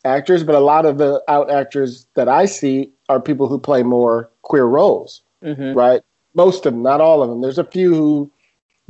actors, 0.06 0.42
but 0.42 0.54
a 0.54 0.60
lot 0.60 0.86
of 0.86 0.96
the 0.96 1.22
out 1.28 1.50
actors 1.50 2.06
that 2.14 2.30
I 2.30 2.46
see 2.46 2.90
are 3.10 3.20
people 3.20 3.48
who 3.48 3.58
play 3.58 3.82
more 3.82 4.30
queer 4.40 4.64
roles, 4.64 5.20
mm-hmm. 5.44 5.76
right? 5.76 6.00
Most 6.34 6.64
of 6.64 6.72
them, 6.72 6.82
not 6.82 7.02
all 7.02 7.22
of 7.22 7.28
them. 7.28 7.42
There's 7.42 7.58
a 7.58 7.64
few 7.64 7.94
who 7.94 8.30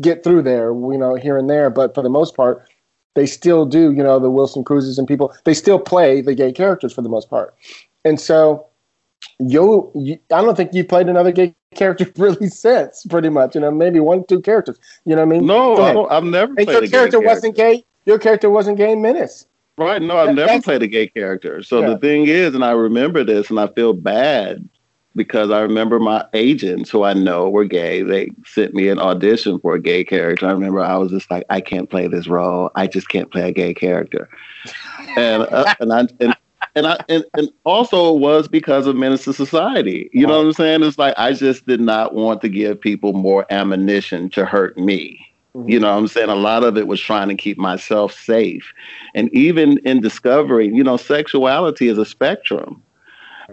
get 0.00 0.22
through 0.22 0.42
there, 0.42 0.68
you 0.72 0.96
know, 0.96 1.16
here 1.16 1.36
and 1.36 1.50
there, 1.50 1.68
but 1.68 1.96
for 1.96 2.02
the 2.02 2.08
most 2.08 2.36
part, 2.36 2.68
they 3.14 3.26
still 3.26 3.66
do, 3.66 3.90
you 3.92 4.04
know, 4.04 4.20
the 4.20 4.30
Wilson 4.30 4.62
Cruzes 4.62 4.98
and 4.98 5.08
people, 5.08 5.34
they 5.44 5.52
still 5.52 5.80
play 5.80 6.20
the 6.20 6.36
gay 6.36 6.52
characters 6.52 6.92
for 6.92 7.02
the 7.02 7.08
most 7.08 7.28
part. 7.28 7.56
And 8.04 8.20
so, 8.20 8.68
you, 9.40 9.90
you 9.96 10.20
I 10.32 10.42
don't 10.42 10.56
think 10.56 10.74
you 10.74 10.84
played 10.84 11.08
another 11.08 11.32
gay 11.32 11.56
character 11.74 12.10
really 12.16 12.48
since, 12.48 13.04
pretty 13.08 13.28
much, 13.28 13.54
you 13.54 13.60
know, 13.60 13.70
maybe 13.70 14.00
one, 14.00 14.24
two 14.26 14.40
characters. 14.40 14.78
You 15.04 15.16
know 15.16 15.24
what 15.24 15.34
I 15.34 15.38
mean? 15.38 15.46
No, 15.46 15.82
I 15.82 15.92
don't, 15.92 16.12
I've 16.12 16.24
never 16.24 16.54
and 16.56 16.66
played 16.66 16.68
your 16.68 16.80
character, 16.80 16.90
character 16.90 17.20
wasn't 17.20 17.56
gay. 17.56 17.84
Your 18.06 18.18
character 18.18 18.50
wasn't 18.50 18.78
gay 18.78 18.92
in 18.92 19.02
Menace. 19.02 19.46
Right. 19.78 20.02
No, 20.02 20.18
I've 20.18 20.36
that, 20.36 20.46
never 20.46 20.62
played 20.62 20.82
a 20.82 20.86
gay 20.86 21.06
character. 21.06 21.62
So 21.62 21.80
yeah. 21.80 21.90
the 21.90 21.98
thing 21.98 22.26
is, 22.26 22.54
and 22.54 22.64
I 22.64 22.72
remember 22.72 23.24
this 23.24 23.48
and 23.48 23.58
I 23.58 23.68
feel 23.68 23.94
bad 23.94 24.68
because 25.14 25.50
I 25.50 25.60
remember 25.60 25.98
my 25.98 26.24
agents 26.34 26.90
who 26.90 27.04
I 27.04 27.12
know 27.14 27.48
were 27.48 27.64
gay. 27.64 28.02
They 28.02 28.30
sent 28.44 28.74
me 28.74 28.88
an 28.88 28.98
audition 28.98 29.58
for 29.60 29.74
a 29.74 29.80
gay 29.80 30.04
character. 30.04 30.46
I 30.46 30.52
remember 30.52 30.80
I 30.80 30.96
was 30.96 31.10
just 31.10 31.30
like, 31.30 31.44
I 31.50 31.60
can't 31.60 31.90
play 31.90 32.06
this 32.06 32.26
role. 32.26 32.70
I 32.74 32.86
just 32.86 33.08
can't 33.08 33.30
play 33.30 33.48
a 33.48 33.52
gay 33.52 33.74
character. 33.74 34.28
and 35.16 35.42
uh, 35.42 35.74
and 35.80 35.92
I 35.92 36.06
and, 36.20 36.36
and 36.74 36.86
I 36.86 36.98
and, 37.08 37.24
and 37.34 37.50
also 37.64 38.14
it 38.14 38.20
was 38.20 38.48
because 38.48 38.86
of 38.86 38.96
Menace 38.96 39.26
II 39.26 39.34
Society. 39.34 40.10
You 40.12 40.26
know 40.26 40.38
what 40.38 40.46
I'm 40.46 40.52
saying? 40.52 40.82
It's 40.82 40.98
like 40.98 41.14
I 41.16 41.32
just 41.32 41.66
did 41.66 41.80
not 41.80 42.14
want 42.14 42.40
to 42.42 42.48
give 42.48 42.80
people 42.80 43.12
more 43.12 43.46
ammunition 43.50 44.30
to 44.30 44.44
hurt 44.44 44.76
me. 44.78 45.20
Mm-hmm. 45.54 45.68
You 45.68 45.80
know 45.80 45.92
what 45.92 45.98
I'm 45.98 46.08
saying? 46.08 46.30
A 46.30 46.34
lot 46.34 46.64
of 46.64 46.78
it 46.78 46.86
was 46.86 47.00
trying 47.00 47.28
to 47.28 47.34
keep 47.34 47.58
myself 47.58 48.12
safe. 48.12 48.72
And 49.14 49.32
even 49.34 49.78
in 49.78 50.00
discovering, 50.00 50.74
you 50.74 50.82
know, 50.82 50.96
sexuality 50.96 51.88
is 51.88 51.98
a 51.98 52.06
spectrum. 52.06 52.82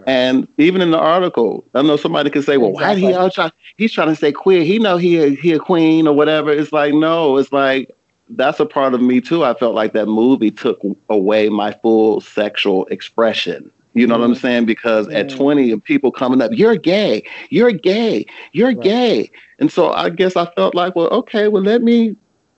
And 0.06 0.48
even 0.56 0.80
in 0.80 0.92
the 0.92 0.98
article, 0.98 1.64
I 1.74 1.82
know 1.82 1.96
somebody 1.96 2.30
could 2.30 2.44
say, 2.44 2.56
"Well, 2.56 2.70
exactly. 2.70 3.12
why 3.12 3.24
he 3.24 3.30
try? 3.30 3.52
He's 3.76 3.92
trying 3.92 4.08
to 4.08 4.16
say 4.16 4.32
queer. 4.32 4.62
He 4.64 4.78
know 4.78 4.96
he 4.96 5.18
a, 5.18 5.28
he 5.30 5.52
a 5.52 5.58
queen 5.58 6.06
or 6.06 6.14
whatever." 6.14 6.50
It's 6.50 6.72
like, 6.72 6.94
no, 6.94 7.36
it's 7.36 7.52
like 7.52 7.90
that's 8.36 8.60
a 8.60 8.66
part 8.66 8.94
of 8.94 9.00
me 9.00 9.20
too. 9.20 9.44
I 9.44 9.54
felt 9.54 9.74
like 9.74 9.92
that 9.92 10.06
movie 10.06 10.50
took 10.50 10.80
away 11.08 11.48
my 11.48 11.72
full 11.72 12.20
sexual 12.20 12.86
expression. 12.86 13.70
You 13.94 14.06
know 14.06 14.14
mm-hmm. 14.14 14.20
what 14.20 14.26
I'm 14.26 14.32
mm-hmm. 14.34 14.40
saying? 14.40 14.66
Because 14.66 15.06
mm-hmm. 15.08 15.16
at 15.16 15.30
20, 15.30 15.80
people 15.80 16.12
coming 16.12 16.40
up, 16.40 16.52
you're 16.54 16.76
gay, 16.76 17.24
you're 17.50 17.72
gay, 17.72 18.24
you're 18.52 18.68
right. 18.68 18.80
gay, 18.80 19.30
and 19.58 19.70
so 19.70 19.92
I 19.92 20.10
guess 20.10 20.36
I 20.36 20.46
felt 20.54 20.74
like, 20.74 20.94
well, 20.94 21.08
okay, 21.08 21.48
well, 21.48 21.62
let 21.62 21.82
me 21.82 22.16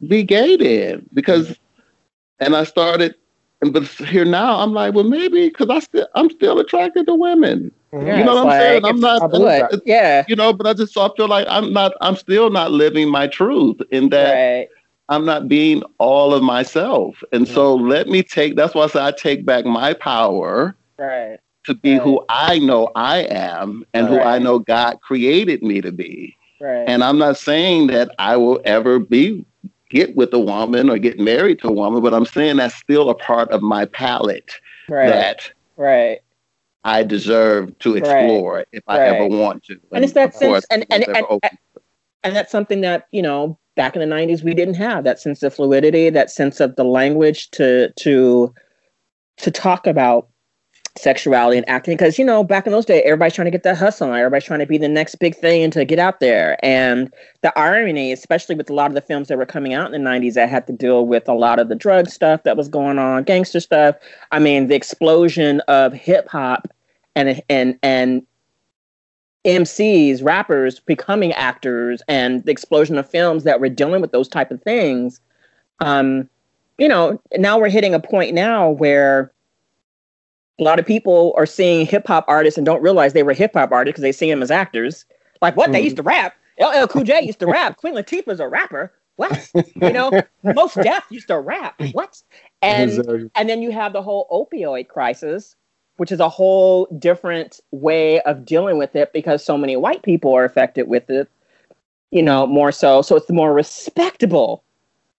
be 0.09 0.23
gay 0.23 0.57
then, 0.57 1.07
because, 1.14 1.49
mm-hmm. 1.49 2.45
and 2.45 2.57
I 2.57 2.64
started 2.64 3.14
and 3.62 3.73
but 3.73 3.85
here 3.87 4.25
now, 4.25 4.59
I'm 4.59 4.73
like, 4.73 4.93
well, 4.93 5.05
maybe 5.05 5.49
because 5.49 5.70
I 5.70 5.79
still 5.79 6.09
I'm 6.16 6.29
still 6.31 6.59
attracted 6.59 7.07
to 7.07 7.14
women. 7.14 7.70
Yeah, 7.93 8.18
you 8.18 8.25
know 8.25 8.35
what 8.35 8.47
I'm 8.47 8.53
it's 8.53 8.64
saying? 8.64 8.85
I'm 8.85 9.01
not. 9.01 9.87
Yeah. 9.87 10.25
You 10.27 10.35
know, 10.35 10.53
but 10.53 10.66
I 10.66 10.75
just 10.75 10.93
so 10.93 11.03
I 11.03 11.11
feel 11.16 11.29
like 11.29 11.47
I'm 11.49 11.73
not. 11.73 11.93
I'm 12.01 12.16
still 12.16 12.51
not 12.51 12.73
living 12.73 13.09
my 13.09 13.29
truth 13.29 13.81
in 13.93 14.09
that 14.09 14.35
Right. 14.35 14.68
I'm 15.09 15.25
not 15.25 15.49
being 15.49 15.83
all 15.99 16.33
of 16.33 16.43
myself. 16.43 17.23
And 17.33 17.47
so 17.47 17.75
let 17.75 18.09
me 18.09 18.23
take. 18.23 18.57
That's 18.57 18.75
why 18.75 18.85
I 18.85 18.87
say 18.87 19.05
I 19.05 19.13
take 19.13 19.45
back 19.45 19.65
my 19.65 19.95
power 19.95 20.75
Right. 20.99 21.39
to 21.65 21.75
be 21.75 21.93
Right. 21.95 22.03
who 22.03 22.25
I 22.29 22.59
know 22.59 22.91
I 22.95 23.19
am 23.25 23.85
and 23.95 24.09
who 24.09 24.19
I 24.19 24.39
know 24.39 24.59
God 24.61 25.01
created 25.01 25.63
me 25.63 25.81
to 25.81 25.93
be. 25.93 26.35
Right. 26.61 26.85
And 26.87 27.03
I'm 27.03 27.19
not 27.19 27.37
saying 27.37 27.89
that 27.89 28.15
I 28.19 28.37
will 28.37 28.61
ever 28.65 28.99
be 28.99 29.45
get 29.91 30.17
with 30.17 30.33
a 30.33 30.39
woman 30.39 30.89
or 30.89 30.97
get 30.97 31.19
married 31.19 31.59
to 31.61 31.69
a 31.69 31.73
woman, 31.73 32.03
but 32.03 32.15
I'm 32.15 32.25
saying 32.25 32.57
that's 32.57 32.77
still 32.77 33.11
a 33.11 33.15
part 33.15 33.51
of 33.51 33.61
my 33.61 33.85
palette 33.87 34.53
right. 34.89 35.09
that 35.09 35.53
right. 35.77 36.21
I 36.85 37.03
deserve 37.03 37.79
to 37.81 37.97
explore 37.97 38.65
if 38.73 38.83
I 38.87 39.01
ever 39.01 39.27
want 39.27 39.65
to. 39.65 39.79
And 39.93 40.03
it's 40.05 40.15
that 40.15 40.35
sense- 40.35 40.65
and- 40.71 40.87
and- 40.91 41.07
and- 41.09 41.41
and 42.25 42.35
that's 42.37 42.51
something 42.51 42.81
that 42.81 43.07
you 43.11 43.21
know 43.23 43.59
back 43.77 43.97
in 43.97 44.09
the 44.09 44.14
90s 44.14 44.43
we 44.43 44.55
didn't 44.55 44.75
have 44.75 45.05
that 45.05 45.20
sense 45.20 45.43
of 45.43 45.55
fluidity 45.55 46.11
that 46.11 46.31
sense 46.31 46.61
of 46.61 46.77
the 46.77 46.85
language 46.85 47.51
to 47.51 47.93
to 47.97 48.53
to 49.39 49.51
talk 49.51 49.87
about 49.87 50.29
sexuality 50.97 51.57
and 51.57 51.68
acting. 51.68 51.97
Because 51.97 52.18
you 52.18 52.25
know 52.25 52.45
back 52.45 52.66
in 52.66 52.73
those 52.73 52.85
days 52.85 53.03
everybody's 53.05 53.35
trying 53.35 53.47
to 53.47 53.51
get 53.51 53.62
that 53.62 53.77
hustle 53.77 54.11
on 54.11 54.18
everybody's 54.18 54.45
trying 54.45 54.61
to 54.61 54.66
be 54.66 54.79
the 54.79 54.89
next 54.89 55.16
big 55.16 55.35
thing 55.35 55.62
and 55.62 55.73
to 55.73 55.85
get 55.85 55.99
out 55.99 56.20
there. 56.20 56.62
And 56.64 57.12
the 57.43 57.57
irony 57.59 58.12
especially 58.12 58.55
with 58.55 58.68
a 58.68 58.75
lot 58.75 58.91
of 58.91 58.95
the 58.95 59.01
films 59.01 59.29
that 59.29 59.39
were 59.39 59.47
coming 59.47 59.75
out 59.75 59.93
in 59.93 60.03
the 60.03 60.11
90s 60.11 60.35
that 60.35 60.49
had 60.49 60.66
to 60.66 60.73
deal 60.73 61.07
with 61.07 61.29
a 61.29 61.35
lot 61.35 61.59
of 61.59 61.68
the 61.68 61.75
drug 61.75 62.09
stuff 62.09 62.43
that 62.45 62.57
was 62.57 62.68
going 62.68 62.99
on 62.99 63.25
gangster 63.25 63.61
stuff. 63.61 63.97
I 64.31 64.39
mean 64.39 64.68
the 64.68 64.75
explosion 64.75 65.61
of 65.68 65.93
hip 65.93 66.29
hop 66.29 66.68
and 67.14 67.43
and 67.49 67.79
and 67.83 68.27
MCs, 69.45 70.22
rappers 70.22 70.80
becoming 70.80 71.32
actors, 71.32 72.03
and 72.09 72.45
the 72.45 72.53
explosion 72.53 72.99
of 72.99 73.09
films 73.09 73.45
that 73.45 73.61
were 73.61 73.68
dealing 73.68 74.01
with 74.01 74.12
those 74.12 74.28
type 74.28 74.51
of 74.51 74.62
things. 74.62 75.20
Um, 75.80 76.28
you 76.78 76.88
know, 76.88 77.20
now 77.36 77.59
we're 77.59 77.68
hitting 77.68 77.95
a 77.95 78.01
point 78.01 78.34
now 78.34 78.70
where 78.70 79.32
a 80.61 80.62
lot 80.64 80.78
of 80.78 80.86
people 80.86 81.34
are 81.36 81.47
seeing 81.47 81.86
hip 81.86 82.07
hop 82.07 82.24
artists 82.28 82.57
and 82.59 82.64
don't 82.64 82.82
realize 82.82 83.12
they 83.12 83.22
were 83.22 83.32
hip 83.32 83.53
hop 83.55 83.72
artists 83.72 83.93
because 83.95 84.03
they 84.03 84.12
see 84.12 84.30
them 84.30 84.43
as 84.43 84.51
actors. 84.51 85.05
Like, 85.40 85.57
what? 85.57 85.72
They 85.72 85.80
Mhm. 85.80 85.84
used 85.84 85.97
to 85.97 86.03
rap. 86.03 86.34
LL 86.59 86.86
Cool 86.86 87.05
J 87.05 87.22
used 87.22 87.40
to 87.40 87.47
rap. 87.49 87.76
Queen 87.78 87.95
Latifah's 87.95 88.40
a 88.40 88.49
rapper. 88.49 88.93
What? 89.16 89.51
You 89.80 89.93
know, 89.93 90.12
Mos 90.53 90.76
Def 90.76 91.05
used 91.11 91.28
to 91.28 91.38
rap. 91.40 91.80
What? 91.93 92.22
And 92.62 93.01
Exactly. 93.01 93.30
and 93.34 93.49
then 93.49 93.61
you 93.61 93.72
have 93.72 93.93
the 93.93 94.03
whole 94.03 94.28
opioid 94.30 94.86
crisis, 94.86 95.57
which 95.97 96.12
is 96.12 96.20
a 96.20 96.28
whole 96.28 96.86
different 96.99 97.61
way 97.70 98.20
of 98.22 98.45
dealing 98.45 98.78
with 98.78 98.97
it 98.97 99.12
because 99.12 99.45
so 99.45 99.57
many 99.57 99.76
white 99.76 100.03
people 100.03 100.34
are 100.34 100.45
affected 100.45 100.88
with 100.88 101.09
it, 101.11 101.28
you 102.11 102.22
know, 102.22 102.47
more 102.47 102.72
so. 102.72 103.03
So 103.03 103.16
it's 103.16 103.26
the 103.26 103.32
more 103.32 103.53
respectable 103.53 104.62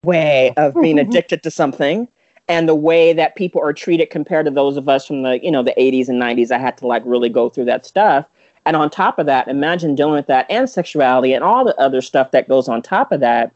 way 0.04 0.54
of 0.58 0.74
being 0.76 1.00
addicted 1.06 1.44
to 1.44 1.52
something. 1.52 2.08
And 2.50 2.68
the 2.68 2.76
way 2.76 3.14
that 3.14 3.36
people 3.36 3.62
are 3.62 3.72
treated 3.72 4.10
compared 4.10 4.46
to 4.46 4.52
those 4.52 4.76
of 4.76 4.90
us 4.90 5.08
from 5.08 5.24
the, 5.24 5.42
you 5.42 5.50
know, 5.50 5.64
the 5.64 5.74
80s 5.78 6.10
and 6.10 6.22
90s, 6.22 6.52
I 6.52 6.58
had 6.58 6.78
to 6.80 6.88
like 6.88 7.04
really 7.06 7.30
go 7.30 7.50
through 7.50 7.66
that 7.66 7.86
stuff. 7.86 8.26
And 8.66 8.76
on 8.76 8.90
top 8.90 9.20
of 9.20 9.26
that, 9.26 9.48
imagine 9.48 9.96
dealing 9.96 10.16
with 10.16 10.28
that 10.28 10.46
and 10.50 10.70
sexuality 10.70 11.34
and 11.34 11.44
all 11.44 11.66
the 11.66 11.78
other 11.80 12.02
stuff 12.02 12.32
that 12.32 12.50
goes 12.50 12.68
on 12.68 12.82
top 12.82 13.12
of 13.12 13.20
that 13.20 13.54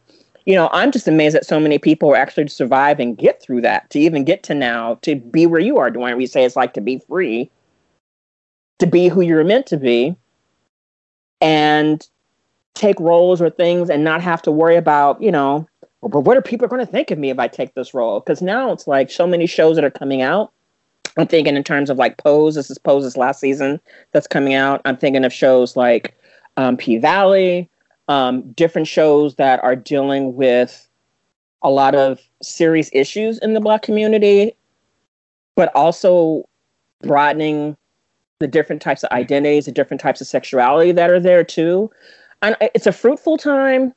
you 0.48 0.56
know, 0.56 0.70
I'm 0.72 0.93
just 0.93 1.10
amazed 1.10 1.36
that 1.36 1.45
so 1.45 1.60
many 1.60 1.78
people 1.78 2.16
actually 2.16 2.48
survive 2.48 3.02
and 3.02 3.18
get 3.18 3.41
through 3.41 3.62
that 3.62 3.89
to 3.89 4.00
even 4.00 4.24
get 4.24 4.43
to 4.43 4.56
now 4.56 4.95
to 5.02 5.18
be 5.18 5.45
where 5.45 5.60
you 5.60 5.78
are, 5.78 5.91
Dwayne. 5.91 6.16
We 6.16 6.26
say 6.26 6.45
it's 6.45 6.56
like 6.56 6.74
to 6.76 6.82
be 6.82 7.00
free, 7.00 7.52
to 8.80 8.88
be 8.88 9.10
who 9.10 9.20
you're 9.20 9.43
meant 9.43 9.66
to 9.68 9.78
be, 9.78 10.16
and 11.41 12.08
take 12.76 12.98
roles 13.02 13.41
or 13.41 13.50
things 13.50 13.89
and 13.89 14.06
not 14.06 14.22
have 14.22 14.41
to 14.43 14.52
worry 14.52 14.78
about, 14.78 15.22
you 15.22 15.34
know, 15.34 15.68
but 16.02 16.22
what 16.22 16.38
are 16.38 16.41
people 16.41 16.70
going 16.70 16.86
to 16.86 16.89
think 16.89 17.12
of 17.12 17.20
me 17.20 17.30
if 17.30 17.39
I 17.39 17.50
take 17.50 17.76
this 17.76 17.93
role? 17.93 18.22
Because 18.22 18.41
now 18.41 18.72
it's 18.72 18.88
like 18.88 19.12
so 19.12 19.28
many 19.28 19.48
shows 19.48 19.76
that 19.76 19.84
are 19.84 19.91
coming 19.91 20.22
out. 20.22 20.54
I'm 21.18 21.28
thinking 21.28 21.58
in 21.58 21.64
terms 21.66 21.89
of 21.89 21.98
like 21.98 22.16
Pose. 22.20 22.56
This 22.56 22.70
is 22.70 22.78
Pose's 22.78 23.18
last 23.18 23.41
season 23.41 23.82
that's 24.14 24.28
coming 24.28 24.54
out. 24.54 24.80
I'm 24.86 24.95
thinking 24.95 25.26
of 25.26 25.34
shows 25.34 25.76
like 25.76 26.18
um, 26.56 26.78
P 26.78 26.98
Valley 27.00 27.70
um, 28.08 28.51
different 28.53 28.88
shows 28.88 29.36
that 29.36 29.64
are 29.64 29.76
dealing 29.76 30.36
with 30.36 30.88
a 31.62 31.70
lot 31.70 31.95
of 31.95 32.20
serious 32.41 32.89
issues 32.93 33.39
in 33.39 33.53
the 33.53 33.60
black 33.60 33.82
community, 33.82 34.55
but 35.55 35.72
also 35.76 36.47
broadening 37.01 37.76
the 38.39 38.47
different 38.47 38.82
types 38.82 39.03
of 39.03 39.12
identities, 39.12 39.66
the 39.66 39.72
different 39.72 39.99
types 39.99 40.22
of 40.22 40.28
sexuality 40.28 40.91
that 40.91 41.10
are 41.10 41.20
there 41.20 41.43
too. 41.43 41.89
And 42.41 42.55
it's 42.62 42.88
a 42.88 42.91
fruitful 42.91 43.38
time. 43.38 43.93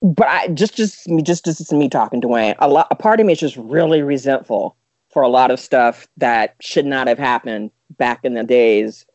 But 0.00 0.28
I 0.28 0.48
just 0.48 0.76
just 0.76 1.08
me 1.08 1.22
just 1.22 1.44
this 1.44 1.60
is 1.60 1.72
me 1.72 1.88
talking 1.88 2.20
to 2.20 2.28
Wayne. 2.28 2.54
A 2.58 2.68
lot 2.68 2.88
a 2.90 2.94
part 2.94 3.20
of 3.20 3.26
me 3.26 3.32
is 3.32 3.40
just 3.40 3.56
really 3.56 4.02
resentful 4.02 4.76
for 5.10 5.22
a 5.22 5.28
lot 5.28 5.50
of 5.50 5.60
stuff 5.60 6.06
that 6.16 6.56
should 6.60 6.84
not 6.84 7.06
have 7.06 7.18
happened 7.18 7.70
back 7.96 8.20
in 8.24 8.34
the 8.34 8.42
days 8.42 9.06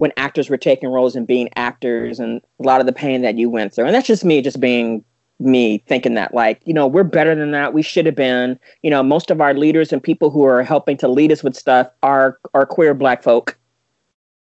when 0.00 0.12
actors 0.16 0.48
were 0.48 0.56
taking 0.56 0.88
roles 0.88 1.14
and 1.14 1.26
being 1.26 1.50
actors 1.56 2.18
and 2.18 2.40
a 2.58 2.62
lot 2.62 2.80
of 2.80 2.86
the 2.86 2.92
pain 2.92 3.20
that 3.20 3.36
you 3.36 3.50
went 3.50 3.74
through. 3.74 3.84
And 3.84 3.94
that's 3.94 4.06
just 4.06 4.24
me 4.24 4.40
just 4.40 4.58
being 4.58 5.04
me 5.38 5.84
thinking 5.86 6.14
that 6.14 6.32
like, 6.32 6.58
you 6.64 6.72
know, 6.72 6.86
we're 6.86 7.04
better 7.04 7.34
than 7.34 7.50
that. 7.50 7.74
We 7.74 7.82
should 7.82 8.06
have 8.06 8.14
been. 8.14 8.58
You 8.82 8.88
know, 8.88 9.02
most 9.02 9.30
of 9.30 9.42
our 9.42 9.52
leaders 9.52 9.92
and 9.92 10.02
people 10.02 10.30
who 10.30 10.42
are 10.46 10.62
helping 10.62 10.96
to 10.98 11.08
lead 11.08 11.30
us 11.30 11.44
with 11.44 11.54
stuff 11.54 11.86
are 12.02 12.38
are 12.54 12.64
queer 12.64 12.94
black 12.94 13.22
folk. 13.22 13.58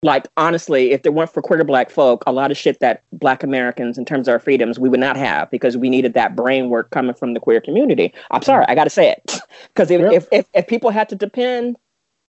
Like 0.02 0.28
honestly, 0.36 0.94
if 0.94 1.04
there 1.04 1.12
weren't 1.12 1.32
for 1.32 1.44
queer 1.44 1.64
black 1.64 1.92
folk, 1.92 2.24
a 2.26 2.32
lot 2.32 2.50
of 2.50 2.58
shit 2.58 2.80
that 2.80 3.04
black 3.12 3.44
Americans 3.44 4.00
in 4.00 4.06
terms 4.06 4.28
of 4.28 4.32
our 4.32 4.40
freedoms 4.40 4.80
we 4.80 4.90
would 4.90 5.00
not 5.00 5.16
have 5.16 5.52
because 5.52 5.78
we 5.78 5.92
needed 5.92 6.16
that 6.16 6.36
brain 6.36 6.70
work 6.72 6.90
coming 6.90 7.14
from 7.14 7.36
the 7.36 7.40
queer 7.40 7.62
community. 7.62 8.12
I'm 8.32 8.42
sorry, 8.42 8.66
I 8.68 8.74
gotta 8.74 8.90
say 8.90 9.12
it. 9.12 9.40
Because 9.76 9.92
if, 9.92 10.02
if, 10.12 10.28
if 10.32 10.46
if 10.56 10.68
people 10.68 10.90
had 10.90 11.08
to 11.10 11.16
depend 11.16 11.76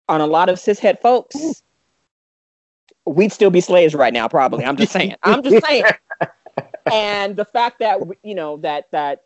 on 0.09 0.21
a 0.21 0.27
lot 0.27 0.49
of 0.49 0.59
cishet 0.59 1.01
folks, 1.01 1.63
we'd 3.07 3.33
still 3.33 3.51
be 3.51 3.61
slaves 3.61 3.95
right 3.95 4.13
now, 4.13 4.29
probably. 4.29 4.65
I'm 4.65 4.77
just 4.77 4.93
saying. 4.93 5.15
I'm 5.23 5.43
just 5.43 5.65
saying. 5.65 5.85
and 6.93 7.37
the 7.37 7.45
fact 7.45 7.79
that 7.81 8.01
you 8.23 8.35
know 8.35 8.59
that 8.59 8.91
that 8.93 9.23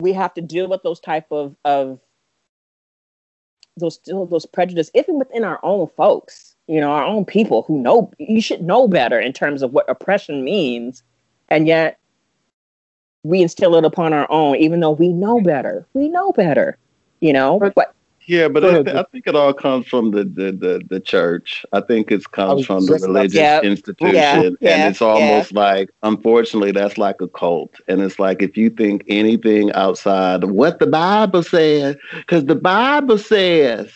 we 0.00 0.12
have 0.12 0.34
to 0.34 0.40
deal 0.40 0.68
with 0.68 0.82
those 0.82 1.00
type 1.00 1.26
of 1.30 1.56
of 1.64 2.00
those 3.76 3.94
still 3.94 4.26
those 4.26 4.46
prejudice 4.46 4.90
even 4.94 5.18
within 5.18 5.44
our 5.44 5.60
own 5.62 5.86
folks 5.96 6.54
you 6.66 6.80
know 6.80 6.90
our 6.90 7.04
own 7.04 7.24
people 7.24 7.62
who 7.62 7.78
know 7.78 8.10
you 8.18 8.40
should 8.40 8.62
know 8.62 8.88
better 8.88 9.20
in 9.20 9.32
terms 9.32 9.62
of 9.62 9.72
what 9.72 9.88
oppression 9.88 10.42
means 10.44 11.02
and 11.50 11.66
yet 11.66 11.98
we 13.22 13.42
instill 13.42 13.74
it 13.76 13.84
upon 13.84 14.12
our 14.12 14.30
own 14.30 14.56
even 14.56 14.80
though 14.80 14.92
we 14.92 15.08
know 15.08 15.40
better 15.40 15.86
we 15.92 16.08
know 16.08 16.32
better 16.32 16.78
you 17.20 17.32
know 17.32 17.58
But- 17.58 17.74
but 17.74 17.94
Yeah, 18.26 18.48
but 18.48 18.64
I, 18.64 18.82
th- 18.82 18.96
I 18.96 19.04
think 19.12 19.26
it 19.28 19.36
all 19.36 19.52
comes 19.52 19.86
from 19.86 20.10
the 20.10 20.24
the 20.24 20.50
the, 20.52 20.82
the 20.88 21.00
church. 21.00 21.64
I 21.72 21.80
think 21.80 22.10
it 22.10 22.22
I 22.32 22.36
comes 22.36 22.66
from 22.66 22.84
the 22.84 22.92
just 22.94 23.04
about 23.04 23.06
to- 23.06 23.12
religious 23.18 23.34
Yeah. 23.38 23.60
institution, 23.62 24.14
Yeah, 24.14 24.40
and 24.42 24.56
yeah, 24.60 24.88
it's 24.88 25.00
almost 25.00 25.52
like, 25.52 25.90
unfortunately, 26.02 26.72
that's 26.72 26.98
like 26.98 27.20
a 27.20 27.28
cult. 27.28 27.74
And 27.86 28.00
it's 28.02 28.18
like 28.18 28.42
if 28.42 28.56
you 28.56 28.70
think 28.70 29.04
anything 29.08 29.72
outside 29.72 30.42
of 30.42 30.50
what 30.50 30.80
the 30.80 30.86
Bible 30.88 31.42
says, 31.44 31.96
because 32.12 32.44
the 32.46 32.56
Bible 32.56 33.18
says, 33.18 33.92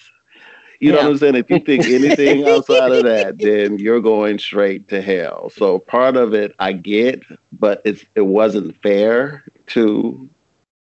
you 0.78 0.92
know 0.92 0.98
Yeah. 0.98 1.04
what 1.04 1.10
I'm 1.10 1.18
saying. 1.18 1.34
If 1.34 1.50
you 1.50 1.58
think 1.58 1.84
anything 1.86 2.44
outside 2.48 2.92
of 2.92 3.02
that, 3.04 3.38
then 3.38 3.78
you're 3.78 4.00
going 4.00 4.38
straight 4.38 4.88
to 4.88 5.02
hell. 5.02 5.50
So 5.50 5.78
part 5.80 6.16
of 6.16 6.34
it, 6.34 6.54
I 6.58 6.72
get, 6.72 7.22
but 7.52 7.82
it's 7.84 8.04
it 8.14 8.22
wasn't 8.26 8.80
fair 8.80 9.42
to 9.68 10.28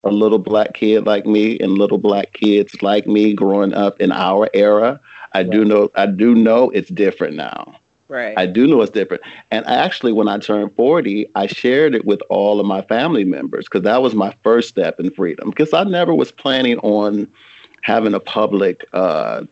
a 0.04 0.10
little 0.10 0.40
black 0.40 0.74
kid 0.74 1.06
like 1.06 1.26
me 1.26 1.60
and 1.60 1.74
little 1.74 1.98
black 1.98 2.34
kids 2.34 2.82
like 2.82 3.08
me 3.08 3.34
growing 3.34 3.74
up 3.74 4.00
in 4.00 4.12
our 4.12 4.50
era. 4.54 5.00
I 5.34 5.44
do 5.44 5.64
know 5.64 5.90
I 5.96 6.08
do 6.08 6.36
know 6.36 6.70
it's 6.72 6.90
different 6.90 7.36
now. 7.36 7.76
right 8.08 8.38
I 8.38 8.46
do 8.46 8.68
know 8.68 8.82
it's 8.82 8.92
different. 8.92 9.24
And 9.52 9.66
actually 9.66 10.12
when 10.12 10.28
I 10.28 10.40
turned 10.40 10.76
40, 10.76 11.30
I 11.36 11.48
shared 11.48 11.96
it 11.96 12.06
with 12.06 12.22
all 12.30 12.60
of 12.60 12.66
my 12.66 12.82
family 12.82 13.24
members 13.24 13.66
because 13.66 13.84
that 13.84 14.02
was 14.02 14.14
my 14.16 14.36
first 14.44 14.70
step 14.70 15.00
in 15.00 15.12
freedom. 15.12 15.50
Because 15.50 15.74
I 15.74 15.84
never 15.84 16.14
was 16.14 16.32
planning 16.32 16.80
on 16.80 17.32
having 17.84 18.14
a 18.14 18.20
public 18.20 18.86
uh 18.94 19.44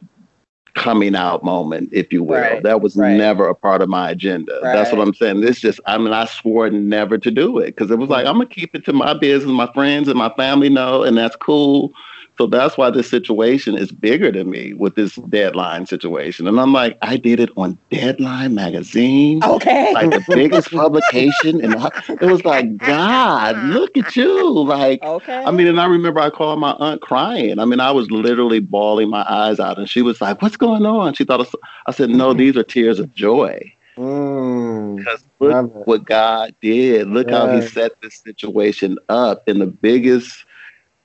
coming 0.80 1.14
out 1.14 1.44
moment, 1.44 1.90
if 1.92 2.12
you 2.12 2.24
will. 2.24 2.40
Right, 2.40 2.64
That 2.64 2.82
was 2.82 2.96
right. 2.96 3.16
never 3.16 3.48
a 3.48 3.54
part 3.54 3.82
of 3.82 3.90
my 3.90 4.10
agenda. 4.10 4.58
That's 4.64 4.92
what 4.92 5.06
I'm 5.06 5.14
saying. 5.14 5.42
This 5.42 5.60
just, 5.60 5.80
I 5.86 5.98
mean, 5.98 6.14
I 6.14 6.26
swore 6.26 6.70
never 6.70 7.18
to 7.18 7.30
do 7.30 7.60
it 7.60 7.76
because 7.76 7.92
it 7.92 8.00
was 8.00 8.10
like, 8.10 8.26
I'm 8.26 8.36
going 8.38 8.48
to 8.48 8.54
keep 8.54 8.74
it 8.74 8.86
to 8.86 8.94
my 8.94 9.14
business. 9.14 9.52
My 9.52 9.72
friends 9.74 10.08
and 10.08 10.18
my 10.18 10.30
family 10.36 10.70
know, 10.70 11.04
and 11.04 11.18
that's 11.18 11.36
cool 11.36 11.94
So 12.40 12.48
that's 12.48 12.78
why 12.78 12.90
this 12.90 13.10
situation 13.10 13.78
is 13.78 13.92
bigger 13.92 14.32
than 14.32 14.50
me 14.50 14.74
with 14.74 14.96
this 14.96 15.16
deadline 15.28 15.86
situation. 15.88 16.48
And 16.48 16.58
I'm 16.58 16.72
like, 16.72 16.98
I 17.02 17.18
did 17.18 17.42
it 17.42 17.50
on 17.58 17.78
Deadline 17.92 18.56
magazine. 18.56 19.44
Okay. 19.44 19.92
Like 19.94 20.12
the 20.12 20.24
biggest 20.26 20.72
publication. 20.72 21.60
And 21.62 21.74
it 22.08 22.22
was 22.22 22.46
like, 22.46 22.78
God, 22.78 23.58
look 23.66 23.98
at 23.98 24.16
you. 24.16 24.54
Like, 24.64 25.04
Okay. 25.04 25.44
I 25.44 25.52
mean, 25.52 25.68
and 25.68 25.82
I 25.82 25.86
remember 25.88 26.22
I 26.22 26.30
called 26.30 26.62
my 26.62 26.72
aunt 26.80 27.02
crying. 27.02 27.60
I 27.60 27.66
mean, 27.66 27.82
I 27.82 27.92
was 27.92 28.10
literally 28.10 28.62
bawling 28.62 29.10
my 29.10 29.26
eyes 29.30 29.60
out. 29.60 29.78
And 29.78 29.90
she 29.90 30.02
was 30.02 30.22
like, 30.22 30.42
What's 30.42 30.56
going 30.56 30.86
on? 30.86 31.16
She 31.16 31.26
thought, 31.26 31.42
I, 31.42 31.44
was- 31.44 31.56
I 31.88 31.92
said, 31.92 32.10
No, 32.10 32.34
these 32.34 32.56
are 32.56 32.64
tears 32.64 33.00
of 33.02 33.14
joy. 33.14 33.60
Mm. 33.98 34.96
Because 34.96 35.26
look 35.40 35.86
what 35.88 36.06
God 36.06 36.56
did. 36.62 37.10
Look 37.10 37.30
how 37.30 37.54
He 37.54 37.68
set 37.68 38.00
this 38.02 38.16
situation 38.16 38.98
up 39.10 39.44
in 39.46 39.60
the 39.60 39.68
biggest 39.68 40.46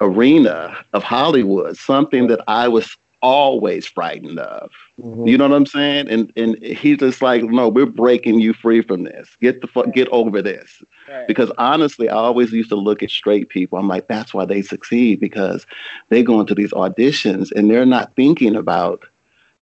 arena 0.00 0.76
of 0.92 1.02
Hollywood, 1.02 1.76
something 1.76 2.26
that 2.28 2.40
I 2.48 2.68
was 2.68 2.96
always 3.22 3.86
frightened 3.86 4.38
of. 4.38 4.70
Mhm. 5.00 5.26
You 5.26 5.38
know 5.38 5.48
what 5.48 5.56
I'm 5.56 5.64
saying? 5.66 6.08
And 6.10 6.30
and 6.36 6.58
he's 6.62 6.98
just 6.98 7.22
like, 7.22 7.42
no, 7.42 7.68
we're 7.70 7.86
breaking 7.86 8.38
you 8.40 8.52
free 8.52 8.82
from 8.82 9.04
this. 9.04 9.30
Get 9.40 9.62
the 9.62 9.66
fuck, 9.66 9.92
get 9.94 10.08
over 10.08 10.42
this. 10.42 10.82
Right. 11.08 11.26
Because 11.26 11.50
honestly, 11.56 12.08
I 12.10 12.14
always 12.16 12.52
used 12.52 12.68
to 12.68 12.76
look 12.76 13.02
at 13.02 13.10
straight 13.10 13.48
people. 13.48 13.78
I'm 13.78 13.88
like, 13.88 14.08
that's 14.08 14.34
why 14.34 14.44
they 14.44 14.60
succeed 14.60 15.20
because 15.20 15.66
they 16.10 16.22
go 16.22 16.38
into 16.40 16.54
these 16.54 16.72
auditions 16.72 17.50
and 17.52 17.70
they're 17.70 17.86
not 17.86 18.14
thinking 18.14 18.54
about 18.56 19.04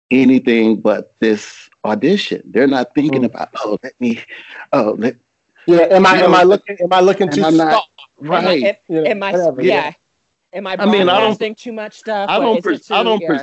anything 0.10 0.82
but 0.82 1.14
this 1.20 1.70
audition. 1.86 2.42
They're 2.46 2.68
not 2.68 2.94
thinking 2.96 3.22
Mm. 3.22 3.26
about, 3.26 3.50
oh, 3.64 3.78
let 3.84 3.94
me, 4.02 4.20
oh, 4.74 4.96
let, 4.98 5.16
Yeah. 5.68 5.82
Am 5.92 6.06
I 6.06 6.18
You 6.18 6.24
am 6.26 6.32
know, 6.32 6.38
I 6.38 6.44
looking 6.44 6.78
am 6.82 6.92
I 6.94 7.00
looking 7.00 7.28
and 7.28 7.34
too 7.34 7.42
soft? 7.44 7.90
right. 8.18 8.44
Am 8.44 8.76
You 8.90 9.02
know, 9.02 9.04
I, 9.04 9.12
am 9.12 9.24
I 9.24 9.32
whatever. 9.34 9.62
yeah. 9.62 9.94
Am 10.54 10.68
I 10.68 10.76
I 10.78 10.86
mean, 10.86 11.10
I 11.10 11.20
don't- 11.20 11.38
think 11.38 11.58
too 11.58 11.72
much 11.74 11.98
stuff? 12.00 12.30
I 12.30 12.40
don't, 12.40 12.62
pre- 12.62 12.76
it 12.76 12.92
I 12.92 13.04
don't, 13.04 13.22
yeah. 13.22 13.28
pre- 13.28 13.40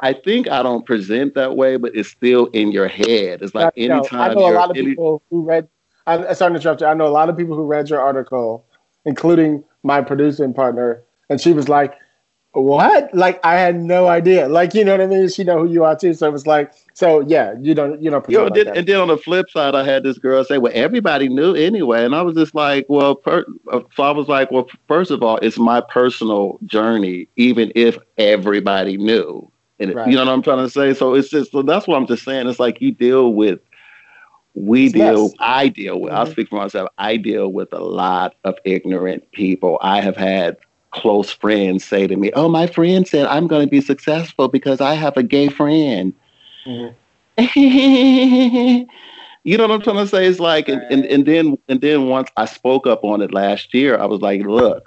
I 0.00 0.12
think 0.12 0.48
I 0.50 0.62
don't 0.62 0.84
present 0.84 1.34
that 1.34 1.56
way, 1.56 1.76
but 1.76 1.94
it's 1.94 2.08
still 2.08 2.46
in 2.46 2.72
your 2.72 2.88
head. 2.88 3.40
It's 3.42 3.54
like 3.54 3.72
I 3.76 3.86
know, 3.86 3.94
anytime 3.98 4.20
I 4.20 4.34
know 4.34 4.40
a 4.40 4.48
you're, 4.48 4.54
lot 4.58 4.70
of 4.70 4.76
any- 4.76 4.86
people 4.88 5.22
who 5.30 5.42
read. 5.42 5.68
I'm 6.06 6.34
sorry 6.34 6.50
to 6.52 6.56
interrupt 6.56 6.80
you. 6.80 6.88
I 6.88 6.94
know 6.94 7.06
a 7.06 7.08
lot 7.14 7.28
of 7.28 7.36
people 7.36 7.54
who 7.56 7.64
read 7.64 7.88
your 7.88 8.00
article, 8.00 8.64
including 9.04 9.62
my 9.84 10.00
producing 10.02 10.52
partner, 10.52 11.02
and 11.30 11.40
she 11.40 11.52
was 11.52 11.68
like, 11.68 11.94
"What? 12.52 13.14
Like 13.14 13.40
I 13.44 13.54
had 13.54 13.80
no 13.80 14.08
idea. 14.08 14.48
Like 14.48 14.74
you 14.74 14.84
know 14.84 14.92
what 14.92 15.00
I 15.00 15.06
mean? 15.06 15.28
She 15.28 15.44
know 15.44 15.60
who 15.66 15.72
you 15.72 15.84
are 15.84 15.96
too. 15.96 16.14
So 16.14 16.26
it 16.28 16.32
was 16.32 16.46
like, 16.46 16.72
so 16.94 17.20
yeah, 17.22 17.54
you 17.60 17.74
don't 17.74 18.02
you 18.02 18.10
don't 18.10 18.24
You 18.26 18.38
know, 18.38 18.46
present 18.46 18.50
like 18.50 18.64
then, 18.64 18.68
and 18.74 18.86
then 18.86 19.00
on 19.00 19.08
the 19.08 19.16
flip 19.18 19.50
side, 19.50 19.74
I 19.74 19.84
had 19.84 20.04
this 20.04 20.18
girl 20.18 20.44
say, 20.44 20.58
"Well, 20.58 20.72
everybody 20.74 21.28
knew 21.28 21.54
anyway," 21.54 22.04
and 22.04 22.14
I 22.14 22.22
was 22.22 22.36
just 22.36 22.54
like, 22.54 22.86
"Well," 22.88 23.16
per- 23.16 23.44
uh, 23.72 23.80
so 23.96 24.02
I 24.04 24.12
was 24.12 24.28
like, 24.28 24.50
"Well, 24.50 24.68
first 24.88 25.10
of 25.10 25.22
all, 25.22 25.38
it's 25.38 25.58
my 25.58 25.80
personal 25.92 26.58
journey, 26.66 27.28
even 27.36 27.72
if 27.74 27.98
everybody 28.18 28.96
knew." 28.96 29.50
And 29.80 29.94
Right. 29.94 30.06
you 30.06 30.16
know 30.16 30.24
what 30.24 30.32
I'm 30.32 30.42
trying 30.42 30.64
to 30.64 30.70
say? 30.70 30.94
So 30.94 31.14
it's 31.14 31.30
just 31.30 31.50
so 31.52 31.62
that's 31.62 31.86
what 31.88 31.96
I'm 31.96 32.06
just 32.06 32.24
saying. 32.24 32.48
It's 32.48 32.60
like 32.60 32.80
you 32.80 32.92
deal 32.92 33.34
with, 33.34 33.60
we 34.54 34.86
It's 34.86 34.94
deal, 34.94 35.22
less. 35.24 35.34
I 35.40 35.68
deal 35.68 36.00
with. 36.00 36.12
I'll 36.12 36.26
Mhm. 36.26 36.32
speak 36.32 36.48
for 36.48 36.56
myself. 36.56 36.88
I 36.98 37.16
deal 37.16 37.48
with 37.52 37.72
a 37.72 37.80
lot 37.82 38.34
of 38.44 38.54
ignorant 38.64 39.30
people. 39.32 39.78
I 39.82 40.00
have 40.00 40.16
had 40.16 40.56
close 40.92 41.30
friends 41.30 41.84
say 41.84 42.06
to 42.06 42.16
me, 42.16 42.30
"Oh, 42.34 42.48
my 42.48 42.66
friend 42.66 43.06
said 43.06 43.26
I'm 43.26 43.46
going 43.46 43.66
to 43.66 43.70
be 43.70 43.80
successful 43.80 44.48
because 44.48 44.80
I 44.80 44.94
have 44.94 45.16
a 45.16 45.22
gay 45.22 45.48
friend." 45.48 46.12
Mhm. 46.66 46.94
you 49.44 49.56
know 49.56 49.66
what 49.66 49.74
I'm 49.74 49.82
trying 49.82 49.96
to 49.96 50.06
say? 50.06 50.26
It's 50.26 50.38
like, 50.38 50.68
and, 50.68 50.82
and, 50.90 51.04
and 51.06 51.26
then 51.26 51.56
and 51.68 51.80
then 51.80 52.08
once 52.08 52.30
I 52.36 52.44
spoke 52.44 52.86
up 52.86 53.04
on 53.04 53.20
it 53.22 53.32
last 53.32 53.74
year, 53.74 53.98
I 53.98 54.04
was 54.06 54.20
like, 54.20 54.42
look, 54.42 54.84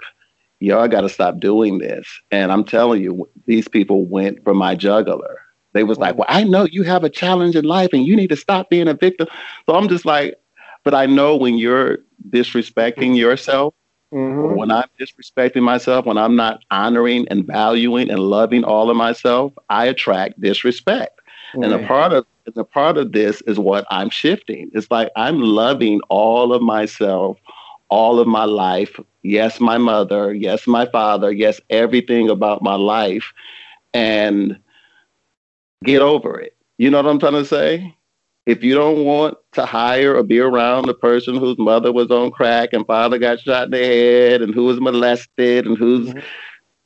y'all 0.60 0.88
got 0.88 1.02
to 1.02 1.08
stop 1.08 1.40
doing 1.40 1.78
this. 1.78 2.06
And 2.30 2.52
I'm 2.52 2.64
telling 2.64 3.02
you, 3.02 3.28
these 3.46 3.68
people 3.68 4.06
went 4.06 4.42
for 4.44 4.54
my 4.54 4.74
juggler. 4.74 5.40
They 5.72 5.84
was 5.84 5.98
like, 5.98 6.16
well, 6.16 6.26
I 6.28 6.44
know 6.44 6.64
you 6.64 6.84
have 6.84 7.04
a 7.04 7.10
challenge 7.10 7.54
in 7.54 7.64
life, 7.64 7.90
and 7.92 8.06
you 8.06 8.16
need 8.16 8.28
to 8.28 8.36
stop 8.36 8.70
being 8.70 8.88
a 8.88 8.94
victim. 8.94 9.28
So 9.66 9.74
I'm 9.74 9.88
just 9.88 10.06
like, 10.06 10.36
but 10.84 10.94
I 10.94 11.06
know 11.06 11.36
when 11.36 11.58
you're 11.58 11.98
disrespecting 12.30 13.16
yourself, 13.16 13.74
Mhm. 14.12 14.56
when 14.56 14.70
I'm 14.70 14.88
disrespecting 15.00 15.62
myself, 15.62 16.06
when 16.06 16.18
I'm 16.18 16.36
not 16.36 16.62
honoring 16.70 17.26
and 17.28 17.46
valuing 17.46 18.10
and 18.10 18.20
loving 18.20 18.64
all 18.64 18.90
of 18.90 18.96
myself, 18.96 19.52
I 19.70 19.86
attract 19.86 20.40
disrespect. 20.40 21.20
And 21.62 21.72
a 21.72 21.78
part 21.86 22.12
of 22.12 22.26
and 22.46 22.56
a 22.56 22.64
part 22.64 22.96
of 22.96 23.12
this 23.12 23.42
is 23.42 23.58
what 23.58 23.86
I'm 23.90 24.10
shifting. 24.10 24.70
It's 24.72 24.90
like 24.90 25.10
I'm 25.16 25.40
loving 25.40 26.00
all 26.08 26.52
of 26.52 26.62
myself, 26.62 27.38
all 27.88 28.20
of 28.20 28.28
my 28.28 28.44
life. 28.44 29.00
Yes, 29.22 29.60
my 29.60 29.78
mother. 29.78 30.32
Yes, 30.34 30.66
my 30.66 30.86
father. 30.86 31.32
Yes, 31.32 31.60
everything 31.70 32.30
about 32.30 32.62
my 32.62 32.76
life, 32.76 33.32
and 33.94 34.58
get 35.84 36.02
over 36.02 36.38
it. 36.40 36.54
You 36.78 36.90
know 36.90 37.02
what 37.02 37.10
I'm 37.10 37.18
trying 37.18 37.32
to 37.34 37.44
say? 37.44 37.95
If 38.46 38.62
you 38.62 38.74
don't 38.74 39.04
want 39.04 39.36
to 39.52 39.66
hire 39.66 40.14
or 40.16 40.22
be 40.22 40.38
around 40.38 40.86
the 40.86 40.94
person 40.94 41.36
whose 41.36 41.58
mother 41.58 41.92
was 41.92 42.10
on 42.12 42.30
crack 42.30 42.72
and 42.72 42.86
father 42.86 43.18
got 43.18 43.40
shot 43.40 43.64
in 43.64 43.70
the 43.72 43.78
head 43.78 44.40
and 44.40 44.54
who 44.54 44.64
was 44.64 44.80
molested 44.80 45.66
and 45.66 45.76
who's 45.76 46.08
Mhm. 46.10 46.22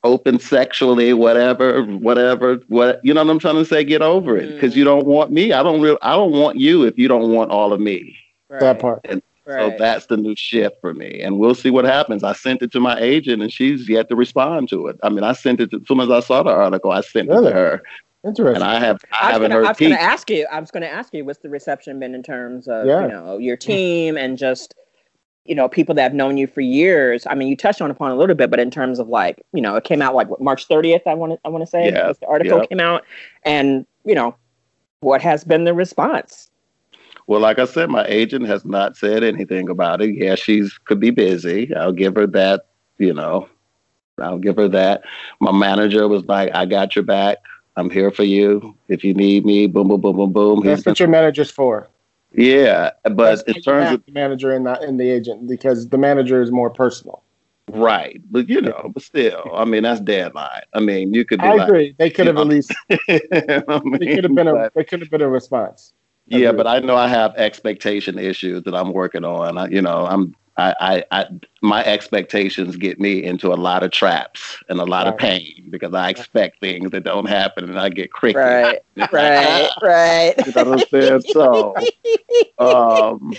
open 0.02 0.38
sexually, 0.38 1.12
whatever, 1.12 1.82
whatever, 1.82 2.60
what 2.68 3.00
you 3.04 3.12
know 3.12 3.22
what 3.22 3.30
I'm 3.30 3.38
trying 3.38 3.56
to 3.56 3.66
say? 3.66 3.84
Get 3.84 4.00
over 4.00 4.38
it 4.38 4.54
because 4.54 4.72
Mm. 4.72 4.76
you 4.76 4.84
don't 4.84 5.04
want 5.06 5.30
me. 5.30 5.52
I 5.52 5.62
don't 5.62 5.82
real. 5.82 5.98
I 6.00 6.16
don't 6.16 6.32
want 6.32 6.56
you 6.58 6.84
if 6.84 6.98
you 6.98 7.08
don't 7.08 7.30
want 7.30 7.50
all 7.50 7.74
of 7.74 7.80
me. 7.80 8.16
Right. 8.48 8.60
that 8.60 8.78
part. 8.80 9.00
So 9.06 9.20
Right. 9.46 9.78
that's 9.78 10.06
the 10.06 10.16
new 10.16 10.34
shift 10.36 10.76
for 10.80 10.94
me, 10.94 11.20
and 11.22 11.38
we'll 11.38 11.54
see 11.54 11.70
what 11.70 11.84
happens. 11.84 12.22
I 12.24 12.32
sent 12.32 12.62
it 12.62 12.72
to 12.72 12.80
my 12.80 12.98
agent, 13.00 13.42
and 13.42 13.52
she's 13.52 13.88
yet 13.88 14.08
to 14.08 14.16
respond 14.16 14.68
to 14.70 14.86
it. 14.86 14.96
I 15.02 15.08
mean, 15.08 15.24
I 15.24 15.32
sent 15.32 15.60
it 15.60 15.70
to, 15.72 15.78
as 15.78 15.86
soon 15.88 16.00
as 16.00 16.10
I 16.10 16.20
saw 16.20 16.42
the 16.42 16.50
article. 16.50 16.90
I 16.92 17.00
sent 17.02 17.30
it 17.30 17.34
to 17.42 17.50
her, 17.50 17.82
Interesting. 18.24 18.56
and 18.56 18.64
I 18.64 18.78
have 18.78 18.98
I, 19.12 19.16
I 19.20 19.26
was 19.26 19.32
haven't 19.32 19.50
gonna, 19.50 19.64
I 19.64 19.68
was 19.70 19.78
going 19.78 19.92
to 19.92 20.00
ask 20.00 20.30
you. 20.30 20.46
I 20.52 20.60
was 20.60 20.70
going 20.70 20.82
to 20.82 20.88
ask 20.90 21.14
you, 21.14 21.24
what's 21.24 21.38
the 21.38 21.48
reception 21.48 21.98
been 21.98 22.14
in 22.14 22.22
terms 22.22 22.68
of 22.68 22.86
Yeah. 22.86 23.02
you 23.02 23.08
know 23.08 23.38
your 23.38 23.56
team 23.56 24.18
and 24.18 24.36
just 24.36 24.74
you 25.46 25.54
know 25.54 25.68
people 25.68 25.94
that 25.94 26.02
have 26.02 26.14
known 26.14 26.36
you 26.36 26.46
for 26.46 26.60
years? 26.60 27.26
I 27.26 27.34
mean, 27.34 27.48
you 27.48 27.56
touched 27.56 27.80
on 27.80 27.90
upon 27.90 28.10
a 28.10 28.16
little 28.16 28.36
bit, 28.36 28.50
but 28.50 28.60
in 28.60 28.70
terms 28.70 28.98
of 28.98 29.08
like 29.08 29.42
you 29.54 29.62
know, 29.62 29.74
it 29.76 29.84
came 29.84 30.02
out 30.02 30.14
like 30.14 30.28
what, 30.28 30.40
March 30.40 30.68
30th. 30.68 31.06
I 31.06 31.14
want 31.14 31.32
to 31.32 31.38
I 31.44 31.48
want 31.48 31.62
to 31.62 31.66
say 31.66 31.86
Yeah, 31.86 32.12
the 32.12 32.26
article 32.26 32.58
yeah. 32.58 32.66
came 32.66 32.80
out, 32.80 33.06
and 33.44 33.86
you 34.04 34.14
know, 34.14 34.36
what 35.00 35.22
has 35.22 35.42
been 35.42 35.64
the 35.64 35.72
response? 35.72 36.50
Well, 37.26 37.40
like 37.40 37.58
I 37.58 37.64
said, 37.64 37.90
my 37.90 38.04
agent 38.06 38.46
has 38.48 38.64
not 38.64 38.96
said 38.96 39.22
anything 39.24 39.68
about 39.70 40.02
it. 40.02 40.14
Yeah, 40.14 40.34
she's 40.34 40.76
could 40.76 41.00
be 41.00 41.10
busy. 41.10 41.74
I'll 41.74 41.92
give 41.92 42.16
her 42.16 42.26
that. 42.26 42.66
You 42.98 43.14
know, 43.14 43.48
I'll 44.20 44.38
give 44.38 44.56
her 44.56 44.68
that. 44.68 45.04
My 45.40 45.52
manager 45.52 46.06
was 46.06 46.24
like, 46.26 46.54
"I 46.54 46.66
got 46.66 46.94
your 46.94 47.04
back. 47.04 47.38
I'm 47.76 47.90
here 47.90 48.10
for 48.10 48.24
you. 48.24 48.76
If 48.88 49.04
you 49.04 49.14
need 49.14 49.44
me, 49.46 49.66
boom, 49.66 49.88
boom, 49.88 50.00
boom, 50.00 50.16
boom, 50.16 50.32
boom." 50.32 50.62
That's 50.62 50.82
He's 50.82 50.84
what 50.84 50.98
your 51.00 51.08
manager's 51.08 51.50
for. 51.50 51.88
yeah, 52.32 52.90
but 53.04 53.42
in 53.48 53.60
terms 53.60 53.90
of 53.90 54.04
the 54.06 54.12
manager 54.12 54.52
and 54.52 54.64
not 54.64 54.82
and 54.84 54.98
the 55.00 55.10
agent 55.10 55.48
because 55.48 55.88
the 55.88 55.98
manager 55.98 56.42
is 56.42 56.50
more 56.50 56.70
personal. 56.70 57.22
right, 57.70 58.20
but 58.30 58.48
you 58.48 58.60
know, 58.60 58.90
but 58.94 59.02
still, 59.02 59.50
I 59.54 59.64
mean, 59.64 59.82
that's 59.84 60.00
deadline. 60.00 60.62
I 60.74 60.80
mean, 60.80 61.14
you 61.14 61.24
could 61.24 61.40
be 61.40 61.50
I 61.50 61.52
like, 61.52 61.68
agree. 61.68 61.94
They 61.98 62.10
could 62.10 62.26
have 62.26 62.36
you 62.38 62.42
at 62.42 62.46
least. 62.46 62.78
I 63.68 63.80
They 63.98 64.06
mean, 64.06 64.14
could 64.14 64.24
have 64.24 64.34
been 64.34 64.48
a. 64.48 64.70
They 64.74 64.84
could 64.84 65.00
have 65.00 65.10
been 65.10 65.22
a 65.22 65.28
response. 65.28 65.92
Yeah, 66.26 66.52
but 66.52 66.66
I 66.66 66.78
know 66.80 66.96
I 66.96 67.08
have 67.08 67.34
expectation 67.36 68.18
issues 68.18 68.62
that 68.64 68.74
I'm 68.74 68.92
working 68.92 69.24
on. 69.24 69.58
I, 69.58 69.68
you 69.68 69.82
know, 69.82 70.06
I'm 70.06 70.34
I, 70.60 70.74
I, 70.80 71.04
I 71.10 71.26
my 71.62 71.84
expectations 71.84 72.76
get 72.76 72.98
me 73.00 73.22
into 73.22 73.52
a 73.52 73.56
lot 73.56 73.82
of 73.82 73.90
traps 73.90 74.62
and 74.68 74.80
a 74.80 74.84
lot 74.84 75.06
of 75.06 75.16
pain 75.18 75.66
because 75.70 75.92
I 75.94 76.08
expect 76.08 76.60
things 76.60 76.90
that 76.92 77.04
don't 77.04 77.28
happen 77.28 77.68
and 77.68 77.78
I 77.78 77.88
get 77.90 78.12
cricket. 78.12 78.38
Right, 78.38 78.78
right, 79.12 79.68
right. 79.82 80.34
You 80.46 80.52
know 80.54 80.70
what 80.70 80.80
I'm 80.80 80.88
saying? 80.88 81.20
So, 81.32 81.74
um, 82.58 83.32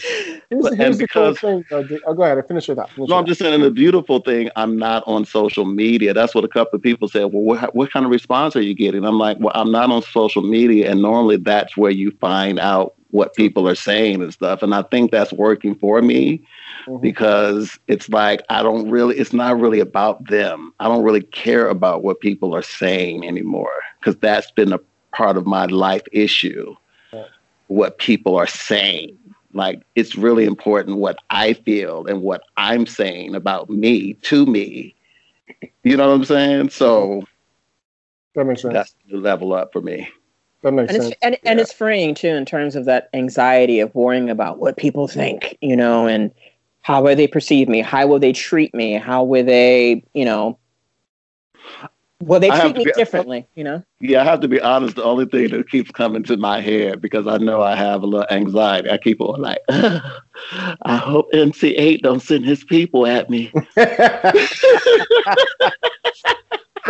Here's, 0.50 0.64
But- 0.64 0.78
here's 0.78 1.00
and 1.00 1.00
the 1.00 1.08
cool 1.08 1.30
because- 1.32 1.40
thing. 1.40 1.66
Though. 1.70 1.88
Oh, 2.06 2.14
go 2.14 2.24
ahead. 2.24 2.48
Finish 2.48 2.68
your 2.68 2.76
thought. 2.76 2.90
Finish 2.92 3.10
no, 3.10 3.16
your 3.16 3.20
I'm 3.20 3.26
just 3.26 3.40
saying 3.40 3.62
the 3.62 3.72
beautiful 3.72 4.20
thing. 4.20 4.50
I'm 4.56 4.78
not 4.78 5.04
on 5.08 5.26
social 5.26 5.66
media. 5.66 6.14
That's 6.14 6.36
what 6.36 6.44
a 6.44 6.48
couple 6.50 6.76
of 6.78 6.82
people 6.84 7.08
said. 7.08 7.26
Well, 7.26 7.44
what, 7.44 7.76
what 7.76 7.92
kind 7.92 8.06
of 8.06 8.12
response 8.12 8.56
are 8.56 8.62
you 8.62 8.74
getting? 8.74 9.06
I'm 9.06 9.18
like, 9.18 9.38
well, 9.40 9.54
I'm 9.56 9.72
not 9.72 9.90
on 9.92 10.02
social 10.04 10.42
media, 10.42 10.92
and 10.92 11.02
normally 11.02 11.38
that's 11.38 11.76
where 11.78 11.92
you 11.92 12.12
find 12.20 12.60
out 12.60 12.94
what 13.12 13.36
people 13.36 13.68
are 13.68 13.76
saying 13.76 14.22
and 14.22 14.34
stuff. 14.34 14.62
And 14.64 14.74
I 14.74 14.84
think 14.84 15.12
that's 15.12 15.34
working 15.34 15.76
for 15.76 16.02
me. 16.02 16.42
Thought. 16.86 16.96
Mhm. 16.96 17.02
because 17.02 17.80
it's 17.88 18.10
like 18.10 18.42
I 18.50 18.64
don't 18.64 18.90
really 18.90 19.18
it's 19.18 19.34
not 19.34 19.60
really 19.60 19.80
about 19.80 20.28
them. 20.30 20.74
I 20.80 20.88
don't 20.88 21.04
really 21.04 21.22
care 21.22 21.68
about 21.70 22.04
what 22.04 22.20
people 22.20 22.54
are 22.56 22.62
saying 22.62 23.28
anymore 23.28 23.74
because 24.00 24.16
that's 24.18 24.52
been 24.52 24.74
a 24.74 24.80
part 25.14 25.38
of 25.38 25.46
my 25.46 25.66
life 25.66 26.04
issue. 26.12 26.76
Right. 27.14 27.26
What 27.68 27.98
people 28.00 28.36
are 28.36 28.48
saying. 28.48 29.18
Like 29.54 29.82
it's 29.96 30.16
really 30.16 30.46
important 30.46 30.98
what 30.98 31.18
I 31.30 31.54
feel 31.54 32.06
and 32.08 32.22
what 32.22 32.44
I'm 32.58 32.86
saying 32.86 33.36
about 33.36 33.70
me 33.70 34.14
to 34.14 34.46
me. 34.46 34.96
You 35.84 35.98
know 35.98 36.08
what 36.10 36.16
I'm 36.16 36.26
saying? 36.26 36.70
So 36.70 37.24
That 38.36 38.46
makes 38.46 38.62
sense. 38.62 38.74
that's 38.74 38.96
the 39.10 39.18
level 39.18 39.54
up 39.54 39.74
for 39.74 39.82
me. 39.82 40.08
that 40.62 40.72
makes 40.72 40.94
and 40.94 41.02
sense. 41.02 41.12
it's 41.14 41.22
and, 41.22 41.38
and 41.44 41.60
it's 41.60 41.74
freeing 41.74 42.14
too 42.16 42.30
in 42.30 42.46
terms 42.46 42.76
of 42.78 42.86
that 42.86 43.10
anxiety 43.14 43.80
of 43.82 43.94
worrying 43.96 44.30
about 44.30 44.60
what 44.60 44.78
people 44.78 45.08
think 45.08 45.58
you 45.62 45.76
know 45.76 46.08
and 46.08 46.32
how 46.82 47.04
will 47.04 47.16
they 47.16 47.28
perceive 47.28 47.70
me 47.70 47.82
how 47.82 48.08
will 48.08 48.20
they 48.20 48.34
treat 48.34 48.74
me 48.74 48.94
how 48.94 49.24
will 49.24 49.46
they 49.46 50.04
you 50.14 50.26
know 50.26 50.58
Well, 52.22 52.40
they 52.40 52.52
treat 52.52 52.78
me 52.78 52.86
be- 52.86 52.92
differently, 52.92 53.48
you 53.56 53.64
know. 53.64 53.84
Yeah, 54.00 54.22
I 54.22 54.26
have 54.26 54.42
to 54.42 54.48
be 54.48 54.62
honest. 54.62 54.96
The 54.96 55.04
only 55.04 55.26
thing 55.26 55.50
that 55.50 55.70
keeps 55.70 55.90
coming 55.92 56.24
to 56.24 56.38
my 56.38 56.62
head 56.62 57.02
because 57.02 57.26
I 57.26 57.38
know 57.38 57.62
I 57.62 57.76
have 57.76 58.04
a 58.04 58.06
little 58.06 58.28
anxiety. 58.30 58.90
I 58.92 58.98
keep 58.98 59.20
on 59.22 59.42
like, 59.42 59.60
I 59.70 60.98
hope 60.98 61.30
MC 61.34 61.76
Eiht 61.76 62.02
don't 62.02 62.20
send 62.22 62.46
his 62.46 62.64
people 62.64 63.08
at 63.08 63.30
me. 63.30 63.52
but 63.76 63.96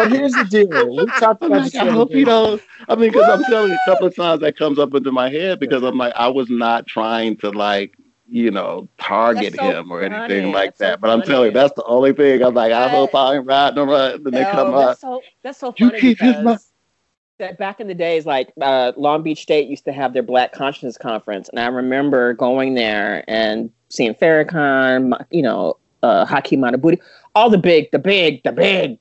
here's 0.09 0.35
the 0.35 0.45
deal. 0.49 0.97
We 0.99 1.05
talked 1.11 1.43
I'm 1.43 1.51
about 1.51 1.63
like, 1.63 1.75
I 1.75 1.91
hope 1.91 2.13
you 2.13 2.25
don't. 2.25 2.61
I 2.89 2.95
mean, 2.95 3.11
because 3.11 3.29
I'm 3.29 3.43
telling 3.45 3.71
you, 3.71 3.77
a 3.77 3.89
couple 3.89 4.07
of 4.07 4.15
times 4.15 4.41
that 4.41 4.57
comes 4.57 4.79
up 4.79 4.93
into 4.93 5.11
my 5.11 5.29
head 5.29 5.59
because 5.59 5.83
I'm 5.83 5.97
like, 5.97 6.13
I 6.15 6.27
was 6.27 6.49
not 6.49 6.87
trying 6.87 7.37
to 7.37 7.49
like, 7.51 7.93
you 8.31 8.49
know, 8.49 8.87
target 8.97 9.53
so 9.55 9.69
him 9.69 9.91
or 9.91 10.01
anything 10.01 10.43
funny. 10.43 10.53
like 10.53 10.65
That's 10.69 10.77
so 10.79 10.85
that. 10.85 11.01
but 11.01 11.09
I'm 11.09 11.21
telling 11.21 11.47
you, 11.47 11.51
that's 11.51 11.73
the 11.73 11.83
only 11.83 12.13
thing. 12.13 12.41
I'm 12.41 12.53
like, 12.53 12.71
I 12.71 12.87
hope 12.87 13.13
I 13.13 13.35
ain't 13.35 13.45
riding 13.45 13.77
around. 13.77 14.23
Then 14.23 14.33
they 14.33 14.43
No, 14.43 14.51
come 14.51 14.73
up. 14.73 14.87
that's 14.87 15.01
so 15.01 15.21
that's 15.43 15.59
so 15.59 15.73
You 15.77 15.87
funny 15.87 15.99
keep 15.99 16.19
his 16.19 16.37
mouth- 16.37 16.65
that 17.39 17.57
back 17.57 17.79
in 17.81 17.87
the 17.87 17.93
days, 17.93 18.25
like 18.25 18.53
uh, 18.61 18.93
Long 18.95 19.21
Beach 19.23 19.41
State 19.41 19.67
used 19.67 19.83
to 19.85 19.91
have 19.91 20.13
their 20.13 20.23
Black 20.23 20.53
Consciousness 20.53 20.97
Conference, 20.97 21.49
and 21.49 21.59
I 21.59 21.67
remember 21.67 22.33
going 22.33 22.75
there 22.75 23.25
and 23.27 23.69
seeing 23.89 24.13
Farrakhan, 24.13 25.25
you 25.31 25.41
know, 25.41 25.77
uh, 26.03 26.25
Hakeem 26.25 26.63
all 27.35 27.49
the 27.49 27.57
big, 27.57 27.91
the 27.91 27.99
big, 27.99 28.43
the 28.43 28.51
big 28.51 28.97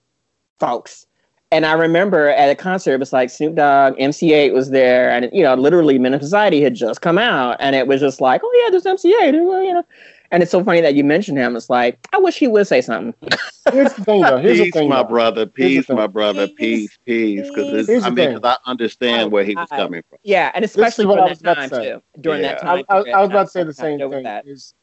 folks. 0.58 1.06
And 1.52 1.66
I 1.66 1.72
remember 1.72 2.28
at 2.28 2.48
a 2.48 2.54
concert, 2.54 2.92
it 2.94 3.00
was 3.00 3.12
like 3.12 3.28
Snoop 3.28 3.56
Dogg, 3.56 3.94
MC 3.98 4.30
Eiht 4.30 4.52
was 4.52 4.70
there, 4.70 5.10
and 5.10 5.28
you 5.32 5.42
know, 5.42 5.54
literally 5.54 5.98
Menace 5.98 6.22
II 6.22 6.26
Society 6.26 6.62
had 6.62 6.74
just 6.74 7.00
come 7.00 7.18
out, 7.18 7.56
and 7.58 7.74
it 7.74 7.88
was 7.88 8.00
just 8.00 8.20
like, 8.20 8.40
oh 8.44 8.62
yeah, 8.64 8.70
there's 8.70 8.86
MC 8.86 9.12
Eiht, 9.20 9.32
you 9.32 9.74
know. 9.74 9.84
And 10.32 10.44
it's 10.44 10.52
so 10.52 10.62
funny 10.62 10.80
that 10.80 10.94
you 10.94 11.02
mentioned 11.02 11.38
him. 11.38 11.56
It's 11.56 11.68
like 11.68 11.98
I 12.12 12.18
wish 12.18 12.36
he 12.36 12.46
would 12.46 12.68
say 12.68 12.80
something. 12.80 13.14
Here's 13.72 13.92
the 13.94 14.04
thing, 14.04 14.20
though. 14.20 14.38
Here's 14.38 14.58
the 14.58 14.70
thing, 14.70 14.88
my 14.88 15.02
though. 15.02 15.08
brother. 15.08 15.50
Here's 15.56 15.86
Peace, 15.86 15.88
my 15.88 16.06
brother. 16.06 16.46
Peace, 16.46 16.96
Peace, 17.04 17.48
peace. 17.48 17.50
Because 17.52 18.04
I 18.04 18.10
mean, 18.10 18.34
because 18.34 18.40
I 18.44 18.70
understand 18.70 19.32
where 19.32 19.42
he 19.42 19.56
was 19.56 19.66
I- 19.72 19.76
coming 19.76 20.02
from. 20.08 20.18
Yeah, 20.22 20.52
and 20.54 20.64
especially 20.64 21.06
what 21.06 21.18
I 21.18 21.22
during 21.22 21.30
was 21.30 21.38
that 21.40 21.52
about 21.52 21.62
to 21.64 21.68
time 21.68 21.82
say. 21.82 21.92
too. 21.92 22.02
During 22.20 22.42
that 22.42 22.60
time, 22.60 22.84
I, 22.88 22.94
I, 22.96 23.02
period, 23.02 23.16
I 23.16 23.20
was 23.22 23.30
about 23.30 23.44
to 23.46 23.50
say 23.50 23.64
the 23.64 23.74
same 23.74 23.98
thing. 23.98 24.22
that. 24.22 24.46
Is 24.46 24.74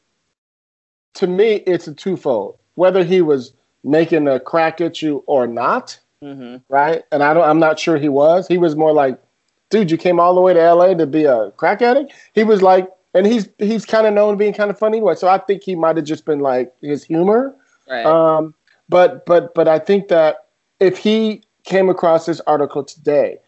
to 1.14 1.26
me, 1.26 1.62
it's 1.66 1.88
a 1.88 1.94
twofold. 1.94 2.58
Whether 2.74 3.04
he 3.04 3.22
was 3.22 3.54
making 3.84 4.28
a 4.28 4.38
crack 4.38 4.82
at 4.82 5.00
you 5.00 5.24
or 5.26 5.46
not, 5.46 5.98
Mhm. 6.22 6.62
right? 6.68 7.04
And 7.12 7.22
I 7.22 7.34
don't. 7.34 7.48
I'm 7.48 7.60
not 7.60 7.78
sure 7.78 7.96
he 7.96 8.08
was. 8.08 8.48
He 8.48 8.58
was 8.58 8.74
more 8.74 8.92
like, 8.92 9.20
dude, 9.70 9.90
you 9.90 9.96
came 9.96 10.18
all 10.18 10.34
the 10.34 10.40
way 10.40 10.52
to 10.52 10.60
L.A. 10.60 10.94
to 10.96 11.06
be 11.06 11.24
a 11.24 11.50
crack 11.52 11.82
addict. 11.82 12.12
He 12.34 12.44
was 12.44 12.62
like, 12.62 12.88
and 13.14 13.26
he's 13.26 13.48
he's 13.58 13.84
kind 13.84 14.06
of 14.06 14.14
known 14.14 14.36
being 14.36 14.52
kind 14.52 14.70
of 14.70 14.78
funny 14.78 14.98
anyway. 14.98 15.14
So 15.14 15.28
I 15.28 15.38
think 15.38 15.62
he 15.62 15.74
might 15.74 15.96
have 15.96 16.04
just 16.04 16.24
been 16.24 16.40
like 16.40 16.72
his 16.80 17.04
humor. 17.04 17.54
Right. 17.88 18.04
Um, 18.04 18.54
but 18.88 19.26
but 19.26 19.54
but 19.54 19.68
I 19.68 19.78
think 19.78 20.08
that 20.08 20.46
if 20.80 20.98
he 20.98 21.42
came 21.64 21.88
across 21.88 22.26
this 22.26 22.40
article 22.46 22.84
today, 22.84 23.38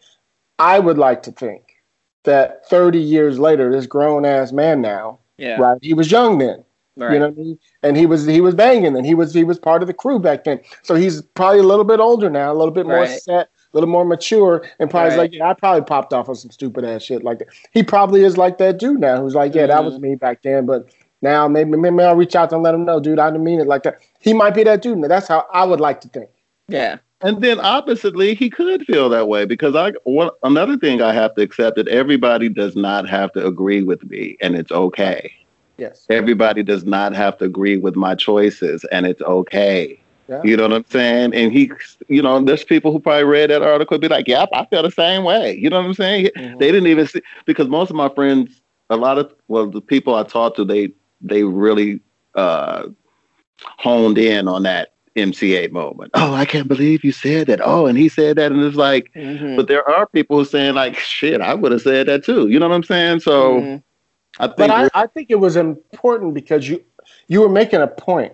I 0.59 0.79
would 0.79 0.97
like 0.97 1.23
to 1.23 1.31
think 1.31 1.75
that 2.23 2.67
30 2.69 2.99
years 2.99 3.39
later, 3.39 3.71
this 3.71 3.87
grown 3.87 4.25
ass 4.25 4.51
man 4.51 4.81
now, 4.81 5.19
yeah. 5.37 5.59
right? 5.59 5.77
He 5.81 5.93
was 5.93 6.11
young 6.11 6.37
then, 6.37 6.63
Right. 7.01 7.13
you 7.13 7.19
know 7.19 7.27
what 7.29 7.37
I 7.37 7.41
mean? 7.41 7.59
And 7.83 7.97
he 7.97 8.05
was 8.05 8.25
he 8.25 8.41
was 8.41 8.55
banging 8.55 8.95
and 8.95 9.05
He 9.05 9.13
was 9.15 9.33
he 9.33 9.43
was 9.43 9.57
part 9.59 9.81
of 9.81 9.87
the 9.87 9.93
crew 9.93 10.19
back 10.19 10.43
then. 10.43 10.59
So 10.83 10.95
he's 10.95 11.21
probably 11.21 11.59
a 11.59 11.63
little 11.63 11.85
bit 11.85 11.99
older 11.99 12.29
now, 12.29 12.51
a 12.51 12.55
little 12.55 12.73
bit 12.73 12.85
more 12.85 12.99
Right. 13.01 13.21
set, 13.21 13.47
a 13.47 13.49
little 13.73 13.89
more 13.89 14.05
mature, 14.05 14.63
and 14.79 14.89
probably 14.89 15.09
Right. 15.11 15.17
like, 15.17 15.33
yeah, 15.33 15.49
I 15.49 15.53
probably 15.53 15.81
popped 15.83 16.13
off 16.13 16.29
on 16.29 16.35
some 16.35 16.51
stupid 16.51 16.83
ass 16.85 17.03
shit 17.03 17.23
like 17.23 17.39
that. 17.39 17.47
He 17.71 17.83
probably 17.83 18.23
is 18.23 18.37
like 18.37 18.57
that 18.59 18.77
dude 18.79 18.99
now, 18.99 19.21
who's 19.21 19.35
like, 19.35 19.55
yeah, 19.55 19.67
that 19.67 19.83
was 19.83 19.95
Mhm. 19.95 20.01
me 20.01 20.15
back 20.15 20.41
then, 20.43 20.65
but 20.65 20.89
now 21.21 21.47
maybe 21.47 21.77
maybe 21.77 22.03
I'll 22.03 22.15
reach 22.15 22.35
out 22.35 22.49
to 22.49 22.55
him 22.55 22.59
and 22.59 22.63
let 22.63 22.75
him 22.75 22.85
know, 22.85 22.99
dude, 22.99 23.19
I 23.19 23.29
didn't 23.29 23.43
mean 23.43 23.59
it 23.59 23.67
like 23.67 23.83
that. 23.83 23.99
He 24.19 24.33
might 24.33 24.53
be 24.53 24.63
that 24.63 24.81
dude. 24.81 24.97
Now, 24.99 25.07
that's 25.07 25.27
how 25.27 25.45
I 25.53 25.63
would 25.65 25.79
like 25.79 26.01
to 26.01 26.07
think. 26.09 26.29
yeah. 26.67 26.97
And 27.23 27.39
then 27.39 27.59
oppositely, 27.59 28.33
he 28.33 28.49
could 28.49 28.83
feel 28.87 29.07
that 29.09 29.27
way 29.27 29.45
because 29.45 29.75
I 29.75 29.91
one 30.05 30.31
another 30.41 30.75
thing 30.75 31.03
I 31.03 31.13
have 31.13 31.35
to 31.35 31.43
accept 31.43 31.75
that 31.75 31.87
everybody 31.87 32.49
does 32.49 32.75
not 32.75 33.07
have 33.07 33.31
to 33.33 33.45
agree 33.45 33.83
with 33.83 34.03
me, 34.09 34.37
and 34.41 34.55
it's 34.55 34.71
okay. 34.71 35.31
Yes. 35.81 36.05
Everybody 36.11 36.61
does 36.61 36.85
not 36.85 37.15
have 37.15 37.39
to 37.39 37.45
agree 37.45 37.77
with 37.77 37.95
my 37.95 38.13
choices, 38.13 38.85
and 38.91 39.07
it's 39.07 39.21
okay. 39.23 39.99
Yeah. 40.29 40.41
You 40.43 40.55
know 40.55 40.63
what 40.69 40.73
I'm 40.73 40.85
saying? 40.91 41.33
And 41.33 41.51
he, 41.51 41.71
you 42.07 42.21
know, 42.21 42.39
there's 42.39 42.63
people 42.63 42.91
who 42.91 42.99
probably 42.99 43.23
read 43.23 43.49
that 43.49 43.63
article 43.63 43.97
be 43.97 44.07
like, 44.07 44.27
"Yep, 44.27 44.49
I 44.53 44.65
feel 44.65 44.83
the 44.83 44.91
same 44.91 45.23
way." 45.23 45.57
You 45.57 45.71
know 45.71 45.79
what 45.79 45.87
I'm 45.87 45.93
saying? 45.95 46.29
Mhm. 46.37 46.59
They 46.59 46.71
didn't 46.71 46.85
even 46.85 47.07
see 47.07 47.21
because 47.47 47.67
most 47.67 47.89
of 47.89 47.95
my 47.95 48.09
friends, 48.09 48.61
a 48.91 48.95
lot 48.95 49.17
of 49.17 49.33
well, 49.47 49.65
the 49.71 49.81
people 49.81 50.13
I 50.13 50.21
talked 50.23 50.55
to, 50.57 50.63
they 50.65 50.93
they 51.19 51.43
really 51.43 51.99
uh, 52.35 52.83
honed 53.79 54.19
in 54.19 54.47
on 54.47 54.61
that 54.63 54.93
MC 55.15 55.53
Eiht 55.53 55.71
moment. 55.71 56.11
Oh, 56.13 56.33
I 56.35 56.45
can't 56.45 56.67
believe 56.67 57.03
you 57.03 57.11
said 57.11 57.47
that. 57.47 57.59
Oh, 57.63 57.87
and 57.87 57.97
he 57.97 58.07
said 58.07 58.37
that, 58.37 58.51
and 58.51 58.61
it's 58.63 58.77
like, 58.77 59.11
Mhm. 59.15 59.55
but 59.57 59.67
there 59.67 59.87
are 59.89 60.05
people 60.05 60.37
who 60.37 60.45
saying 60.45 60.75
like, 60.75 60.95
shit, 60.97 61.41
I 61.41 61.55
would 61.55 61.71
have 61.71 61.81
said 61.81 62.07
that 62.07 62.23
too. 62.23 62.47
You 62.49 62.59
know 62.59 62.69
what 62.69 62.75
I'm 62.75 62.83
saying? 62.83 63.21
So 63.21 63.61
Mhm. 63.61 63.83
I 64.39 64.47
think 64.47 64.57
But 64.57 64.71
I, 64.71 64.89
I 64.93 65.07
think 65.07 65.29
it 65.29 65.39
was 65.39 65.55
important 65.55 66.33
because 66.33 66.67
you 66.67 66.83
you 67.27 67.41
were 67.41 67.49
making 67.49 67.81
a 67.81 67.87
point. 67.87 68.33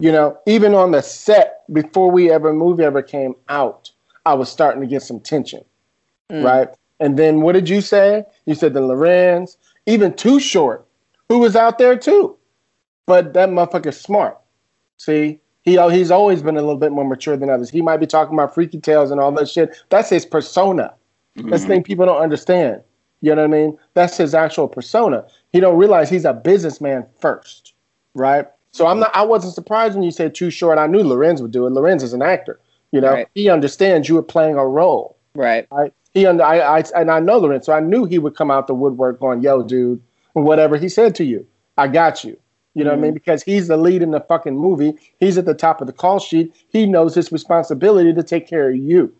You 0.00 0.10
know, 0.12 0.38
even 0.46 0.74
on 0.74 0.90
the 0.90 1.00
set 1.02 1.62
before 1.72 2.10
we 2.10 2.30
ever 2.30 2.52
movie 2.52 2.82
ever 2.84 3.02
came 3.02 3.34
out, 3.48 3.90
I 4.26 4.34
was 4.34 4.50
starting 4.50 4.80
to 4.82 4.86
get 4.86 5.02
some 5.02 5.20
tension, 5.20 5.64
Mm. 6.30 6.44
right? 6.44 6.68
And 7.00 7.18
then 7.18 7.40
what 7.40 7.52
did 7.52 7.68
you 7.68 7.80
say? 7.80 8.24
You 8.46 8.54
said 8.54 8.74
the 8.74 8.80
Larenz, 8.80 9.56
even 9.86 10.14
Too 10.14 10.38
Short, 10.40 10.86
who 11.28 11.38
was 11.38 11.56
out 11.56 11.78
there 11.78 11.96
too. 11.96 12.36
But 13.06 13.32
that 13.34 13.48
motherfucker's 13.48 14.00
smart. 14.00 14.38
See, 14.98 15.40
he 15.62 15.78
he's 15.90 16.10
always 16.10 16.42
been 16.42 16.56
a 16.56 16.60
little 16.60 16.76
bit 16.76 16.92
more 16.92 17.04
mature 17.04 17.36
than 17.36 17.50
others. 17.50 17.70
He 17.70 17.82
might 17.82 17.98
be 17.98 18.06
talking 18.06 18.34
about 18.34 18.54
freaky 18.54 18.80
tales 18.80 19.10
and 19.10 19.20
all 19.20 19.32
that 19.32 19.48
shit. 19.48 19.76
That's 19.88 20.10
his 20.10 20.24
persona. 20.26 20.94
That's 21.36 21.62
the 21.62 21.66
Mhm. 21.66 21.68
thing 21.68 21.82
people 21.82 22.06
don't 22.06 22.20
understand. 22.20 22.82
You 23.22 23.34
know 23.34 23.42
what 23.42 23.56
I 23.56 23.60
mean? 23.60 23.78
That's 23.94 24.16
his 24.16 24.34
actual 24.34 24.68
persona. 24.68 25.24
He 25.52 25.60
don't 25.60 25.78
realize 25.78 26.10
he's 26.10 26.24
a 26.24 26.32
businessman 26.34 27.06
first, 27.20 27.72
right? 28.14 28.46
So 28.72 28.86
I'm 28.86 28.98
not. 28.98 29.14
I 29.14 29.22
wasn't 29.22 29.54
surprised 29.54 29.94
when 29.94 30.02
you 30.02 30.10
said 30.10 30.34
too 30.34 30.50
short. 30.50 30.78
I 30.78 30.86
knew 30.86 31.02
Larenz 31.02 31.40
would 31.40 31.52
do 31.52 31.66
it. 31.66 31.70
Larenz 31.70 32.02
is 32.02 32.12
an 32.12 32.22
actor. 32.22 32.58
You 32.90 33.00
know, 33.00 33.12
Right. 33.12 33.28
he 33.34 33.48
understands 33.48 34.08
you 34.08 34.16
were 34.16 34.22
playing 34.22 34.56
a 34.56 34.66
role. 34.66 35.16
Right. 35.34 35.66
Right? 35.70 35.94
He 36.14 36.26
under. 36.26 36.42
I, 36.42 36.58
I 36.58 36.82
and 36.96 37.10
I 37.10 37.20
know 37.20 37.40
Larenz, 37.40 37.64
so 37.64 37.72
I 37.72 37.80
knew 37.80 38.04
he 38.04 38.18
would 38.18 38.34
come 38.34 38.50
out 38.50 38.66
the 38.66 38.74
woodwork 38.74 39.20
going, 39.20 39.42
"Yo, 39.42 39.62
dude," 39.62 40.02
whatever 40.32 40.76
he 40.76 40.88
said 40.88 41.14
to 41.16 41.24
you, 41.24 41.46
I 41.78 41.88
got 41.88 42.24
you. 42.24 42.36
You 42.74 42.84
know 42.84 42.90
what 42.90 42.98
I 42.98 43.02
mean? 43.02 43.10
Mm-hmm. 43.10 43.14
Because 43.14 43.42
he's 43.42 43.68
the 43.68 43.76
lead 43.76 44.02
in 44.02 44.12
the 44.12 44.20
fucking 44.20 44.56
movie. 44.56 44.94
He's 45.20 45.36
at 45.36 45.44
the 45.44 45.54
top 45.54 45.80
of 45.80 45.86
the 45.86 45.92
call 45.92 46.18
sheet. 46.18 46.54
He 46.70 46.86
knows 46.86 47.14
his 47.14 47.30
responsibility 47.30 48.14
to 48.14 48.22
take 48.22 48.48
care 48.48 48.70
of 48.70 48.76
you. 48.76 49.14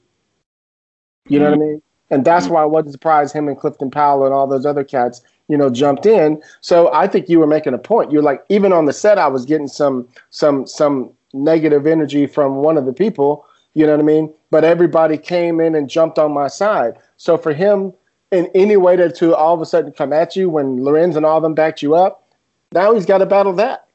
You 1.28 1.38
know 1.38 1.50
what 1.50 1.54
I 1.54 1.56
mm-hmm. 1.56 1.70
mean? 1.72 1.82
And 2.12 2.26
that's 2.26 2.44
mm-hmm. 2.44 2.54
why 2.54 2.62
I 2.62 2.66
wasn't 2.66 2.92
surprised 2.92 3.34
him 3.34 3.48
and 3.48 3.58
Clifton 3.58 3.90
Powell 3.90 4.24
and 4.24 4.34
all 4.34 4.46
those 4.46 4.66
other 4.66 4.84
cats, 4.84 5.22
you 5.48 5.56
know, 5.56 5.70
jumped 5.70 6.06
in. 6.06 6.40
So 6.60 6.92
I 6.92 7.08
think 7.08 7.28
you 7.28 7.40
were 7.40 7.46
making 7.46 7.72
a 7.72 7.78
point. 7.78 8.12
You're 8.12 8.22
like, 8.22 8.44
even 8.50 8.72
on 8.72 8.84
the 8.84 8.92
set, 8.92 9.18
I 9.18 9.26
was 9.26 9.46
getting 9.46 9.66
some 9.66 10.06
some 10.30 10.66
some 10.66 11.10
negative 11.32 11.86
energy 11.86 12.26
from 12.26 12.56
one 12.56 12.76
of 12.76 12.84
the 12.84 12.92
people. 12.92 13.46
You 13.74 13.86
know 13.86 13.92
what 13.92 14.00
I 14.00 14.04
mean? 14.04 14.32
But 14.50 14.62
everybody 14.62 15.16
came 15.16 15.58
in 15.58 15.74
and 15.74 15.88
jumped 15.88 16.18
on 16.18 16.32
my 16.32 16.48
side. 16.48 16.98
So 17.16 17.38
for 17.38 17.54
him, 17.54 17.94
in 18.30 18.46
any 18.54 18.76
way 18.76 18.96
to, 18.96 19.10
to 19.10 19.34
all 19.34 19.54
of 19.54 19.62
a 19.62 19.66
sudden 19.66 19.92
come 19.92 20.12
at 20.12 20.36
you 20.36 20.50
when 20.50 20.80
Larenz 20.80 21.16
and 21.16 21.24
all 21.24 21.40
them 21.40 21.54
backed 21.54 21.80
you 21.80 21.94
up, 21.94 22.28
now 22.72 22.94
he's 22.94 23.06
got 23.06 23.18
to 23.18 23.26
battle 23.26 23.54
that. 23.54 23.88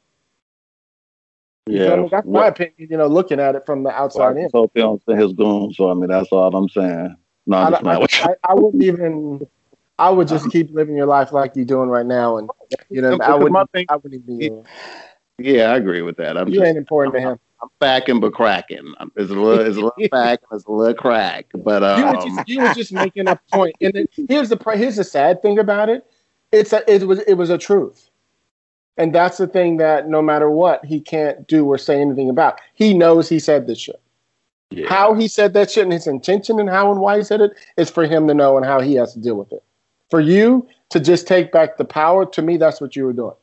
You 1.67 1.83
Yeah, 1.83 1.95
me? 1.97 2.07
That's 2.09 2.25
my 2.25 2.47
opinion. 2.47 2.73
You 2.77 2.97
know, 2.97 3.07
looking 3.07 3.39
at 3.39 3.53
it 3.53 3.65
from 3.67 3.83
the 3.83 3.89
Well, 3.89 3.97
I 3.97 4.01
outside 4.01 4.37
in. 4.37 4.43
just 4.43 4.55
hope 4.55 4.71
he 4.73 4.81
don't 4.81 5.03
send 5.03 5.19
his 5.19 5.33
goons. 5.33 5.77
So 5.77 5.91
I 5.91 5.93
mean, 5.93 6.07
that's 6.07 6.31
all 6.31 6.55
I'm 6.55 6.69
saying. 6.69 7.15
No, 7.47 7.57
I, 7.57 7.67
I'm 7.67 7.75
I, 7.75 7.81
not 7.81 8.01
with 8.01 8.13
you. 8.19 8.25
I, 8.25 8.35
I 8.43 8.53
wouldn't 8.53 8.83
even. 8.83 9.47
I 9.99 10.11
would 10.11 10.27
just 10.27 10.51
keep 10.51 10.69
living 10.71 10.95
your 10.95 11.07
life 11.07 11.31
like 11.31 11.55
you're 11.55 11.65
doing 11.65 11.89
right 11.89 12.05
now, 12.05 12.37
and 12.37 12.49
you 12.89 13.01
know, 13.01 13.17
I 13.23 13.33
wouldn't. 13.33 13.71
thing- 13.71 13.87
I 13.89 13.95
wouldn't 13.95 14.13
even 14.29 14.37
be. 14.37 14.51
Yeah, 15.39 15.71
I 15.71 15.77
agree 15.77 16.01
with 16.01 16.17
that. 16.17 16.37
I'm 16.37 16.47
You 16.49 16.55
just 16.55 16.67
ain't 16.67 16.77
important 16.77 17.15
to 17.15 17.21
him. 17.21 17.39
I'm 17.61 17.69
backing 17.79 18.19
but 18.19 18.33
cracking. 18.33 18.93
It's 19.15 19.31
a 19.31 19.33
little, 19.33 19.59
it's 19.59 19.77
a 19.77 19.81
little 19.81 20.07
back 20.11 20.39
and 20.49 20.57
it's 20.57 20.65
a 20.65 20.71
little 20.71 20.93
crack. 20.93 21.47
But 21.53 21.81
You 21.97 22.05
were 22.05 22.15
um, 22.15 22.35
just, 22.37 22.49
you 22.49 22.61
were 22.61 22.73
just 22.73 22.91
making 22.91 23.27
a 23.27 23.39
point. 23.51 23.75
And 23.81 23.93
then 23.93 24.07
here's 24.27 24.49
the 24.49 24.59
here's 24.75 24.97
the 24.97 25.03
sad 25.03 25.41
thing 25.41 25.57
about 25.57 25.89
it. 25.89 26.05
It's 26.51 26.73
a, 26.73 26.83
it 26.91 27.07
was 27.07 27.19
it 27.19 27.33
was 27.35 27.49
a 27.49 27.57
truth, 27.57 28.09
and 28.97 29.13
that's 29.13 29.37
the 29.37 29.47
thing 29.47 29.77
that 29.77 30.07
no 30.07 30.21
matter 30.21 30.49
what 30.49 30.85
he 30.85 30.99
can't 31.01 31.47
do 31.47 31.65
or 31.65 31.77
say 31.77 31.99
anything 31.99 32.29
about. 32.29 32.61
He 32.73 32.93
knows 32.93 33.27
he 33.29 33.39
said 33.39 33.67
this 33.67 33.79
shit. 33.79 34.01
Yeah. 34.69 34.89
How 34.89 35.13
he 35.13 35.27
said 35.27 35.53
that 35.53 35.71
shit 35.71 35.83
and 35.83 35.93
his 35.93 36.07
intention 36.07 36.59
and 36.59 36.69
how 36.69 36.91
and 36.91 36.99
why 36.99 37.17
he 37.17 37.23
said 37.23 37.41
it 37.41 37.53
is 37.77 37.89
for 37.89 38.05
him 38.05 38.27
to 38.27 38.33
know 38.33 38.57
and 38.57 38.65
how 38.65 38.81
he 38.81 38.95
has 38.95 39.13
to 39.13 39.19
deal 39.19 39.35
with 39.35 39.51
it. 39.53 39.63
For 40.09 40.19
you 40.19 40.67
to 40.89 40.99
just 40.99 41.27
take 41.27 41.51
back 41.51 41.77
the 41.77 41.85
power, 41.85 42.25
to 42.25 42.41
me, 42.41 42.57
that's 42.57 42.81
what 42.81 42.95
you 42.95 43.05
were 43.05 43.13
doing. 43.13 43.35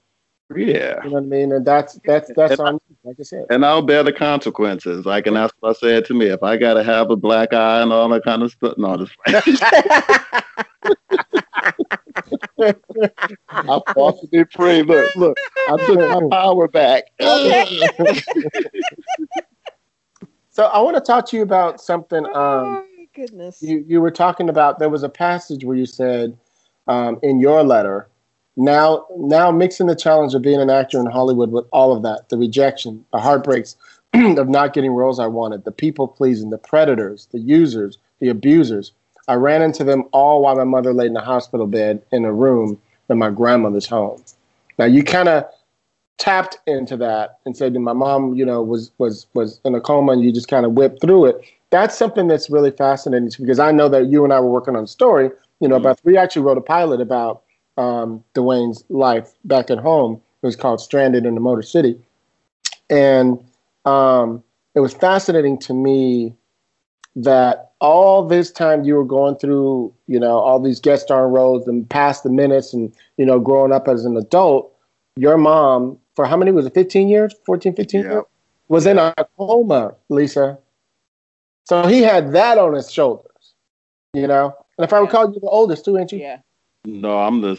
yeah. 0.54 1.02
You 1.02 1.10
know 1.10 1.14
what 1.14 1.22
I 1.22 1.26
mean? 1.26 1.52
And 1.52 1.64
that's 1.64 1.98
that's 2.04 2.30
that's 2.36 2.52
And 2.52 2.60
on 2.60 2.80
like 3.04 3.16
I 3.18 3.22
said. 3.22 3.46
And 3.48 3.64
I'll 3.64 3.82
bear 3.82 4.02
the 4.02 4.12
consequences. 4.12 5.06
Like, 5.06 5.26
and 5.26 5.36
that's 5.36 5.52
what 5.60 5.70
I 5.70 5.72
said 5.72 6.04
to 6.06 6.14
me. 6.14 6.26
If 6.26 6.42
I 6.42 6.58
got 6.58 6.74
to 6.74 6.84
have 6.84 7.10
a 7.10 7.16
black 7.16 7.54
eye 7.54 7.80
and 7.80 7.92
all 7.92 8.08
that 8.10 8.24
kind 8.24 8.42
of 8.42 8.52
stuff, 8.52 8.74
no, 8.76 8.96
just 8.96 9.12
I 9.26 10.42
be 14.30 14.44
free. 14.52 14.82
Look, 14.82 15.16
look, 15.16 15.38
I 15.68 15.76
took 15.86 15.98
my 15.98 16.28
power 16.30 16.68
back. 16.68 17.04
So 20.54 20.66
I 20.66 20.80
want 20.80 20.96
to 20.96 21.00
talk 21.00 21.26
to 21.30 21.36
you 21.36 21.42
about 21.42 21.80
something. 21.80 22.24
Um, 22.26 22.32
oh 22.34 22.84
goodness. 23.14 23.62
you 23.62 23.84
you 23.86 24.00
were 24.00 24.10
talking 24.10 24.48
about 24.48 24.78
there 24.78 24.88
was 24.88 25.02
a 25.02 25.08
passage 25.08 25.64
where 25.64 25.76
you 25.76 25.86
said 25.86 26.36
um, 26.86 27.18
in 27.22 27.40
your 27.40 27.62
letter 27.62 28.08
now 28.56 29.06
now 29.16 29.50
mixing 29.50 29.86
the 29.86 29.96
challenge 29.96 30.34
of 30.34 30.42
being 30.42 30.60
an 30.60 30.70
actor 30.70 31.00
in 31.00 31.06
hollywood 31.06 31.50
with 31.50 31.64
all 31.72 31.94
of 31.94 32.02
that 32.02 32.28
the 32.28 32.36
rejection 32.36 33.04
the 33.12 33.18
heartbreaks 33.18 33.76
of 34.14 34.48
not 34.48 34.72
getting 34.72 34.92
roles 34.92 35.18
i 35.18 35.26
wanted 35.26 35.64
the 35.64 35.72
people 35.72 36.06
pleasing 36.06 36.50
the 36.50 36.58
predators 36.58 37.26
the 37.32 37.40
users 37.40 37.98
the 38.20 38.28
abusers 38.28 38.92
i 39.26 39.34
ran 39.34 39.60
into 39.60 39.82
them 39.82 40.04
all 40.12 40.42
while 40.42 40.54
my 40.54 40.64
mother 40.64 40.92
laid 40.92 41.10
in 41.10 41.16
a 41.16 41.24
hospital 41.24 41.66
bed 41.66 42.00
in 42.12 42.24
a 42.24 42.32
room 42.32 42.80
in 43.08 43.18
my 43.18 43.30
grandmother's 43.30 43.86
home 43.86 44.22
now 44.78 44.84
you 44.84 45.02
kind 45.02 45.28
of 45.28 45.44
tapped 46.18 46.58
into 46.66 46.96
that 46.96 47.38
and 47.44 47.56
said 47.56 47.74
that 47.74 47.80
my 47.80 47.92
mom 47.92 48.34
you 48.34 48.44
know 48.44 48.62
was 48.62 48.92
was 48.98 49.26
was 49.34 49.60
in 49.64 49.74
a 49.74 49.80
coma 49.80 50.12
and 50.12 50.22
you 50.22 50.32
just 50.32 50.48
kind 50.48 50.64
of 50.64 50.72
whipped 50.72 51.00
through 51.00 51.26
it 51.26 51.36
that's 51.70 51.98
something 51.98 52.28
that's 52.28 52.48
really 52.48 52.70
fascinating 52.70 53.30
because 53.38 53.58
i 53.58 53.72
know 53.72 53.88
that 53.88 54.06
you 54.06 54.22
and 54.22 54.32
i 54.32 54.38
were 54.38 54.50
working 54.50 54.76
on 54.76 54.84
a 54.84 54.86
story 54.86 55.28
you 55.60 55.68
know 55.68 55.76
about 55.76 56.00
we 56.04 56.16
actually 56.16 56.42
wrote 56.42 56.56
a 56.56 56.62
pilot 56.62 57.00
about 57.00 57.42
um, 57.76 58.22
Dwayne's 58.34 58.84
life 58.88 59.32
back 59.44 59.70
at 59.70 59.78
home. 59.78 60.20
It 60.42 60.46
was 60.46 60.56
called 60.56 60.80
Stranded 60.80 61.26
in 61.26 61.34
the 61.34 61.40
Motor 61.40 61.62
City. 61.62 61.98
And 62.90 63.44
um, 63.84 64.42
it 64.74 64.80
was 64.80 64.94
fascinating 64.94 65.58
to 65.60 65.74
me 65.74 66.34
that 67.16 67.72
all 67.80 68.26
this 68.26 68.50
time 68.50 68.84
you 68.84 68.94
were 68.94 69.04
going 69.04 69.36
through, 69.36 69.92
you 70.06 70.18
know, 70.18 70.38
all 70.38 70.60
these 70.60 70.80
guest 70.80 71.04
star 71.04 71.28
roles 71.28 71.66
and 71.68 71.88
past 71.88 72.24
the 72.24 72.30
minutes 72.30 72.72
and, 72.72 72.92
you 73.16 73.24
know, 73.24 73.38
growing 73.38 73.72
up 73.72 73.88
as 73.88 74.04
an 74.04 74.16
adult, 74.16 74.72
your 75.16 75.36
mom, 75.36 75.98
for 76.14 76.26
how 76.26 76.36
many 76.36 76.52
was 76.52 76.66
it, 76.66 76.74
15 76.74 77.08
years, 77.08 77.34
14, 77.46 77.74
15 77.74 78.02
Yeah. 78.02 78.10
years, 78.10 78.24
was 78.68 78.86
in 78.86 78.98
a 78.98 79.14
coma, 79.36 79.94
Lisa. 80.08 80.58
So 81.64 81.86
he 81.86 82.02
had 82.02 82.32
that 82.32 82.58
on 82.58 82.74
his 82.74 82.90
shoulders, 82.90 83.54
you 84.12 84.26
know? 84.26 84.54
And 84.78 84.84
if 84.84 84.92
I 84.92 84.98
recall, 84.98 85.30
you're 85.30 85.40
the 85.40 85.48
oldest 85.48 85.84
too, 85.84 85.96
ain't 85.98 86.12
you? 86.12 86.18
Yeah. 86.18 86.38
No, 86.84 87.18
I'm 87.18 87.40
the 87.40 87.56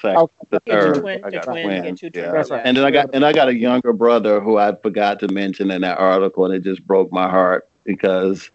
second, 0.00 0.18
Okay. 0.22 0.32
the 0.50 0.60
third. 0.60 1.00
twin, 1.00 1.24
I 1.24 1.30
got 1.30 1.44
twin, 1.44 1.82
twins. 1.82 2.00
get 2.00 2.14
yeah. 2.16 2.30
right. 2.30 2.62
And 2.64 2.76
then 2.76 2.84
I 2.84 2.90
got 2.90 3.10
and 3.12 3.24
I 3.24 3.32
got 3.32 3.48
a 3.48 3.54
younger 3.54 3.92
brother 3.92 4.40
who 4.40 4.56
I 4.56 4.74
forgot 4.76 5.20
to 5.20 5.28
mention 5.28 5.70
in 5.70 5.82
that 5.82 5.98
article, 5.98 6.44
and 6.44 6.54
it 6.54 6.62
just 6.62 6.86
broke 6.86 7.12
my 7.12 7.28
heart 7.28 7.68
because 7.84 8.50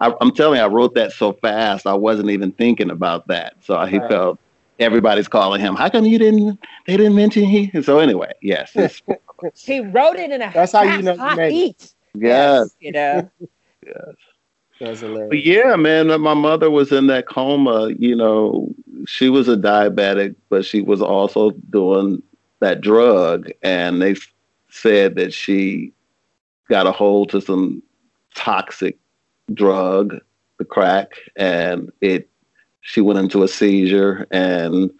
I, 0.00 0.12
I'm 0.20 0.30
telling 0.32 0.58
you, 0.58 0.64
I 0.64 0.68
wrote 0.68 0.94
that 0.94 1.12
so 1.12 1.32
fast, 1.32 1.86
I 1.86 1.94
wasn't 1.94 2.30
even 2.30 2.52
thinking 2.52 2.90
about 2.90 3.26
that. 3.28 3.54
So 3.62 3.82
he 3.86 3.98
Right. 3.98 4.08
felt 4.10 4.38
everybody's 4.78 5.28
calling 5.28 5.60
him. 5.60 5.74
How 5.74 5.88
come 5.88 6.04
you 6.04 6.18
didn't? 6.18 6.58
They 6.86 6.96
didn't 6.96 7.14
mention 7.14 7.44
he. 7.44 7.70
And 7.74 7.84
so 7.84 7.98
anyway, 7.98 8.32
yes, 8.42 8.72
He 9.54 9.80
wrote 9.80 10.16
it 10.16 10.30
in 10.30 10.42
a 10.42 10.50
That's 10.52 10.72
how 10.72 10.82
you 10.82 11.02
know 11.02 11.12
you 11.14 11.18
hot 11.20 11.36
made 11.36 11.48
it. 11.48 11.52
heat. 11.52 11.92
yes. 12.14 12.74
You 12.80 12.92
know. 12.92 13.30
yes. 13.86 13.94
That's 14.80 15.00
hilarious. 15.00 15.28
But 15.30 15.44
yeah, 15.44 15.76
man, 15.76 16.20
my 16.20 16.34
mother 16.34 16.70
was 16.70 16.92
in 16.92 17.06
that 17.08 17.26
coma. 17.26 17.90
You 17.98 18.14
know, 18.16 18.72
she 19.06 19.28
was 19.28 19.48
a 19.48 19.56
diabetic, 19.56 20.34
but 20.48 20.64
she 20.64 20.80
was 20.82 21.00
also 21.02 21.50
doing 21.70 22.22
that 22.60 22.80
drug, 22.80 23.50
and 23.62 24.02
they 24.02 24.12
f- 24.12 24.32
said 24.70 25.14
that 25.16 25.32
she 25.32 25.92
got 26.68 26.86
a 26.86 26.92
hold 26.92 27.30
to 27.30 27.40
some 27.40 27.82
toxic 28.34 28.98
drug, 29.54 30.16
the 30.58 30.64
crack, 30.64 31.12
and 31.36 31.90
it. 32.00 32.28
She 32.88 33.02
went 33.02 33.18
into 33.18 33.42
a 33.42 33.48
seizure, 33.48 34.26
and 34.30 34.90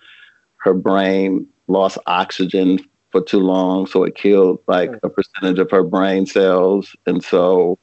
her 0.59 0.75
brain 0.75 1.47
lost 1.69 1.97
oxygen 2.07 2.79
for 3.11 3.23
too 3.23 3.41
long, 3.41 3.87
so 3.87 4.05
it 4.05 4.15
killed 4.15 4.59
like 4.69 4.91
hmm. 4.91 4.97
a 5.03 5.09
percentage 5.09 5.59
of 5.59 5.71
her 5.71 5.83
brain 5.83 6.27
cells, 6.27 6.95
and 7.07 7.25
so 7.25 7.79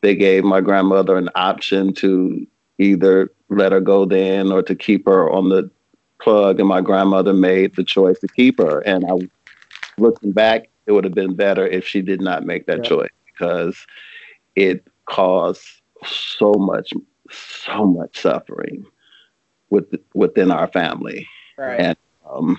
they 0.00 0.16
gave 0.16 0.42
my 0.44 0.60
grandmother 0.60 1.16
an 1.16 1.30
option 1.36 1.92
to 1.94 2.46
either 2.78 3.30
let 3.48 3.72
her 3.72 3.80
go 3.80 4.04
then 4.04 4.50
or 4.50 4.62
to 4.62 4.74
keep 4.74 5.06
her 5.06 5.30
on 5.30 5.48
the 5.48 5.70
plug. 6.20 6.58
And 6.58 6.68
my 6.68 6.80
grandmother 6.80 7.32
made 7.32 7.76
the 7.76 7.84
choice 7.84 8.18
to 8.20 8.28
keep 8.28 8.58
her. 8.58 8.80
And 8.80 9.04
i 9.06 9.14
looking 9.98 10.32
back 10.32 10.68
it 10.86 10.92
would 10.92 11.04
have 11.04 11.14
been 11.14 11.34
better 11.34 11.66
if 11.66 11.86
she 11.86 12.02
did 12.02 12.20
not 12.20 12.44
make 12.44 12.66
that 12.66 12.78
Yeah. 12.78 12.90
choice 12.90 13.10
because 13.26 13.86
it 14.56 14.86
caused 15.06 15.64
so 16.04 16.52
much 16.54 16.92
so 17.30 17.86
much 17.86 18.18
suffering 18.20 18.84
with, 19.70 19.86
within 20.14 20.50
our 20.50 20.68
family 20.68 21.26
Right. 21.58 21.80
and 21.80 21.96
um, 22.28 22.56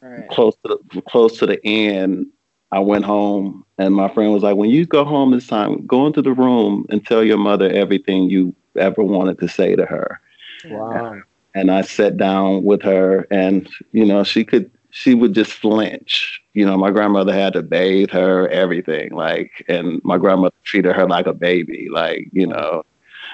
right. 0.00 0.28
close 0.28 0.54
to 0.64 0.78
the 0.92 1.02
close 1.02 1.38
to 1.38 1.46
the 1.46 1.58
end, 1.64 2.26
I 2.70 2.80
went 2.80 3.04
home 3.04 3.64
and 3.78 3.94
my 3.94 4.08
friend 4.08 4.32
was 4.32 4.42
like, 4.42 4.56
"When 4.56 4.70
you 4.70 4.86
go 4.86 5.04
home 5.04 5.32
this 5.32 5.46
time, 5.46 5.86
go 5.86 6.06
into 6.06 6.22
the 6.22 6.32
room 6.32 6.86
and 6.90 7.04
tell 7.04 7.22
your 7.24 7.38
mother 7.38 7.68
everything 7.70 8.30
you 8.30 8.54
ever 8.76 9.02
wanted 9.02 9.38
to 9.40 9.48
say 9.48 9.74
to 9.76 9.84
her." 9.86 10.20
Wow. 10.64 11.22
And 11.54 11.70
I 11.70 11.82
sat 11.82 12.16
down 12.16 12.64
with 12.64 12.82
her, 12.82 13.26
and 13.30 13.68
you 13.92 14.04
know, 14.04 14.24
she 14.24 14.44
could 14.44 14.70
she 14.90 15.14
would 15.14 15.34
just 15.34 15.52
flinch. 15.52 16.40
You 16.54 16.64
know, 16.66 16.76
my 16.76 16.90
grandmother 16.90 17.32
had 17.32 17.52
to 17.54 17.62
bathe 17.62 18.10
her, 18.10 18.48
everything 18.48 19.12
like, 19.14 19.64
and 19.68 20.00
my 20.04 20.18
grandmother 20.18 20.54
treated 20.64 20.94
her 20.94 21.06
like 21.08 21.26
a 21.26 21.34
baby, 21.34 21.88
like 21.90 22.28
you 22.32 22.46
know, 22.46 22.82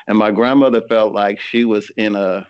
and 0.06 0.18
my 0.18 0.30
grandmother 0.30 0.82
felt 0.88 1.12
like 1.14 1.40
she 1.40 1.64
was 1.64 1.90
in 1.96 2.14
a 2.16 2.46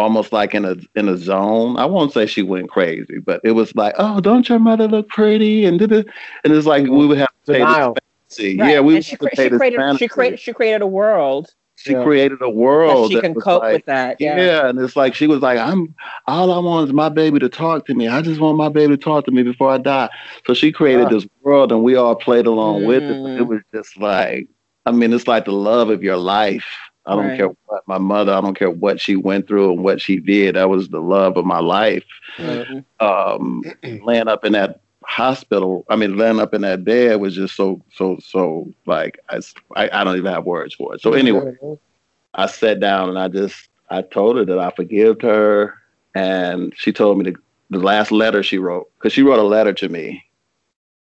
almost 0.00 0.32
like 0.32 0.54
in 0.54 0.64
a 0.64 0.76
in 0.96 1.08
a 1.08 1.16
zone. 1.16 1.76
I 1.78 1.86
won't 1.86 2.12
say 2.12 2.26
she 2.26 2.42
went 2.42 2.70
crazy, 2.70 3.18
but 3.18 3.40
it 3.44 3.52
was 3.52 3.74
like, 3.76 3.94
oh, 3.98 4.20
don't 4.20 4.48
your 4.48 4.58
mother 4.60 4.88
look 4.88 5.08
pretty? 5.08 5.66
And 5.66 5.78
did 5.78 5.92
it, 5.92 6.06
and 6.44 6.52
it's 6.54 6.66
like 6.66 6.84
we 6.84 7.06
would 7.06 7.18
have 7.18 7.28
to 7.46 7.52
Denial. 7.54 7.94
this 7.94 8.36
fantasy. 8.36 8.58
Right. 8.58 8.70
Yeah, 8.72 8.80
we 8.80 8.96
and 8.96 8.96
would 8.96 9.04
she, 9.04 9.12
have 9.12 9.20
cre- 9.20 9.28
she 9.34 9.48
this 9.48 9.58
created 9.58 9.82
she 9.96 10.08
fantasy. 10.08 10.08
created 10.08 10.40
she 10.40 10.52
created 10.52 10.82
a 10.82 10.86
world 10.86 11.54
She 11.76 11.92
Yeah. 11.92 12.04
created 12.04 12.40
a 12.42 12.50
that 12.50 12.50
world 12.50 13.10
she 13.10 13.18
can 13.20 13.34
cope 13.34 13.62
like, 13.62 13.72
with 13.74 13.84
that. 13.86 14.16
yeah. 14.20 14.36
Yeah. 14.36 14.68
and 14.68 14.78
it's 14.80 14.96
like 14.96 15.14
she 15.14 15.26
was 15.26 15.40
like, 15.40 15.58
I'm 15.58 15.94
all 16.26 16.52
I 16.52 16.58
want 16.58 16.88
is 16.88 16.92
my 16.94 17.08
baby 17.08 17.38
to 17.40 17.48
talk 17.48 17.86
to 17.86 17.94
me. 17.94 18.08
I 18.08 18.22
just 18.22 18.40
want 18.40 18.56
my 18.58 18.68
baby 18.68 18.96
to 18.96 19.02
talk 19.02 19.24
to 19.26 19.30
me 19.32 19.42
before 19.42 19.70
I 19.70 19.78
die. 19.78 20.08
So 20.46 20.54
she 20.54 20.72
created 20.72 21.08
this 21.10 21.26
world 21.42 21.72
and 21.72 21.82
we 21.82 21.96
all 21.96 22.14
played 22.16 22.46
along 22.46 22.84
with 22.84 23.08
it. 23.10 23.18
But 23.22 23.30
Mm. 23.30 23.38
it 23.38 23.42
was 23.42 23.60
just 23.74 23.96
like 23.98 24.48
I 24.86 24.92
mean, 24.92 25.12
it's 25.12 25.28
like 25.28 25.44
the 25.44 25.52
love 25.52 25.90
of 25.90 26.02
your 26.02 26.16
life. 26.16 26.66
I 27.10 27.16
don't 27.16 27.26
Right. 27.28 27.36
care 27.36 27.50
what 27.66 27.82
my 27.88 27.98
mother, 27.98 28.32
I 28.32 28.40
don't 28.40 28.58
care 28.58 28.70
what 28.70 29.00
she 29.00 29.16
went 29.16 29.48
through 29.48 29.72
and 29.72 29.84
what 29.84 30.00
she 30.00 30.18
did. 30.18 30.54
That 30.54 30.70
was 30.70 30.88
the 30.88 31.00
love 31.00 31.36
of 31.36 31.44
my 31.44 31.60
life. 31.60 32.04
Mhm. 32.38 32.84
Um 33.00 33.62
laying 34.04 34.28
up 34.28 34.44
in 34.44 34.52
that 34.52 34.80
hospital, 35.04 35.84
I 35.90 35.96
mean 35.96 36.16
laying 36.16 36.40
up 36.40 36.54
in 36.54 36.62
that 36.62 36.84
bed 36.84 37.20
was 37.20 37.34
just 37.34 37.56
so 37.56 37.82
so 37.92 38.18
so 38.22 38.72
like 38.86 39.18
I, 39.28 39.40
I 39.76 39.90
I 40.00 40.04
don't 40.04 40.16
even 40.16 40.32
have 40.32 40.44
words 40.44 40.74
for 40.74 40.94
it. 40.94 41.00
So 41.00 41.14
anyway, 41.14 41.52
I 42.34 42.46
sat 42.46 42.80
down 42.80 43.08
and 43.08 43.18
I 43.18 43.28
just 43.28 43.68
I 43.90 44.02
told 44.02 44.36
her 44.36 44.44
that 44.44 44.58
I 44.58 44.70
forgave 44.70 45.20
her, 45.22 45.74
and 46.14 46.72
she 46.76 46.92
told 46.92 47.18
me 47.18 47.30
the, 47.30 47.36
the 47.70 47.80
last 47.80 48.12
letter 48.12 48.42
she 48.42 48.58
wrote 48.58 48.88
because 48.98 49.12
she 49.12 49.22
wrote 49.22 49.38
a 49.40 49.42
letter 49.42 49.72
to 49.74 49.88
me 49.88 50.22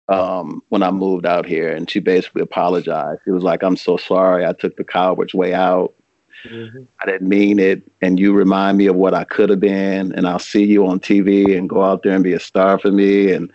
um, 0.10 0.62
when 0.70 0.84
I 0.84 0.92
moved 0.92 1.26
out 1.26 1.46
here, 1.46 1.72
and 1.74 1.90
she 1.90 2.00
basically 2.00 2.42
apologized. 2.42 3.22
She 3.26 3.32
was 3.32 3.44
like, 3.44 3.64
"I'm 3.64 3.78
so 3.78 3.98
sorry. 3.98 4.46
I 4.46 4.54
took 4.54 4.76
the 4.78 4.84
coward's 4.84 5.34
way 5.34 5.54
out. 5.54 5.94
Mhm. 6.46 6.88
I 7.02 7.06
didn't 7.06 7.30
mean 7.30 7.60
it, 7.60 7.84
and 8.02 8.20
you 8.20 8.34
remind 8.34 8.78
me 8.78 8.88
of 8.88 8.96
what 8.96 9.14
I 9.14 9.24
could 9.26 9.50
have 9.50 9.60
been, 9.60 10.12
and 10.14 10.28
I'll 10.28 10.40
see 10.40 10.64
you 10.66 10.88
on 10.88 11.00
TV 11.00 11.56
and 11.56 11.70
go 11.70 11.84
out 11.84 12.04
there 12.04 12.14
and 12.16 12.24
be 12.24 12.34
a 12.34 12.40
star 12.40 12.78
for 12.80 12.92
me." 12.92 13.32
And 13.32 13.52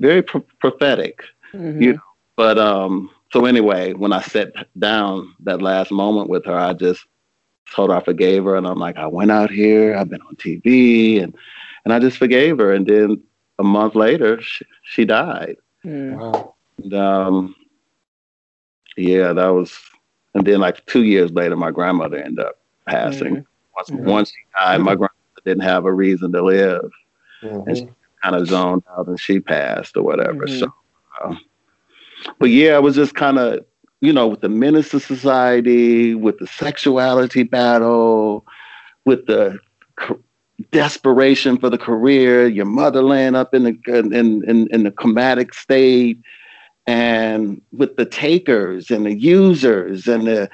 very 0.00 0.22
pro- 0.22 0.44
prophetic 0.60 1.22
Mhm. 1.54 1.80
You- 1.82 2.00
but 2.36 2.58
um 2.58 3.08
so 3.32 3.46
anyway 3.46 3.94
when 3.94 4.12
i 4.12 4.20
sat 4.20 4.52
down 4.78 5.32
that 5.44 5.62
last 5.62 5.90
moment 5.90 6.28
with 6.28 6.44
her 6.44 6.54
i 6.56 6.72
just 6.74 7.06
told 7.74 7.90
her 7.90 7.96
i 7.96 8.02
forgave 8.02 8.44
her 8.44 8.56
and 8.56 8.66
i'm 8.66 8.78
like 8.78 8.96
i 8.98 9.06
went 9.06 9.30
out 9.30 9.50
here 9.50 9.96
i've 9.96 10.10
been 10.10 10.20
on 10.22 10.36
tv 10.36 11.22
and 11.22 11.34
and 11.84 11.94
i 11.94 11.98
just 11.98 12.18
forgave 12.18 12.58
her 12.58 12.72
and 12.74 12.86
then 12.86 13.22
a 13.58 13.64
month 13.64 13.94
later 13.94 14.40
she, 14.42 14.64
she 14.86 15.06
died 15.06 15.58
Mm. 15.86 16.18
Wow. 16.18 16.54
and 16.82 16.94
um 16.94 17.56
yeah 18.96 19.32
that 19.32 19.48
was 19.48 19.78
and 20.34 20.46
then 20.46 20.60
like 20.60 20.84
two 20.86 21.04
years 21.04 21.32
later 21.32 21.56
my 21.56 21.70
grandmother 21.70 22.18
ended 22.18 22.44
up 22.44 22.56
passing 22.86 23.38
once 23.76 23.90
Mhm. 23.90 24.04
once 24.04 24.30
she 24.30 24.42
died 24.60 24.78
my 24.80 24.94
grandmother 24.94 25.10
didn't 25.44 25.62
have 25.64 25.86
a 25.86 25.92
reason 25.92 26.32
to 26.32 26.42
live 26.42 26.90
Mhm. 27.42 27.66
And 27.66 27.76
she 27.78 27.84
kind 28.22 28.36
of 28.36 28.46
zoned 28.48 28.82
out 28.96 29.06
and 29.08 29.20
she 29.20 29.40
passed 29.40 29.96
or 29.96 30.02
whatever. 30.02 30.46
Mhm. 30.46 30.48
So, 30.48 30.66
uh, 31.24 31.34
but 32.38 32.50
yeah, 32.50 32.76
it 32.76 32.82
was 32.82 32.94
just 32.96 33.14
kind 33.14 33.38
of, 33.38 33.64
you 34.00 34.12
know, 34.12 34.26
with 34.28 34.40
the 34.40 34.48
Menace 34.48 34.92
II 34.94 35.00
Society, 35.00 36.14
with 36.14 36.38
the 36.38 36.46
sexuality 36.46 37.42
battle, 37.44 38.44
with 39.04 39.26
the 39.26 39.58
co- 39.96 40.20
desperation 40.70 41.58
for 41.58 41.70
the 41.70 41.78
career, 41.78 42.46
your 42.46 42.66
mother 42.66 43.02
laying 43.02 43.34
up 43.34 43.54
in 43.54 43.64
the 43.64 43.76
in 43.88 44.44
in, 44.48 44.68
in 44.72 44.82
the 44.84 44.90
comatic 44.90 45.54
state, 45.54 46.18
and 46.86 47.60
with 47.72 47.96
the 47.96 48.04
takers 48.06 48.90
and 48.90 49.06
the 49.06 49.14
users 49.18 50.06
and 50.06 50.26
the 50.26 50.48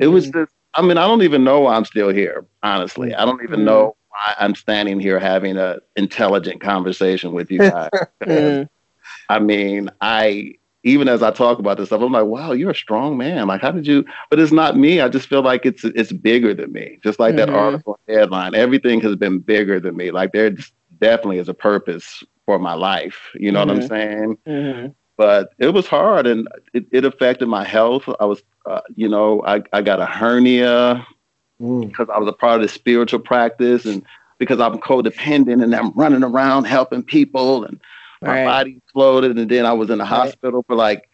it 0.00 0.08
was 0.08 0.28
just 0.30 0.52
i 0.74 0.82
mean 0.82 0.98
i 0.98 1.06
don't 1.06 1.22
even 1.22 1.44
know 1.44 1.60
why 1.60 1.74
i'm 1.76 1.84
still 1.84 2.08
here 2.08 2.44
honestly 2.62 3.14
i 3.14 3.24
don't 3.24 3.42
even 3.42 3.60
Mm. 3.60 3.64
know 3.64 3.96
why 4.10 4.34
i'm 4.38 4.54
standing 4.54 4.98
here 5.00 5.18
having 5.18 5.56
an 5.56 5.78
intelligent 5.96 6.60
conversation 6.60 7.32
with 7.32 7.50
you 7.50 7.60
guys 7.62 7.90
Mm. 8.26 8.68
i 9.28 9.38
mean 9.38 9.90
i 10.00 10.54
even 10.86 11.08
as 11.08 11.20
I 11.20 11.32
talk 11.32 11.58
about 11.58 11.78
this 11.78 11.88
stuff, 11.88 12.00
I'm 12.00 12.12
like, 12.12 12.26
wow, 12.26 12.52
you're 12.52 12.70
a 12.70 12.74
strong 12.74 13.16
man. 13.16 13.48
Like, 13.48 13.60
how 13.60 13.72
did 13.72 13.88
you? 13.88 14.04
But 14.30 14.38
it's 14.38 14.52
not 14.52 14.76
me. 14.76 15.00
I 15.00 15.08
just 15.08 15.28
feel 15.28 15.42
like 15.42 15.66
it's 15.66 15.82
it's 15.82 16.12
bigger 16.12 16.54
than 16.54 16.72
me. 16.72 17.00
Just 17.02 17.18
like 17.18 17.34
mm-hmm. 17.34 17.50
that 17.50 17.58
article 17.58 17.98
headline, 18.08 18.54
everything 18.54 19.00
has 19.00 19.16
been 19.16 19.40
bigger 19.40 19.80
than 19.80 19.96
me. 19.96 20.12
Like 20.12 20.32
there 20.32 20.54
definitely 21.00 21.38
is 21.38 21.48
a 21.48 21.54
purpose 21.54 22.22
for 22.44 22.60
my 22.60 22.74
life. 22.74 23.18
You 23.34 23.50
know 23.50 23.66
mm-hmm. 23.66 23.68
what 23.68 23.76
I'm 23.76 23.88
mm-hmm. 23.88 23.94
saying? 23.94 24.38
Mm-hmm. 24.46 24.92
But 25.16 25.50
it 25.58 25.70
was 25.70 25.88
hard, 25.88 26.28
and 26.28 26.46
it, 26.72 26.86
it 26.92 27.04
affected 27.04 27.48
my 27.48 27.64
health. 27.64 28.08
I 28.20 28.24
was, 28.26 28.42
uh, 28.66 28.82
you 28.94 29.08
know, 29.08 29.42
I 29.44 29.62
I 29.72 29.82
got 29.82 30.00
a 30.00 30.06
hernia 30.06 31.04
mm. 31.60 31.88
because 31.88 32.08
I 32.14 32.18
was 32.18 32.28
a 32.28 32.32
part 32.32 32.60
of 32.60 32.62
the 32.62 32.68
spiritual 32.68 33.20
practice, 33.20 33.86
and 33.86 34.04
because 34.38 34.60
I'm 34.60 34.78
codependent 34.78 35.64
and 35.64 35.74
I'm 35.74 35.90
running 35.92 36.22
around 36.22 36.64
helping 36.64 37.02
people 37.02 37.64
and 37.64 37.80
my 38.26 38.44
right. 38.44 38.44
body 38.44 38.76
exploded, 38.76 39.36
and 39.36 39.50
then 39.50 39.66
I 39.66 39.72
was 39.72 39.90
in 39.90 39.98
the 39.98 40.04
right. 40.04 40.08
hospital 40.08 40.64
for 40.66 40.74
like 40.76 41.08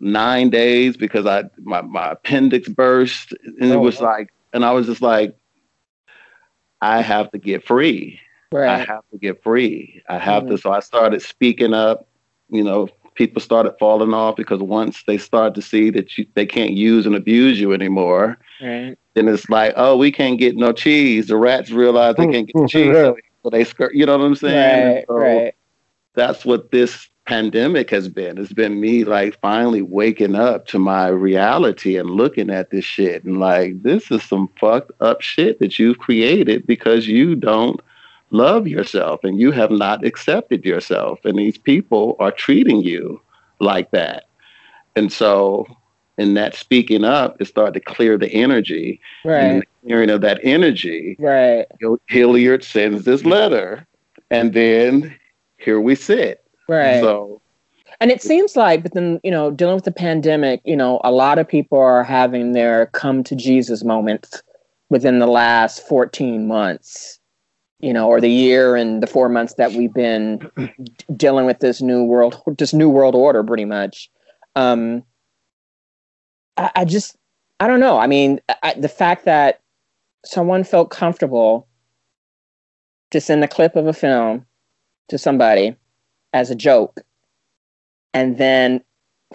nine 0.00 0.50
days 0.50 0.96
because 0.96 1.26
I 1.26 1.44
my, 1.58 1.82
my 1.82 2.12
appendix 2.12 2.68
burst, 2.68 3.32
and 3.60 3.72
oh, 3.72 3.74
it 3.74 3.80
was 3.80 4.00
like, 4.00 4.32
and 4.52 4.64
I 4.64 4.72
was 4.72 4.86
just 4.86 5.02
like, 5.02 5.36
I 6.80 7.02
have 7.02 7.30
to 7.32 7.38
get 7.38 7.64
free. 7.64 8.20
Right. 8.50 8.68
I 8.68 8.78
have 8.78 9.04
to 9.12 9.18
get 9.18 9.42
free. 9.42 10.02
I 10.08 10.18
have 10.18 10.44
mm-hmm. 10.44 10.52
to. 10.52 10.58
So 10.58 10.72
I 10.72 10.80
started 10.80 11.22
speaking 11.22 11.74
up. 11.74 12.08
You 12.48 12.64
know, 12.64 12.88
people 13.14 13.42
started 13.42 13.74
falling 13.78 14.14
off 14.14 14.36
because 14.36 14.60
once 14.60 15.02
they 15.06 15.18
start 15.18 15.54
to 15.56 15.62
see 15.62 15.90
that 15.90 16.16
you, 16.16 16.26
they 16.34 16.46
can't 16.46 16.72
use 16.72 17.04
and 17.04 17.14
abuse 17.14 17.60
you 17.60 17.72
anymore, 17.74 18.38
right. 18.62 18.96
then 19.14 19.28
it's 19.28 19.50
like, 19.50 19.74
oh, 19.76 19.96
we 19.96 20.10
can't 20.10 20.38
get 20.38 20.56
no 20.56 20.72
cheese. 20.72 21.26
The 21.26 21.36
rats 21.36 21.70
realize 21.70 22.14
they 22.16 22.26
can't 22.26 22.46
get 22.46 22.68
cheese, 22.68 22.94
so 23.42 23.50
they 23.50 23.64
skirt. 23.64 23.94
You 23.94 24.06
know 24.06 24.16
what 24.16 24.24
I'm 24.24 24.34
saying? 24.34 24.94
Right. 24.94 25.04
So, 25.06 25.14
right 25.14 25.54
that's 26.14 26.44
what 26.44 26.70
this 26.70 27.08
pandemic 27.26 27.90
has 27.90 28.08
been. 28.08 28.38
It's 28.38 28.54
been 28.54 28.80
me 28.80 29.04
like 29.04 29.38
finally 29.40 29.82
waking 29.82 30.34
up 30.34 30.66
to 30.68 30.78
my 30.78 31.08
reality 31.08 31.98
and 31.98 32.08
looking 32.08 32.48
at 32.48 32.70
this 32.70 32.86
shit 32.86 33.22
and 33.24 33.38
like, 33.38 33.82
this 33.82 34.10
is 34.10 34.22
some 34.22 34.48
fucked 34.58 34.92
up 35.00 35.20
shit 35.20 35.58
that 35.58 35.78
you've 35.78 35.98
created 35.98 36.66
because 36.66 37.06
you 37.06 37.34
don't 37.36 37.80
love 38.30 38.66
yourself 38.66 39.24
and 39.24 39.38
you 39.38 39.52
have 39.52 39.70
not 39.70 40.06
accepted 40.06 40.64
yourself. 40.64 41.22
And 41.24 41.38
these 41.38 41.58
people 41.58 42.16
are 42.18 42.32
treating 42.32 42.82
you 42.82 43.20
like 43.60 43.90
that. 43.90 44.24
And 44.96 45.12
so 45.12 45.66
in 46.16 46.32
that 46.34 46.54
speaking 46.54 47.04
up, 47.04 47.40
it 47.40 47.46
started 47.46 47.74
to 47.74 47.80
clear 47.80 48.16
the 48.16 48.32
energy. 48.32 49.00
Right. 49.24 49.42
And 49.42 49.62
the 49.62 49.66
clearing 49.86 50.10
of 50.10 50.22
that 50.22 50.40
energy, 50.42 51.16
right. 51.18 51.66
Hilliard 52.06 52.64
sends 52.64 53.04
this 53.04 53.24
letter. 53.24 53.86
And 54.30 54.54
then 54.54 55.14
here 55.58 55.80
we 55.80 55.94
sit. 55.94 56.44
Right. 56.68 57.00
So 57.00 57.40
and 58.00 58.10
it 58.10 58.22
seems 58.22 58.54
like, 58.54 58.82
but 58.82 58.94
then, 58.94 59.20
you 59.24 59.30
know, 59.30 59.50
dealing 59.50 59.74
with 59.74 59.84
the 59.84 59.90
pandemic, 59.90 60.60
you 60.64 60.76
know, 60.76 61.00
a 61.02 61.10
lot 61.10 61.38
of 61.38 61.48
people 61.48 61.78
are 61.78 62.04
having 62.04 62.52
their 62.52 62.86
come 62.86 63.24
to 63.24 63.34
Jesus 63.34 63.82
moments 63.82 64.42
within 64.88 65.18
the 65.18 65.26
last 65.26 65.86
14 65.88 66.46
months, 66.46 67.18
you 67.80 67.92
know, 67.92 68.08
or 68.08 68.20
the 68.20 68.30
year 68.30 68.76
and 68.76 69.02
the 69.02 69.08
four 69.08 69.28
months 69.28 69.54
that 69.54 69.72
we've 69.72 69.92
been 69.92 70.48
dealing 71.16 71.44
with 71.44 71.58
this 71.58 71.82
new 71.82 72.04
world, 72.04 72.40
this 72.56 72.72
new 72.72 72.88
world 72.88 73.16
order, 73.16 73.42
pretty 73.42 73.64
much. 73.64 74.08
Um, 74.54 75.02
I, 76.56 76.70
I 76.76 76.84
just, 76.84 77.16
I 77.58 77.66
don't 77.66 77.80
know. 77.80 77.98
I 77.98 78.06
mean, 78.06 78.40
I, 78.62 78.74
the 78.74 78.88
fact 78.88 79.24
that 79.24 79.60
someone 80.24 80.62
felt 80.62 80.90
comfortable 80.90 81.66
to 83.10 83.20
send 83.20 83.42
a 83.42 83.48
clip 83.48 83.74
of 83.74 83.88
a 83.88 83.92
film 83.92 84.46
to 85.08 85.18
somebody 85.18 85.76
as 86.32 86.50
a 86.50 86.54
joke 86.54 87.00
and 88.14 88.38
then 88.38 88.82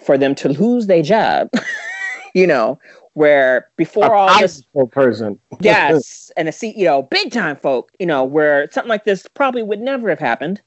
for 0.02 0.18
them 0.18 0.34
to 0.34 0.48
lose 0.48 0.86
their 0.86 1.02
job 1.02 1.50
you 2.34 2.46
know 2.46 2.78
where 3.14 3.68
before 3.76 4.06
a 4.06 4.18
all 4.18 4.40
this 4.40 4.64
person. 4.90 5.38
Yes. 5.60 6.32
And 6.36 6.48
a 6.48 6.50
ceo 6.50 7.08
big 7.08 7.32
time 7.32 7.56
folk 7.56 7.90
you 7.98 8.06
know 8.06 8.24
where 8.24 8.68
something 8.72 8.88
like 8.88 9.04
this 9.04 9.26
probably 9.34 9.62
would 9.62 9.80
never 9.80 10.08
have 10.08 10.18
happened 10.18 10.60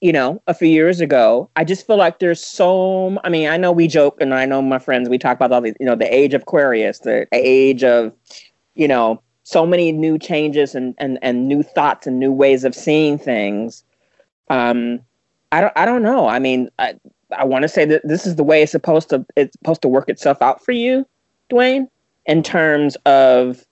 you 0.00 0.12
know 0.12 0.42
a 0.46 0.54
few 0.54 0.68
years 0.68 1.00
ago. 1.00 1.48
I 1.56 1.64
just 1.64 1.86
feel 1.86 1.96
like 1.96 2.18
there's 2.18 2.40
so 2.40 3.18
i 3.24 3.28
mean 3.28 3.48
i 3.48 3.56
know 3.56 3.72
we 3.72 3.86
joke 3.86 4.20
and 4.20 4.34
i 4.34 4.44
know 4.44 4.60
my 4.60 4.78
friends 4.78 5.08
we 5.08 5.18
talk 5.18 5.36
about 5.36 5.52
all 5.52 5.60
these 5.60 5.74
you 5.80 5.86
know 5.86 5.94
the 5.94 6.12
age 6.12 6.34
of 6.34 6.42
aquarius 6.42 6.98
the 7.00 7.26
age 7.32 7.82
of 7.82 8.12
you 8.74 8.88
know 8.88 9.22
so 9.44 9.64
many 9.64 9.92
new 9.92 10.18
changes 10.18 10.74
and 10.74 10.94
and, 10.98 11.18
and 11.22 11.48
new 11.48 11.62
thoughts 11.62 12.06
and 12.06 12.18
new 12.18 12.32
ways 12.32 12.64
of 12.64 12.74
seeing 12.74 13.18
things 13.18 13.84
um, 14.48 15.00
I 15.52 15.60
don't 15.60 15.72
I 15.76 15.84
don't 15.84 16.02
know. 16.02 16.28
I 16.28 16.38
mean, 16.38 16.68
I 16.78 16.94
I 17.36 17.44
want 17.44 17.62
to 17.62 17.68
say 17.68 17.84
that 17.86 18.06
this 18.06 18.26
is 18.26 18.36
the 18.36 18.44
way 18.44 18.62
it's 18.62 18.72
supposed 18.72 19.08
to 19.10 19.24
it's 19.36 19.52
supposed 19.58 19.82
to 19.82 19.88
work 19.88 20.08
itself 20.08 20.42
out 20.42 20.64
for 20.64 20.72
you, 20.72 21.06
Dwayne, 21.50 21.88
in 22.26 22.42
terms 22.42 22.96
of 23.06 23.64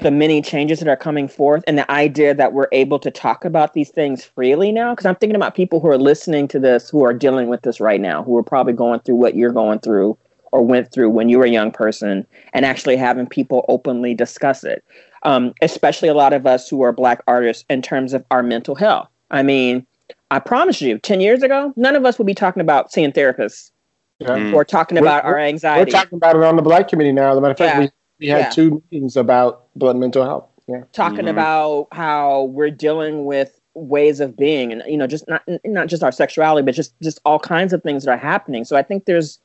the 0.00 0.10
many 0.10 0.42
changes 0.42 0.80
that 0.80 0.88
are 0.88 0.96
coming 0.96 1.28
forth 1.28 1.62
and 1.66 1.78
the 1.78 1.88
idea 1.90 2.34
that 2.34 2.52
we're 2.52 2.68
able 2.72 2.98
to 2.98 3.10
talk 3.10 3.44
about 3.44 3.72
these 3.72 3.90
things 3.90 4.24
freely 4.24 4.72
now. 4.72 4.92
Because 4.92 5.06
i'm 5.06 5.14
thinking 5.16 5.36
about 5.36 5.54
people 5.54 5.78
who 5.80 5.88
are 5.88 5.98
listening 5.98 6.48
to 6.48 6.58
this 6.58 6.90
who 6.90 7.04
are 7.04 7.14
dealing 7.14 7.48
with 7.48 7.62
this 7.62 7.80
right 7.80 8.00
now 8.00 8.22
who 8.22 8.36
are 8.36 8.42
probably 8.42 8.72
going 8.72 9.00
through 9.00 9.14
what 9.16 9.36
you're 9.36 9.52
going 9.52 9.78
through 9.78 10.18
or 10.50 10.62
went 10.62 10.92
through 10.92 11.08
when 11.08 11.28
you 11.28 11.38
were 11.38 11.44
a 11.44 11.50
young 11.50 11.70
person 11.70 12.26
and 12.52 12.66
actually 12.66 12.96
having 12.96 13.26
people 13.26 13.64
openly 13.68 14.12
discuss 14.12 14.64
it. 14.64 14.84
Um, 15.22 15.54
especially 15.62 16.08
a 16.08 16.14
lot 16.14 16.32
of 16.32 16.46
us 16.46 16.68
who 16.68 16.82
are 16.82 16.92
black 16.92 17.22
artists 17.28 17.64
in 17.70 17.80
terms 17.80 18.12
of 18.12 18.24
our 18.30 18.42
mental 18.42 18.74
health 18.74 19.08
I 19.32 19.42
mean, 19.42 19.86
I 20.30 20.38
promise 20.38 20.80
you, 20.80 20.98
10 20.98 21.20
years 21.20 21.42
ago, 21.42 21.72
none 21.76 21.96
of 21.96 22.04
us 22.04 22.18
would 22.18 22.26
be 22.26 22.34
talking 22.34 22.60
about 22.60 22.92
seeing 22.92 23.12
therapists 23.12 23.70
yeah. 24.18 24.28
Mm. 24.28 24.54
or 24.54 24.64
talking 24.64 24.98
about 24.98 25.24
we're, 25.24 25.30
our 25.32 25.38
anxiety. 25.38 25.90
We're 25.90 25.98
talking 25.98 26.16
about 26.16 26.36
it 26.36 26.42
on 26.42 26.56
the 26.56 26.62
Black 26.62 26.88
committee 26.88 27.12
now. 27.12 27.32
As 27.32 27.38
a 27.38 27.40
matter 27.40 27.52
of 27.52 27.58
fact, 27.58 27.74
yeah. 27.74 27.80
we, 27.80 27.90
we 28.20 28.28
had 28.28 28.38
yeah. 28.38 28.50
two 28.50 28.82
meetings 28.90 29.16
about 29.16 29.66
blood 29.74 29.96
mental 29.96 30.24
health. 30.24 30.48
Yeah. 30.68 30.84
Talking 30.92 31.20
mm-hmm. 31.20 31.28
about 31.28 31.88
how 31.92 32.44
we're 32.44 32.70
dealing 32.70 33.24
with 33.24 33.58
ways 33.74 34.20
of 34.20 34.36
being 34.36 34.70
and 34.70 34.82
you 34.86 34.98
know 34.98 35.06
just 35.06 35.26
not 35.28 35.42
not 35.64 35.86
just 35.86 36.02
our 36.02 36.12
sexuality 36.12 36.62
but 36.62 36.74
just 36.74 36.92
just 37.00 37.20
all 37.24 37.38
kinds 37.38 37.72
of 37.72 37.82
things 37.82 38.04
that 38.04 38.10
are 38.10 38.18
happening 38.18 38.66
so 38.66 38.76
i 38.76 38.82
think 38.82 39.06
there's 39.06 39.38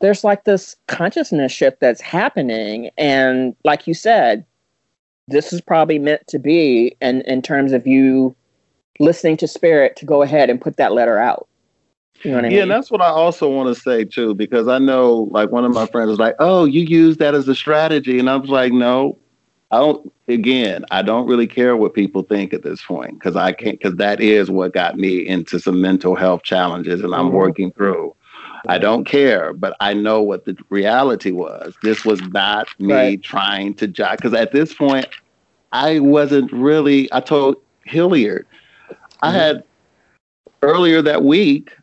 there's 0.00 0.22
like 0.22 0.44
this 0.44 0.76
consciousness 0.86 1.50
shift 1.50 1.80
that's 1.80 2.00
happening 2.00 2.90
and 2.96 3.56
like 3.64 3.88
you 3.88 3.94
said 3.94 4.44
this 5.26 5.52
is 5.52 5.60
probably 5.60 5.98
meant 5.98 6.24
to 6.28 6.38
be 6.38 6.94
and 7.00 7.22
in 7.22 7.42
terms 7.42 7.72
of 7.72 7.88
you 7.88 8.34
listening 9.00 9.36
to 9.38 9.48
spirit 9.48 9.96
to 9.96 10.06
go 10.06 10.22
ahead 10.22 10.50
and 10.50 10.60
put 10.60 10.76
that 10.76 10.92
letter 10.92 11.18
out. 11.18 11.48
You 12.22 12.32
know 12.32 12.36
what 12.36 12.44
I 12.44 12.48
mean? 12.48 12.56
Yeah, 12.56 12.62
and 12.62 12.70
that's 12.70 12.90
what 12.90 13.00
I 13.00 13.08
also 13.08 13.48
want 13.48 13.74
to 13.74 13.80
say 13.80 14.04
too, 14.04 14.34
because 14.34 14.68
I 14.68 14.78
know 14.78 15.28
like 15.30 15.50
one 15.50 15.64
of 15.64 15.72
my 15.72 15.86
friends 15.86 16.10
was 16.10 16.18
like, 16.18 16.36
"Oh, 16.38 16.66
you 16.66 16.82
use 16.82 17.16
that 17.16 17.34
as 17.34 17.48
a 17.48 17.54
strategy," 17.54 18.18
and 18.18 18.28
I 18.28 18.36
was 18.36 18.50
like, 18.50 18.72
"No, 18.72 19.18
I 19.70 19.78
don't." 19.78 20.12
Again, 20.28 20.84
I 20.90 21.02
don't 21.02 21.26
really 21.26 21.46
care 21.46 21.76
what 21.76 21.94
people 21.94 22.22
think 22.22 22.52
at 22.52 22.62
this 22.62 22.82
point 22.82 23.14
because 23.14 23.36
I 23.36 23.52
can't 23.52 23.80
because 23.80 23.96
that 23.96 24.20
is 24.20 24.50
what 24.50 24.74
got 24.74 24.98
me 24.98 25.26
into 25.26 25.58
some 25.58 25.80
mental 25.80 26.14
health 26.14 26.42
challenges, 26.42 27.00
and 27.00 27.14
I'm 27.14 27.26
mm-hmm. 27.28 27.36
working 27.36 27.72
through. 27.72 28.14
I 28.68 28.78
don't 28.78 29.04
care, 29.04 29.54
but 29.54 29.74
I 29.80 29.94
know 29.94 30.20
what 30.20 30.44
the 30.44 30.54
reality 30.68 31.30
was. 31.30 31.74
This 31.82 32.04
was 32.04 32.20
not 32.28 32.68
me 32.78 32.92
right. 32.92 33.22
trying 33.22 33.72
to 33.74 33.86
jock 33.86 34.18
because 34.18 34.34
at 34.34 34.52
this 34.52 34.74
point, 34.74 35.06
I 35.72 36.00
wasn't 36.00 36.52
really. 36.52 37.08
I 37.12 37.20
told 37.20 37.56
Hilliard, 37.86 38.46
I 39.22 39.30
had 39.30 39.64
earlier 40.62 41.02
that 41.02 41.22
week, 41.22 41.76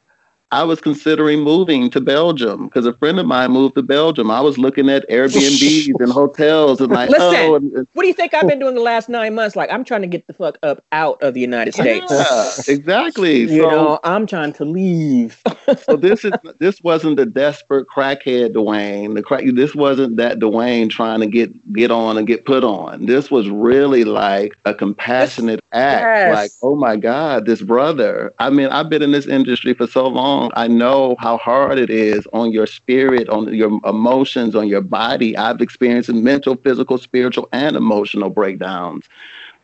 I 0.52 0.64
was 0.64 0.80
considering 0.80 1.42
moving 1.42 1.90
to 1.90 2.00
Belgium 2.00 2.68
because 2.68 2.86
a 2.86 2.94
friend 2.94 3.20
of 3.20 3.26
mine 3.26 3.52
moved 3.52 3.76
to 3.76 3.84
Belgium. 3.84 4.32
I 4.32 4.40
was 4.40 4.58
looking 4.58 4.90
at 4.90 5.08
Airbnbs 5.10 6.00
and 6.00 6.12
hotels 6.12 6.80
and 6.80 6.90
like, 6.90 7.10
oh, 7.10 7.12
Listen, 7.12 7.36
oh. 7.36 7.56
And, 7.56 7.88
what 7.92 8.04
do 8.04 8.08
you 8.08 8.14
think 8.14 8.34
I've 8.34 8.48
been 8.48 8.60
doing 8.60 8.76
the 8.76 8.82
last 8.82 9.10
nine 9.10 9.36
months? 9.36 9.58
Like, 9.58 9.70
I'm 9.70 9.84
trying 9.84 10.04
to 10.04 10.08
get 10.08 10.26
the 10.28 10.34
fuck 10.34 10.58
up 10.64 10.82
out 10.94 11.22
of 11.22 11.34
the 11.34 11.42
United 11.42 11.74
States. 11.74 12.06
Yeah, 12.10 12.52
exactly. 12.74 13.42
you 13.42 13.62
so, 13.62 13.70
know, 13.70 14.00
I'm 14.06 14.26
trying 14.26 14.54
to 14.54 14.64
leave. 14.64 15.42
so 15.86 15.98
this 15.98 16.24
is 16.24 16.32
this 16.60 16.82
wasn't 16.82 17.18
the 17.18 17.26
desperate 17.26 17.88
crackhead 17.94 18.54
Dwayne. 18.54 19.16
The 19.16 19.24
crack. 19.24 19.44
This 19.54 19.76
wasn't 19.76 20.16
that 20.16 20.40
Dwayne 20.40 20.90
trying 20.90 21.20
to 21.20 21.28
get 21.28 21.74
get 21.74 21.92
on 21.92 22.18
and 22.18 22.26
get 22.26 22.46
put 22.46 22.64
on. 22.64 23.06
This 23.06 23.30
was 23.30 23.50
really 23.50 24.06
like 24.06 24.56
a 24.64 24.74
compassionate 24.74 25.60
act. 25.74 26.04
Yes. 26.04 26.34
Like, 26.34 26.52
oh 26.64 26.78
my 26.78 26.96
God, 26.96 27.46
this 27.46 27.62
brother. 27.62 28.34
I 28.40 28.50
mean, 28.50 28.68
I've 28.68 28.90
been 28.90 29.02
in 29.02 29.12
this 29.12 29.28
industry 29.28 29.74
for 29.74 29.88
so 29.88 30.08
long 30.08 30.37
I 30.56 30.68
know 30.68 31.16
how 31.20 31.38
hard 31.38 31.80
it 31.80 31.90
is 31.90 32.28
on 32.34 32.52
your 32.52 32.68
spirit, 32.68 33.30
on 33.30 33.54
your 33.54 33.80
emotions, 33.86 34.56
on 34.56 34.68
your 34.68 34.82
body. 34.82 35.36
I've 35.38 35.62
experienced 35.62 36.10
mental, 36.10 36.56
physical, 36.56 36.98
spiritual, 36.98 37.50
and 37.52 37.76
emotional 37.76 38.30
breakdowns 38.30 39.06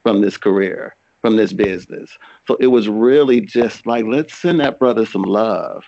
from 0.04 0.22
this 0.22 0.38
career, 0.38 0.96
from 1.22 1.38
this 1.38 1.54
business. 1.54 2.18
So 2.48 2.56
it 2.60 2.68
was 2.68 2.90
really 2.90 3.42
just 3.42 3.86
like, 3.88 4.06
let's 4.06 4.34
send 4.34 4.60
that 4.60 4.80
brother 4.80 5.06
some 5.06 5.24
love. 5.24 5.86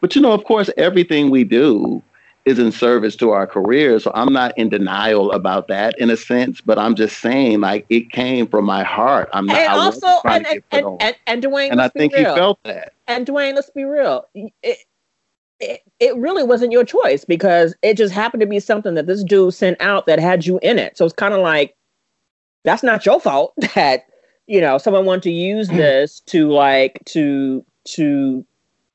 But 0.00 0.14
you 0.14 0.22
know, 0.22 0.32
of 0.32 0.44
course, 0.44 0.70
everything 0.76 1.30
we 1.30 1.44
do 1.44 2.02
is 2.44 2.58
in 2.58 2.70
service 2.72 3.16
to 3.16 3.30
our 3.30 3.46
career. 3.46 3.98
So 3.98 4.12
I'm 4.14 4.32
not 4.32 4.56
in 4.58 4.68
denial 4.68 5.32
about 5.32 5.68
that 5.68 5.98
in 5.98 6.10
a 6.10 6.16
sense, 6.16 6.60
but 6.60 6.78
I'm 6.78 6.94
just 6.94 7.20
saying 7.20 7.60
like 7.60 7.86
it 7.88 8.10
came 8.10 8.46
from 8.46 8.64
my 8.64 8.82
heart. 8.82 9.30
I'm 9.32 9.46
not. 9.46 9.56
And 9.56 9.68
I 9.68 9.76
also, 9.76 10.06
and, 10.24 10.46
and, 10.46 10.62
and, 10.70 10.86
and, 11.00 11.16
and 11.26 11.42
Dwayne, 11.42 11.70
and 11.70 11.80
I 11.80 11.88
think 11.88 12.14
he 12.14 12.22
real. 12.22 12.34
felt 12.34 12.58
that. 12.64 12.92
And 13.06 13.26
Dwayne, 13.26 13.54
let's 13.54 13.70
be 13.70 13.84
real. 13.84 14.26
It, 14.34 14.78
it, 15.60 15.80
it 16.00 16.16
really 16.16 16.42
wasn't 16.42 16.72
your 16.72 16.84
choice 16.84 17.24
because 17.24 17.74
it 17.82 17.96
just 17.96 18.12
happened 18.12 18.42
to 18.42 18.46
be 18.46 18.60
something 18.60 18.94
that 18.94 19.06
this 19.06 19.24
dude 19.24 19.54
sent 19.54 19.80
out 19.80 20.06
that 20.06 20.18
had 20.18 20.44
you 20.44 20.58
in 20.62 20.78
it. 20.78 20.98
So 20.98 21.04
it's 21.04 21.14
kind 21.14 21.32
of 21.32 21.40
like 21.40 21.74
that's 22.64 22.82
not 22.82 23.06
your 23.06 23.20
fault 23.20 23.54
that 23.74 24.04
you 24.46 24.60
know 24.60 24.76
someone 24.78 25.06
wanted 25.06 25.22
to 25.22 25.32
use 25.32 25.68
mm. 25.68 25.76
this 25.76 26.20
to 26.26 26.50
like 26.50 27.00
to 27.06 27.64
to 27.84 28.44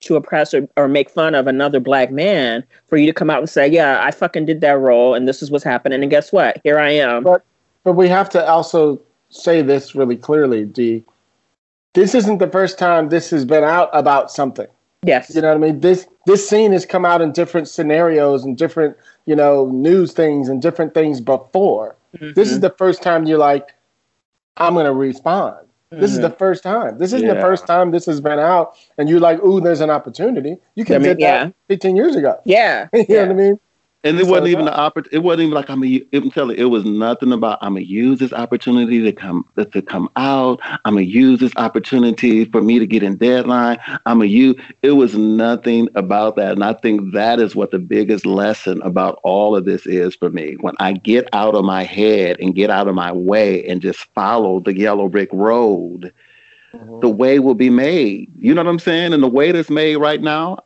to 0.01 0.15
oppress 0.15 0.53
or, 0.53 0.67
or 0.77 0.87
make 0.87 1.09
fun 1.09 1.35
of 1.35 1.47
another 1.47 1.79
black 1.79 2.11
man 2.11 2.63
for 2.87 2.97
you 2.97 3.05
to 3.05 3.13
come 3.13 3.29
out 3.29 3.39
and 3.39 3.49
say, 3.49 3.67
yeah, 3.67 4.03
I 4.03 4.11
fucking 4.11 4.45
did 4.45 4.61
that 4.61 4.79
role 4.79 5.13
and 5.13 5.27
this 5.27 5.41
is 5.41 5.51
what's 5.51 5.63
happening. 5.63 6.01
And 6.01 6.09
guess 6.09 6.31
what? 6.31 6.59
Here 6.63 6.79
I 6.79 6.91
am. 6.91 7.23
But 7.23 7.43
but 7.83 7.93
we 7.93 8.07
have 8.09 8.29
to 8.31 8.45
also 8.45 9.01
say 9.29 9.61
this 9.61 9.95
really 9.95 10.17
clearly, 10.17 10.65
D. 10.65 11.03
This 11.93 12.13
isn't 12.13 12.37
the 12.37 12.47
first 12.47 12.77
time 12.77 13.09
this 13.09 13.29
has 13.31 13.45
been 13.45 13.63
out 13.63 13.89
about 13.93 14.31
something. 14.31 14.67
yes. 15.03 15.33
You 15.33 15.41
know 15.41 15.49
what 15.49 15.57
I 15.57 15.71
mean? 15.71 15.79
This 15.79 16.07
this 16.25 16.47
scene 16.47 16.71
has 16.71 16.85
come 16.85 17.05
out 17.05 17.21
in 17.21 17.31
different 17.31 17.67
scenarios 17.67 18.43
and 18.45 18.57
different, 18.57 18.95
you 19.25 19.35
know, 19.35 19.67
news 19.71 20.13
things 20.13 20.49
and 20.49 20.61
different 20.61 20.93
things 20.93 21.19
before. 21.19 21.95
Mm-hmm. 22.17 22.33
This 22.33 22.51
is 22.51 22.59
the 22.59 22.69
first 22.71 23.01
time 23.01 23.25
you're 23.25 23.37
like, 23.39 23.73
I'm 24.57 24.75
gonna 24.75 24.93
respond. 24.93 25.68
This 25.91 26.11
is 26.11 26.19
the 26.19 26.27
mm-hmm. 26.27 26.37
first 26.37 26.61
time. 26.61 26.99
This 26.99 27.13
isn't 27.13 27.27
the 27.27 27.41
first 27.41 27.65
time 27.65 27.89
this 27.89 28.05
has 28.05 28.21
been 28.21 28.37
out, 28.37 28.75
and 28.99 29.09
you're 29.09 29.19
like, 29.19 29.43
"Ooh, 29.43 29.59
there's 29.59 29.81
an 29.81 29.89
opportunity." 29.89 30.57
You 30.75 30.85
could 30.85 30.97
I 30.97 30.99
mean, 30.99 31.07
did 31.09 31.17
that 31.17 31.47
yeah. 31.47 31.51
15 31.67 31.95
years 31.95 32.15
ago. 32.15 32.39
yeah. 32.45 32.87
you 32.93 33.05
yeah. 33.09 33.15
know 33.15 33.21
what 33.21 33.31
I 33.31 33.33
mean? 33.33 33.59
And 34.05 34.17
it 34.17 34.25
So 34.25 34.31
wasn't 34.31 34.47
even 34.49 34.65
the 34.65 34.71
oppor- 34.71 35.09
It 35.11 35.19
wasn't 35.19 35.41
even 35.43 35.53
like 35.53 35.69
I'm. 35.69 35.83
A, 35.83 36.05
I'm 36.13 36.31
telling 36.31 36.57
you, 36.57 36.65
it 36.65 36.69
was 36.69 36.85
nothing 36.85 37.33
about. 37.33 37.59
I'm 37.61 37.73
gonna 37.73 37.85
use 37.85 38.19
this 38.19 38.31
opportunity 38.31 39.01
to 39.01 39.11
come 39.11 39.45
to 39.57 39.81
come 39.81 40.09
out. 40.15 40.61
I'm 40.85 40.93
gonna 40.93 41.01
use 41.01 41.41
this 41.41 41.51
opportunity 41.57 42.45
for 42.45 42.61
me 42.61 42.79
to 42.79 42.87
get 42.87 43.03
in 43.03 43.17
deadline. 43.17 43.77
I'm 44.05 44.21
a 44.21 44.25
you. 44.25 44.55
It 44.83 44.91
was 44.91 45.17
nothing 45.17 45.89
about 45.95 46.37
that, 46.37 46.53
and 46.53 46.63
I 46.63 46.73
think 46.73 47.13
that 47.13 47.41
is 47.41 47.57
what 47.57 47.71
the 47.71 47.79
biggest 47.79 48.25
lesson 48.25 48.81
about 48.83 49.19
all 49.23 49.53
of 49.53 49.65
this 49.65 49.85
is 49.85 50.15
for 50.15 50.29
me. 50.29 50.55
When 50.61 50.75
I 50.79 50.93
get 50.93 51.27
out 51.33 51.55
of 51.55 51.65
my 51.65 51.83
head 51.83 52.37
and 52.39 52.55
get 52.55 52.69
out 52.69 52.87
of 52.87 52.95
my 52.95 53.11
way 53.11 53.67
and 53.67 53.81
just 53.81 54.05
follow 54.15 54.61
the 54.61 54.77
yellow 54.77 55.09
brick 55.09 55.29
road, 55.33 56.13
mm-hmm. 56.73 56.99
the 57.01 57.09
way 57.09 57.39
will 57.39 57.53
be 57.53 57.69
made. 57.69 58.31
You 58.37 58.53
know 58.53 58.63
what 58.63 58.69
I'm 58.69 58.79
saying? 58.79 59.11
And 59.11 59.21
the 59.21 59.27
way 59.27 59.51
that's 59.51 59.69
made 59.69 59.97
right 59.97 60.21
now, 60.21 60.59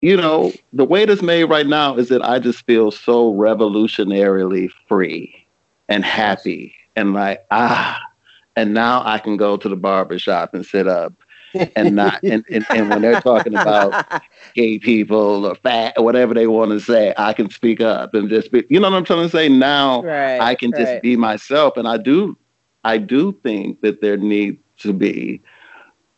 you 0.00 0.16
know, 0.16 0.52
the 0.72 0.84
way 0.84 1.04
that's 1.04 1.22
made 1.22 1.44
right 1.44 1.66
now 1.66 1.96
is 1.96 2.08
that 2.08 2.22
I 2.22 2.38
just 2.38 2.64
feel 2.66 2.90
so 2.90 3.32
revolutionarily 3.34 4.70
free 4.86 5.46
and 5.88 6.04
happy 6.04 6.74
and 6.94 7.14
like, 7.14 7.44
ah, 7.50 8.00
and 8.54 8.74
now 8.74 9.02
I 9.04 9.18
can 9.18 9.36
go 9.36 9.56
to 9.56 9.68
the 9.68 9.76
barber 9.76 10.18
shop 10.18 10.54
and 10.54 10.64
sit 10.64 10.86
up 10.86 11.12
and 11.74 11.96
not, 11.96 12.22
and, 12.22 12.44
and, 12.50 12.64
and 12.70 12.90
when 12.90 13.02
they're 13.02 13.20
talking 13.20 13.54
about 13.54 14.22
gay 14.54 14.78
people 14.78 15.46
or 15.46 15.56
fat 15.56 15.94
or 15.96 16.04
whatever 16.04 16.32
they 16.32 16.46
want 16.46 16.70
to 16.70 16.80
say, 16.80 17.12
I 17.16 17.32
can 17.32 17.50
speak 17.50 17.80
up 17.80 18.14
and 18.14 18.28
just 18.28 18.52
be, 18.52 18.64
you 18.68 18.78
know 18.78 18.90
what 18.90 18.96
I'm 18.96 19.04
trying 19.04 19.24
to 19.24 19.30
say? 19.30 19.48
Now 19.48 20.02
right. 20.02 20.40
I 20.40 20.54
can 20.54 20.70
just 20.72 20.92
right. 20.92 21.02
be 21.02 21.16
myself. 21.16 21.76
And 21.76 21.88
I 21.88 21.96
do, 21.96 22.36
I 22.84 22.98
do 22.98 23.32
think 23.42 23.80
that 23.80 24.00
there 24.00 24.16
needs 24.16 24.58
to 24.78 24.92
be 24.92 25.42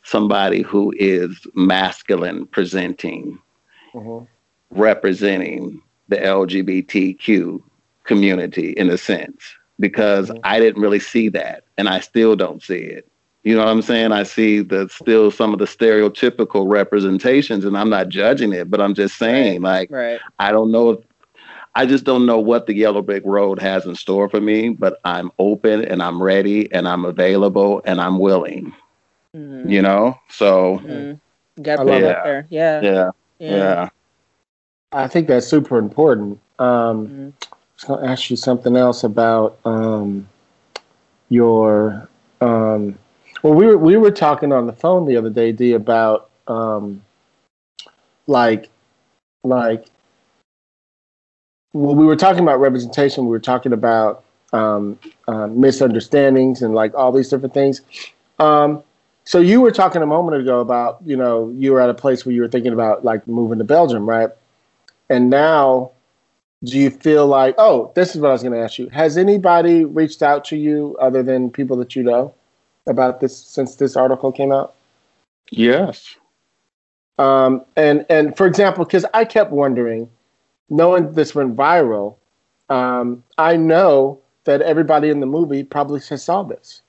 somebody 0.03 0.61
who 0.61 0.93
is 0.99 1.47
masculine 1.55 2.47
presenting 2.47 3.39
Mhm. 3.95 4.27
representing 4.71 5.81
the 6.09 6.23
LGBTQ 6.25 7.63
community 8.05 8.71
in 8.73 8.91
a 8.91 8.97
sense 8.99 9.55
because 9.79 10.31
Mhm. 10.31 10.41
I 10.45 10.59
didn't 10.61 10.83
really 10.83 10.99
see 11.01 11.29
that 11.31 11.65
and 11.79 11.89
I 11.89 12.01
still 12.01 12.37
don't 12.37 12.63
see 12.63 12.79
it. 12.79 13.07
You 13.45 13.55
know 13.57 13.65
what 13.65 13.71
I'm 13.71 13.83
saying? 13.83 14.13
I 14.13 14.23
see 14.25 14.61
the 14.61 14.89
still 14.89 15.31
some 15.31 15.53
of 15.53 15.59
the 15.59 15.65
stereotypical 15.65 16.71
representations 16.71 17.65
and 17.65 17.77
I'm 17.77 17.89
not 17.91 18.09
judging 18.09 18.53
it, 18.53 18.71
but 18.71 18.81
I'm 18.81 18.95
just 18.95 19.17
saying 19.17 19.63
like 19.63 19.91
Right. 19.91 20.21
I 20.39 20.53
don't 20.53 20.71
know 20.71 20.91
if 20.91 20.99
I 21.75 21.87
just 21.87 22.05
don't 22.05 22.27
know 22.27 22.39
what 22.39 22.67
the 22.67 22.75
yellow 22.75 23.03
brick 23.03 23.23
road 23.25 23.61
has 23.61 23.87
in 23.87 23.95
store 23.95 24.29
for 24.29 24.41
me, 24.41 24.71
but 24.71 24.99
I'm 25.05 25.31
open 25.39 25.85
and 25.85 26.03
I'm 26.03 26.23
ready 26.23 26.71
and 26.73 26.89
I'm 26.89 27.05
available 27.05 27.83
and 27.85 28.01
I'm 28.01 28.19
willing, 28.19 28.73
Mhm. 29.35 29.71
you 29.71 29.83
know? 29.83 30.17
So 30.31 30.81
Mhm. 30.85 31.21
Gotta 31.63 31.81
I 31.81 31.85
put 31.85 31.91
love 31.91 32.03
it 32.03 32.07
it. 32.11 32.19
there. 32.25 32.47
Yeah. 32.51 32.81
yeah, 32.83 33.11
Yeah. 33.41 33.57
yeah. 33.57 33.89
I 34.93 35.09
think 35.09 35.29
that's 35.29 35.47
super 35.47 35.79
important. 35.79 36.39
Um, 36.59 37.09
Mhm. 37.09 37.33
I 37.43 37.57
was 37.75 37.85
going 37.85 38.01
to 38.05 38.11
ask 38.11 38.31
you 38.31 38.37
something 38.37 38.77
else 38.77 39.03
about 39.03 39.59
um, 39.65 40.29
your. 41.29 42.09
Um, 42.41 42.99
well, 43.43 43.55
we 43.55 43.67
were 43.67 43.79
we 43.79 43.97
were 43.97 44.11
talking 44.11 44.53
on 44.53 44.67
the 44.67 44.73
phone 44.73 45.07
the 45.07 45.17
other 45.17 45.31
day, 45.31 45.53
D, 45.53 45.73
about 45.73 46.29
um, 46.47 47.03
like, 48.27 48.69
like. 49.43 49.87
Well, 51.73 51.95
we 51.95 52.05
were 52.05 52.17
talking 52.17 52.43
about 52.43 52.61
representation. 52.61 53.25
We 53.25 53.31
were 53.31 53.39
talking 53.39 53.73
about 53.73 54.25
um, 54.53 54.99
uh, 55.29 55.47
misunderstandings 55.47 56.63
and 56.63 56.75
like 56.75 56.95
all 56.95 57.13
these 57.13 57.29
different 57.29 57.55
things. 57.55 57.81
Um, 58.39 58.83
so 59.25 59.41
you 59.41 59.61
were 59.61 59.71
talking 59.71 60.03
a 60.03 60.07
moment 60.07 60.41
ago 60.41 60.61
about 60.61 60.99
you 61.05 61.17
know 61.17 61.53
you 61.57 61.73
were 61.73 61.81
at 61.81 61.91
a 61.91 61.95
place 61.95 62.25
where 62.25 62.35
you 62.35 62.41
were 62.41 62.49
thinking 62.49 62.73
about 62.73 63.05
like 63.05 63.27
moving 63.27 63.59
to 63.59 63.65
Belgium, 63.65 64.09
right? 64.09 64.31
And 65.09 65.29
now, 65.29 65.91
do 66.63 66.79
you 66.79 66.91
feel 66.91 67.27
like, 67.27 67.57
oh, 67.59 67.93
this 67.97 68.15
is 68.15 68.21
what 68.21 68.29
I 68.29 68.33
was 68.33 68.43
going 68.43 68.53
to 68.53 68.61
ask 68.61 68.79
you. 68.79 68.89
Has 68.91 69.19
anybody 69.19 69.85
reached 69.85 70.23
out 70.23 70.45
to 70.47 70.57
you 70.57 70.97
other 71.01 71.23
than 71.23 71.51
people 71.51 71.77
that 71.79 71.97
you 71.97 72.03
know 72.05 72.33
about 72.87 73.21
this 73.21 73.37
since 73.37 73.77
this 73.77 73.97
article 73.97 74.31
came 74.31 74.53
out? 74.53 74.75
Yes. 75.51 76.15
Um, 77.19 77.65
and 77.77 78.07
and 78.09 78.37
for 78.37 78.47
example, 78.47 78.85
because 78.85 79.05
I 79.13 79.25
kept 79.25 79.51
wondering, 79.51 80.09
knowing 80.71 81.13
this 81.13 81.35
went 81.35 81.57
viral, 81.57 82.17
um, 82.71 83.23
I 83.37 83.57
know 83.57 84.21
that 84.45 84.63
everybody 84.63 85.11
in 85.11 85.21
the 85.21 85.27
movie 85.27 85.63
probably 85.63 86.01
has 86.09 86.23
saw 86.23 86.43
this. 86.43 86.83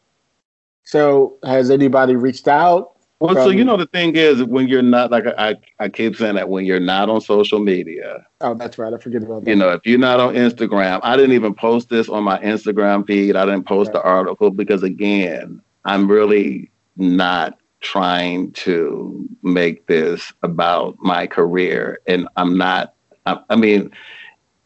So 0.84 1.38
has 1.44 1.70
anybody 1.70 2.16
reached 2.16 2.48
out? 2.48 2.94
Well, 3.20 3.36
so 3.36 3.50
you 3.50 3.64
know 3.64 3.78
the 3.78 3.86
thing 3.86 4.16
is 4.16 4.44
when 4.44 4.68
you're 4.68 4.82
not 4.82 5.12
like 5.12 5.26
I, 5.38 5.56
I 5.80 5.90
keep 5.90 6.16
saying 6.16 6.36
that 6.36 6.50
when 6.50 6.66
you're 6.66 6.80
not 6.80 7.08
on 7.08 7.22
social 7.22 7.60
media, 7.60 8.26
Oh, 8.42 8.56
that's 8.56 8.80
right. 8.80 8.92
I 8.92 8.98
forget 8.98 9.22
about 9.22 9.44
that. 9.44 9.50
you 9.50 9.56
know, 9.56 9.70
if 9.70 9.82
you're 9.86 10.00
not 10.00 10.20
on 10.20 10.34
Instagram, 10.34 11.00
I 11.04 11.16
didn't 11.18 11.34
even 11.34 11.54
post 11.54 11.90
this 11.90 12.10
on 12.10 12.24
my 12.24 12.40
Instagram 12.40 13.06
feed. 13.06 13.36
I 13.36 13.46
didn't 13.46 13.68
post 13.68 13.92
the 13.92 14.02
article 14.02 14.50
because 14.50 14.82
again, 14.82 15.62
I'm 15.86 16.10
really 16.10 16.72
not 16.98 17.60
trying 17.82 18.52
to 18.54 19.28
make 19.44 19.86
this 19.86 20.34
about 20.42 20.96
my 21.00 21.28
career, 21.28 22.00
and 22.08 22.28
I'm 22.38 22.58
not. 22.58 22.96
I, 23.28 23.40
I 23.52 23.56
mean, 23.56 23.92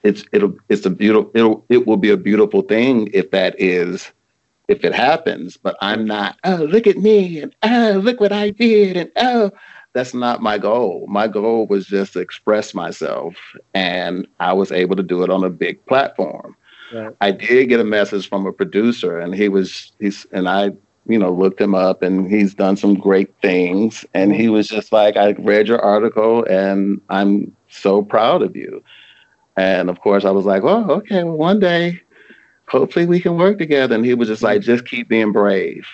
it's 0.03 0.23
it'll 0.31 0.55
it's 0.69 0.85
a 0.85 0.89
beautiful 0.89 1.29
it'll 1.35 1.65
it 1.67 1.85
will 1.85 1.97
be 1.97 2.09
a 2.09 2.17
beautiful 2.17 2.61
thing 2.61 3.09
if 3.13 3.31
that 3.31 3.59
is 3.59 4.11
if 4.67 4.83
it 4.83 4.93
happens 4.93 5.57
but 5.57 5.75
i'm 5.81 6.05
not 6.05 6.37
oh 6.43 6.55
look 6.55 6.87
at 6.87 6.97
me 6.97 7.39
and 7.39 7.55
oh 7.63 7.99
look 8.03 8.19
what 8.19 8.31
i 8.31 8.49
did 8.49 8.97
and 8.97 9.11
oh. 9.17 9.51
That's 9.93 10.13
not 10.13 10.41
my 10.41 10.57
goal. 10.57 11.05
My 11.07 11.25
goal 11.25 11.67
was 11.67 11.87
just 11.87 12.13
to 12.13 12.19
express 12.19 12.73
myself 12.73 13.33
and 13.73 14.27
i 14.41 14.51
was 14.51 14.69
able 14.71 14.97
to 14.97 15.03
do 15.03 15.23
it 15.23 15.29
on 15.29 15.43
a 15.45 15.49
big 15.49 15.83
platform. 15.85 16.55
Right. 16.93 17.15
i 17.21 17.31
did 17.31 17.69
get 17.69 17.79
a 17.79 17.85
message 17.85 18.29
from 18.29 18.45
a 18.45 18.51
producer 18.51 19.17
and 19.17 19.33
he 19.33 19.49
was 19.49 19.91
he's 19.99 20.27
and 20.31 20.47
i 20.47 20.71
you 21.07 21.17
know 21.17 21.31
looked 21.31 21.59
him 21.59 21.73
up 21.73 22.03
and 22.03 22.29
he's 22.29 22.53
done 22.53 22.77
some 22.77 22.93
great 22.93 23.33
things 23.41 24.05
and 24.13 24.35
he 24.35 24.49
was 24.49 24.67
just 24.67 24.91
like 24.91 25.17
i 25.17 25.31
read 25.31 25.67
your 25.67 25.79
article 25.79 26.45
and 26.45 27.01
i'm 27.09 27.55
so 27.69 28.01
proud 28.03 28.41
of 28.41 28.55
you. 28.55 28.83
And 29.57 29.89
of 29.89 30.01
course 30.01 30.25
i 30.25 30.31
was 30.31 30.45
like 30.45 30.61
well 30.61 30.91
okay 30.91 31.23
well, 31.23 31.37
one 31.37 31.59
day 31.59 32.01
hopefully 32.67 33.05
we 33.05 33.19
can 33.19 33.37
work 33.37 33.57
together 33.57 33.95
and 33.95 34.05
he 34.05 34.13
was 34.13 34.27
just 34.27 34.41
like 34.43 34.61
just 34.61 34.85
keep 34.85 35.07
being 35.09 35.31
brave 35.31 35.85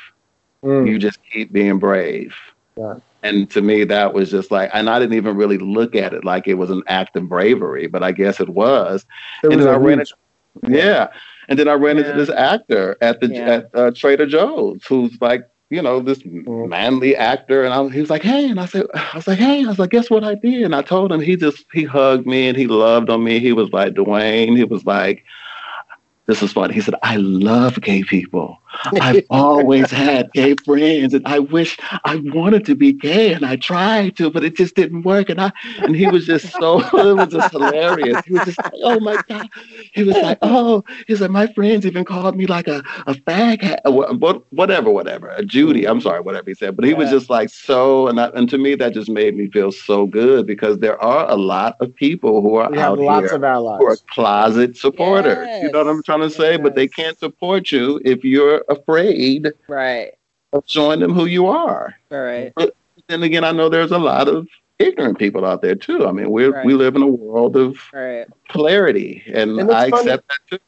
Mm. 0.63 0.87
you 0.87 0.99
just 0.99 1.17
keep 1.31 1.51
being 1.51 1.79
brave 1.79 2.35
Yeah. 2.77 2.97
and 3.23 3.49
to 3.49 3.63
me 3.63 3.83
that 3.85 4.13
was 4.13 4.29
just 4.29 4.51
like 4.51 4.69
and 4.75 4.91
i 4.91 4.99
didn't 4.99 5.15
even 5.15 5.35
really 5.35 5.57
look 5.57 5.95
at 5.95 6.13
it 6.13 6.23
like 6.23 6.47
it 6.47 6.53
was 6.53 6.69
an 6.69 6.83
act 6.87 7.15
of 7.15 7.27
bravery 7.27 7.87
but 7.87 8.03
i 8.03 8.11
guess 8.11 8.39
it 8.39 8.49
was 8.49 9.03
It 9.43 9.47
and 9.47 9.55
was 9.55 9.65
then 9.65 9.73
a 9.73 9.77
I 9.77 9.81
ran 9.81 9.97
huge- 9.97 10.13
yeah. 10.67 11.07
And 11.47 11.57
then 11.57 11.67
I 11.69 11.73
ran 11.73 11.97
into 11.97 12.11
this 12.13 12.29
actor 12.29 12.97
at 13.01 13.21
the 13.21 13.27
Yeah. 13.29 13.45
at 13.49 13.69
uh, 13.73 13.91
Trader 13.91 14.25
Joe's 14.25 14.83
who's 14.85 15.17
like, 15.21 15.47
you 15.69 15.81
know, 15.81 15.99
this 16.01 16.19
Mhm. 16.19 16.67
manly 16.69 17.15
actor. 17.15 17.63
And 17.63 17.73
I 17.73 17.87
he 17.89 18.01
was 18.01 18.09
like, 18.09 18.21
hey. 18.21 18.49
And 18.49 18.59
I 18.59 18.65
said, 18.65 18.85
I 18.93 19.11
was 19.15 19.27
like, 19.27 19.39
hey. 19.39 19.63
I 19.63 19.67
was 19.67 19.79
like, 19.79 19.89
guess 19.91 20.09
what 20.09 20.23
I 20.25 20.35
did? 20.35 20.63
And 20.63 20.75
I 20.75 20.81
told 20.81 21.11
him 21.11 21.21
he 21.21 21.35
just, 21.37 21.63
he 21.73 21.83
hugged 21.85 22.25
me 22.27 22.49
and 22.49 22.57
he 22.57 22.67
loved 22.67 23.09
on 23.09 23.23
me. 23.23 23.39
He 23.39 23.53
was 23.53 23.71
like, 23.71 23.93
Dwayne, 23.93 24.55
he 24.57 24.65
was 24.65 24.85
like, 24.85 25.23
this 26.31 26.41
is 26.41 26.53
funny. 26.53 26.73
He 26.73 26.79
said, 26.79 26.95
I 27.03 27.17
love 27.17 27.81
gay 27.81 28.03
people. 28.03 28.60
I've 28.99 29.23
always 29.29 29.91
had 29.91 30.31
gay 30.33 30.55
friends, 30.65 31.13
and 31.13 31.25
I 31.27 31.39
wish 31.39 31.77
I 32.05 32.21
wanted 32.25 32.65
to 32.65 32.75
be 32.75 32.93
gay, 32.93 33.33
and 33.33 33.45
I 33.45 33.55
tried 33.55 34.17
to, 34.17 34.29
but 34.29 34.43
it 34.43 34.55
just 34.55 34.75
didn't 34.75 35.03
work. 35.03 35.29
And 35.29 35.41
I 35.41 35.51
and 35.79 35.95
he 35.95 36.07
was 36.07 36.25
just 36.25 36.51
so 36.53 36.79
it 36.97 37.15
was 37.15 37.27
just 37.29 37.51
hilarious. 37.51 38.23
He 38.25 38.33
was 38.33 38.45
just 38.45 38.57
like, 38.57 38.73
oh 38.83 38.99
my 38.99 39.21
god. 39.27 39.47
He 39.93 40.03
was 40.03 40.17
like, 40.17 40.37
oh, 40.41 40.83
he's 41.07 41.21
like, 41.21 41.31
my 41.31 41.47
friends 41.53 41.85
even 41.85 42.05
called 42.05 42.35
me 42.35 42.45
like 42.45 42.67
a 42.67 42.83
a 43.07 43.13
fag, 43.13 43.61
hat, 43.61 43.81
whatever, 43.85 44.89
whatever, 44.89 45.29
a 45.29 45.43
Judy. 45.43 45.87
I'm 45.87 46.01
sorry, 46.01 46.21
whatever 46.21 46.49
he 46.49 46.55
said, 46.55 46.75
but 46.75 46.85
he 46.85 46.91
yeah. 46.91 46.97
was 46.97 47.09
just 47.09 47.29
like 47.29 47.49
so, 47.49 48.07
and 48.07 48.19
I, 48.19 48.27
and 48.29 48.49
to 48.49 48.57
me 48.57 48.75
that 48.75 48.93
just 48.93 49.09
made 49.09 49.35
me 49.35 49.47
feel 49.47 49.71
so 49.71 50.05
good 50.05 50.45
because 50.47 50.79
there 50.79 51.01
are 51.01 51.29
a 51.29 51.35
lot 51.35 51.75
of 51.79 51.95
people 51.95 52.41
who 52.41 52.55
are 52.55 52.69
we 52.69 52.79
out 52.79 52.99
here 52.99 53.37
who 53.37 53.85
are 53.85 53.97
closet 54.09 54.77
supporters. 54.77 55.37
Yes. 55.37 55.63
You 55.63 55.71
know 55.71 55.79
what 55.79 55.87
I'm 55.87 56.03
trying 56.03 56.21
to 56.21 56.29
say? 56.29 56.53
Yes. 56.53 56.61
But 56.61 56.75
they 56.75 56.87
can't 56.87 57.17
support 57.19 57.71
you 57.71 57.99
if 58.03 58.23
you're 58.23 58.60
afraid, 58.69 59.51
right, 59.67 60.11
of 60.53 60.63
showing 60.67 60.99
them 60.99 61.13
who 61.13 61.25
you 61.25 61.47
are. 61.47 61.95
Right. 62.09 62.53
But 62.55 62.75
then 63.07 63.23
again, 63.23 63.43
I 63.43 63.51
know 63.51 63.69
there's 63.69 63.91
a 63.91 63.97
lot 63.97 64.27
of 64.27 64.47
ignorant 64.79 65.19
people 65.19 65.45
out 65.45 65.61
there 65.61 65.75
too. 65.75 66.07
I 66.07 66.11
mean, 66.11 66.31
we 66.31 66.45
right. 66.45 66.65
we 66.65 66.73
live 66.73 66.95
in 66.95 67.01
a 67.01 67.07
world 67.07 67.55
of 67.55 67.77
right. 67.93 68.25
polarity, 68.49 69.23
and, 69.27 69.59
and 69.59 69.71
I 69.71 69.89
funny. 69.89 70.03
accept 70.03 70.27
that 70.27 70.39
too. 70.49 70.63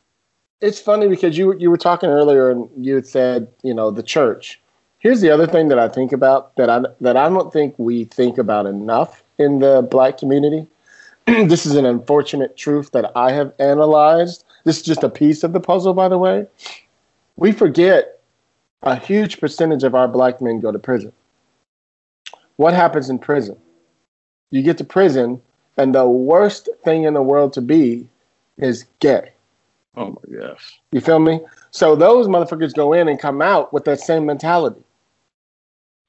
It's 0.62 0.80
funny 0.80 1.08
because 1.08 1.38
you 1.38 1.58
you 1.58 1.70
were 1.70 1.78
talking 1.78 2.10
earlier, 2.10 2.50
and 2.50 2.70
you 2.78 2.96
had 2.96 3.08
said, 3.08 3.48
you 3.64 3.74
know, 3.74 3.92
the 3.92 4.04
church. 4.04 4.60
Here's 5.00 5.20
the 5.20 5.30
other 5.30 5.48
thing 5.48 5.68
that 5.68 5.80
I 5.80 5.90
think 5.90 6.14
about 6.14 6.56
that 6.56 6.70
I 6.70 6.82
that 7.02 7.18
I 7.18 7.28
don't 7.30 7.52
think 7.52 7.76
we 7.78 8.06
think 8.06 8.38
about 8.38 8.66
enough 8.66 9.24
in 9.38 9.60
the 9.60 9.82
black 9.90 10.18
community. 10.18 10.68
this 11.26 11.66
is 11.66 11.76
an 11.76 11.86
unfortunate 11.86 12.56
truth 12.58 12.92
that 12.92 13.12
I 13.16 13.32
have 13.32 13.54
analyzed. 13.60 14.46
This 14.66 14.78
is 14.78 14.84
just 14.84 15.04
a 15.04 15.10
piece 15.10 15.44
of 15.44 15.54
the 15.54 15.60
puzzle, 15.60 15.94
by 15.94 16.08
the 16.08 16.18
way. 16.18 16.46
We 17.36 17.52
forget 17.52 18.20
a 18.82 18.96
huge 18.96 19.40
percentage 19.40 19.84
of 19.84 19.96
our 19.96 20.08
black 20.08 20.42
men 20.42 20.60
go 20.60 20.72
to 20.72 20.80
prison. 20.80 21.12
What 22.58 22.74
happens 22.74 23.10
in 23.10 23.20
prison? 23.20 23.58
You 24.52 24.62
get 24.62 24.78
to 24.78 24.84
prison, 24.84 25.42
and 25.78 25.96
the 25.96 26.08
worst 26.08 26.70
thing 26.84 27.04
in 27.04 27.14
the 27.14 27.24
world 27.24 27.54
to 27.54 27.62
be 27.62 28.08
is 28.58 28.86
gay. 29.00 29.32
Oh 29.96 30.10
my 30.10 30.38
gosh. 30.38 30.80
You 30.92 31.02
feel 31.02 31.20
me? 31.20 31.40
So 31.72 31.96
those 31.96 32.28
motherfuckers 32.28 32.74
go 32.74 32.94
in 32.94 33.08
and 33.08 33.20
come 33.20 33.42
out 33.42 33.74
with 33.74 33.86
that 33.86 34.00
same 34.00 34.26
mentality. 34.26 34.82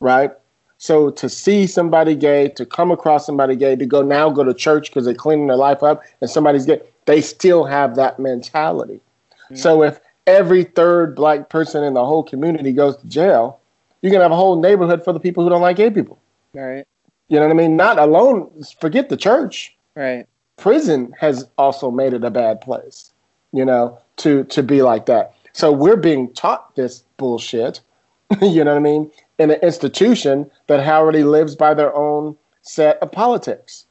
Right? 0.01 0.33
So 0.79 1.11
to 1.11 1.29
see 1.29 1.67
somebody 1.67 2.15
gay, 2.15 2.49
to 2.51 2.67
come 2.67 2.91
across 2.91 3.25
somebody 3.25 3.57
gay, 3.57 3.77
to 3.77 3.87
go 3.87 4.03
now 4.03 4.29
go 4.29 4.45
to 4.45 4.53
church 4.53 4.91
because 4.91 5.07
they're 5.07 5.15
cleaning 5.15 5.47
their 5.47 5.57
life 5.57 5.83
up 5.83 6.03
and 6.21 6.29
somebody's 6.29 6.67
gay, 6.67 6.81
they 7.07 7.21
still 7.21 7.65
have 7.65 7.97
that 7.97 8.19
mentality. 8.19 9.01
Mm-hmm. 9.45 9.57
So 9.57 9.83
if 9.83 10.01
every 10.27 10.65
third 10.65 11.15
black 11.15 11.49
person 11.49 11.85
in 11.85 11.95
the 11.95 12.05
whole 12.05 12.23
community 12.23 12.73
goes 12.73 12.97
to 12.97 13.07
jail, 13.07 13.61
you're 14.01 14.13
gonna 14.13 14.25
have 14.25 14.33
a 14.33 14.37
whole 14.37 14.61
neighborhood 14.61 15.05
for 15.05 15.13
the 15.13 15.21
people 15.21 15.45
who 15.45 15.51
don't 15.51 15.63
like 15.63 15.77
gay 15.77 15.91
people. 15.91 16.19
Right. 16.53 16.87
You 17.29 17.39
know 17.39 17.47
what 17.47 17.53
I 17.53 17.57
mean? 17.57 17.77
Not 17.77 17.99
alone. 17.99 18.51
Forget 18.81 19.09
the 19.09 19.17
church. 19.17 19.75
Right. 19.97 20.27
Prison 20.57 21.15
has 21.19 21.49
also 21.59 21.91
made 21.91 22.13
it 22.13 22.25
a 22.25 22.31
bad 22.31 22.61
place. 22.61 23.11
You 23.53 23.65
know, 23.65 23.99
to 24.19 24.45
to 24.45 24.63
be 24.63 24.83
like 24.83 25.07
that. 25.07 25.35
So 25.53 25.71
we're 25.71 25.97
being 25.97 26.33
taught 26.35 26.75
this 26.75 27.05
bullshit. 27.17 27.81
you 28.43 28.65
know 28.65 28.73
what 28.73 28.79
I 28.79 28.81
mean? 28.81 29.11
In 29.39 29.51
an 29.51 29.61
institution 29.63 30.51
that 30.67 30.87
already 30.87 31.23
lives 31.23 31.55
by 31.55 31.75
their 31.75 31.95
own 31.95 32.37
set 32.63 32.99
of 32.99 33.13
politics, 33.13 33.87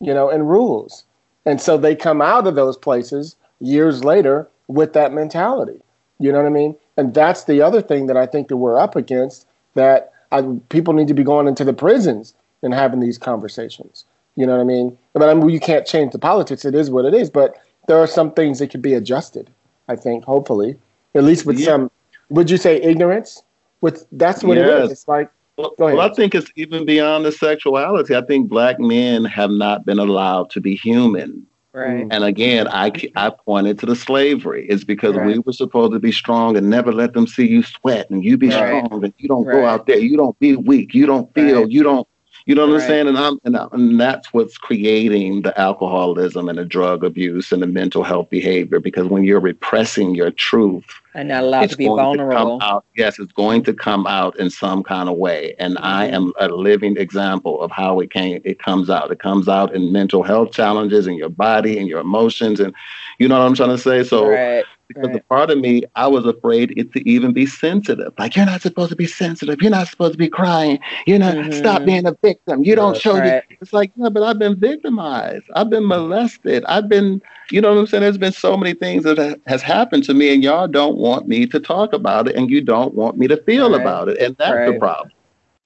you 0.00 0.14
know, 0.14 0.30
and 0.30 0.48
rules. 0.48 1.04
And 1.46 1.60
so 1.60 1.76
they 1.76 1.94
come 1.94 2.22
out 2.22 2.46
of 2.46 2.54
those 2.54 2.76
places 2.76 3.36
years 3.60 4.04
later 4.04 4.48
with 4.68 4.92
that 4.94 5.12
mentality. 5.12 5.80
You 6.18 6.32
know 6.32 6.38
what 6.38 6.46
I 6.46 6.50
mean? 6.50 6.76
And 6.96 7.12
that's 7.12 7.44
the 7.44 7.60
other 7.60 7.82
thing 7.82 8.06
that 8.06 8.16
I 8.16 8.26
think 8.26 8.48
that 8.48 8.56
we're 8.56 8.78
up 8.78 8.96
against 8.96 9.46
that 9.74 10.12
I, 10.32 10.42
people 10.68 10.94
need 10.94 11.08
to 11.08 11.14
be 11.14 11.24
going 11.24 11.48
into 11.48 11.64
the 11.64 11.72
prisons 11.72 12.34
and 12.62 12.72
having 12.72 13.00
these 13.00 13.18
conversations. 13.18 14.04
You 14.36 14.46
know 14.46 14.52
what 14.52 14.60
I 14.60 14.64
mean? 14.64 14.96
But 15.12 15.28
I 15.28 15.34
mean, 15.34 15.48
you 15.48 15.60
can't 15.60 15.86
change 15.86 16.12
the 16.12 16.18
politics. 16.18 16.64
It 16.64 16.74
is 16.74 16.90
what 16.90 17.04
it 17.04 17.14
is. 17.14 17.30
But 17.30 17.56
there 17.86 17.98
are 17.98 18.06
some 18.06 18.32
things 18.32 18.58
that 18.58 18.70
could 18.70 18.82
be 18.82 18.94
adjusted. 18.94 19.50
I 19.88 19.96
think, 19.96 20.24
hopefully, 20.24 20.76
at 21.14 21.24
least 21.24 21.44
with 21.46 21.58
yeah. 21.58 21.66
some. 21.66 21.90
Would 22.30 22.50
you 22.50 22.56
say 22.56 22.80
ignorance? 22.80 23.42
With 23.80 24.06
that's 24.12 24.42
what 24.42 24.56
yes. 24.56 24.66
it 24.66 24.84
is. 24.84 24.92
It's 24.92 25.08
like. 25.08 25.30
Well, 25.56 25.74
well, 25.78 26.00
I 26.00 26.12
think 26.12 26.34
it's 26.34 26.50
even 26.56 26.84
beyond 26.84 27.24
the 27.24 27.30
sexuality. 27.30 28.16
I 28.16 28.22
think 28.22 28.48
black 28.48 28.80
men 28.80 29.24
have 29.24 29.50
not 29.50 29.84
been 29.84 30.00
allowed 30.00 30.50
to 30.50 30.60
be 30.60 30.74
human. 30.74 31.46
Right. 31.74 32.06
And 32.08 32.22
again, 32.22 32.68
I, 32.68 32.92
I 33.16 33.30
pointed 33.30 33.80
to 33.80 33.86
the 33.86 33.96
slavery. 33.96 34.64
It's 34.68 34.84
because 34.84 35.16
right. 35.16 35.26
we 35.26 35.40
were 35.40 35.52
supposed 35.52 35.92
to 35.92 35.98
be 35.98 36.12
strong 36.12 36.56
and 36.56 36.70
never 36.70 36.92
let 36.92 37.14
them 37.14 37.26
see 37.26 37.48
you 37.48 37.64
sweat 37.64 38.08
and 38.10 38.22
you 38.22 38.38
be 38.38 38.48
right. 38.48 38.86
strong 38.86 39.02
and 39.02 39.12
you 39.18 39.26
don't 39.26 39.44
right. 39.44 39.54
go 39.54 39.66
out 39.66 39.86
there. 39.86 39.98
You 39.98 40.16
don't 40.16 40.38
be 40.38 40.54
weak. 40.54 40.94
You 40.94 41.06
don't 41.06 41.34
feel. 41.34 41.68
You 41.68 41.82
don't 41.82 42.06
you 42.46 42.54
know 42.54 42.68
what. 42.68 42.80
I'm 42.80 42.86
saying? 42.86 43.08
And 43.08 43.18
I'm 43.18 43.40
and, 43.44 43.56
and 43.72 44.00
that's 44.00 44.32
what's 44.32 44.56
creating 44.56 45.42
the 45.42 45.58
alcoholism 45.58 46.48
and 46.48 46.58
the 46.58 46.64
drug 46.64 47.02
abuse 47.02 47.50
and 47.50 47.60
the 47.60 47.66
mental 47.66 48.04
health 48.04 48.30
behavior 48.30 48.78
because 48.78 49.08
when 49.08 49.24
you're 49.24 49.40
repressing 49.40 50.14
your 50.14 50.30
truth 50.30 50.84
and 51.14 51.28
not 51.28 51.44
allowed 51.44 51.70
to 51.70 51.76
be 51.76 51.86
vulnerable. 51.86 52.58
To 52.58 52.64
out, 52.64 52.84
yes, 52.96 53.18
it's 53.18 53.32
going 53.32 53.62
to 53.64 53.72
come 53.72 54.06
out 54.06 54.38
in 54.38 54.50
some 54.50 54.82
kind 54.82 55.08
of 55.08 55.16
way. 55.16 55.54
And 55.58 55.76
mm-hmm. 55.76 55.84
I 55.84 56.06
am 56.06 56.32
a 56.38 56.48
living 56.48 56.96
example 56.96 57.60
of 57.62 57.70
how 57.70 58.00
it 58.00 58.12
can 58.12 58.40
it 58.44 58.58
comes 58.58 58.90
out. 58.90 59.10
It 59.10 59.20
comes 59.20 59.48
out 59.48 59.74
in 59.74 59.92
mental 59.92 60.22
health 60.22 60.52
challenges 60.52 61.06
in 61.06 61.14
your 61.14 61.28
body 61.28 61.78
and 61.78 61.88
your 61.88 62.00
emotions 62.00 62.60
and 62.60 62.74
you 63.18 63.28
know 63.28 63.38
what 63.38 63.46
I'm 63.46 63.54
trying 63.54 63.70
to 63.70 63.78
say? 63.78 64.02
So 64.02 64.28
right 64.28 64.64
because 64.88 65.08
right. 65.08 65.16
a 65.16 65.22
part 65.24 65.50
of 65.50 65.58
me, 65.58 65.84
I 65.94 66.06
was 66.06 66.26
afraid 66.26 66.76
it 66.76 66.92
to 66.92 67.08
even 67.08 67.32
be 67.32 67.46
sensitive. 67.46 68.12
Like 68.18 68.36
you're 68.36 68.46
not 68.46 68.62
supposed 68.62 68.90
to 68.90 68.96
be 68.96 69.06
sensitive. 69.06 69.60
You're 69.60 69.70
not 69.70 69.88
supposed 69.88 70.12
to 70.12 70.18
be 70.18 70.28
crying. 70.28 70.78
You're 71.06 71.18
not 71.18 71.34
mm-hmm. 71.34 71.52
stop 71.52 71.84
being 71.84 72.06
a 72.06 72.12
victim. 72.22 72.64
You 72.64 72.74
don't 72.74 72.96
show 72.96 73.18
right. 73.18 73.42
you. 73.48 73.56
It's 73.60 73.72
like, 73.72 73.96
no, 73.96 74.10
but 74.10 74.22
I've 74.22 74.38
been 74.38 74.58
victimized. 74.58 75.44
I've 75.54 75.70
been 75.70 75.86
molested. 75.86 76.64
I've 76.66 76.88
been, 76.88 77.22
you 77.50 77.60
know 77.60 77.72
what 77.72 77.80
I'm 77.80 77.86
saying? 77.86 78.02
There's 78.02 78.18
been 78.18 78.32
so 78.32 78.56
many 78.56 78.74
things 78.74 79.04
that 79.04 79.40
has 79.46 79.62
happened 79.62 80.04
to 80.04 80.14
me, 80.14 80.32
and 80.32 80.42
y'all 80.42 80.68
don't 80.68 80.98
want 81.04 81.28
me 81.28 81.46
to 81.46 81.60
talk 81.60 81.92
about 81.92 82.28
it, 82.28 82.34
and 82.34 82.50
you 82.50 82.62
don't 82.62 82.94
want 82.94 83.18
me 83.18 83.26
to 83.28 83.36
feel 83.36 83.70
right. 83.70 83.80
about 83.80 84.08
it, 84.08 84.18
and 84.18 84.34
that's 84.38 84.72
the 84.72 84.78
problem. 84.78 85.10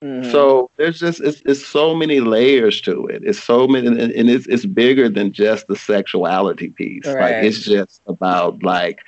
Mm-hmm. 0.02 0.31
So 0.31 0.70
there's 0.77 0.98
just 0.98 1.20
it's, 1.20 1.40
it's 1.44 1.65
so 1.65 1.94
many 1.94 2.20
layers 2.20 2.81
to 2.82 3.06
it. 3.06 3.23
It's 3.24 3.43
so 3.43 3.66
many, 3.66 3.86
and, 3.86 3.98
and 3.98 4.31
it's 4.31 4.47
it's 4.47 4.66
bigger 4.66 5.09
than 5.09 5.32
just 5.32 5.69
the 5.69 5.77
sexuality 5.77 6.70
piece. 6.70 7.06
Right. 7.06 7.36
Like 7.36 7.44
it's 7.44 7.62
just 7.65 8.02
about 8.06 8.62
like, 8.62 8.98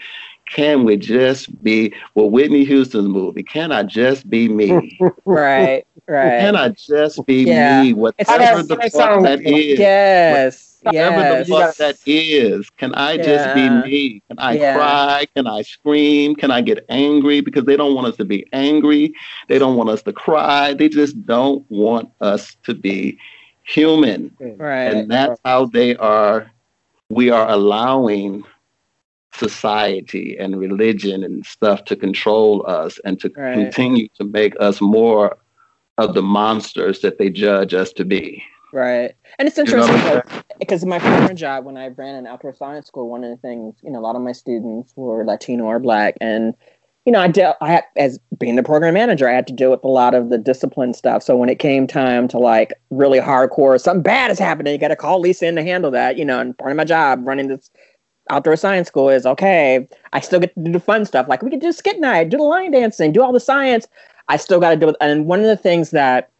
can 0.48 0.84
we 0.84 0.96
just 0.96 1.62
be 1.62 1.94
well 2.14 2.30
Whitney 2.30 2.64
Houston's 2.64 3.08
movie? 3.08 3.42
Can 3.42 3.72
I 3.72 3.82
just 3.82 4.30
be 4.30 4.48
me? 4.48 4.98
right, 5.24 5.84
right. 6.06 6.40
Can 6.40 6.54
I 6.56 6.68
just 6.70 7.24
be 7.26 7.42
yeah. 7.44 7.82
me? 7.82 7.92
Whatever 7.92 8.62
the 8.62 8.76
fuck 8.92 9.22
that 9.22 9.40
is. 9.42 9.78
Yes. 9.78 10.69
Yes. 10.92 11.48
the 11.48 11.54
fuck 11.54 11.76
that 11.76 11.98
is, 12.06 12.70
can 12.70 12.94
I 12.94 13.12
yeah. 13.12 13.22
just 13.22 13.54
be 13.54 13.68
me? 13.68 14.22
Can 14.28 14.38
I 14.38 14.52
yeah. 14.52 14.74
cry? 14.74 15.26
Can 15.34 15.46
I 15.46 15.62
scream? 15.62 16.34
Can 16.34 16.50
I 16.50 16.60
get 16.60 16.84
angry? 16.88 17.40
Because 17.40 17.64
they 17.64 17.76
don't 17.76 17.94
want 17.94 18.06
us 18.06 18.16
to 18.16 18.24
be 18.24 18.46
angry. 18.52 19.14
They 19.48 19.58
don't 19.58 19.76
want 19.76 19.90
us 19.90 20.02
to 20.02 20.12
cry. 20.12 20.74
They 20.74 20.88
just 20.88 21.24
don't 21.26 21.64
want 21.70 22.10
us 22.20 22.56
to 22.64 22.74
be 22.74 23.18
human. 23.64 24.36
Right. 24.40 24.92
And 24.92 25.10
that's 25.10 25.40
how 25.44 25.66
they 25.66 25.96
are. 25.96 26.50
We 27.08 27.30
are 27.30 27.48
allowing 27.48 28.44
society 29.34 30.36
and 30.38 30.58
religion 30.58 31.24
and 31.24 31.44
stuff 31.46 31.84
to 31.84 31.96
control 31.96 32.64
us 32.66 32.98
and 33.04 33.20
to 33.20 33.30
right. 33.36 33.54
continue 33.54 34.08
to 34.18 34.24
make 34.24 34.54
us 34.60 34.80
more 34.80 35.36
of 35.98 36.14
the 36.14 36.22
monsters 36.22 37.00
that 37.00 37.18
they 37.18 37.30
judge 37.30 37.74
us 37.74 37.92
to 37.92 38.04
be. 38.04 38.42
Right. 38.72 39.14
And 39.38 39.48
it's 39.48 39.58
interesting 39.58 39.96
you 39.96 40.02
know 40.02 40.22
because 40.60 40.84
my 40.84 40.98
former 40.98 41.34
job, 41.34 41.64
when 41.64 41.76
I 41.76 41.88
ran 41.88 42.14
an 42.14 42.26
outdoor 42.26 42.54
science 42.54 42.86
school, 42.86 43.08
one 43.08 43.24
of 43.24 43.30
the 43.30 43.36
things, 43.38 43.74
you 43.82 43.90
know, 43.90 43.98
a 43.98 44.04
lot 44.04 44.14
of 44.14 44.22
my 44.22 44.32
students 44.32 44.92
were 44.94 45.24
Latino 45.24 45.64
or 45.64 45.78
Black. 45.78 46.16
And, 46.20 46.54
you 47.06 47.12
know, 47.12 47.20
I 47.20 47.28
dealt, 47.28 47.56
I 47.62 47.72
had, 47.72 47.84
as 47.96 48.20
being 48.38 48.56
the 48.56 48.62
program 48.62 48.94
manager, 48.94 49.28
I 49.28 49.32
had 49.32 49.46
to 49.46 49.54
deal 49.54 49.70
with 49.70 49.82
a 49.82 49.88
lot 49.88 50.14
of 50.14 50.28
the 50.28 50.36
discipline 50.36 50.92
stuff. 50.92 51.22
So 51.22 51.34
when 51.34 51.48
it 51.48 51.58
came 51.58 51.86
time 51.86 52.28
to 52.28 52.38
like 52.38 52.74
really 52.90 53.18
hardcore, 53.18 53.80
something 53.80 54.02
bad 54.02 54.30
is 54.30 54.38
happening, 54.38 54.74
you 54.74 54.78
got 54.78 54.88
to 54.88 54.96
call 54.96 55.18
Lisa 55.18 55.46
in 55.46 55.56
to 55.56 55.62
handle 55.62 55.90
that, 55.92 56.18
you 56.18 56.24
know, 56.24 56.38
and 56.38 56.56
part 56.58 56.70
of 56.70 56.76
my 56.76 56.84
job 56.84 57.20
running 57.24 57.48
this 57.48 57.70
outdoor 58.28 58.56
science 58.56 58.86
school 58.86 59.08
is 59.08 59.24
okay, 59.24 59.88
I 60.12 60.20
still 60.20 60.40
get 60.40 60.54
to 60.54 60.62
do 60.62 60.72
the 60.72 60.78
fun 60.78 61.06
stuff. 61.06 61.26
Like 61.26 61.42
we 61.42 61.50
could 61.50 61.60
do 61.60 61.72
skit 61.72 61.98
night, 61.98 62.28
do 62.28 62.36
the 62.36 62.42
line 62.42 62.70
dancing, 62.70 63.12
do 63.12 63.22
all 63.22 63.32
the 63.32 63.40
science. 63.40 63.88
I 64.28 64.36
still 64.36 64.60
got 64.60 64.70
to 64.70 64.76
do 64.76 64.90
it. 64.90 64.96
And 65.00 65.24
one 65.24 65.40
of 65.40 65.46
the 65.46 65.56
things 65.56 65.90
that 65.90 66.30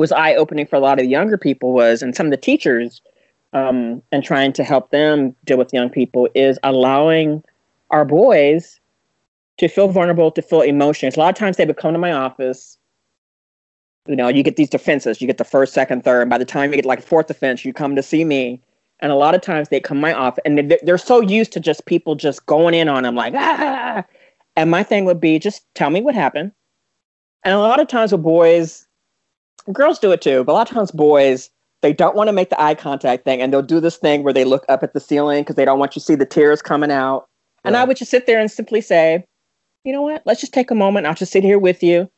was 0.00 0.12
eye 0.12 0.34
opening 0.34 0.66
for 0.66 0.76
a 0.76 0.80
lot 0.80 0.98
of 0.98 1.04
the 1.04 1.10
younger 1.10 1.36
people 1.36 1.72
was, 1.72 2.00
and 2.00 2.16
some 2.16 2.26
of 2.26 2.30
the 2.30 2.38
teachers, 2.38 3.02
um, 3.52 4.02
and 4.10 4.24
trying 4.24 4.50
to 4.54 4.64
help 4.64 4.90
them 4.90 5.36
deal 5.44 5.58
with 5.58 5.74
young 5.74 5.90
people 5.90 6.26
is 6.34 6.58
allowing 6.62 7.44
our 7.90 8.06
boys 8.06 8.80
to 9.58 9.68
feel 9.68 9.88
vulnerable, 9.88 10.30
to 10.30 10.40
feel 10.40 10.62
emotions. 10.62 11.16
A 11.16 11.20
lot 11.20 11.28
of 11.28 11.34
times 11.34 11.58
they 11.58 11.66
would 11.66 11.76
come 11.76 11.92
to 11.92 11.98
my 11.98 12.12
office. 12.12 12.78
You 14.08 14.16
know, 14.16 14.28
you 14.28 14.42
get 14.42 14.56
these 14.56 14.70
defenses. 14.70 15.20
You 15.20 15.26
get 15.26 15.36
the 15.36 15.44
first, 15.44 15.74
second, 15.74 16.02
third. 16.02 16.22
And 16.22 16.30
by 16.30 16.38
the 16.38 16.46
time 16.46 16.70
you 16.70 16.76
get 16.76 16.86
like 16.86 17.02
fourth 17.02 17.26
defense, 17.26 17.62
you 17.62 17.74
come 17.74 17.94
to 17.94 18.02
see 18.02 18.24
me. 18.24 18.62
And 19.00 19.12
a 19.12 19.16
lot 19.16 19.34
of 19.34 19.42
times 19.42 19.68
they 19.68 19.80
come 19.80 20.00
my 20.00 20.14
office 20.14 20.42
and 20.46 20.74
they're 20.82 20.96
so 20.96 21.20
used 21.20 21.52
to 21.52 21.60
just 21.60 21.84
people 21.84 22.14
just 22.14 22.46
going 22.46 22.72
in 22.72 22.88
on 22.88 23.02
them 23.02 23.16
like, 23.16 23.34
ah, 23.36 24.02
And 24.56 24.70
my 24.70 24.82
thing 24.82 25.04
would 25.04 25.20
be 25.20 25.38
just 25.38 25.62
tell 25.74 25.90
me 25.90 26.00
what 26.00 26.14
happened. 26.14 26.52
And 27.44 27.54
a 27.54 27.58
lot 27.58 27.80
of 27.80 27.88
times 27.88 28.12
with 28.12 28.22
boys, 28.22 28.86
girls 29.72 29.98
do 29.98 30.12
it 30.12 30.22
too, 30.22 30.44
but 30.44 30.52
a 30.52 30.54
lot 30.54 30.70
of 30.70 30.74
times 30.74 30.90
boys, 30.90 31.50
they 31.82 31.92
don't 31.92 32.16
want 32.16 32.28
to 32.28 32.32
make 32.32 32.50
the 32.50 32.60
eye 32.60 32.74
contact 32.74 33.24
thing 33.24 33.40
and 33.40 33.52
they'll 33.52 33.62
do 33.62 33.80
this 33.80 33.96
thing 33.96 34.22
where 34.22 34.32
they 34.32 34.44
look 34.44 34.64
up 34.68 34.82
at 34.82 34.92
the 34.92 35.00
ceiling 35.00 35.42
because 35.42 35.56
they 35.56 35.64
don't 35.64 35.78
want 35.78 35.96
you 35.96 36.00
to 36.00 36.04
see 36.04 36.14
the 36.14 36.26
tears 36.26 36.60
coming 36.60 36.90
out. 36.90 37.26
And 37.64 37.76
I 37.76 37.84
would 37.84 37.96
just 37.96 38.10
sit 38.10 38.26
there 38.26 38.40
and 38.40 38.50
simply 38.50 38.80
say, 38.80 39.24
you 39.84 39.92
know 39.92 40.02
what? 40.02 40.22
Let's 40.24 40.40
just 40.40 40.54
take 40.54 40.70
a 40.70 40.74
moment. 40.74 41.06
I'll 41.06 41.14
just 41.14 41.32
sit 41.32 41.44
here 41.44 41.58
with 41.58 41.82
you. 41.82 42.10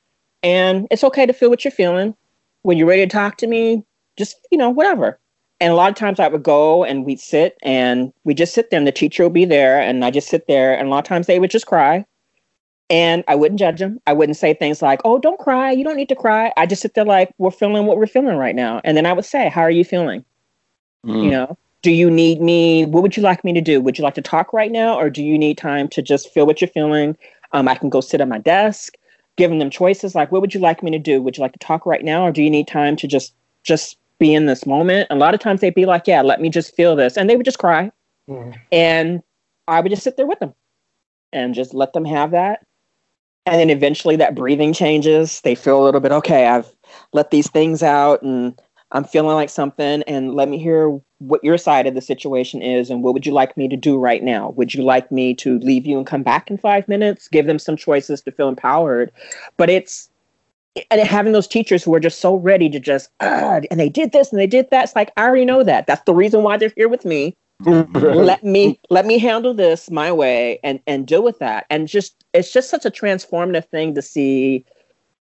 And 0.43 0.87
it's 0.91 1.05
okay 1.05 1.27
to 1.27 1.33
feel 1.33 1.51
what 1.51 1.65
you're 1.65 1.73
feeling. 1.73 2.15
When 2.63 2.77
you're 2.77 2.87
ready 2.87 3.03
to 3.03 3.09
talk 3.09 3.39
to 3.39 3.47
me, 3.47 3.85
just, 4.17 4.37
you 4.51 4.59
know, 4.59 4.71
whatever. 4.71 5.19
And 5.61 5.73
a 5.73 5.77
lot 5.77 5.91
of 5.91 5.97
times 5.97 6.19
I 6.19 6.29
would 6.29 6.43
go 6.43 6.85
and 6.85 7.05
we'd 7.05 7.21
sit 7.21 7.57
and 7.63 8.13
we 8.25 8.35
just 8.35 8.55
sit 8.55 8.71
there 8.71 8.79
and 8.79 8.87
the 8.87 8.93
teacher 8.93 9.25
would 9.25 9.33
be 9.33 9.45
there 9.45 9.81
and 9.81 10.05
I 10.05 10.11
just 10.11 10.29
sit 10.29 10.47
there. 10.49 10.77
And 10.77 10.89
a 10.89 10.91
lot 10.91 10.99
of 10.99 11.05
times 11.05 11.27
they 11.27 11.39
would 11.39 11.51
just 11.51 11.67
cry. 11.67 12.05
And 12.93 13.25
I 13.27 13.35
wouldn't 13.35 13.59
judge 13.59 13.79
them. 13.79 13.99
I 14.07 14.13
wouldn't 14.13 14.37
say 14.37 14.53
things 14.53 14.83
like, 14.83 15.01
oh, 15.07 15.19
don't 15.19 15.39
cry. 15.39 15.71
You 15.71 15.83
don't 15.83 15.97
need 15.97 16.11
to 16.11 16.15
cry. 16.15 16.53
I 16.59 16.67
just 16.67 16.83
sit 16.83 16.93
there 16.93 17.07
like, 17.07 17.33
we're 17.39 17.51
feeling 17.51 17.87
what 17.87 17.97
we're 17.97 18.07
feeling 18.07 18.37
right 18.37 18.55
now. 18.55 18.83
And 18.85 18.99
then 18.99 19.07
I 19.07 19.15
would 19.15 19.25
say, 19.25 19.49
how 19.49 19.63
are 19.63 19.71
you 19.71 19.83
feeling? 19.83 20.23
Mm. 21.07 21.25
You 21.25 21.31
know, 21.31 21.59
do 21.81 21.91
you 21.91 22.11
need 22.11 22.43
me? 22.43 22.85
What 22.85 23.03
would 23.03 23.17
you 23.17 23.23
like 23.23 23.45
me 23.45 23.55
to 23.55 23.63
do? 23.63 23.81
Would 23.81 23.97
you 23.97 24.05
like 24.05 24.13
to 24.17 24.21
talk 24.21 24.53
right 24.53 24.71
now? 24.71 24.95
Or 24.95 25.09
do 25.09 25.23
you 25.23 25.39
need 25.39 25.57
time 25.57 25.89
to 25.89 26.03
just 26.03 26.35
feel 26.35 26.45
what 26.45 26.61
you're 26.61 26.69
feeling? 26.69 27.17
Um, 27.53 27.67
I 27.67 27.77
can 27.77 27.89
go 27.89 28.03
sit 28.03 28.21
at 28.21 28.29
my 28.29 28.37
desk, 28.37 28.93
giving 29.37 29.59
them 29.59 29.71
choices 29.71 30.15
like, 30.15 30.31
what 30.31 30.43
would 30.43 30.53
you 30.53 30.61
like 30.61 30.83
me 30.83 30.91
to 30.91 30.99
do? 30.99 31.23
Would 31.23 31.39
you 31.39 31.41
like 31.41 31.55
to 31.55 31.59
talk 31.61 31.87
right 31.87 32.05
now? 32.05 32.27
Or 32.27 32.31
do 32.31 32.43
you 32.43 32.51
need 32.51 32.69
time 32.69 32.97
to 32.97 33.09
just, 33.09 33.33
just 33.63 33.97
be 34.19 34.35
in 34.35 34.45
this 34.45 34.67
moment? 34.67 35.07
A 35.09 35.17
lot 35.17 35.33
of 35.33 35.41
times 35.41 35.63
they'd 35.63 35.75
be 35.75 35.87
like, 35.87 36.07
yeah, 36.07 36.21
let 36.21 36.43
me 36.43 36.51
just 36.51 36.77
feel 36.77 36.95
this. 36.95 37.17
And 37.17 37.31
they 37.31 37.37
would 37.37 37.47
just 37.47 37.59
cry. 37.59 37.91
Mm. 38.29 38.55
And 38.71 39.23
I 39.67 39.81
would 39.81 39.89
just 39.89 40.03
sit 40.03 40.19
there 40.19 40.27
with 40.27 40.41
them 40.41 40.53
and 41.33 41.55
just 41.55 41.73
let 41.73 41.95
them 41.95 42.05
have 42.05 42.33
that 42.33 42.61
and 43.47 43.61
then 43.61 43.71
eventually 43.71 44.17
that 44.17 44.35
breathing 44.35 44.73
changes. 44.73 45.41
They 45.41 45.55
feel 45.55 45.83
a 45.83 45.85
little 45.85 46.01
bit 46.01 46.13
okay 46.13 46.47
i've 46.47 46.73
let 47.13 47.31
these 47.31 47.49
things 47.51 47.83
out 47.83 48.23
and 48.23 48.59
i'm 48.93 49.05
feeling 49.05 49.35
like 49.35 49.51
something. 49.51 50.03
And 50.07 50.35
let 50.35 50.49
me 50.49 50.59
hear 50.59 51.01
what 51.19 51.43
your 51.45 51.59
side 51.59 51.87
of 51.87 51.95
the 51.95 52.01
situation 52.01 52.63
is 52.63 52.91
and 52.91 53.03
what 53.03 53.15
would 53.15 53.27
you 53.27 53.33
like 53.33 53.57
me 53.57 53.69
to 53.69 53.77
do 53.77 53.97
right 53.97 54.23
now? 54.23 54.51
Would 54.51 54.75
you 54.75 54.83
like 54.83 55.11
me 55.13 55.35
to 55.35 55.59
leave 55.61 55.87
you 55.87 55.97
and 55.97 56.07
come 56.07 56.23
back 56.23 56.51
in 56.51 56.59
five 56.59 56.89
minutes? 56.89 57.29
Give 57.29 57.47
them 57.47 57.59
some 57.59 57.77
choices 57.77 58.21
to 58.23 58.33
feel 58.33 58.49
empowered. 58.49 59.13
But 59.57 59.71
it's 59.71 60.09
and 60.91 61.01
having 61.03 61.33
those 61.33 61.47
teachers 61.47 61.85
who 61.85 61.95
are 61.95 62.01
just 62.01 62.21
so 62.21 62.35
ready 62.35 62.69
to 62.71 62.81
just 62.81 63.11
and 63.21 63.79
they 63.79 63.91
did 63.91 64.13
this 64.13 64.33
and 64.33 64.41
they 64.41 64.47
did 64.47 64.71
that. 64.71 64.85
It's 64.85 64.97
like 64.97 65.13
i 65.17 65.23
already 65.23 65.45
know 65.45 65.63
that. 65.63 65.87
That's 65.87 66.03
the 66.05 66.15
reason 66.15 66.43
why 66.43 66.57
they're 66.57 66.73
here 66.77 66.89
with 66.89 67.05
me 67.05 67.35
let 67.65 68.43
me 68.43 68.79
let 68.91 69.07
me 69.07 69.19
handle 69.19 69.55
this 69.55 69.91
my 69.91 70.11
way 70.11 70.59
and 70.63 70.81
and 70.87 71.07
deal 71.07 71.23
with 71.23 71.39
that 71.39 71.67
and 71.71 71.89
just 71.89 72.25
it's 72.33 72.53
just 72.53 72.71
such 72.71 72.85
a 72.85 72.91
transformative 72.91 73.65
thing 73.67 73.95
to 73.95 74.03
see 74.03 74.65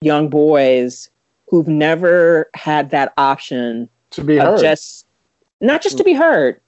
young 0.00 0.28
boys 0.28 1.10
who've 1.48 1.68
never 1.68 2.48
had 2.54 2.90
that 2.90 3.12
option 3.18 3.88
to 4.10 4.24
be 4.24 4.36
heard 4.36 4.60
just 4.60 5.06
not 5.60 5.82
just 5.82 5.98
to 5.98 6.04
be 6.04 6.12
heard 6.12 6.60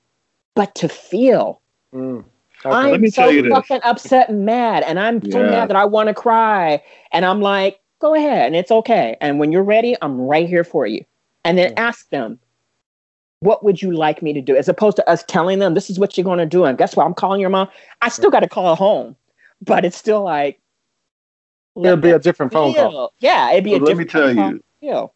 but 0.55 0.75
to 0.75 0.89
feel 0.89 1.61
mm. 1.95 2.23
okay. 2.65 2.95
i'm 2.95 3.11
so 3.11 3.49
fucking 3.49 3.81
upset 3.85 4.29
and 4.29 4.45
mad 4.45 4.83
and 4.85 4.99
i'm 4.99 5.23
so 5.31 5.43
yeah. 5.43 5.51
mad 5.51 5.71
that 5.71 5.77
i 5.77 5.85
want 5.85 6.09
to 6.09 6.15
cry 6.15 6.83
and 7.13 7.25
i'm 7.25 7.41
like 7.41 7.81
go 7.99 8.15
ahead 8.15 8.47
and 8.47 8.57
it's 8.57 8.71
okay 8.71 9.17
and 9.21 9.39
when 9.39 9.53
you're 9.53 9.63
ready 9.63 9.97
i'm 10.03 10.21
right 10.21 10.49
here 10.49 10.65
for 10.65 10.87
you 10.87 11.05
and 11.45 11.57
then 11.57 11.73
yeah. 11.73 11.83
ask 11.83 12.09
them 12.11 12.39
what 13.43 13.65
would 13.65 13.83
you 13.83 13.91
like 13.91 14.23
me 14.23 14.33
to 14.33 14.41
do? 14.41 14.57
As 14.57 14.69
opposed 14.69 14.97
to 14.97 15.11
us 15.11 15.25
telling 15.25 15.59
them 15.59 15.75
this 15.75 15.91
is 15.91 15.99
what 15.99 16.17
you're 16.17 16.25
going 16.25 16.39
to 16.39 16.47
do. 16.47 16.65
And 16.65 16.79
guess 16.79 16.95
what? 16.95 17.05
I'm 17.05 17.15
calling 17.15 17.41
your 17.41 17.51
mom. 17.51 17.69
I 18.01 18.09
still 18.09 18.31
got 18.31 18.41
to 18.41 18.49
call 18.49 18.77
home, 18.77 19.17
but 19.61 19.85
it's 19.85 19.97
still 19.97 20.23
like 20.23 20.61
it'll 21.77 21.97
be 21.97 22.11
a 22.11 22.19
different 22.21 22.53
feel. 22.53 22.73
phone 22.73 22.93
call. 22.93 23.13
Yeah, 23.19 23.51
it'd 23.51 23.65
be 23.65 23.75
a 23.75 23.79
let 23.79 23.97
different. 23.97 24.15
Let 24.15 24.29
me 24.29 24.35
tell 24.35 24.53
you. 24.53 24.65
Feel. 24.81 25.15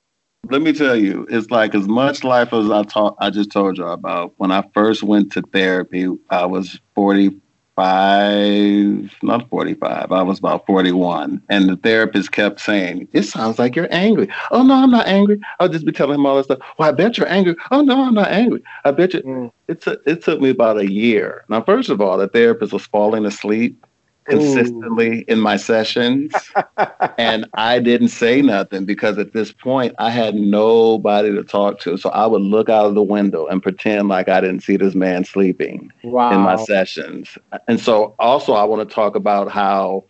Let 0.49 0.63
me 0.63 0.73
tell 0.73 0.95
you, 0.95 1.27
it's 1.29 1.51
like 1.51 1.75
as 1.75 1.89
much 1.89 2.23
life 2.23 2.53
as 2.53 2.71
I 2.71 2.85
taught. 2.85 3.17
I 3.21 3.31
just 3.31 3.51
told 3.51 3.79
you 3.79 3.87
about 3.87 4.35
when 4.37 4.53
I 4.53 4.65
first 4.75 5.03
went 5.03 5.33
to 5.33 5.43
therapy. 5.43 6.09
I 6.31 6.47
was 6.47 6.81
40, 6.95 7.37
45, 7.77 9.17
not 9.23 9.49
45, 9.51 10.11
I 10.11 10.23
was 10.23 10.39
about 10.39 10.67
41. 10.67 11.43
And 11.51 11.69
the 11.69 11.77
therapist 11.77 12.33
kept 12.33 12.61
saying, 12.61 13.09
It 13.13 13.25
sounds 13.25 13.59
like 13.59 13.77
you're 13.77 13.89
angry. 13.91 14.29
Oh, 14.51 14.63
no, 14.63 14.75
I'm 14.75 14.91
not 14.91 15.07
angry. 15.07 15.39
I'll 15.61 15.69
just 15.69 15.85
be 15.85 15.93
telling 15.93 16.15
him 16.15 16.27
all 16.27 16.37
this 16.37 16.47
stuff. 16.47 16.59
Well, 16.79 16.89
I 16.89 16.93
bet 16.93 17.19
you're 17.19 17.29
angry. 17.29 17.55
Oh, 17.71 17.83
no, 17.83 18.03
I'm 18.03 18.15
not 18.15 18.29
angry. 18.29 18.63
I 18.85 18.93
bet 18.93 19.15
you. 19.15 19.23
Mm. 19.23 19.53
It, 19.69 19.81
t- 19.83 19.97
it 20.07 20.23
took 20.23 20.41
me 20.41 20.51
about 20.51 20.79
a 20.79 20.91
year. 20.91 21.45
Now, 21.49 21.63
first 21.63 21.91
of 21.91 22.01
all, 22.01 22.17
the 22.19 22.29
therapist 22.29 22.73
was 22.73 22.87
falling 22.87 23.27
asleep 23.27 23.86
consistently 24.29 25.21
Ooh. 25.21 25.25
in 25.29 25.41
my 25.41 25.57
sessions. 25.57 26.33
and 27.19 27.47
I 27.55 27.79
didn't 27.79 28.09
say 28.09 28.43
nothing 28.43 28.85
because 28.85 29.19
at 29.19 29.33
this 29.33 29.53
point 29.53 29.95
I 29.99 30.11
had 30.11 30.35
nobody 30.35 31.33
to 31.33 31.45
talk 31.45 31.81
to. 31.81 31.97
So 31.97 32.11
I 32.11 32.27
would 32.27 32.43
look 32.43 32.69
out 32.69 32.87
of 32.87 32.95
the 32.95 33.03
window 33.03 33.47
and 33.47 33.63
pretend 33.63 34.09
like 34.09 34.29
I 34.29 34.41
didn't 34.41 34.61
see 34.61 34.77
this 34.77 34.95
man 34.95 35.25
sleeping 35.25 35.93
wow. 36.03 36.33
in 36.33 36.41
my 36.41 36.57
sessions. 36.57 37.39
And 37.69 37.81
so 37.81 38.15
also 38.19 38.53
I 38.53 38.65
want 38.65 38.89
to 38.89 38.95
talk 38.95 39.17
about 39.17 39.51
how 39.51 40.05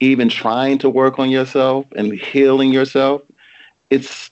even 0.00 0.28
trying 0.28 0.78
to 0.78 0.90
work 0.90 1.18
on 1.18 1.30
yourself 1.30 1.86
and 1.96 2.12
healing 2.12 2.72
yourself, 2.72 3.22
it's 3.90 4.30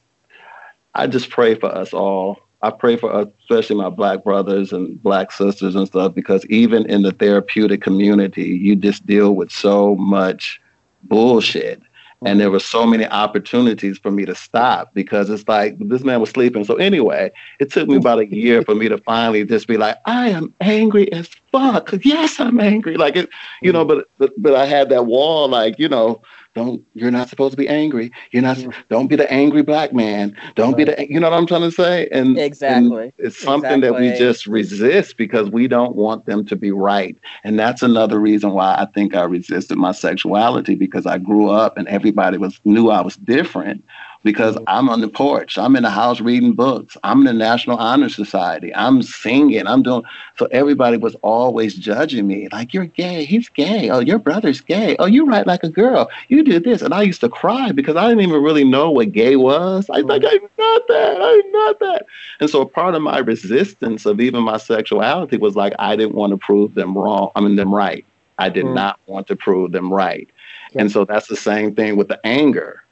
I 0.95 1.07
just 1.07 1.31
pray 1.31 1.55
for 1.55 1.67
us 1.67 1.93
all 1.93 2.41
I 2.61 2.71
pray 2.71 2.97
for 2.97 3.13
uh, 3.13 3.27
especially 3.41 3.77
my 3.77 3.91
black 3.91 4.25
brothers 4.25 4.73
and 4.73 5.01
black 5.03 5.31
sisters 5.31 5.77
and 5.77 5.87
stuff 5.87 6.15
because 6.15 6.45
even 6.47 6.87
in 6.87 7.03
the 7.03 7.13
therapeutic 7.13 7.83
community, 7.83 8.45
you 8.45 8.75
just 8.75 9.07
deal 9.07 9.35
with 9.35 9.51
so 9.51 9.95
much 9.97 10.61
bullshit. 11.05 11.81
And 12.27 12.41
there 12.41 12.51
were 12.51 12.59
so 12.59 12.85
many 12.85 13.07
opportunities 13.07 13.97
for 13.97 14.11
me 14.11 14.25
to 14.25 14.35
stop 14.35 14.93
because 14.93 15.31
it's 15.31 15.47
like 15.47 15.79
this 15.79 16.03
man 16.03 16.21
was 16.21 16.31
sleeping. 16.31 16.65
So 16.65 16.75
anyway, 16.75 17.31
it 17.61 17.71
took 17.71 17.89
me 17.89 17.95
about 17.95 18.19
a 18.19 18.27
year 18.27 18.63
for 18.63 18.75
me 18.75 18.89
to 18.89 18.99
finally 18.99 19.45
just 19.45 19.69
be 19.69 19.77
like, 19.77 19.99
I 20.05 20.31
am 20.31 20.53
angry 20.61 21.13
as 21.13 21.29
fuck. 21.53 21.95
Yes, 22.03 22.41
I'm 22.41 22.59
angry. 22.59 22.97
Like 22.97 23.15
it, 23.15 23.29
you 23.63 23.73
know, 23.73 23.85
but 23.85 24.09
but, 24.19 24.33
but 24.37 24.57
I 24.57 24.67
had 24.67 24.89
that 24.89 25.07
wall, 25.07 25.47
like 25.47 25.79
you 25.79 25.89
know, 25.89 26.21
don't 26.59 26.83
you're 26.95 27.11
not 27.11 27.29
supposed 27.29 27.53
to 27.53 27.57
be 27.57 27.69
angry. 27.69 28.11
You're 28.33 28.43
not 28.43 28.57
mm. 28.57 28.75
don't 28.91 29.07
be 29.07 29.17
the 29.17 29.31
angry 29.33 29.63
black 29.63 29.93
man. 29.93 30.37
Don't 30.57 30.73
right. 30.73 30.77
be 30.77 30.85
the 30.85 31.07
you 31.09 31.21
know 31.21 31.31
what 31.31 31.37
I'm 31.39 31.47
trying 31.47 31.63
to 31.63 31.71
say? 31.71 32.09
And 32.11 32.39
exactly. 32.39 33.05
And 33.05 33.13
it's 33.19 33.39
something 33.39 33.79
exactly. 33.79 34.09
that 34.09 34.13
we 34.13 34.19
just 34.19 34.47
resist 34.47 35.17
because 35.17 35.51
we 35.51 35.69
don't 35.69 35.95
want 35.95 36.27
them 36.27 36.45
to 36.47 36.57
be 36.57 36.73
right. 36.73 37.17
And 37.45 37.59
that's 37.59 37.83
another 37.83 38.19
reason 38.19 38.51
why 38.51 38.75
I 38.75 38.87
think 38.95 39.15
I 39.15 39.23
resisted 39.23 39.79
my 39.79 39.93
sexuality 39.93 40.75
because 40.75 41.07
I 41.07 41.19
grew 41.19 41.49
up 41.49 41.79
and 41.79 41.87
everybody 41.89 42.39
was 42.39 42.61
knew 42.65 42.91
I 42.91 43.01
was 43.01 43.17
different 43.17 43.85
because. 44.23 44.57
I'm 44.69 44.91
on 44.91 45.01
the 45.01 45.09
porch. 45.09 45.57
I'm 45.57 45.77
in 45.77 45.83
the 45.83 45.91
house 45.91 46.21
reading 46.21 46.53
books. 46.53 46.97
I'm 47.03 47.21
in 47.21 47.25
the 47.25 47.33
National 47.33 47.79
Honor 47.79 48.11
Society. 48.11 48.75
I'm 48.75 49.03
singing. 49.03 49.67
I'm 49.67 49.83
doing. 49.83 50.03
So 50.37 50.47
everybody 50.53 50.99
was 50.99 51.15
always 51.23 51.75
judging 51.75 52.27
me, 52.27 52.49
like 52.53 52.75
you're 52.75 52.85
gay. 52.85 53.25
He's 53.25 53.49
gay. 53.49 53.89
Oh, 53.89 54.01
your 54.01 54.19
brother's 54.19 54.61
gay. 54.61 54.95
Oh, 54.99 55.07
you 55.07 55.25
write 55.27 55.47
like 55.47 55.65
a 55.65 55.71
girl. 55.71 56.11
You 56.29 56.45
do 56.45 56.61
this, 56.61 56.83
and 56.83 56.93
I 56.93 57.03
used 57.03 57.21
to 57.23 57.29
cry 57.29 57.73
because 57.73 57.97
I 57.97 58.09
didn't 58.09 58.23
even 58.23 58.43
really 58.43 58.65
know 58.65 58.91
what 58.91 59.13
gay 59.13 59.37
was. 59.37 59.89
I 59.91 60.01
like 60.01 60.23
I'm 60.25 60.49
not 60.59 60.89
that. 60.89 61.17
I'm 61.19 61.53
not 61.53 61.81
that. 61.81 62.07
And 62.41 62.51
so 62.51 62.65
part 62.67 62.95
of 62.95 63.03
my 63.03 63.19
resistance 63.19 64.05
of 64.05 64.21
even 64.21 64.43
my 64.43 64.59
sexuality 64.59 65.39
was 65.39 65.57
like 65.57 65.73
I 65.79 65.97
didn't 65.97 66.15
want 66.15 66.33
to 66.33 66.37
prove 66.37 66.75
them 66.75 66.97
wrong. 66.97 67.31
I 67.35 67.41
mean 67.41 67.57
them 67.57 67.75
right. 67.75 68.05
I 68.39 68.51
did 68.51 68.67
mm. 68.67 68.75
not 68.75 69.01
want 69.07 69.27
to 69.29 69.37
prove 69.37 69.73
them 69.73 69.93
right. 69.93 70.29
Yeah. 70.73 70.83
And 70.83 70.93
so 70.93 71.05
that's 71.05 71.27
the 71.27 71.37
same 71.37 71.75
thing 71.75 71.97
with 71.97 72.09
the 72.09 72.21
anger 72.25 72.83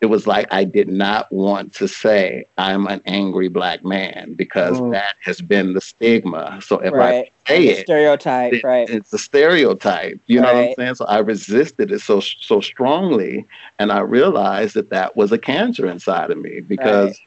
it 0.00 0.06
was 0.06 0.26
like 0.26 0.46
I 0.50 0.64
did 0.64 0.88
not 0.88 1.30
want 1.32 1.72
to 1.74 1.88
say 1.88 2.44
I'm 2.58 2.86
an 2.86 3.00
angry 3.06 3.48
black 3.48 3.84
man 3.84 4.34
because 4.34 4.78
mm. 4.78 4.92
that 4.92 5.16
has 5.22 5.40
been 5.40 5.72
the 5.72 5.80
stigma. 5.80 6.60
So 6.62 6.78
if 6.80 6.92
right. 6.92 7.32
I 7.46 7.48
say 7.48 7.68
it, 7.68 7.86
stereotype, 7.86 8.52
it, 8.52 8.64
right? 8.64 8.88
It's 8.88 9.12
a 9.12 9.18
stereotype. 9.18 10.20
You 10.26 10.40
right. 10.40 10.46
know 10.46 10.60
what 10.60 10.68
I'm 10.68 10.74
saying? 10.74 10.94
So 10.96 11.04
I 11.06 11.18
resisted 11.18 11.90
it 11.92 12.00
so 12.00 12.20
so 12.20 12.60
strongly, 12.60 13.46
and 13.78 13.90
I 13.90 14.00
realized 14.00 14.74
that 14.74 14.90
that 14.90 15.16
was 15.16 15.32
a 15.32 15.38
cancer 15.38 15.86
inside 15.86 16.30
of 16.30 16.38
me 16.38 16.60
because 16.60 17.18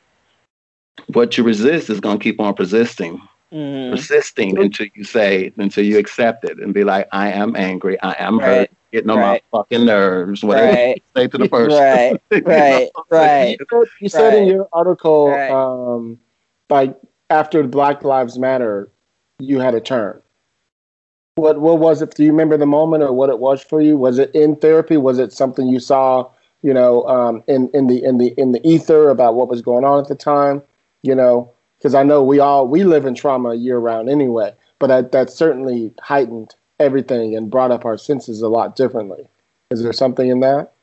right. 0.99 1.15
what 1.15 1.37
you 1.37 1.43
resist 1.43 1.89
is 1.89 1.99
going 1.99 2.19
to 2.19 2.23
keep 2.23 2.39
on 2.39 2.53
persisting. 2.53 3.21
Mm. 3.51 3.89
persisting 3.89 4.59
until 4.59 4.85
you 4.93 5.03
say 5.03 5.51
until 5.57 5.83
you 5.83 5.97
accept 5.97 6.45
it 6.45 6.59
and 6.59 6.71
be 6.71 6.83
like 6.83 7.07
i 7.11 7.31
am 7.31 7.55
angry 7.55 7.99
i 8.03 8.15
am 8.19 8.37
hurt 8.37 8.69
getting 8.91 9.09
on 9.09 9.17
right. 9.17 9.43
my 9.51 9.59
fucking 9.59 9.85
nerves. 9.85 10.43
Whatever 10.43 10.73
right. 10.73 10.95
you 10.95 11.21
say 11.21 11.27
to 11.27 11.37
the 11.37 11.49
person. 11.49 11.79
Right, 11.79 12.21
right, 12.45 12.89
right. 13.09 13.57
You 13.99 14.09
said, 14.09 14.33
in 14.35 14.47
your 14.47 14.67
article, 14.73 15.33
um, 15.33 16.19
like 16.69 16.95
after 17.29 17.63
Black 17.63 18.03
Lives 18.03 18.37
Matter, 18.39 18.89
you 19.39 19.59
had 19.59 19.75
a 19.75 19.81
turn. 19.81 20.21
What 21.35 21.61
what 21.61 21.79
was 21.79 22.01
it? 22.01 22.15
Do 22.15 22.23
you 22.23 22.31
remember 22.31 22.57
the 22.57 22.65
moment 22.65 23.03
or 23.03 23.13
what 23.13 23.29
it 23.29 23.39
was 23.39 23.61
for 23.63 23.81
you? 23.81 23.95
Was 23.95 24.19
it 24.19 24.33
in 24.35 24.55
therapy? 24.57 24.97
Was 24.97 25.19
it 25.19 25.31
something 25.31 25.67
you 25.67 25.79
saw, 25.79 26.29
you 26.63 26.73
know, 26.73 27.07
um, 27.07 27.43
in 27.47 27.69
in 27.73 27.87
the 27.87 28.03
in 28.03 28.17
the 28.17 28.33
in 28.37 28.51
the 28.51 28.67
ether 28.67 29.09
about 29.09 29.35
what 29.35 29.47
was 29.47 29.61
going 29.61 29.85
on 29.85 30.01
at 30.01 30.09
the 30.09 30.15
time? 30.15 30.61
You 31.01 31.15
know, 31.15 31.49
because 31.77 31.95
I 31.95 32.03
know 32.03 32.21
we 32.23 32.39
all 32.39 32.67
we 32.67 32.83
live 32.83 33.05
in 33.05 33.15
trauma 33.15 33.55
year 33.55 33.77
round 33.77 34.09
anyway, 34.09 34.53
but 34.79 34.87
that, 34.87 35.11
that 35.13 35.29
certainly 35.29 35.93
heightened 36.01 36.55
everything 36.79 37.35
and 37.35 37.49
brought 37.49 37.71
up 37.71 37.85
our 37.85 37.97
senses 37.97 38.41
a 38.41 38.47
lot 38.47 38.75
differently. 38.75 39.27
Is 39.71 39.83
there 39.83 39.93
something 39.93 40.29
in 40.29 40.39
that? 40.39 40.73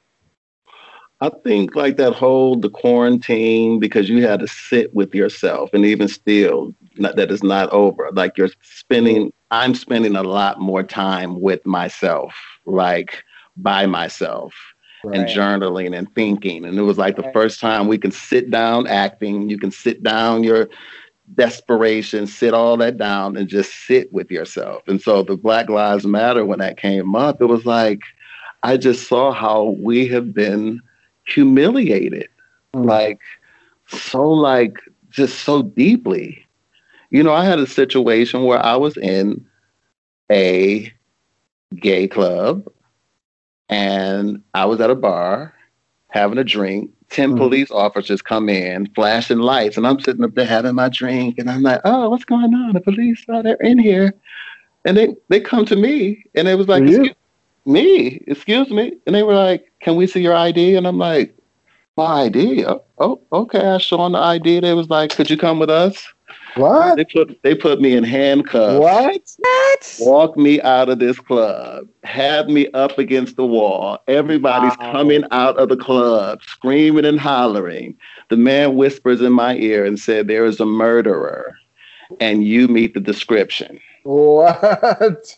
I 1.20 1.31
think 1.44 1.74
like 1.74 1.97
that 1.97 2.12
whole 2.12 2.56
the 2.56 2.68
quarantine 2.68 3.81
because 3.81 4.09
you 4.09 4.27
had 4.27 4.40
to 4.40 4.48
sit 4.48 4.94
with 4.94 5.14
yourself, 5.14 5.70
and 5.73 5.85
even 5.86 6.09
still, 6.09 6.74
not, 6.98 7.16
that 7.16 7.31
is 7.31 7.43
not 7.43 7.70
over. 7.70 8.10
Like 8.12 8.36
you're 8.36 8.51
spending, 8.62 9.32
I'm 9.51 9.74
spending 9.74 10.14
a 10.14 10.23
lot 10.23 10.60
more 10.60 10.82
time 10.82 11.40
with 11.40 11.64
myself, 11.64 12.35
like 12.66 13.24
by 13.56 13.86
myself, 13.86 14.55
and 15.05 15.27
journaling 15.27 15.97
and 15.97 16.14
thinking. 16.14 16.66
And 16.66 16.78
it 16.78 16.82
was 16.82 16.98
like 16.98 17.16
the 17.16 17.23
Right. 17.23 17.32
first 17.32 17.60
time 17.60 17.89
we 17.89 17.97
can 17.97 18.10
sit 18.10 18.51
down 18.51 18.86
acting. 18.86 19.48
You 19.48 19.59
can 19.59 19.70
sit 19.70 20.02
down 20.02 20.44
your 20.44 20.68
desperation, 21.35 22.27
sit 22.27 22.55
all 22.55 22.77
that 22.78 22.97
down, 22.97 23.36
and 23.36 23.48
just 23.48 23.73
sit 23.86 24.12
with 24.12 24.31
yourself. 24.31 24.82
And 24.86 25.01
so 25.01 25.23
the 25.23 25.36
Black 25.36 25.69
Lives 25.69 26.07
Matter 26.07 26.44
when 26.44 26.59
that 26.61 26.77
came 26.78 27.15
up, 27.15 27.40
it 27.40 27.47
was 27.47 27.66
like 27.66 28.01
I 28.62 28.77
just 28.77 29.09
saw 29.09 29.32
how 29.32 29.77
we 29.81 30.07
have 30.09 30.35
been 30.35 30.81
humiliated 31.27 32.28
Mm. 32.74 32.85
like 32.86 33.20
so 33.86 34.28
like 34.31 34.77
just 35.09 35.40
so 35.40 35.62
deeply 35.62 36.44
you 37.11 37.23
know 37.23 37.32
i 37.32 37.44
had 37.44 37.59
a 37.59 37.66
situation 37.66 38.44
where 38.44 38.59
i 38.65 38.77
was 38.77 38.97
in 38.97 39.44
a 40.31 40.93
gay 41.77 42.07
club 42.07 42.66
and 43.69 44.43
i 44.55 44.65
was 44.65 44.81
at 44.81 44.90
a 44.90 44.94
bar 44.94 45.55
having 46.09 46.39
a 46.39 46.44
drink 46.44 46.90
10 47.11 47.33
Mhm. 47.33 47.37
police 47.37 47.70
officers 47.70 48.20
come 48.23 48.49
in 48.49 48.89
flashing 48.95 49.39
lights 49.39 49.77
and 49.77 49.87
i'm 49.87 50.01
sitting 50.01 50.24
up 50.24 50.35
there 50.35 50.45
having 50.45 50.74
my 50.74 50.89
drink 50.89 51.39
and 51.39 51.51
i'm 51.51 51.62
like 51.62 51.81
oh 51.85 52.11
what's 52.11 52.24
going 52.24 52.53
on 52.55 52.73
the 52.73 52.81
police 52.81 53.24
oh, 53.28 53.43
they're 53.43 53.57
in 53.57 53.78
here 53.78 54.12
and 54.85 54.97
they 54.97 55.15
they 55.28 55.41
come 55.41 55.65
to 55.65 55.77
me 55.77 56.24
and 56.35 56.49
it 56.49 56.57
was 56.57 56.69
like 56.69 56.83
excuse 56.83 57.15
me 57.65 58.23
excuse 58.27 58.70
me 58.70 58.93
and 59.07 59.15
they 59.15 59.23
were 59.23 59.35
like 59.35 59.70
can 59.81 59.97
we 59.97 60.07
see 60.07 60.20
your 60.20 60.35
id 60.35 60.77
and 60.77 60.87
i'm 60.87 60.99
like 60.99 61.37
my 61.97 62.24
ID. 62.24 62.65
Oh, 62.66 62.85
oh, 62.99 63.20
okay. 63.33 63.61
I 63.61 63.78
show 63.78 63.97
them 63.97 64.12
the 64.12 64.19
ID. 64.19 64.61
They 64.61 64.74
was 64.74 64.91
like, 64.91 65.11
"Could 65.11 65.31
you 65.31 65.37
come 65.37 65.59
with 65.59 65.70
us?" 65.70 66.07
What? 66.56 66.96
They 66.96 67.04
put 67.04 67.42
they 67.42 67.54
put 67.54 67.80
me 67.80 67.94
in 67.94 68.04
handcuffs. 68.04 68.78
What? 68.80 69.22
What? 69.38 69.96
Walk 70.00 70.36
me 70.36 70.60
out 70.62 70.88
of 70.88 70.98
this 70.98 71.18
club. 71.18 71.86
Had 72.04 72.48
me 72.48 72.68
up 72.72 72.98
against 72.98 73.36
the 73.36 73.46
wall. 73.46 73.98
Everybody's 74.08 74.76
Wow. 74.78 74.92
coming 74.92 75.24
out 75.30 75.58
of 75.58 75.68
the 75.68 75.76
club, 75.76 76.40
screaming 76.42 77.04
and 77.04 77.20
hollering. 77.20 77.96
The 78.30 78.36
man 78.36 78.76
whispers 78.76 79.20
in 79.20 79.32
my 79.32 79.56
ear 79.56 79.84
and 79.84 79.98
said, 79.98 80.28
"There 80.28 80.44
is 80.46 80.60
a 80.60 80.66
murderer, 80.66 81.54
and 82.20 82.44
you 82.44 82.68
meet 82.68 82.94
the 82.94 83.00
description." 83.00 83.78
What? 84.04 85.36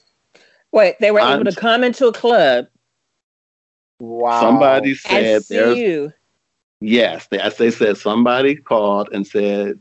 Wait, 0.73 0.97
they 1.01 1.11
were 1.11 1.21
I'm- 1.21 1.41
able 1.41 1.51
to 1.51 1.59
come 1.59 1.83
into 1.83 2.07
a 2.07 2.13
club 2.13 2.67
Wow. 4.01 4.41
Somebody 4.41 4.95
said, 4.95 5.43
"There's 5.49 5.77
you. 5.77 6.13
Yes, 6.81 7.27
they, 7.31 7.41
as 7.41 7.57
they 7.57 7.71
said, 7.71 7.97
somebody 7.97 8.55
called 8.55 9.09
and 9.13 9.27
said, 9.27 9.81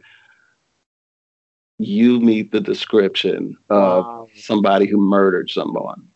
"You 1.79 2.19
meet 2.19 2.51
the 2.51 2.61
description 2.61 3.55
of 3.69 4.05
Wow. 4.05 4.27
somebody 4.35 4.87
who 4.87 4.97
murdered 4.97 5.49
someone." 5.49 6.07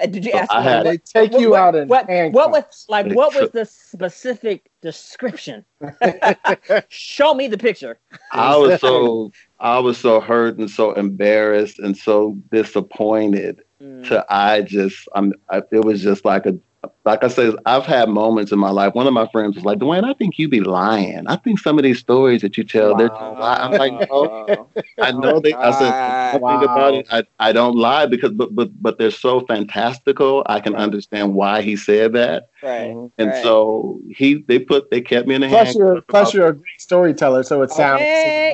Uh, 0.00 0.06
Did 0.06 0.24
you 0.24 0.30
So 0.32 0.38
ask 0.38 0.52
I 0.52 0.62
them, 0.62 0.72
had- 0.72 0.86
They 0.86 0.98
take 0.98 1.32
you 1.40 1.50
what, 1.50 1.60
out 1.60 1.74
in 1.74 1.88
what, 1.88 2.06
what 2.32 2.50
was 2.52 2.86
like? 2.88 3.08
They 3.08 3.14
What 3.14 3.34
was 3.34 3.50
the 3.50 3.64
specific 3.64 4.70
description? 4.82 5.64
Show 6.88 7.34
me 7.34 7.48
the 7.48 7.58
picture. 7.58 7.98
I 8.32 8.56
was 8.56 8.80
so 8.80 9.32
I 9.58 9.78
was 9.80 9.98
so 9.98 10.20
hurt 10.20 10.58
and 10.58 10.70
so 10.70 10.92
embarrassed 10.92 11.78
and 11.80 11.96
so 11.96 12.36
disappointed. 12.52 13.62
Mm. 13.82 14.06
To 14.08 14.24
I 14.30 14.62
just 14.62 15.08
I'm 15.14 15.32
I, 15.48 15.62
it 15.72 15.84
was 15.84 16.02
just 16.02 16.24
like 16.24 16.46
a 16.46 16.56
like 17.04 17.22
I 17.24 17.28
said 17.28 17.54
I've 17.66 17.84
had 17.86 18.08
moments 18.08 18.52
in 18.52 18.58
my 18.58 18.70
life. 18.70 18.94
One 18.94 19.06
of 19.06 19.12
my 19.12 19.26
friends 19.28 19.54
was 19.54 19.64
like, 19.64 19.78
Dwayne, 19.78 20.04
I 20.04 20.14
think 20.14 20.38
you 20.38 20.48
be 20.48 20.60
lying. 20.60 21.26
I 21.26 21.36
think 21.36 21.58
some 21.58 21.78
of 21.78 21.84
these 21.84 21.98
stories 21.98 22.42
that 22.42 22.56
you 22.56 22.64
tell, 22.64 22.94
they're 22.94 23.10
Wow. 23.10 23.34
lie. 23.38 23.56
I'm 23.60 23.74
like, 23.74 23.92
no, 24.10 24.68
I 25.00 25.12
know 25.12 25.40
they. 25.40 25.56
I 25.62 25.70
said, 25.72 25.94
I 26.32 26.38
Wow. 26.38 26.48
think 26.48 26.62
about 26.62 26.94
it. 26.94 27.06
I, 27.10 27.24
I 27.38 27.52
don't 27.52 27.76
lie 27.76 28.06
because, 28.06 28.32
but 28.32 28.54
but 28.54 28.70
but 28.80 28.98
they're 28.98 29.10
so 29.10 29.40
fantastical. 29.40 30.42
I 30.46 30.60
can 30.60 30.74
Right. 30.74 30.82
understand 30.82 31.34
why 31.34 31.62
he 31.62 31.76
said 31.76 32.12
that, 32.14 32.44
right. 32.62 32.90
Mhm. 32.90 33.10
and 33.18 33.32
Right. 33.32 33.42
so 33.42 34.00
he 34.16 34.44
they 34.48 34.58
put 34.58 34.90
they 34.90 35.00
kept 35.00 35.26
me 35.28 35.34
in 35.34 35.42
the 35.42 35.48
Plus, 35.48 35.66
hand. 35.68 35.76
you're 35.78 36.00
plus 36.02 36.34
you're 36.34 36.46
a 36.48 36.52
great 36.52 36.80
storyteller, 36.80 37.42
so 37.42 37.62
it 37.62 37.70
sounds. 37.70 38.08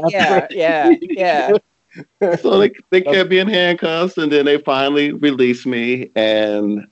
Okay, 0.05 0.47
yeah, 0.51 0.91
yeah, 0.91 0.93
yeah. 1.17 1.59
so 2.41 2.59
they 2.59 2.71
they 2.91 3.01
kept 3.03 3.31
me 3.31 3.39
in 3.39 3.49
handcuffs, 3.49 4.17
and 4.19 4.31
then 4.33 4.45
they 4.47 4.59
finally 4.59 5.13
released 5.13 5.67
me, 5.67 6.11
and 6.17 6.87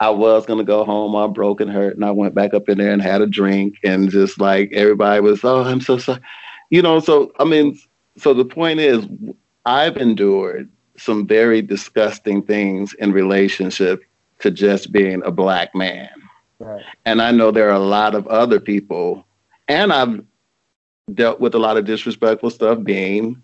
I 0.00 0.10
was 0.10 0.44
gonna 0.44 0.64
go 0.64 0.84
home 0.84 1.14
all 1.14 1.28
broken, 1.28 1.68
hurt, 1.68 1.94
and 1.94 2.04
I 2.04 2.10
went 2.10 2.34
back 2.34 2.52
up 2.52 2.68
in 2.68 2.78
there 2.78 2.92
and 2.92 3.00
had 3.00 3.22
a 3.22 3.26
drink, 3.26 3.76
and 3.82 4.10
just 4.10 4.40
like 4.40 4.70
everybody 4.72 5.20
was, 5.20 5.42
oh, 5.44 5.62
I'm 5.62 5.80
so 5.80 5.98
sorry, 5.98 6.20
you 6.70 6.82
know. 6.82 7.00
So 7.00 7.32
I 7.38 7.44
mean, 7.44 7.78
so 8.16 8.34
the 8.34 8.44
point 8.44 8.80
is, 8.80 9.06
I've 9.64 9.96
endured 9.96 10.70
some 10.98 11.26
very 11.26 11.62
disgusting 11.62 12.42
things 12.42 12.94
in 12.94 13.12
relationship 13.12 14.02
to 14.40 14.50
just 14.50 14.92
being 14.92 15.22
a 15.24 15.30
black 15.30 15.74
man. 15.74 16.10
Right. 16.58 16.84
And 17.04 17.20
I 17.20 17.32
know 17.32 17.50
there 17.50 17.68
are 17.68 17.74
a 17.74 17.78
lot 17.78 18.14
of 18.14 18.26
other 18.28 18.60
people, 18.60 19.26
and 19.68 19.92
I've 19.92 20.22
dealt 21.14 21.40
with 21.40 21.54
a 21.54 21.58
lot 21.58 21.76
of 21.76 21.84
disrespectful 21.84 22.50
stuff 22.50 22.82
being 22.82 23.42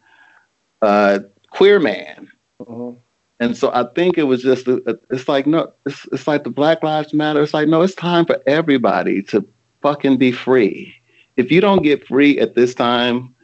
a 0.81 1.23
queer 1.51 1.79
man. 1.79 2.29
Mhm. 2.61 2.97
And 3.43 3.57
so 3.57 3.73
I 3.75 3.85
think 3.97 4.19
it 4.19 4.23
was 4.23 4.41
just, 4.41 4.69
it's 4.69 5.29
like, 5.29 5.49
no, 5.49 5.73
it's, 5.85 6.07
it's 6.13 6.29
like 6.29 6.45
the 6.45 6.51
Black 6.51 6.81
Lives 6.85 7.13
Matter. 7.13 7.43
It's 7.43 7.53
like, 7.53 7.67
no, 7.67 7.83
it's 7.83 7.95
time 7.97 8.25
for 8.25 8.41
everybody 8.47 9.21
to 9.25 9.45
fucking 9.81 10.17
be 10.17 10.31
free. 10.31 10.95
If 11.37 11.51
you 11.51 11.61
don't 11.61 11.83
get 11.83 12.07
free 12.07 12.39
at 12.39 12.55
this 12.55 12.73
time 12.73 13.35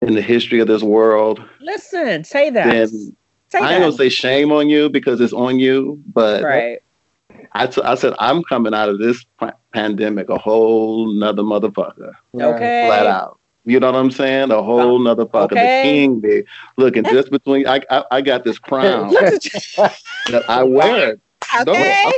in 0.00 0.14
the 0.14 0.22
history 0.22 0.60
of 0.60 0.66
this 0.66 0.82
world, 0.82 1.44
Listen, 1.60 2.24
say 2.24 2.48
that. 2.48 2.72
then 2.72 2.88
say 3.48 3.58
I 3.58 3.74
ain't 3.74 3.82
gonna 3.82 3.92
say 3.92 4.08
shame 4.08 4.50
on 4.50 4.70
you 4.70 4.88
because 4.88 5.20
it's 5.20 5.34
on 5.34 5.58
you, 5.58 6.02
but 6.06 6.42
right. 6.42 6.78
I, 7.52 7.66
t- 7.66 7.82
I 7.82 7.96
said, 7.96 8.14
I'm 8.18 8.42
coming 8.44 8.72
out 8.72 8.88
of 8.88 8.98
this 8.98 9.26
pa- 9.38 9.52
pandemic 9.74 10.30
a 10.30 10.38
whole 10.38 11.12
nother 11.12 11.42
motherfucker. 11.42 12.12
Okay. 12.34 12.80
flat 12.80 13.06
out. 13.06 13.38
You 13.64 13.80
know 13.80 13.90
what 13.92 13.98
I'm 13.98 14.10
saying? 14.10 14.50
A 14.50 14.62
whole 14.62 14.98
nother 14.98 15.26
fucker. 15.26 15.52
Okay. 15.52 15.82
The 15.82 15.88
king 15.88 16.20
big. 16.20 16.46
Looking 16.76 17.04
just 17.04 17.30
between 17.30 17.66
I, 17.66 17.80
I 17.90 18.04
I 18.10 18.20
got 18.20 18.44
this 18.44 18.58
crown 18.58 19.08
that 19.12 20.44
I 20.48 20.62
wear. 20.62 21.18
Okay. 21.68 22.12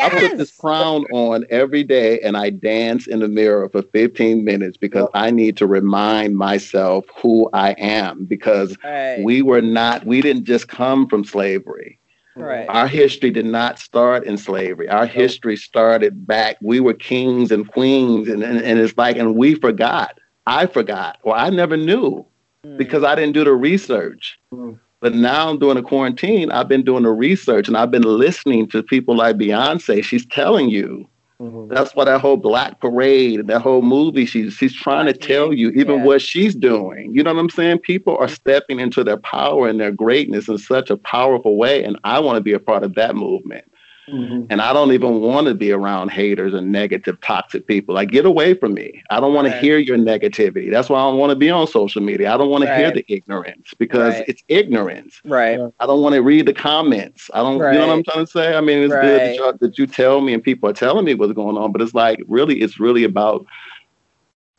I 0.00 0.10
yes. 0.10 0.28
put 0.30 0.38
this 0.38 0.52
crown 0.52 1.04
on 1.12 1.44
every 1.50 1.82
day 1.84 2.20
and 2.20 2.36
I 2.36 2.50
dance 2.50 3.06
in 3.06 3.20
the 3.20 3.28
mirror 3.28 3.68
for 3.68 3.82
15 3.82 4.44
minutes 4.44 4.76
because 4.76 5.08
I 5.14 5.30
need 5.30 5.56
to 5.58 5.66
remind 5.66 6.36
myself 6.36 7.04
who 7.20 7.48
I 7.52 7.72
am 7.72 8.24
because 8.24 8.76
Right. 8.82 9.20
we 9.22 9.42
were 9.42 9.60
not 9.62 10.06
we 10.06 10.20
didn't 10.22 10.44
just 10.44 10.68
come 10.68 11.08
from 11.08 11.24
slavery. 11.24 11.98
right. 12.36 12.66
Our 12.68 12.86
history 12.88 13.30
did 13.30 13.44
not 13.46 13.78
start 13.78 14.24
in 14.24 14.38
slavery. 14.38 14.88
Our 14.88 15.06
history 15.06 15.56
started 15.56 16.26
back. 16.26 16.56
We 16.62 16.80
were 16.80 16.94
kings 16.94 17.50
and 17.52 17.70
queens, 17.70 18.28
and, 18.28 18.42
and, 18.42 18.58
and 18.62 18.78
it's 18.78 18.96
like, 18.96 19.16
and 19.16 19.34
we 19.36 19.54
forgot. 19.56 20.18
I 20.46 20.66
forgot, 20.66 21.18
or 21.22 21.34
I 21.36 21.50
never 21.50 21.76
knew 21.76 22.24
Mm. 22.66 22.78
because 22.78 23.02
I 23.02 23.14
didn't 23.16 23.34
do 23.34 23.42
the 23.44 23.52
research. 23.54 24.38
Mm. 24.54 24.78
But 25.00 25.14
now 25.16 25.50
I'm 25.50 25.58
doing 25.58 25.76
a 25.76 25.82
quarantine. 25.82 26.52
I've 26.52 26.68
been 26.68 26.84
doing 26.84 27.02
the 27.02 27.10
research 27.10 27.66
and 27.66 27.76
I've 27.76 27.90
been 27.90 28.02
listening 28.04 28.68
to 28.68 28.84
people 28.84 29.16
like 29.16 29.36
Beyonce. 29.36 30.04
She's 30.04 30.24
telling 30.26 30.68
you. 30.70 31.08
Mhm. 31.40 31.68
That's 31.70 31.96
why 31.96 32.04
that 32.04 32.20
whole 32.20 32.36
Black 32.36 32.78
Parade 32.80 33.40
and 33.40 33.48
that 33.48 33.62
whole 33.62 33.82
movie, 33.82 34.26
she's 34.26 34.52
she's 34.54 34.72
trying 34.72 35.06
to 35.06 35.12
tell 35.12 35.52
you 35.52 35.70
even 35.70 35.96
Yeah. 35.96 36.04
what 36.04 36.22
she's 36.22 36.54
doing. 36.54 37.12
You 37.12 37.24
know 37.24 37.34
what 37.34 37.40
I'm 37.40 37.50
saying? 37.50 37.78
People 37.78 38.16
are 38.20 38.28
stepping 38.28 38.78
into 38.78 39.02
their 39.02 39.16
power 39.16 39.66
and 39.66 39.80
their 39.80 39.90
greatness 39.90 40.46
in 40.46 40.56
such 40.58 40.88
a 40.88 40.96
powerful 40.96 41.56
way, 41.56 41.82
and 41.82 41.98
I 42.04 42.20
want 42.20 42.36
to 42.36 42.42
be 42.42 42.52
a 42.52 42.60
part 42.60 42.84
of 42.84 42.94
that 42.94 43.16
movement. 43.16 43.64
Mhm. 44.12 44.46
And 44.50 44.60
I 44.60 44.72
don't 44.74 44.92
even 44.92 45.20
want 45.22 45.46
to 45.46 45.54
be 45.54 45.72
around 45.72 46.10
haters 46.10 46.52
and 46.52 46.70
negative, 46.70 47.18
toxic 47.22 47.66
people. 47.66 47.94
Like, 47.94 48.10
get 48.10 48.26
away 48.26 48.52
from 48.54 48.74
me. 48.74 49.02
I 49.10 49.20
don't 49.20 49.32
want 49.32 49.48
Right. 49.48 49.54
to 49.54 49.60
hear 49.60 49.78
your 49.78 49.96
negativity. 49.96 50.70
That's 50.70 50.90
why 50.90 51.00
I 51.00 51.08
don't 51.08 51.18
want 51.18 51.30
to 51.30 51.36
be 51.36 51.48
on 51.48 51.66
social 51.66 52.02
media. 52.02 52.32
I 52.32 52.36
don't 52.36 52.50
want 52.50 52.64
to 52.64 52.76
hear 52.76 52.90
the 52.90 53.04
ignorance 53.08 53.72
because 53.78 54.14
Right. 54.14 54.24
it's 54.28 54.42
ignorance. 54.48 55.20
Right. 55.24 55.58
I 55.80 55.86
don't 55.86 56.02
want 56.02 56.14
to 56.14 56.22
read 56.22 56.46
the 56.46 56.52
comments. 56.52 57.30
I 57.32 57.38
don't, 57.38 57.54
you 57.54 57.78
know 57.78 57.86
what 57.86 57.92
I'm 57.94 58.04
trying 58.04 58.26
to 58.26 58.30
say? 58.30 58.54
I 58.54 58.60
mean, 58.60 58.78
it's 58.82 58.92
good 58.92 59.20
that 59.20 59.34
you, 59.34 59.52
that 59.60 59.78
you 59.78 59.86
tell 59.86 60.20
me 60.20 60.34
and 60.34 60.42
people 60.42 60.68
are 60.68 60.74
telling 60.74 61.06
me 61.06 61.14
what's 61.14 61.32
going 61.32 61.56
on, 61.56 61.72
but 61.72 61.80
it's 61.80 61.94
like, 61.94 62.20
really, 62.28 62.60
it's 62.60 62.78
really 62.78 63.04
about 63.04 63.46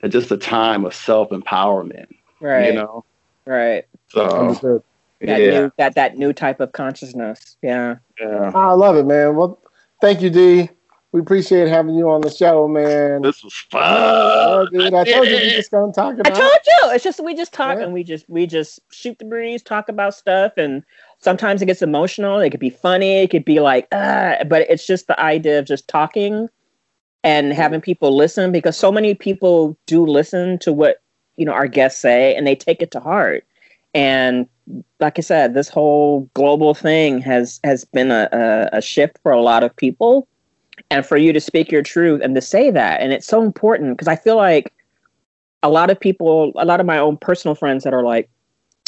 just 0.09 0.31
a 0.31 0.37
time 0.37 0.83
of 0.83 0.93
self 0.95 1.29
empowerment, 1.29 2.07
Right. 2.41 2.67
you 2.67 2.73
know? 2.73 3.05
Right. 3.45 3.85
So, 4.07 4.25
Understood. 4.29 4.83
That 5.23 5.41
yeah, 5.41 5.51
new 5.51 5.71
that 5.77 5.95
that 5.95 6.17
new 6.17 6.33
type 6.33 6.59
of 6.59 6.73
consciousness. 6.73 7.57
Yeah. 7.61 7.95
yeah. 8.19 8.51
I 8.53 8.73
love 8.73 8.95
it, 8.97 9.05
man. 9.05 9.35
Well, 9.35 9.61
thank 10.01 10.21
you, 10.21 10.29
D. 10.29 10.69
We 11.13 11.19
appreciate 11.19 11.67
having 11.67 11.95
you 11.95 12.09
on 12.09 12.21
the 12.21 12.31
show, 12.31 12.67
man. 12.67 13.21
This 13.21 13.43
was 13.43 13.53
fun. 13.69 13.81
Oh, 13.85 14.67
dude, 14.71 14.93
I, 14.93 15.01
I 15.01 15.03
told 15.03 15.27
you 15.27 15.35
we 15.35 15.49
just 15.51 15.69
gonna 15.69 15.93
talk 15.93 16.15
about. 16.15 16.33
I 16.33 16.39
told 16.39 16.51
you 16.65 16.89
it's 16.91 17.03
just 17.03 17.23
we 17.23 17.35
just 17.35 17.53
talk 17.53 17.77
yeah. 17.77 17.83
and 17.83 17.93
we 17.93 18.03
just 18.03 18.27
we 18.27 18.47
just 18.47 18.79
shoot 18.91 19.17
the 19.19 19.25
breeze, 19.25 19.61
talk 19.61 19.89
about 19.89 20.15
stuff, 20.15 20.53
and 20.57 20.83
sometimes 21.19 21.61
it 21.61 21.67
gets 21.67 21.83
emotional. 21.83 22.39
It 22.39 22.49
could 22.49 22.59
be 22.59 22.71
funny. 22.71 23.21
It 23.21 23.29
could 23.29 23.45
be 23.45 23.59
like, 23.59 23.87
uh, 23.91 24.43
but 24.45 24.63
it's 24.69 24.87
just 24.87 25.07
the 25.07 25.19
idea 25.19 25.59
of 25.59 25.65
just 25.65 25.87
talking 25.87 26.49
and 27.23 27.53
having 27.53 27.79
people 27.79 28.15
listen 28.15 28.51
because 28.51 28.75
so 28.75 28.91
many 28.91 29.13
people 29.13 29.77
do 29.85 30.05
listen 30.05 30.57
to 30.59 30.73
what 30.73 30.97
you 31.37 31.45
know 31.45 31.53
our 31.53 31.67
guests 31.67 32.01
say 32.01 32.35
and 32.35 32.45
they 32.45 32.55
take 32.55 32.81
it 32.81 32.89
to 32.89 32.99
heart. 32.99 33.45
And 33.93 34.49
like 34.99 35.19
I 35.19 35.21
said, 35.21 35.53
this 35.53 35.69
whole 35.69 36.29
global 36.33 36.73
thing 36.73 37.19
has 37.19 37.59
has 37.63 37.85
been 37.85 38.11
a, 38.11 38.29
a, 38.31 38.77
a 38.77 38.81
shift 38.81 39.17
for 39.23 39.31
a 39.31 39.41
lot 39.41 39.63
of 39.63 39.75
people. 39.75 40.27
And 40.89 41.05
for 41.05 41.17
you 41.17 41.33
to 41.33 41.39
speak 41.39 41.71
your 41.71 41.83
truth 41.83 42.21
and 42.23 42.35
to 42.35 42.41
say 42.41 42.71
that 42.71 42.99
and 42.99 43.13
it's 43.13 43.27
so 43.27 43.43
important 43.43 43.95
because 43.95 44.07
i 44.07 44.15
feel 44.15 44.35
like 44.35 44.73
a 45.61 45.69
lot 45.69 45.89
of 45.89 45.99
people 45.99 46.51
a 46.55 46.65
lot 46.65 46.79
of 46.79 46.85
my 46.85 46.97
own 46.97 47.15
personal 47.17 47.55
friends 47.55 47.83
that 47.83 47.93
are 47.93 48.03
like 48.03 48.29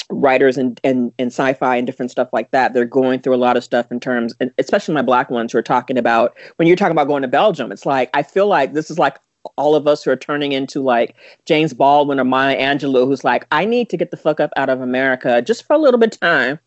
writers 0.09 0.57
and 0.57 0.79
and, 0.83 1.11
and 1.17 1.27
sci-fi 1.27 1.75
and 1.75 1.87
different 1.87 2.11
stuff 2.11 2.29
like 2.31 2.51
that 2.51 2.73
they're 2.73 2.85
going 2.85 3.19
through 3.19 3.35
a 3.35 3.37
lot 3.37 3.57
of 3.57 3.63
stuff 3.63 3.91
in 3.91 3.99
terms 3.99 4.35
especially 4.57 4.93
my 4.93 5.01
black 5.01 5.29
ones 5.29 5.51
who 5.51 5.57
are 5.57 5.63
talking 5.63 5.97
about 5.97 6.35
when 6.57 6.67
you're 6.67 6.77
talking 6.77 6.91
about 6.91 7.07
going 7.07 7.21
to 7.21 7.27
belgium 7.27 7.71
it's 7.71 7.85
like 7.85 8.09
i 8.13 8.21
feel 8.21 8.47
like 8.47 8.73
this 8.73 8.91
is 8.91 8.99
like 8.99 9.17
all 9.57 9.75
of 9.75 9.87
us 9.87 10.03
who 10.03 10.11
are 10.11 10.15
turning 10.15 10.51
into 10.51 10.81
like 10.81 11.15
James 11.45 11.73
Baldwin 11.73 12.19
or 12.19 12.23
Maya 12.23 12.57
Angelou, 12.57 13.05
who's 13.05 13.23
like, 13.23 13.45
I 13.51 13.65
need 13.65 13.89
to 13.89 13.97
get 13.97 14.11
the 14.11 14.17
fuck 14.17 14.39
up 14.39 14.51
out 14.57 14.69
of 14.69 14.81
America 14.81 15.41
just 15.41 15.65
for 15.65 15.73
a 15.75 15.79
little 15.79 15.99
bit 15.99 16.15
of 16.15 16.19
time 16.19 16.59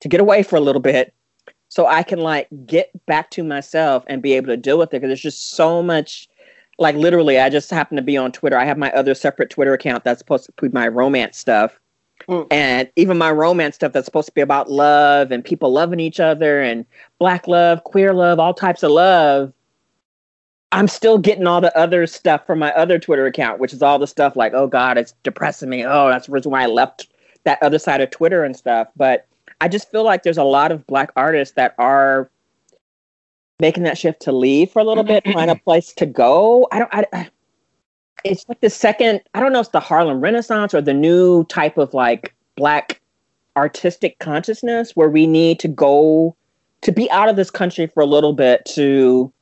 to 0.00 0.08
get 0.08 0.20
away 0.20 0.42
for 0.42 0.56
a 0.56 0.60
little 0.60 0.80
bit 0.80 1.14
so 1.68 1.86
I 1.86 2.02
can 2.02 2.18
like 2.18 2.48
get 2.66 2.90
back 3.06 3.30
to 3.30 3.42
myself 3.42 4.04
and 4.06 4.20
be 4.20 4.34
able 4.34 4.48
to 4.48 4.58
deal 4.58 4.78
with 4.78 4.88
it 4.88 5.00
because 5.00 5.08
there's 5.08 5.22
just 5.22 5.52
so 5.52 5.82
much 5.82 6.28
like 6.78 6.96
literally 6.96 7.38
I 7.38 7.48
just 7.48 7.70
happen 7.70 7.96
to 7.96 8.02
be 8.02 8.16
on 8.16 8.30
Twitter. 8.30 8.58
I 8.58 8.66
have 8.66 8.76
my 8.76 8.92
other 8.92 9.14
separate 9.14 9.48
Twitter 9.48 9.72
account 9.72 10.04
that's 10.04 10.18
supposed 10.18 10.44
to 10.46 10.52
put 10.52 10.74
my 10.74 10.86
romance 10.88 11.38
stuff. 11.38 11.80
Mm. 12.28 12.46
And 12.50 12.90
even 12.96 13.16
my 13.16 13.30
romance 13.30 13.76
stuff 13.76 13.92
that's 13.92 14.04
supposed 14.04 14.26
to 14.26 14.34
be 14.34 14.42
about 14.42 14.70
love 14.70 15.30
and 15.30 15.42
people 15.42 15.72
loving 15.72 15.98
each 15.98 16.20
other 16.20 16.60
and 16.60 16.84
black 17.18 17.48
love, 17.48 17.84
queer 17.84 18.12
love, 18.12 18.38
all 18.38 18.52
types 18.52 18.82
of 18.82 18.90
love. 18.90 19.52
I'm 20.72 20.88
still 20.88 21.18
getting 21.18 21.46
all 21.46 21.60
the 21.60 21.76
other 21.76 22.06
stuff 22.06 22.46
from 22.46 22.58
my 22.58 22.72
other 22.72 22.98
Twitter 22.98 23.26
account, 23.26 23.60
which 23.60 23.72
is 23.72 23.82
all 23.82 23.98
the 23.98 24.06
stuff 24.06 24.36
like, 24.36 24.54
oh 24.54 24.66
God, 24.66 24.96
it's 24.96 25.12
depressing 25.22 25.68
me. 25.68 25.84
Oh, 25.84 26.08
that's 26.08 26.26
the 26.26 26.32
reason 26.32 26.50
why 26.50 26.62
I 26.62 26.66
left 26.66 27.08
that 27.44 27.62
other 27.62 27.78
side 27.78 28.00
of 28.00 28.10
Twitter 28.10 28.42
and 28.42 28.56
stuff. 28.56 28.88
But 28.96 29.26
I 29.60 29.68
just 29.68 29.90
feel 29.90 30.02
like 30.02 30.22
there's 30.22 30.38
a 30.38 30.44
lot 30.44 30.72
of 30.72 30.86
black 30.86 31.10
artists 31.14 31.54
that 31.54 31.74
are 31.78 32.30
making 33.60 33.82
that 33.84 33.98
shift 33.98 34.20
to 34.22 34.32
leave 34.32 34.70
for 34.70 34.80
a 34.80 34.84
little 34.84 35.04
bit, 35.04 35.24
find 35.24 35.50
a 35.50 35.54
mm-hmm. 35.54 35.64
place 35.64 35.92
to 35.94 36.06
go. 36.06 36.66
I 36.72 36.78
don't. 36.78 36.92
I, 36.92 37.30
it's 38.24 38.48
like 38.48 38.60
the 38.60 38.70
second. 38.70 39.20
I 39.34 39.40
don't 39.40 39.52
know. 39.52 39.60
if 39.60 39.66
It's 39.66 39.72
the 39.72 39.80
Harlem 39.80 40.20
Renaissance 40.20 40.72
or 40.74 40.80
the 40.80 40.94
new 40.94 41.44
type 41.44 41.76
of 41.76 41.92
like 41.92 42.34
black 42.56 43.00
artistic 43.56 44.18
consciousness 44.18 44.96
where 44.96 45.10
we 45.10 45.26
need 45.26 45.60
to 45.60 45.68
go 45.68 46.34
to 46.80 46.92
be 46.92 47.10
out 47.10 47.28
of 47.28 47.36
this 47.36 47.50
country 47.50 47.86
for 47.86 48.02
a 48.02 48.06
little 48.06 48.32
bit 48.32 48.64
to 48.64 49.32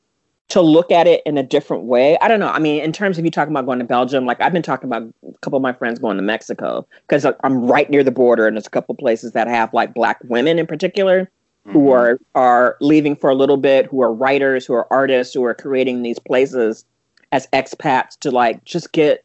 to 0.51 0.61
look 0.61 0.91
at 0.91 1.07
it 1.07 1.21
in 1.25 1.37
a 1.37 1.43
different 1.43 1.83
way. 1.83 2.17
I 2.19 2.27
don't 2.27 2.41
know. 2.41 2.49
I 2.49 2.59
mean, 2.59 2.83
in 2.83 2.91
terms 2.91 3.17
of 3.17 3.23
you 3.23 3.31
talking 3.31 3.53
about 3.53 3.65
going 3.65 3.79
to 3.79 3.85
Belgium, 3.85 4.25
like 4.25 4.41
I've 4.41 4.51
been 4.51 4.61
talking 4.61 4.89
about 4.89 5.03
a 5.03 5.37
couple 5.39 5.55
of 5.55 5.63
my 5.63 5.71
friends 5.71 5.97
going 5.97 6.17
to 6.17 6.23
Mexico 6.23 6.85
because 7.07 7.25
I'm 7.25 7.65
right 7.65 7.89
near 7.89 8.03
the 8.03 8.11
border, 8.11 8.47
and 8.47 8.57
there's 8.57 8.67
a 8.67 8.71
couple 8.71 8.93
of 8.93 8.99
places 8.99 9.31
that 9.31 9.47
have 9.47 9.73
like 9.73 9.93
black 9.93 10.19
women 10.25 10.59
in 10.59 10.67
particular 10.67 11.21
mm-hmm. 11.65 11.71
who 11.71 11.91
are 11.91 12.19
are 12.35 12.75
leaving 12.81 13.15
for 13.15 13.29
a 13.29 13.35
little 13.35 13.55
bit, 13.55 13.85
who 13.85 14.01
are 14.01 14.13
writers, 14.13 14.65
who 14.65 14.73
are 14.73 14.91
artists, 14.91 15.33
who 15.33 15.43
are 15.45 15.53
creating 15.53 16.03
these 16.03 16.19
places 16.19 16.83
as 17.31 17.47
expats 17.53 18.17
to 18.19 18.29
like 18.29 18.63
just 18.65 18.91
get 18.91 19.23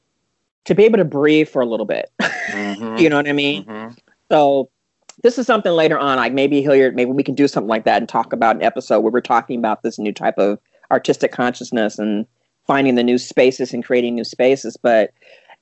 to 0.64 0.76
be 0.76 0.84
able 0.84 0.98
to 0.98 1.04
breathe 1.04 1.48
for 1.48 1.60
a 1.60 1.66
little 1.66 1.86
bit. 1.86 2.10
Mm-hmm. 2.46 2.98
you 2.98 3.10
know 3.10 3.16
what 3.16 3.28
I 3.28 3.32
mean? 3.32 3.64
Mm-hmm. 3.64 3.94
So 4.30 4.70
this 5.22 5.36
is 5.36 5.46
something 5.46 5.72
later 5.72 5.98
on, 5.98 6.16
like 6.16 6.32
maybe 6.32 6.62
Hilliard, 6.62 6.94
maybe 6.94 7.10
we 7.10 7.24
can 7.24 7.34
do 7.34 7.48
something 7.48 7.68
like 7.68 7.84
that 7.84 7.98
and 7.98 8.08
talk 8.08 8.32
about 8.32 8.56
an 8.56 8.62
episode 8.62 9.00
where 9.00 9.12
we're 9.12 9.20
talking 9.20 9.58
about 9.58 9.82
this 9.82 9.98
new 9.98 10.12
type 10.12 10.38
of 10.38 10.58
artistic 10.90 11.32
consciousness 11.32 11.98
and 11.98 12.26
finding 12.66 12.94
the 12.94 13.02
new 13.02 13.18
spaces 13.18 13.72
and 13.72 13.84
creating 13.84 14.14
new 14.14 14.24
spaces. 14.24 14.76
But 14.76 15.12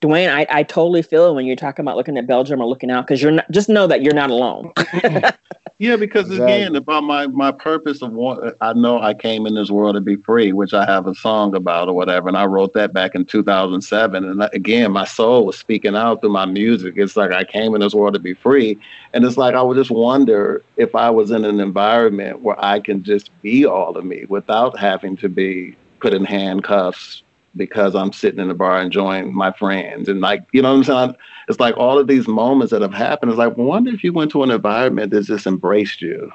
Dwayne, 0.02 0.28
I, 0.28 0.46
I 0.50 0.62
totally 0.62 1.02
feel 1.02 1.26
it 1.30 1.34
when 1.34 1.46
you're 1.46 1.56
talking 1.56 1.82
about 1.82 1.96
looking 1.96 2.18
at 2.18 2.26
Belgium 2.26 2.60
or 2.60 2.66
looking 2.66 2.90
out 2.90 3.06
because 3.06 3.22
you're 3.22 3.32
not 3.32 3.50
just 3.50 3.68
know 3.68 3.86
that 3.86 4.02
you're 4.02 4.14
not 4.14 4.28
alone. 4.28 4.72
yeah, 5.78 5.96
because 5.96 6.30
exactly. 6.30 6.44
again, 6.44 6.76
about 6.76 7.04
my 7.04 7.26
my 7.28 7.50
purpose 7.50 8.02
of 8.02 8.12
what 8.12 8.54
I 8.60 8.74
know 8.74 9.00
I 9.00 9.14
came 9.14 9.46
in 9.46 9.54
this 9.54 9.70
world 9.70 9.94
to 9.94 10.02
be 10.02 10.16
free, 10.16 10.52
which 10.52 10.74
I 10.74 10.84
have 10.84 11.06
a 11.06 11.14
song 11.14 11.54
about 11.54 11.88
or 11.88 11.94
whatever, 11.94 12.28
and 12.28 12.36
I 12.36 12.44
wrote 12.44 12.74
that 12.74 12.92
back 12.92 13.14
in 13.14 13.24
2007. 13.24 14.24
And 14.24 14.42
again, 14.52 14.92
my 14.92 15.04
soul 15.04 15.46
was 15.46 15.56
speaking 15.56 15.96
out 15.96 16.20
through 16.20 16.30
my 16.30 16.46
music. 16.46 16.94
It's 16.96 17.16
like 17.16 17.32
I 17.32 17.44
came 17.44 17.74
in 17.74 17.80
this 17.80 17.94
world 17.94 18.14
to 18.14 18.20
be 18.20 18.34
free, 18.34 18.78
and 19.14 19.24
it's 19.24 19.38
like 19.38 19.54
I 19.54 19.62
would 19.62 19.76
just 19.78 19.90
wonder 19.90 20.62
if 20.76 20.94
I 20.94 21.08
was 21.08 21.30
in 21.30 21.46
an 21.46 21.60
environment 21.60 22.42
where 22.42 22.62
I 22.62 22.78
can 22.78 23.02
just 23.02 23.30
be 23.40 23.64
all 23.64 23.96
of 23.96 24.04
me 24.04 24.26
without 24.28 24.78
having 24.78 25.16
to 25.18 25.30
be 25.30 25.76
put 26.00 26.12
in 26.12 26.26
handcuffs 26.26 27.23
because 27.56 27.94
I'm 27.94 28.12
sitting 28.12 28.40
in 28.40 28.48
the 28.48 28.54
bar 28.54 28.80
enjoying 28.80 29.34
my 29.34 29.52
friends. 29.52 30.08
And 30.08 30.20
like, 30.20 30.44
you 30.52 30.62
know 30.62 30.70
what 30.70 30.88
I'm 30.88 31.08
saying? 31.08 31.16
It's 31.48 31.60
like 31.60 31.76
all 31.76 31.98
of 31.98 32.06
these 32.06 32.26
moments 32.26 32.72
that 32.72 32.82
have 32.82 32.94
happened. 32.94 33.30
It's 33.30 33.38
like, 33.38 33.56
wonder 33.56 33.92
if 33.92 34.02
you 34.02 34.12
went 34.12 34.30
to 34.32 34.42
an 34.42 34.50
environment 34.50 35.12
that 35.12 35.22
just 35.24 35.46
embraced 35.46 36.02
you. 36.02 36.32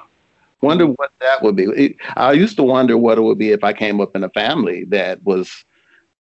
Wonder 0.62 0.84
mm-hmm. 0.84 0.94
what 0.94 1.12
that 1.20 1.42
would 1.42 1.56
be. 1.56 1.96
I 2.16 2.32
used 2.32 2.56
to 2.56 2.62
wonder 2.62 2.96
what 2.98 3.18
it 3.18 3.22
would 3.22 3.38
be 3.38 3.50
if 3.50 3.64
I 3.64 3.72
came 3.72 4.00
up 4.00 4.14
in 4.14 4.24
a 4.24 4.30
family 4.30 4.84
that 4.84 5.22
was 5.24 5.64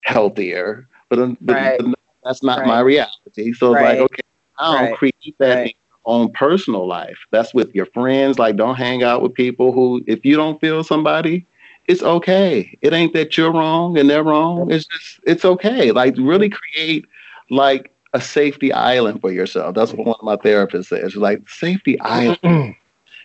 healthier, 0.01 0.87
but, 1.09 1.19
right. 1.41 1.79
but 1.79 1.99
that's 2.23 2.43
not 2.43 2.59
right. 2.59 2.67
my 2.67 2.79
reality. 2.79 3.53
So 3.53 3.73
right. 3.73 3.93
it's 3.93 4.01
like, 4.01 4.11
okay, 4.11 4.21
I 4.59 4.85
don't 4.87 4.97
create 4.97 5.35
that 5.39 5.59
in 5.59 5.67
your 5.67 5.73
own 6.05 6.31
personal 6.33 6.87
life. 6.87 7.17
That's 7.31 7.53
with 7.53 7.73
your 7.73 7.85
friends. 7.87 8.37
Like, 8.37 8.55
don't 8.55 8.75
hang 8.75 9.03
out 9.03 9.21
with 9.21 9.33
people 9.33 9.71
who, 9.71 10.03
if 10.05 10.25
you 10.25 10.35
don't 10.35 10.59
feel 10.59 10.83
somebody, 10.83 11.45
it's 11.87 12.03
okay. 12.03 12.77
It 12.81 12.93
ain't 12.93 13.13
that 13.13 13.37
you're 13.37 13.51
wrong 13.51 13.97
and 13.97 14.09
they're 14.09 14.23
wrong. 14.23 14.71
It's 14.71 14.85
just 14.85 15.19
it's 15.23 15.45
okay. 15.45 15.91
Like 15.91 16.15
really 16.17 16.49
create 16.49 17.05
like 17.49 17.91
a 18.13 18.21
safety 18.21 18.71
island 18.71 19.21
for 19.21 19.31
yourself. 19.31 19.75
That's 19.75 19.93
what 19.93 20.07
one 20.07 20.15
of 20.19 20.23
my 20.23 20.37
therapists 20.37 20.87
says. 20.87 21.15
Like 21.15 21.47
safety 21.49 21.99
island. 21.99 22.75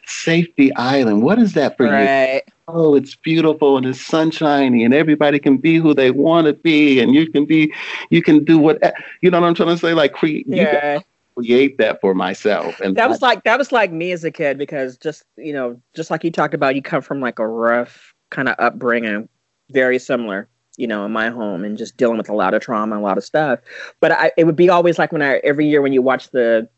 safety 0.04 0.74
island. 0.74 1.22
What 1.22 1.38
is 1.38 1.54
that 1.54 1.76
for 1.76 1.86
right. 1.86 2.42
you? 2.46 2.52
Oh, 2.68 2.94
it's 2.94 3.16
beautiful 3.16 3.76
and 3.76 3.86
it's 3.86 4.00
sunshiny 4.00 4.84
and 4.84 4.94
everybody 4.94 5.38
can 5.38 5.56
be 5.56 5.76
who 5.76 5.94
they 5.94 6.10
want 6.10 6.46
to 6.46 6.52
be 6.52 7.00
and 7.00 7.14
you 7.14 7.30
can 7.30 7.44
be 7.44 7.72
you 8.10 8.22
can 8.22 8.44
do 8.44 8.58
what 8.58 8.80
you 9.22 9.30
know 9.30 9.40
what 9.40 9.46
I'm 9.46 9.54
trying 9.54 9.70
to 9.70 9.78
say? 9.78 9.94
Like 9.94 10.12
create 10.12 10.46
yeah. 10.46 11.00
create 11.34 11.78
that 11.78 12.00
for 12.00 12.14
myself. 12.14 12.80
And 12.80 12.96
that 12.96 13.08
was 13.08 13.22
like 13.22 13.42
that 13.44 13.58
was 13.58 13.72
like 13.72 13.90
me 13.90 14.12
as 14.12 14.22
a 14.22 14.30
kid 14.30 14.58
because 14.58 14.96
just 14.96 15.24
you 15.36 15.52
know, 15.52 15.80
just 15.94 16.10
like 16.10 16.22
you 16.22 16.30
talked 16.30 16.54
about, 16.54 16.76
you 16.76 16.82
come 16.82 17.02
from 17.02 17.20
like 17.20 17.38
a 17.38 17.46
rough 17.46 18.14
kind 18.31 18.48
of 18.48 18.57
upbringing, 18.59 19.28
very 19.70 19.98
similar, 19.98 20.48
you 20.77 20.86
know, 20.86 21.05
in 21.05 21.12
my 21.12 21.28
home 21.28 21.65
and 21.65 21.77
just 21.77 21.97
dealing 21.97 22.19
with 22.19 22.28
a 22.28 22.35
lot 22.35 22.55
of 22.55 22.62
trauma, 22.62 22.98
a 22.98 23.01
lot 23.01 23.19
of 23.19 23.24
stuff. 23.24 23.61
But 24.01 24.12
I, 24.12 24.32
it 24.36 24.44
would 24.44 24.57
be 24.57 24.69
always 24.69 24.98
like 24.98 25.12
when 25.12 25.23
I, 25.23 25.36
every 25.44 25.69
year 25.69 25.82
when 25.82 25.93
you 25.93 26.02
watch 26.02 26.31
the, 26.31 26.69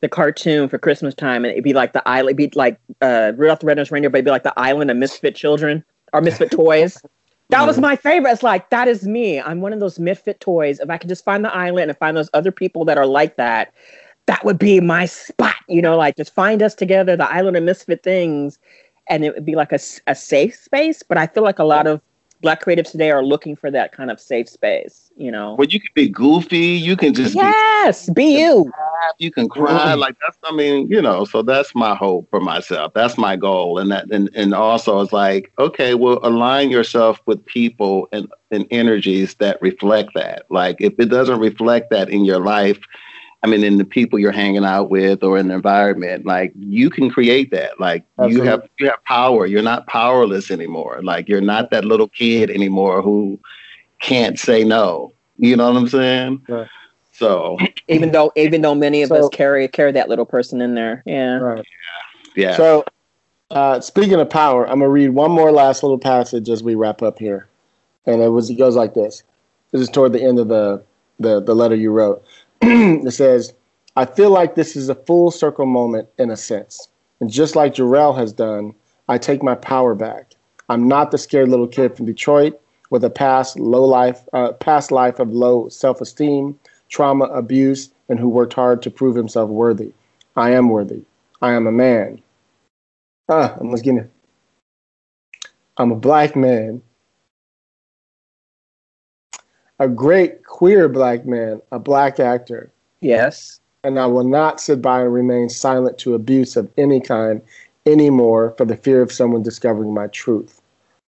the 0.00 0.08
cartoon 0.08 0.68
for 0.68 0.78
Christmas 0.78 1.14
time, 1.14 1.44
and 1.44 1.52
it'd 1.52 1.64
be 1.64 1.74
like 1.74 1.92
the 1.92 2.06
island, 2.08 2.40
it'd 2.40 2.52
be 2.52 2.58
like 2.58 2.78
uh, 3.02 3.32
Rudolph 3.36 3.60
the 3.60 3.66
Red-Nosed 3.66 3.92
Reindeer, 3.92 4.10
but 4.10 4.18
it'd 4.18 4.24
be 4.24 4.30
like 4.30 4.44
the 4.44 4.58
island 4.58 4.90
of 4.90 4.96
misfit 4.96 5.34
children 5.34 5.84
or 6.12 6.20
misfit 6.20 6.50
toys. 6.50 7.00
That 7.50 7.66
was 7.66 7.78
my 7.78 7.96
favorite. 7.96 8.30
It's 8.30 8.44
like 8.44 8.70
that 8.70 8.86
is 8.86 9.08
me. 9.08 9.40
I'm 9.40 9.60
one 9.60 9.72
of 9.72 9.80
those 9.80 9.98
misfit 9.98 10.38
toys. 10.38 10.78
If 10.78 10.88
I 10.88 10.98
could 10.98 11.08
just 11.08 11.24
find 11.24 11.44
the 11.44 11.52
island 11.52 11.90
and 11.90 11.98
find 11.98 12.16
those 12.16 12.30
other 12.32 12.52
people 12.52 12.84
that 12.84 12.96
are 12.96 13.06
like 13.06 13.36
that, 13.38 13.74
that 14.26 14.44
would 14.44 14.56
be 14.56 14.78
my 14.78 15.06
spot. 15.06 15.56
You 15.68 15.82
know, 15.82 15.96
like 15.96 16.16
just 16.16 16.32
find 16.32 16.62
us 16.62 16.76
together, 16.76 17.16
the 17.16 17.28
island 17.28 17.56
of 17.56 17.64
misfit 17.64 18.04
things, 18.04 18.60
and 19.10 19.24
it 19.24 19.34
would 19.34 19.44
be 19.44 19.56
like 19.56 19.72
a, 19.72 19.80
a 20.06 20.14
safe 20.14 20.54
space. 20.54 21.02
But 21.02 21.18
I 21.18 21.26
feel 21.26 21.42
like 21.42 21.58
a 21.58 21.64
lot 21.64 21.86
of 21.86 22.00
black 22.40 22.64
creatives 22.64 22.90
today 22.90 23.10
are 23.10 23.22
looking 23.22 23.54
for 23.54 23.70
that 23.70 23.92
kind 23.92 24.10
of 24.10 24.18
safe 24.18 24.48
space, 24.48 25.10
you 25.16 25.30
know. 25.30 25.56
Well, 25.56 25.68
you 25.68 25.78
can 25.78 25.90
be 25.94 26.08
goofy, 26.08 26.58
you 26.58 26.96
can 26.96 27.12
just 27.12 27.34
yes, 27.34 28.08
be, 28.08 28.14
be 28.14 28.38
you. 28.38 28.72
You 29.18 29.30
can 29.30 29.48
cry 29.48 29.94
mm. 29.94 29.98
like 29.98 30.16
that's. 30.22 30.38
I 30.44 30.52
mean, 30.52 30.88
you 30.88 31.02
know. 31.02 31.24
So 31.24 31.42
that's 31.42 31.74
my 31.74 31.94
hope 31.94 32.28
for 32.30 32.40
myself. 32.40 32.92
That's 32.94 33.18
my 33.18 33.36
goal, 33.36 33.78
and 33.78 33.90
that, 33.90 34.10
and 34.10 34.30
and 34.34 34.54
also 34.54 35.00
it's 35.00 35.12
like, 35.12 35.52
okay, 35.58 35.94
well, 35.94 36.20
align 36.22 36.70
yourself 36.70 37.20
with 37.26 37.44
people 37.44 38.08
and 38.12 38.30
and 38.50 38.66
energies 38.70 39.34
that 39.36 39.60
reflect 39.60 40.14
that. 40.14 40.46
Like, 40.50 40.80
if 40.80 40.94
it 40.98 41.06
doesn't 41.06 41.40
reflect 41.40 41.90
that 41.90 42.08
in 42.08 42.24
your 42.24 42.40
life, 42.40 42.78
I 43.42 43.46
mean, 43.46 43.64
in 43.64 43.78
the 43.78 43.84
people 43.84 44.18
you're 44.18 44.32
hanging 44.32 44.64
out 44.64 44.90
with 44.90 45.22
or 45.22 45.38
in 45.38 45.48
the 45.48 45.54
environment, 45.54 46.26
like 46.26 46.52
you 46.58 46.90
can 46.90 47.08
create 47.08 47.50
that. 47.52 47.80
Like 47.80 48.04
Absolutely. 48.18 48.36
you 48.36 48.50
have 48.50 48.68
you 48.78 48.86
have 48.86 49.04
power. 49.04 49.46
You're 49.46 49.62
not 49.62 49.86
powerless 49.86 50.50
anymore. 50.50 51.00
Like 51.02 51.28
you're 51.28 51.40
not 51.40 51.70
that 51.70 51.84
little 51.84 52.08
kid 52.08 52.50
anymore 52.50 53.00
who 53.00 53.38
can't 54.00 54.38
say 54.38 54.62
no. 54.62 55.12
You 55.38 55.56
know 55.56 55.72
what 55.72 55.78
I'm 55.78 55.88
saying? 55.88 56.42
Right. 56.48 56.68
So 57.12 57.56
even 57.88 58.12
though 58.12 58.30
even 58.36 58.60
though 58.60 58.74
many 58.74 59.02
of 59.02 59.08
so, 59.08 59.16
us 59.16 59.28
carry 59.32 59.66
carry 59.68 59.92
that 59.92 60.08
little 60.08 60.26
person 60.26 60.60
in 60.60 60.74
there, 60.74 61.02
yeah, 61.06 61.36
right. 61.36 61.64
yeah. 62.36 62.50
yeah. 62.50 62.56
So 62.56 62.84
uh, 63.50 63.80
speaking 63.80 64.20
of 64.20 64.28
power, 64.28 64.66
I'm 64.68 64.80
gonna 64.80 64.90
read 64.90 65.10
one 65.10 65.30
more 65.30 65.50
last 65.50 65.82
little 65.82 65.98
passage 65.98 66.48
as 66.50 66.62
we 66.62 66.74
wrap 66.74 67.02
up 67.02 67.18
here. 67.18 67.48
and 68.06 68.20
it 68.20 68.28
was 68.28 68.50
it 68.50 68.56
goes 68.56 68.76
like 68.76 68.94
this. 68.94 69.22
This 69.70 69.80
is 69.80 69.88
toward 69.88 70.12
the 70.12 70.22
end 70.22 70.38
of 70.38 70.48
the 70.48 70.82
the, 71.18 71.40
the 71.40 71.54
letter 71.54 71.74
you 71.74 71.90
wrote. 71.90 72.24
it 73.06 73.12
says, 73.12 73.52
"I 73.96 74.04
feel 74.04 74.30
like 74.30 74.54
this 74.54 74.76
is 74.76 74.88
a 74.88 74.94
full 74.94 75.30
circle 75.30 75.66
moment 75.66 76.08
in 76.18 76.30
a 76.30 76.36
sense, 76.36 76.88
and 77.20 77.30
just 77.30 77.56
like 77.56 77.74
Jarrell 77.74 78.16
has 78.16 78.32
done, 78.32 78.74
I 79.08 79.18
take 79.18 79.42
my 79.42 79.54
power 79.54 79.94
back. 79.94 80.34
I'm 80.68 80.86
not 80.86 81.10
the 81.10 81.18
scared 81.18 81.48
little 81.48 81.66
kid 81.66 81.96
from 81.96 82.06
Detroit 82.06 82.60
with 82.90 83.04
a 83.04 83.10
past 83.10 83.58
low 83.58 83.84
life, 83.84 84.22
uh, 84.32 84.52
past 84.52 84.92
life 84.92 85.18
of 85.18 85.32
low 85.32 85.68
self-esteem, 85.68 86.58
trauma, 86.88 87.24
abuse, 87.26 87.90
and 88.08 88.18
who 88.18 88.28
worked 88.28 88.52
hard 88.52 88.82
to 88.82 88.90
prove 88.90 89.16
himself 89.16 89.48
worthy. 89.48 89.92
I 90.36 90.50
am 90.50 90.68
worthy. 90.68 91.02
I 91.42 91.52
am 91.52 91.66
a 91.66 91.72
man. 91.72 92.20
Ah, 93.28 93.56
I'm 93.58 93.74
getting. 93.76 94.10
I'm 95.76 95.92
a 95.92 95.96
black 95.96 96.36
man. 96.36 96.82
A 99.80 99.88
great 99.88 100.44
queer 100.44 100.88
black 100.88 101.24
man, 101.26 101.60
a 101.72 101.78
black 101.78 102.20
actor, 102.20 102.70
Yes. 103.00 103.60
and 103.82 103.98
I 103.98 104.06
will 104.06 104.24
not 104.24 104.60
sit 104.60 104.82
by 104.82 105.00
and 105.00 105.12
remain 105.12 105.48
silent 105.48 105.96
to 105.98 106.14
abuse 106.14 106.54
of 106.56 106.70
any 106.76 107.00
kind 107.00 107.40
anymore 107.86 108.54
for 108.58 108.66
the 108.66 108.76
fear 108.76 109.00
of 109.00 109.10
someone 109.10 109.42
discovering 109.42 109.94
my 109.94 110.06
truth. 110.08 110.60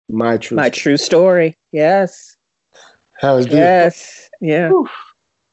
My 0.10 0.38
truth. 0.38 0.58
My 0.58 0.70
true 0.70 0.98
story. 0.98 1.54
Yes. 1.72 2.36
That 3.22 3.32
was 3.32 3.46
beautiful. 3.46 3.64
Yes. 3.66 4.30
Yeah. 4.42 4.72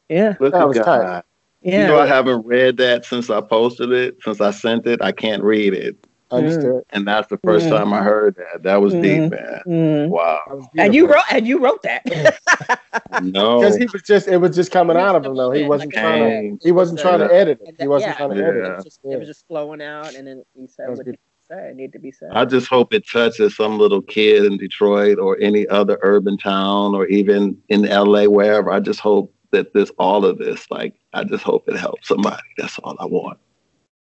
Yeah. 0.09 0.35
Look 0.41 0.53
That 0.53 0.69
was 0.69 0.79
God. 0.79 0.85
tight. 0.85 1.25
Yeah. 1.63 1.83
You 1.83 1.87
know, 1.87 2.01
I 2.01 2.07
haven't 2.07 2.45
read 2.45 2.77
that 2.77 3.07
since 3.07 3.31
I 3.31 3.41
posted 3.41 3.91
it, 3.93 4.17
since 4.23 4.41
I 4.41 4.51
sent 4.51 4.87
it. 4.87 5.01
I 5.01 5.13
can't 5.13 5.43
read 5.43 5.73
it. 5.73 5.97
Understood. 6.37 6.83
And 6.91 7.07
that's 7.07 7.29
the 7.29 7.39
1st 7.39 7.67
Mm. 7.67 7.71
time 7.79 7.93
I 7.93 8.03
heard 8.03 8.37
that. 8.37 8.63
That 8.63 8.81
was 8.81 8.95
Mm. 8.95 9.03
deep, 9.03 9.31
man. 9.33 9.61
Mm. 9.67 10.09
Wow. 10.09 10.69
And 10.79 10.95
you 10.95 11.07
wrote 11.07 11.25
and 11.31 11.47
you 11.47 11.59
wrote 11.59 11.83
that. 11.83 12.03
No. 13.23 13.61
because 13.61 13.77
he 13.77 13.87
was 13.93 14.03
just 14.03 14.27
it 14.29 14.39
was 14.39 14.55
just 14.57 14.71
coming 14.73 14.97
out 14.97 15.15
of 15.15 15.25
him 15.25 15.37
though. 15.37 15.51
He 15.53 15.65
wasn't 15.65 15.95
like 15.95 16.03
trying 16.03 16.59
to 16.59 16.65
he 16.67 16.73
wasn't 16.73 16.99
trying 17.01 17.21
to 17.21 17.33
edit 17.33 17.61
it. 17.63 17.77
He 17.79 17.87
wasn't 17.89 18.11
yeah. 18.13 18.17
trying 18.17 18.31
to 18.31 18.37
Yeah. 18.37 18.49
edit 18.49 18.57
it, 18.57 18.67
it. 18.69 18.75
was 18.77 18.85
just, 18.85 19.01
it 19.05 19.19
was 19.19 19.29
just 19.29 19.47
flowing 19.47 19.83
out 19.83 20.15
and 20.15 20.27
then 20.27 20.43
he 20.55 20.67
said 20.67 20.87
That 20.87 20.91
was 20.91 20.99
what 20.99 21.07
good. 21.07 21.15
he 21.15 21.19
said 21.49 21.77
need 21.77 21.93
to 21.93 21.99
be 21.99 22.11
said. 22.11 22.31
I 22.33 22.45
just 22.45 22.67
hope 22.69 22.93
it 22.95 23.05
touches 23.09 23.57
some 23.57 23.79
little 23.79 24.03
kid 24.03 24.45
in 24.45 24.57
Detroit 24.57 25.19
or 25.19 25.37
any 25.41 25.67
other 25.69 25.99
urban 26.03 26.37
town 26.39 26.95
or 26.95 27.07
even 27.07 27.57
in 27.69 27.83
LA, 27.83 28.25
wherever. 28.25 28.71
I 28.71 28.81
just 28.81 29.01
hope 29.01 29.33
that 29.53 29.73
this, 29.75 29.91
all 29.99 30.25
of 30.25 30.39
this, 30.39 30.69
like, 30.71 30.95
I 31.13 31.23
just 31.23 31.45
hope 31.45 31.69
it 31.69 31.77
helps 31.77 32.09
somebody. 32.09 32.43
That's 32.59 32.79
all 32.81 32.97
I 32.99 33.05
want. 33.05 33.39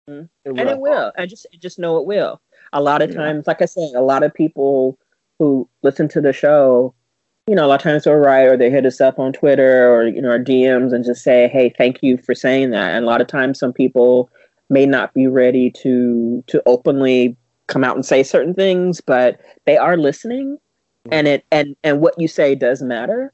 It 0.07 0.29
and 0.45 0.59
it 0.69 0.79
will. 0.79 1.11
I 1.17 1.25
just 1.25 1.47
just 1.59 1.79
know 1.79 1.97
it 1.97 2.05
will. 2.05 2.41
A 2.73 2.81
lot 2.81 3.01
of 3.01 3.11
Yeah. 3.11 3.17
times, 3.17 3.47
like 3.47 3.61
I 3.61 3.65
said, 3.65 3.91
a 3.95 4.01
lot 4.01 4.23
of 4.23 4.33
people 4.33 4.97
who 5.39 5.67
listen 5.81 6.07
to 6.09 6.21
the 6.21 6.33
show, 6.33 6.93
you 7.47 7.55
know, 7.55 7.65
a 7.65 7.67
lot 7.67 7.75
of 7.75 7.83
times 7.83 8.03
they'll 8.03 8.15
write 8.15 8.43
or 8.47 8.57
they 8.57 8.69
hit 8.69 8.85
us 8.85 9.01
up 9.01 9.19
on 9.19 9.33
Twitter 9.33 9.89
or 9.93 10.07
you 10.07 10.21
know 10.21 10.29
our 10.29 10.39
DMs 10.39 10.93
and 10.93 11.05
just 11.05 11.23
say, 11.23 11.47
"Hey, 11.47 11.73
thank 11.77 12.01
you 12.01 12.17
for 12.17 12.35
saying 12.35 12.71
that." 12.71 12.95
And 12.95 13.05
a 13.05 13.07
lot 13.07 13.21
of 13.21 13.27
times, 13.27 13.59
some 13.59 13.73
people 13.73 14.29
may 14.69 14.85
not 14.85 15.13
be 15.13 15.27
ready 15.27 15.69
to 15.71 16.43
to 16.47 16.61
openly 16.65 17.35
come 17.67 17.83
out 17.83 17.95
and 17.95 18.05
say 18.05 18.23
certain 18.23 18.53
things, 18.53 18.99
but 19.01 19.39
they 19.65 19.77
are 19.77 19.97
listening, 19.97 20.57
and 21.11 21.27
it 21.27 21.45
and 21.51 21.75
and 21.83 22.01
what 22.01 22.19
you 22.19 22.27
say 22.27 22.55
does 22.55 22.81
matter, 22.81 23.31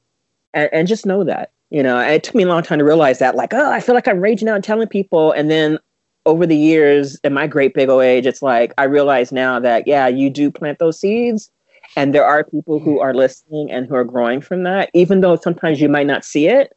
and, 0.53 0.69
and 0.71 0.87
just 0.87 1.05
know 1.05 1.23
that. 1.23 1.51
You 1.71 1.83
know, 1.83 1.99
and 1.99 2.11
it 2.13 2.23
took 2.23 2.33
me 2.33 2.43
a 2.43 2.47
long 2.47 2.63
time 2.63 2.79
to 2.79 2.85
realize 2.85 3.19
that. 3.19 3.35
Like, 3.35 3.53
oh, 3.53 3.71
I 3.71 3.79
feel 3.79 3.93
like 3.93 4.07
I'm 4.07 4.19
raging 4.21 4.49
out 4.49 4.55
and 4.55 4.63
telling 4.63 4.87
people, 4.87 5.31
and 5.31 5.51
then 5.51 5.77
over 6.25 6.45
the 6.45 6.55
years 6.55 7.19
in 7.23 7.33
my 7.33 7.47
great 7.47 7.73
big 7.73 7.89
old 7.89 8.03
age, 8.03 8.25
it's 8.25 8.41
like 8.41 8.73
I 8.77 8.83
realize 8.83 9.31
now 9.31 9.59
that 9.59 9.87
yeah, 9.87 10.07
you 10.07 10.29
do 10.29 10.51
plant 10.51 10.79
those 10.79 10.99
seeds, 10.99 11.51
and 11.95 12.13
there 12.13 12.25
are 12.25 12.43
people 12.43 12.79
who 12.79 12.95
mm-hmm. 12.95 13.01
are 13.01 13.13
listening 13.13 13.71
and 13.71 13.87
who 13.87 13.95
are 13.95 14.03
growing 14.03 14.41
from 14.41 14.63
that. 14.63 14.89
Even 14.93 15.21
though 15.21 15.35
sometimes 15.35 15.81
you 15.81 15.89
might 15.89 16.07
not 16.07 16.25
see 16.25 16.47
it, 16.47 16.75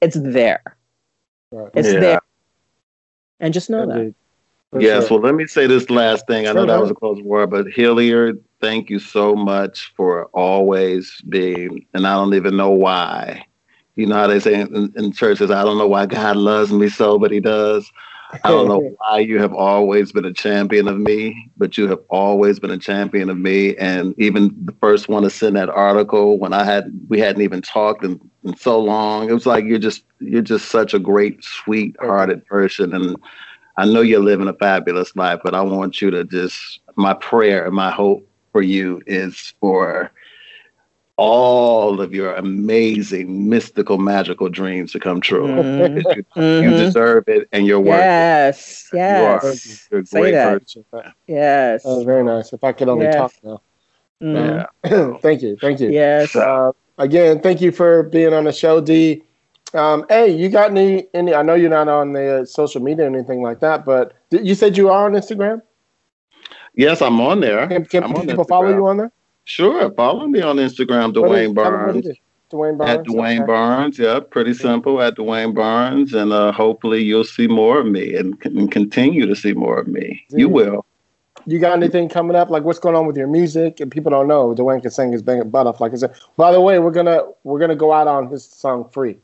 it's 0.00 0.18
there. 0.20 0.62
Right. 1.52 1.70
It's 1.74 1.92
Yeah. 1.92 2.00
there, 2.00 2.20
and 3.40 3.52
just 3.52 3.70
know 3.70 3.86
that. 3.86 3.96
Indeed. 3.96 4.14
For 4.70 4.80
yes. 4.80 5.08
sure. 5.08 5.18
Well, 5.18 5.26
let 5.26 5.34
me 5.34 5.46
say 5.46 5.66
this 5.66 5.90
last 5.90 6.26
thing. 6.28 6.46
I 6.46 6.52
know 6.52 6.64
that 6.64 6.80
was 6.80 6.92
a 6.92 6.94
close 6.94 7.20
word, 7.22 7.50
but 7.50 7.66
Hilliard, 7.66 8.40
thank 8.60 8.88
you 8.88 9.00
so 9.00 9.34
much 9.34 9.92
for 9.96 10.26
always 10.26 11.20
being, 11.28 11.84
and 11.92 12.06
I 12.06 12.14
don't 12.14 12.34
even 12.34 12.56
know 12.56 12.70
why. 12.70 13.44
You 13.96 14.06
know 14.06 14.14
how 14.14 14.28
they 14.28 14.38
say 14.38 14.60
in, 14.60 14.92
in 14.96 15.12
churches, 15.12 15.50
I 15.50 15.64
don't 15.64 15.76
know 15.76 15.88
why 15.88 16.06
God 16.06 16.36
loves 16.36 16.72
me 16.72 16.88
so, 16.88 17.18
but 17.18 17.32
he 17.32 17.40
does. 17.40 17.90
I 18.44 18.50
don't 18.50 18.68
know 18.68 18.78
why 18.98 19.18
you 19.18 19.38
have 19.40 19.52
always 19.52 20.12
been 20.12 20.24
a 20.24 20.32
champion 20.32 20.88
of 20.88 20.98
me, 20.98 21.50
but 21.56 21.76
you 21.76 21.88
have 21.88 22.00
always 22.08 22.58
been 22.58 22.70
a 22.70 22.78
champion 22.78 23.30
of 23.30 23.38
me. 23.38 23.76
And 23.76 24.14
even 24.18 24.54
the 24.64 24.74
first 24.80 25.08
one 25.08 25.22
to 25.22 25.30
send 25.30 25.56
that 25.56 25.68
article 25.68 26.38
when 26.38 26.52
I 26.52 26.64
had 26.64 26.92
we 27.08 27.20
hadn't 27.20 27.42
even 27.42 27.62
talked 27.62 28.04
in, 28.04 28.20
in 28.44 28.56
so 28.56 28.78
long. 28.78 29.28
It 29.28 29.32
was 29.32 29.46
like 29.46 29.64
you're 29.64 29.78
just 29.78 30.04
you're 30.18 30.42
just 30.42 30.70
such 30.70 30.94
a 30.94 30.98
great, 30.98 31.42
sweet 31.44 31.96
hearted 32.00 32.44
person. 32.46 32.94
And 32.94 33.16
I 33.76 33.86
know 33.86 34.00
you're 34.00 34.20
living 34.20 34.48
a 34.48 34.54
fabulous 34.54 35.14
life, 35.16 35.40
but 35.42 35.54
I 35.54 35.62
want 35.62 36.00
you 36.00 36.10
to 36.10 36.24
just 36.24 36.80
my 36.96 37.14
prayer 37.14 37.64
and 37.66 37.74
my 37.74 37.90
hope 37.90 38.26
for 38.52 38.62
you 38.62 39.00
is 39.06 39.54
for 39.60 40.10
all 41.22 42.00
of 42.00 42.14
your 42.14 42.34
amazing, 42.36 43.46
mystical, 43.46 43.98
magical 43.98 44.48
dreams 44.48 44.90
to 44.92 44.98
come 44.98 45.20
true. 45.20 45.46
Mhm. 45.46 46.02
You, 46.36 46.42
you 46.42 46.70
Mhm. 46.70 46.78
deserve 46.78 47.24
it 47.28 47.46
and 47.52 47.66
you're 47.66 47.78
worth 47.78 47.98
Yes, 48.00 48.88
it. 48.90 48.96
You 48.96 49.02
are. 49.02 49.40
yes, 49.44 49.88
You're 49.90 50.00
a 50.00 50.06
Say 50.06 50.20
great 50.20 50.30
that. 50.32 50.60
person. 50.62 50.84
yes, 51.26 51.82
That 51.82 51.88
was 51.90 52.04
very 52.04 52.24
nice. 52.24 52.54
If 52.54 52.64
I 52.64 52.72
could 52.72 52.88
only 52.88 53.04
Yes. 53.04 53.16
talk 53.16 53.32
now. 53.44 53.60
Mhm. 54.22 54.66
Yeah. 54.86 55.18
thank 55.22 55.42
you. 55.42 55.56
Thank 55.60 55.80
you. 55.80 55.90
yes. 55.90 56.34
Uh, 56.34 56.72
again, 56.96 57.40
thank 57.40 57.60
you 57.60 57.70
for 57.70 58.02
being 58.04 58.32
on 58.32 58.44
the 58.44 58.52
show, 58.52 58.80
D. 58.80 59.22
Um, 59.74 60.06
hey, 60.08 60.28
you 60.30 60.48
got 60.48 60.70
any? 60.70 61.06
Any? 61.12 61.34
I 61.34 61.42
know 61.42 61.54
you're 61.54 61.68
not 61.70 61.86
on 61.88 62.12
the 62.14 62.40
uh, 62.40 62.44
social 62.46 62.80
media 62.82 63.04
or 63.04 63.08
anything 63.08 63.42
like 63.42 63.60
that, 63.60 63.84
but 63.84 64.14
did, 64.30 64.46
you 64.46 64.54
said 64.54 64.76
you 64.76 64.88
are 64.88 65.04
on 65.06 65.12
Instagram. 65.12 65.60
Yes, 66.74 67.02
I'm 67.02 67.20
on 67.20 67.40
there. 67.40 67.66
Can, 67.68 67.84
can 67.84 68.04
I'm 68.04 68.14
on 68.14 68.26
people 68.26 68.44
follow 68.44 68.68
you 68.70 68.86
on 68.86 68.96
there? 68.96 69.12
Sure. 69.50 69.90
Follow 69.94 70.28
me 70.28 70.40
on 70.40 70.56
Instagram, 70.56 71.12
Dwayne 71.12 71.12
tell 71.12 71.22
them 71.22 71.54
what 71.54 71.64
Barnes. 71.64 72.06
it 72.06 72.10
is. 72.10 72.16
Dwayne 72.52 72.78
Barnes. 72.78 72.90
At 72.90 73.04
Dwayne 73.04 73.38
okay. 73.38 73.46
Barnes, 73.46 73.98
yeah, 73.98 74.20
pretty 74.20 74.54
simple. 74.54 75.02
At 75.02 75.16
Dwayne 75.16 75.54
Barnes, 75.54 76.14
and 76.14 76.32
uh, 76.32 76.52
hopefully 76.52 77.02
you'll 77.02 77.24
see 77.24 77.48
more 77.48 77.80
of 77.80 77.86
me 77.86 78.14
and, 78.14 78.34
and 78.44 78.70
continue 78.70 79.26
to 79.26 79.34
see 79.34 79.52
more 79.52 79.80
of 79.80 79.88
me. 79.88 80.24
You 80.28 80.48
will. 80.48 80.86
You 81.46 81.58
got 81.58 81.72
anything 81.72 82.08
coming 82.08 82.36
up? 82.36 82.48
Like 82.48 82.62
what's 82.62 82.78
going 82.78 82.94
on 82.94 83.06
with 83.06 83.16
your 83.16 83.26
music? 83.26 83.80
And 83.80 83.90
people 83.90 84.10
don't 84.10 84.28
know 84.28 84.54
Dwayne 84.54 84.82
can 84.82 84.90
sing 84.92 85.10
his 85.10 85.22
bang 85.22 85.48
butt 85.48 85.66
off. 85.66 85.80
Like 85.80 85.92
I 85.92 85.96
said. 85.96 86.14
By 86.36 86.52
the 86.52 86.60
way, 86.60 86.78
we're 86.78 86.90
gonna 86.92 87.22
we're 87.42 87.58
gonna 87.58 87.76
go 87.76 87.92
out 87.92 88.06
on 88.06 88.28
his 88.28 88.44
song 88.44 88.88
"Free." 88.92 89.16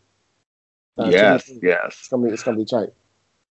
Uh, 0.99 1.09
yes, 1.09 1.51
yes. 1.63 1.97
It's 2.01 2.09
gonna 2.09 2.27
be 2.27 2.33
it's 2.33 2.43
gonna 2.43 2.57
be 2.57 2.65
tight. 2.65 2.89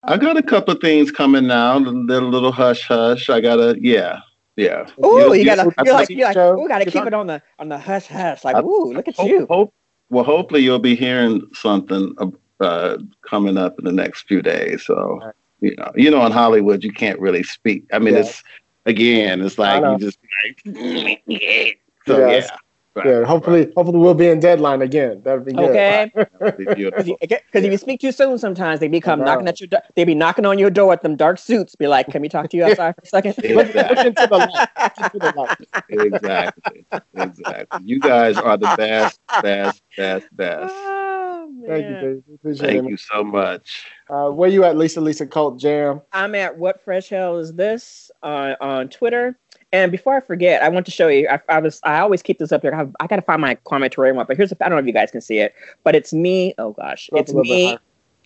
I 0.03 0.17
got 0.17 0.37
a 0.37 0.43
couple 0.43 0.73
of 0.73 0.81
things 0.81 1.11
coming 1.11 1.47
now. 1.47 1.77
A 1.77 1.79
little, 1.79 2.29
little 2.29 2.51
hush, 2.51 2.87
hush. 2.87 3.29
I 3.29 3.41
gotta, 3.41 3.77
yeah, 3.79 4.19
yeah. 4.57 4.87
Ooh, 5.05 5.19
You- 5.19 5.33
you 5.35 5.45
gotta, 5.45 5.71
you're 5.85 5.93
like, 5.93 6.09
you're 6.09 6.25
like, 6.27 6.33
show. 6.33 6.55
we 6.59 6.67
gotta 6.67 6.85
keep 6.85 7.05
it 7.05 7.13
on 7.13 7.27
the 7.27 7.41
on 7.59 7.69
the 7.69 7.77
hush 7.77 8.07
hush. 8.07 8.43
Like, 8.43 8.55
I- 8.57 8.61
ooh, 8.61 8.91
look 8.93 9.07
at 9.07 9.15
Hope, 9.15 9.29
you. 9.29 9.45
hope, 9.49 9.73
well, 10.09 10.23
hopefully 10.25 10.61
you'll 10.61 10.79
be 10.79 10.95
hearing 10.95 11.41
something 11.53 12.13
uh, 12.59 12.97
coming 13.21 13.57
up 13.57 13.77
in 13.79 13.85
the 13.85 13.91
next 13.91 14.27
few 14.27 14.41
days. 14.41 14.83
So, 14.85 15.19
Right. 15.23 15.33
you 15.61 15.75
know, 15.77 15.91
you 15.95 16.09
know, 16.11 16.25
in 16.25 16.31
Hollywood, 16.31 16.83
you 16.83 16.91
can't 16.91 17.19
really 17.19 17.43
speak. 17.43 17.85
I 17.93 17.99
mean, 17.99 18.15
Yeah. 18.15 18.21
it's 18.21 18.43
again, 18.87 19.41
it's 19.41 19.57
like 19.59 19.83
you 19.83 19.97
just 20.05 20.17
like, 20.43 20.59
so 22.07 22.27
Yes. 22.27 22.47
yeah. 22.49 22.57
Right, 22.97 23.05
Yeah, 23.05 23.25
hopefully 23.25 23.71
hopefully 23.75 23.99
we'll 23.99 24.15
be 24.15 24.27
in 24.27 24.39
deadline 24.39 24.81
again. 24.81 25.21
That'd 25.23 25.45
be 25.45 25.53
good. 25.53 25.69
Okay, 25.69 26.11
because 26.15 26.75
beautiful. 26.75 27.17
if 27.21 27.63
you 27.71 27.77
speak 27.77 28.01
too 28.01 28.11
soon, 28.11 28.39
sometimes 28.39 28.79
they 28.79 28.87
become 28.87 29.21
I 29.21 29.25
knocking 29.25 29.47
at 29.47 29.59
your 29.59 29.67
door. 29.67 29.81
They 29.95 30.03
be 30.03 30.15
knocking 30.15 30.47
on 30.47 30.57
your 30.57 30.71
door 30.71 30.89
with 30.89 31.01
them 31.01 31.15
dark 31.15 31.37
suits. 31.37 31.75
Be 31.75 31.87
like, 31.87 32.07
can 32.07 32.23
we 32.23 32.29
talk 32.29 32.49
to 32.49 32.57
you 32.57 32.65
outside 32.65 32.95
for 32.95 33.01
a 33.03 33.07
second? 33.07 33.35
Look, 33.55 33.73
look 33.75 33.97
into 33.99 34.27
the 34.27 34.37
light. 34.37 34.69
Look 34.81 35.13
into 35.13 35.19
the 35.19 35.33
light. 35.35 35.57
exactly, 35.89 36.85
exactly. 37.13 37.81
You 37.83 37.99
guys 37.99 38.37
are 38.37 38.57
the 38.57 38.73
best, 38.75 39.19
best, 39.43 39.81
best, 39.95 40.27
best. 40.35 40.73
Oh, 40.75 41.53
Thank 41.67 41.85
you, 41.85 41.91
man. 41.91 42.23
Appreciate 42.33 42.67
Thank 42.67 42.85
it. 42.85 42.89
you 42.89 42.97
so 42.97 43.23
much. 43.23 43.85
Uh, 44.09 44.29
where 44.29 44.49
you 44.49 44.63
at, 44.63 44.75
Lisa? 44.75 45.01
Lisa 45.01 45.27
Cult 45.27 45.59
Jam. 45.59 46.01
I'm 46.13 46.33
at 46.33 46.57
what 46.57 46.81
fresh 46.83 47.09
hell 47.09 47.37
is 47.37 47.53
this 47.53 48.09
on 48.23 48.55
on 48.59 48.89
Twitter. 48.89 49.37
And 49.73 49.91
before 49.91 50.15
I 50.15 50.21
forget, 50.21 50.63
I 50.63 50.69
want 50.69 50.85
to 50.85 50.91
show 50.91 51.09
you. 51.09 51.27
I, 51.29 51.39
I 51.49 51.59
was 51.59 51.79
I 51.83 51.99
always 51.99 52.21
keep 52.21 52.39
this 52.39 52.51
up 52.53 52.61
here. 52.61 52.73
I, 52.73 52.77
have, 52.77 52.95
I 53.01 53.07
got 53.07 53.17
to 53.17 53.21
find 53.21 53.41
my 53.41 53.55
commentary 53.65 54.11
one, 54.13 54.25
but 54.25 54.37
here's 54.37 54.51
a, 54.51 54.65
I 54.65 54.69
don't 54.69 54.77
know 54.77 54.81
if 54.81 54.87
you 54.87 54.93
guys 54.93 55.11
can 55.11 55.21
see 55.21 55.39
it, 55.39 55.53
but 55.83 55.93
it's 55.95 56.13
me. 56.13 56.53
Oh 56.57 56.71
gosh, 56.71 57.09
Go 57.11 57.19
it's 57.19 57.31
a 57.31 57.35
little 57.35 57.43
bit 57.43 57.49
me 57.49 57.77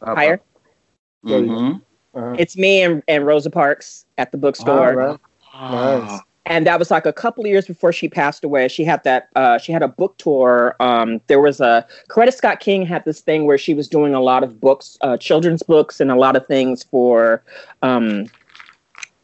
higher. 0.03 0.39
There 1.23 1.39
you 1.39 1.45
go. 1.47 1.51
Mhm. 1.53 1.81
Uh-huh. 2.13 2.35
It's 2.37 2.57
me 2.57 2.81
and, 2.81 3.01
and 3.07 3.25
Rosa 3.25 3.49
Parks 3.49 4.05
at 4.17 4.31
the 4.31 4.37
bookstore. 4.37 5.01
All 5.01 5.17
right. 5.53 6.03
Nice. 6.03 6.19
and 6.45 6.65
that 6.67 6.77
was 6.79 6.91
like 6.91 7.05
a 7.05 7.13
couple 7.13 7.43
of 7.43 7.49
years 7.49 7.65
before 7.65 7.91
she 7.93 8.07
passed 8.09 8.43
away. 8.43 8.67
She 8.67 8.83
had 8.83 9.03
that. 9.05 9.29
Uh, 9.35 9.57
she 9.57 9.71
had 9.71 9.81
a 9.81 9.87
book 9.87 10.17
tour. 10.17 10.75
Um, 10.79 11.21
there 11.27 11.39
was 11.39 11.59
a 11.61 11.85
Coretta 12.09 12.33
Scott 12.33 12.59
King 12.59 12.85
had 12.85 13.03
this 13.05 13.21
thing 13.21 13.45
where 13.45 13.57
she 13.57 13.73
was 13.73 13.87
doing 13.87 14.13
a 14.13 14.21
lot 14.21 14.43
of 14.43 14.59
books, 14.59 14.97
uh, 15.01 15.17
children's 15.17 15.63
books, 15.63 15.99
and 15.99 16.11
a 16.11 16.15
lot 16.15 16.35
of 16.35 16.45
things 16.47 16.83
for 16.83 17.41
um, 17.81 18.25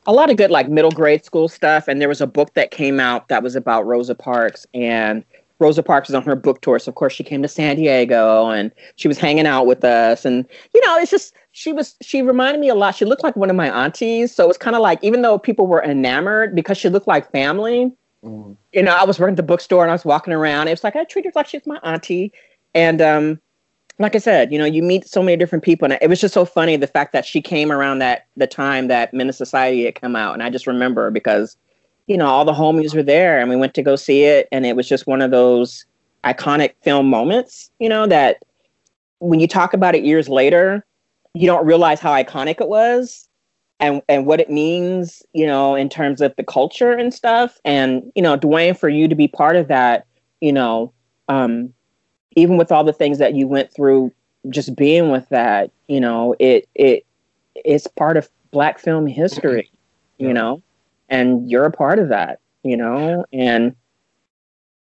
a 0.07 0.13
lot 0.13 0.29
of 0.31 0.37
good 0.37 0.49
like 0.49 0.69
middle 0.69 0.91
grade 0.91 1.23
school 1.23 1.47
stuff. 1.47 1.87
And 1.87 2.01
there 2.01 2.07
was 2.07 2.21
a 2.21 2.27
book 2.27 2.53
that 2.55 2.71
came 2.71 2.99
out 2.99 3.27
that 3.27 3.43
was 3.43 3.55
about 3.55 3.85
Rosa 3.85 4.15
Parks, 4.15 4.65
and 4.73 5.23
Rosa 5.59 5.83
Parks 5.83 6.07
was 6.07 6.15
on 6.15 6.23
her 6.23 6.35
book 6.35 6.61
tour, 6.61 6.79
so 6.79 6.89
of 6.89 6.95
course 6.95 7.13
she 7.13 7.23
came 7.23 7.41
to 7.41 7.47
San 7.47 7.75
Diego 7.75 8.49
and 8.49 8.71
she 8.95 9.07
was 9.07 9.17
hanging 9.17 9.45
out 9.45 9.65
with 9.65 9.83
us. 9.83 10.23
And 10.25 10.45
you 10.73 10.85
know, 10.85 10.97
it's 10.97 11.11
just 11.11 11.33
she 11.51 11.73
was 11.73 11.95
she 12.01 12.21
reminded 12.21 12.59
me 12.59 12.69
a 12.69 12.75
lot. 12.75 12.95
She 12.95 13.05
looked 13.05 13.23
like 13.23 13.35
one 13.35 13.49
of 13.49 13.55
my 13.55 13.69
aunties, 13.69 14.33
so 14.33 14.43
it 14.45 14.47
was 14.47 14.57
kind 14.57 14.75
of 14.75 14.81
like 14.81 15.03
even 15.03 15.21
though 15.21 15.37
people 15.37 15.67
were 15.67 15.83
enamored 15.83 16.55
because 16.55 16.77
she 16.77 16.89
looked 16.89 17.07
like 17.07 17.31
family. 17.31 17.91
Mm. 18.23 18.55
You 18.73 18.83
know, 18.83 18.93
I 18.93 19.03
was 19.03 19.19
working 19.19 19.33
at 19.33 19.37
the 19.37 19.43
bookstore 19.43 19.83
and 19.83 19.91
I 19.91 19.93
was 19.93 20.05
walking 20.05 20.33
around. 20.33 20.67
It 20.67 20.71
was 20.71 20.83
like 20.83 20.95
I 20.95 21.03
treated 21.03 21.29
her 21.29 21.33
like 21.35 21.47
she 21.47 21.57
was 21.57 21.67
my 21.67 21.79
auntie, 21.83 22.31
and 22.73 23.01
um, 23.01 23.39
like 23.99 24.15
I 24.15 24.19
said, 24.19 24.51
you 24.51 24.59
know, 24.59 24.65
you 24.65 24.83
meet 24.83 25.07
so 25.07 25.23
many 25.23 25.37
different 25.37 25.63
people, 25.63 25.85
and 25.85 25.97
it 26.01 26.09
was 26.09 26.21
just 26.21 26.33
so 26.33 26.45
funny 26.45 26.77
the 26.77 26.87
fact 26.87 27.13
that 27.13 27.25
she 27.25 27.41
came 27.41 27.71
around 27.71 27.99
that 27.99 28.27
the 28.35 28.47
time 28.47 28.87
that 28.87 29.13
Menace 29.13 29.37
Society 29.37 29.85
had 29.85 29.95
come 29.95 30.15
out, 30.15 30.33
and 30.33 30.43
I 30.43 30.49
just 30.49 30.67
remember 30.67 31.11
because 31.11 31.57
you 32.07 32.17
know, 32.17 32.25
all 32.25 32.45
the 32.45 32.53
homies 32.53 32.95
were 32.95 33.03
there 33.03 33.39
and 33.39 33.49
we 33.49 33.55
went 33.55 33.73
to 33.75 33.83
go 33.83 33.95
see 33.95 34.23
it. 34.23 34.47
And 34.51 34.65
it 34.65 34.75
was 34.75 34.87
just 34.87 35.07
one 35.07 35.21
of 35.21 35.31
those 35.31 35.85
iconic 36.23 36.73
film 36.81 37.09
moments, 37.09 37.69
you 37.79 37.89
know, 37.89 38.07
that 38.07 38.37
when 39.19 39.39
you 39.39 39.47
talk 39.47 39.73
about 39.73 39.93
it 39.93 40.03
years 40.03 40.29
later, 40.29 40.85
you 41.33 41.45
don't 41.45 41.65
realize 41.65 41.99
how 41.99 42.11
iconic 42.11 42.61
it 42.61 42.69
was 42.69 43.27
and, 43.79 44.01
and 44.07 44.25
what 44.25 44.39
it 44.39 44.49
means, 44.49 45.21
you 45.33 45.45
know, 45.45 45.75
in 45.75 45.89
terms 45.89 46.21
of 46.21 46.33
the 46.37 46.43
culture 46.43 46.93
and 46.93 47.13
stuff. 47.13 47.59
And, 47.65 48.11
you 48.15 48.21
know, 48.21 48.37
Dwayne, 48.37 48.77
for 48.77 48.89
you 48.89 49.07
to 49.07 49.15
be 49.15 49.27
part 49.27 49.55
of 49.55 49.67
that, 49.67 50.07
you 50.39 50.53
know, 50.53 50.93
um, 51.27 51.73
even 52.37 52.57
with 52.57 52.71
all 52.71 52.83
the 52.83 52.93
things 52.93 53.17
that 53.17 53.33
you 53.35 53.47
went 53.47 53.73
through, 53.73 54.13
just 54.49 54.75
being 54.75 55.11
with 55.11 55.27
that, 55.29 55.71
you 55.87 55.99
know, 55.99 56.35
it, 56.39 56.69
it, 56.75 57.05
it's 57.55 57.87
part 57.87 58.15
of 58.15 58.29
black 58.51 58.79
film 58.79 59.07
history, 59.07 59.69
you 60.17 60.33
know? 60.33 60.61
and 61.09 61.49
you're 61.49 61.65
a 61.65 61.71
part 61.71 61.99
of 61.99 62.09
that, 62.09 62.39
you 62.63 62.77
know, 62.77 63.25
and 63.33 63.75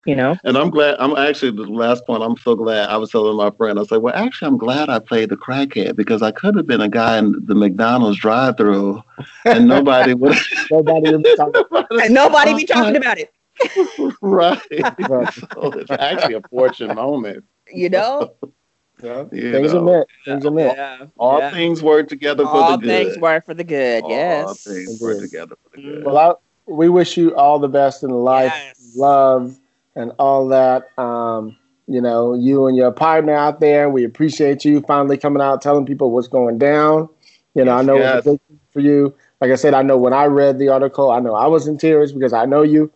you 0.06 0.16
know. 0.16 0.38
And 0.44 0.58
I'm 0.58 0.70
glad. 0.70 0.96
I'm 1.00 1.16
actually 1.16 1.52
the 1.52 1.64
last 1.64 2.06
point. 2.06 2.24
I'm 2.24 2.38
so 2.38 2.56
glad. 2.56 2.90
I 2.90 2.98
was 2.98 3.12
telling 3.12 3.36
my 3.36 3.52
friend. 3.52 3.78
I 3.78 3.82
was 3.82 3.92
like, 3.92 4.02
well, 4.02 4.16
actually, 4.16 4.48
I'm 4.48 4.58
glad 4.58 4.90
I 4.90 5.00
played 5.00 5.30
the 5.30 5.38
crackhead 5.38 5.96
because 5.96 6.22
I 6.22 6.32
could 6.32 6.56
have 6.56 6.66
been 6.66 6.82
a 6.82 6.90
guy 6.90 7.18
in 7.18 7.36
the 7.46 7.56
McDonald's 7.56 8.20
drive-through, 8.20 9.04
and 9.46 9.68
nobody 9.68 10.14
would. 10.14 10.38
nobody 10.72 11.12
would 11.12 11.24
be 11.24 11.36
talking. 11.36 11.64
and 12.02 12.14
nobody 12.14 12.54
be 12.56 12.66
talking 12.66 12.96
about 12.96 13.20
it. 13.20 13.32
right. 14.22 14.62
so 15.08 15.72
it's 15.74 15.92
actually 15.92 16.36
a 16.36 16.42
fortunate 16.50 16.96
moment. 16.96 17.44
You 17.72 17.90
know. 17.90 18.34
Yeah. 19.02 19.24
things 19.30 19.72
know. 19.72 19.80
are 19.80 19.82
meant. 19.82 20.08
Things 20.26 20.46
are 20.46 20.52
meant. 20.52 20.78
Yeah. 20.78 21.06
All 21.18 21.40
yeah. 21.40 21.52
things 21.52 21.82
work 21.82 22.10
together 22.10 22.44
for 22.44 22.50
all 22.50 22.72
the 22.72 22.78
good. 22.80 22.90
All 22.90 23.06
things 23.06 23.18
work 23.18 23.46
for 23.46 23.54
the 23.54 23.64
good. 23.64 24.04
Yes. 24.10 24.46
All 24.46 24.54
things 24.56 25.02
work 25.02 25.20
together 25.22 25.56
for 25.64 25.78
the 25.78 25.82
good. 25.82 26.06
Well, 26.06 26.18
I, 26.18 26.34
we 26.70 26.90
wish 26.90 27.16
you 27.16 27.34
all 27.34 27.60
the 27.60 27.70
best 27.70 28.04
in 28.04 28.10
life, 28.10 28.52
yes. 28.54 28.94
love, 28.98 29.58
and 29.96 30.12
all 30.20 30.50
that. 30.50 30.90
Um, 31.00 31.56
you 31.88 32.00
know, 32.02 32.36
you 32.36 32.68
and 32.68 32.78
your 32.78 32.92
partner 32.92 33.34
out 33.34 33.62
there. 33.62 33.90
We 33.90 34.04
appreciate 34.04 34.64
you 34.64 34.82
finally 34.82 35.18
coming 35.18 35.42
out, 35.42 35.62
telling 35.62 35.86
people 35.86 36.12
what's 36.12 36.28
going 36.28 36.60
down. 36.60 37.10
You 37.56 37.66
know, 37.66 37.76
I 37.76 37.82
know 37.82 37.98
yes. 37.98 38.18
it's 38.18 38.28
a 38.28 38.32
big 38.32 38.42
thing 38.48 38.60
for 38.72 38.80
you. 38.80 39.16
Like 39.42 39.52
I 39.52 39.56
said, 39.56 39.74
I 39.74 39.82
know 39.82 39.98
when 39.98 40.14
I 40.14 40.26
read 40.26 40.60
the 40.60 40.70
article, 40.70 41.10
I 41.10 41.20
know 41.20 41.34
I 41.34 41.48
was 41.48 41.68
in 41.68 41.78
tears 41.78 42.12
because 42.12 42.32
I 42.32 42.46
know 42.46 42.62
you, 42.62 42.92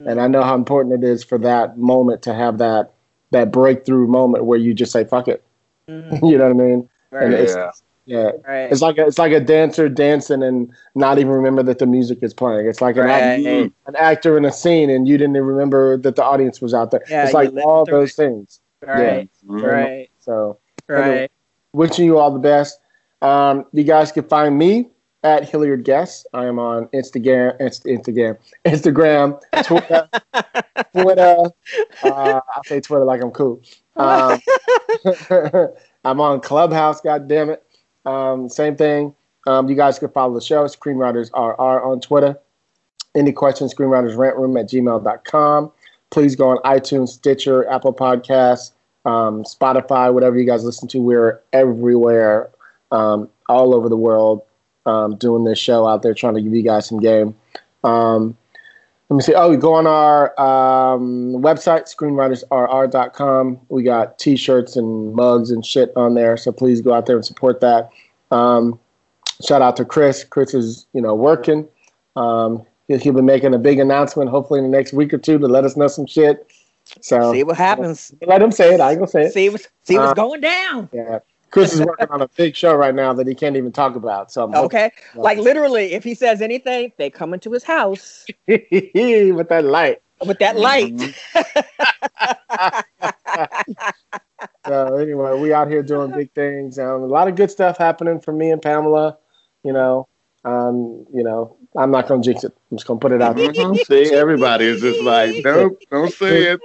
and 0.00 0.20
I 0.20 0.26
know 0.26 0.42
how 0.42 0.54
important 0.54 1.02
it 1.02 1.06
is 1.06 1.24
for 1.24 1.38
that 1.38 1.78
moment 1.78 2.22
to 2.22 2.34
have 2.34 2.58
that 2.58 2.92
that 3.30 3.50
breakthrough 3.50 4.06
moment 4.06 4.44
where 4.44 4.58
you 4.58 4.74
just 4.74 4.92
say 4.92 5.04
fuck 5.04 5.28
it. 5.28 5.44
Mm. 5.88 6.20
you 6.30 6.38
know 6.38 6.44
what 6.44 6.62
I 6.62 6.66
mean? 6.66 6.88
Right. 7.10 7.32
It's, 7.32 7.54
yeah. 7.54 7.70
Yeah, 8.08 8.30
right. 8.46 8.70
it's 8.70 8.82
like 8.82 8.98
a, 8.98 9.06
it's 9.06 9.18
like 9.18 9.32
a 9.32 9.40
dancer 9.40 9.88
dancing 9.88 10.40
and 10.40 10.72
not 10.94 11.18
even 11.18 11.32
remember 11.32 11.64
that 11.64 11.80
the 11.80 11.86
music 11.86 12.20
is 12.22 12.32
playing. 12.32 12.68
It's 12.68 12.80
like 12.80 12.94
an, 12.96 13.06
right. 13.06 13.44
act, 13.44 13.72
an 13.88 13.96
actor 13.96 14.38
in 14.38 14.44
a 14.44 14.52
scene 14.52 14.90
and 14.90 15.08
you 15.08 15.18
didn't 15.18 15.34
even 15.34 15.48
remember 15.48 15.96
that 15.98 16.14
the 16.14 16.22
audience 16.22 16.60
was 16.60 16.72
out 16.72 16.92
there. 16.92 17.02
Yeah, 17.10 17.24
it's 17.24 17.34
like 17.34 17.52
all 17.64 17.84
those 17.84 18.12
it. 18.12 18.14
things. 18.14 18.60
Right, 18.80 19.28
yeah. 19.42 19.50
Mm-hmm. 19.50 19.60
right. 19.60 20.10
So, 20.20 20.60
right. 20.86 21.04
Anyway, 21.04 21.28
wishing 21.72 22.04
you 22.04 22.18
all 22.18 22.30
the 22.30 22.38
best. 22.38 22.78
Um, 23.22 23.64
you 23.72 23.82
guys 23.82 24.12
can 24.12 24.22
find 24.28 24.56
me 24.56 24.88
at 25.26 25.48
Hilliard 25.48 25.84
Guess. 25.84 26.24
I 26.32 26.46
am 26.46 26.58
on 26.60 26.86
Instagram, 26.88 27.58
Instagram, 27.60 28.38
Instagram, 28.64 29.40
Twitter, 29.64 30.08
Twitter. 30.92 31.36
Uh, 32.04 32.40
I 32.40 32.60
say 32.64 32.80
Twitter 32.80 33.04
like 33.04 33.22
I'm 33.22 33.32
cool. 33.32 33.60
Um, 33.96 34.40
I'm 36.04 36.20
on 36.20 36.40
Clubhouse. 36.40 37.00
God 37.00 37.26
damn 37.26 37.50
it. 37.50 37.64
Um, 38.04 38.48
same 38.48 38.76
thing. 38.76 39.14
Um, 39.48 39.68
you 39.68 39.74
guys 39.74 39.98
can 39.98 40.10
follow 40.10 40.32
the 40.32 40.40
show. 40.40 40.64
Screenwriters 40.66 41.30
are 41.34 41.82
on 41.84 42.00
Twitter. 42.00 42.38
Any 43.16 43.32
questions? 43.32 43.74
Screenwritersrantroom 43.74 44.60
at 44.60 44.68
gmail.com. 44.68 45.72
Please 46.10 46.36
go 46.36 46.50
on 46.50 46.58
iTunes, 46.58 47.08
Stitcher, 47.08 47.68
Apple 47.68 47.92
Podcasts, 47.92 48.70
um, 49.04 49.42
Spotify, 49.42 50.12
whatever 50.14 50.38
you 50.38 50.46
guys 50.46 50.62
listen 50.62 50.86
to. 50.88 51.00
We're 51.00 51.40
everywhere, 51.52 52.50
um, 52.92 53.28
all 53.48 53.74
over 53.74 53.88
the 53.88 53.96
world 53.96 54.42
um, 54.86 55.16
doing 55.16 55.44
this 55.44 55.58
show 55.58 55.86
out 55.86 56.02
there, 56.02 56.14
trying 56.14 56.34
to 56.34 56.40
give 56.40 56.54
you 56.54 56.62
guys 56.62 56.88
some 56.88 57.00
game. 57.00 57.34
Um, 57.84 58.36
let 59.08 59.16
me 59.16 59.22
see. 59.22 59.34
Oh, 59.34 59.50
we 59.50 59.56
go 59.56 59.74
on 59.74 59.86
our 59.86 60.28
um, 60.40 61.34
website, 61.34 61.94
screenwritersrr.com. 61.94 63.60
We 63.68 63.84
got 63.84 64.18
T-shirts 64.18 64.76
and 64.76 65.14
mugs 65.14 65.50
and 65.50 65.64
shit 65.64 65.92
on 65.94 66.14
there, 66.14 66.36
so 66.36 66.50
please 66.50 66.80
go 66.80 66.92
out 66.92 67.06
there 67.06 67.16
and 67.16 67.24
support 67.24 67.60
that. 67.60 67.90
Um, 68.32 68.80
shout 69.46 69.62
out 69.62 69.76
to 69.76 69.84
Chris. 69.84 70.24
Chris 70.24 70.54
is, 70.54 70.86
you 70.92 71.00
know, 71.00 71.14
working. 71.14 71.68
Um, 72.16 72.66
he'll, 72.88 72.98
he'll 72.98 73.12
be 73.12 73.22
making 73.22 73.54
a 73.54 73.58
big 73.58 73.78
announcement, 73.78 74.28
hopefully 74.28 74.58
in 74.58 74.68
the 74.68 74.76
next 74.76 74.92
week 74.92 75.14
or 75.14 75.18
two, 75.18 75.38
to 75.38 75.46
let 75.46 75.64
us 75.64 75.76
know 75.76 75.86
some 75.86 76.06
shit. 76.06 76.50
So 77.00 77.32
see 77.32 77.44
what 77.44 77.56
happens. 77.56 78.12
Let 78.26 78.42
him 78.42 78.52
say 78.52 78.74
it. 78.74 78.80
I 78.80 78.90
ain't 78.90 79.00
gonna 79.00 79.10
say 79.10 79.26
it. 79.26 79.32
See 79.32 79.48
what's 79.48 79.68
see 79.82 79.98
what's 79.98 80.12
uh, 80.12 80.14
going 80.14 80.40
down. 80.40 80.88
Yeah. 80.92 81.18
Chris 81.50 81.72
is 81.72 81.80
working 81.80 82.08
on 82.10 82.22
a 82.22 82.28
big 82.28 82.56
show 82.56 82.74
right 82.74 82.94
now 82.94 83.12
that 83.12 83.26
he 83.26 83.34
can't 83.34 83.56
even 83.56 83.72
talk 83.72 83.96
about. 83.96 84.30
So 84.32 84.44
I'm 84.44 84.54
okay, 84.54 84.90
hoping, 85.12 85.22
like 85.22 85.38
literally, 85.38 85.92
if 85.92 86.04
he 86.04 86.14
says 86.14 86.42
anything, 86.42 86.92
they 86.96 87.10
come 87.10 87.32
into 87.34 87.52
his 87.52 87.64
house 87.64 88.26
with 88.46 89.48
that 89.48 89.64
light. 89.64 90.02
With 90.24 90.38
that 90.38 90.58
light. 90.58 90.94
Mm-hmm. 90.96 91.12
so 94.66 94.96
anyway, 94.96 95.38
we 95.38 95.52
out 95.52 95.68
here 95.68 95.82
doing 95.82 96.10
big 96.10 96.32
things. 96.32 96.78
Um, 96.78 97.02
a 97.02 97.06
lot 97.06 97.28
of 97.28 97.36
good 97.36 97.50
stuff 97.50 97.76
happening 97.76 98.20
for 98.20 98.32
me 98.32 98.50
and 98.50 98.60
Pamela. 98.62 99.18
You 99.62 99.72
know, 99.72 100.08
um, 100.44 101.06
you 101.12 101.22
know, 101.22 101.56
I'm 101.78 101.90
not 101.90 102.08
gonna 102.08 102.22
jinx 102.22 102.44
it. 102.44 102.52
I'm 102.70 102.78
just 102.78 102.86
gonna 102.86 103.00
put 103.00 103.12
it 103.12 103.22
out 103.22 103.36
there. 103.36 103.52
See, 103.84 104.12
everybody 104.14 104.66
is 104.66 104.80
just 104.80 105.02
like, 105.02 105.44
nope, 105.44 105.78
don't 105.90 106.12
say 106.12 106.52
it. 106.52 106.60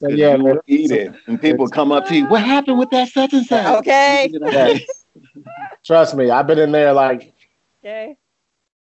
but 0.00 0.16
yeah, 0.16 0.36
man. 0.36 0.58
Eat 0.66 0.90
it, 0.90 1.14
and 1.26 1.40
people 1.40 1.68
come 1.68 1.92
up 1.92 2.06
to 2.06 2.16
you. 2.16 2.26
What 2.26 2.42
happened 2.42 2.78
with 2.78 2.90
that 2.90 3.08
such 3.08 3.32
and 3.32 3.46
such? 3.46 3.66
Okay. 3.78 4.30
Yeah. 4.32 4.78
Trust 5.84 6.16
me, 6.16 6.30
I've 6.30 6.46
been 6.46 6.58
in 6.58 6.72
there 6.72 6.92
like. 6.92 7.32
Okay. 7.84 8.16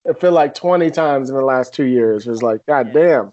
I 0.07 0.13
feel 0.13 0.31
like 0.31 0.53
20 0.55 0.89
times 0.91 1.29
in 1.29 1.35
the 1.35 1.43
last 1.43 1.73
two 1.73 1.83
years. 1.85 2.27
It's 2.27 2.41
like, 2.41 2.65
God 2.65 2.93
damn. 2.93 3.31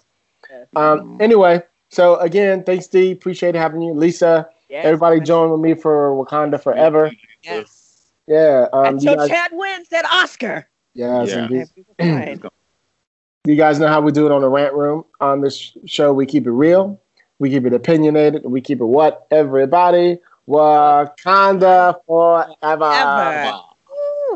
Um, 0.75 1.17
anyway, 1.19 1.63
so 1.89 2.17
again, 2.17 2.63
thanks, 2.63 2.87
Dee. 2.87 3.11
Appreciate 3.11 3.55
having 3.55 3.81
you. 3.81 3.93
Lisa, 3.93 4.47
yes, 4.69 4.85
everybody 4.85 5.19
join 5.19 5.49
with 5.51 5.61
me 5.61 5.73
for 5.73 6.11
Wakanda 6.11 6.61
Forever. 6.61 7.11
Yes. 7.43 8.09
Yeah. 8.27 8.67
Um, 8.73 8.95
Until 8.95 9.15
guys, 9.15 9.29
Chad 9.29 9.51
wins 9.53 9.89
that 9.89 10.05
Oscar. 10.05 10.67
Yes, 10.97 11.29
yeah. 11.99 12.35
you 13.45 13.55
guys 13.55 13.79
know 13.79 13.87
how 13.87 14.01
we 14.01 14.11
do 14.11 14.25
it 14.25 14.31
on 14.31 14.41
the 14.41 14.49
rant 14.49 14.73
room. 14.73 15.05
On 15.21 15.41
this 15.41 15.77
show, 15.85 16.11
we 16.11 16.25
keep 16.25 16.47
it 16.47 16.51
real, 16.51 16.99
we 17.37 17.51
keep 17.51 17.65
it 17.65 17.73
opinionated, 17.73 18.43
we 18.45 18.61
keep 18.61 18.81
it 18.81 18.85
what 18.85 19.27
everybody 19.29 20.17
Wakanda 20.47 21.99
forever. 22.07 23.61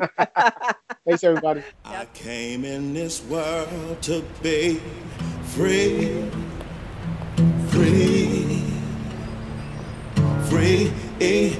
Thanks, 1.06 1.24
everybody. 1.24 1.64
I 1.84 2.06
came 2.14 2.64
in 2.64 2.94
this 2.94 3.24
world 3.26 4.02
to 4.04 4.24
be 4.44 4.80
free, 5.46 6.24
free, 7.70 8.64
free. 10.50 10.92
Eh, 11.22 11.56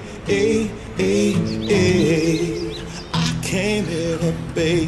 came 3.52 3.84
here 3.84 4.18
to 4.18 4.32
be 4.56 4.88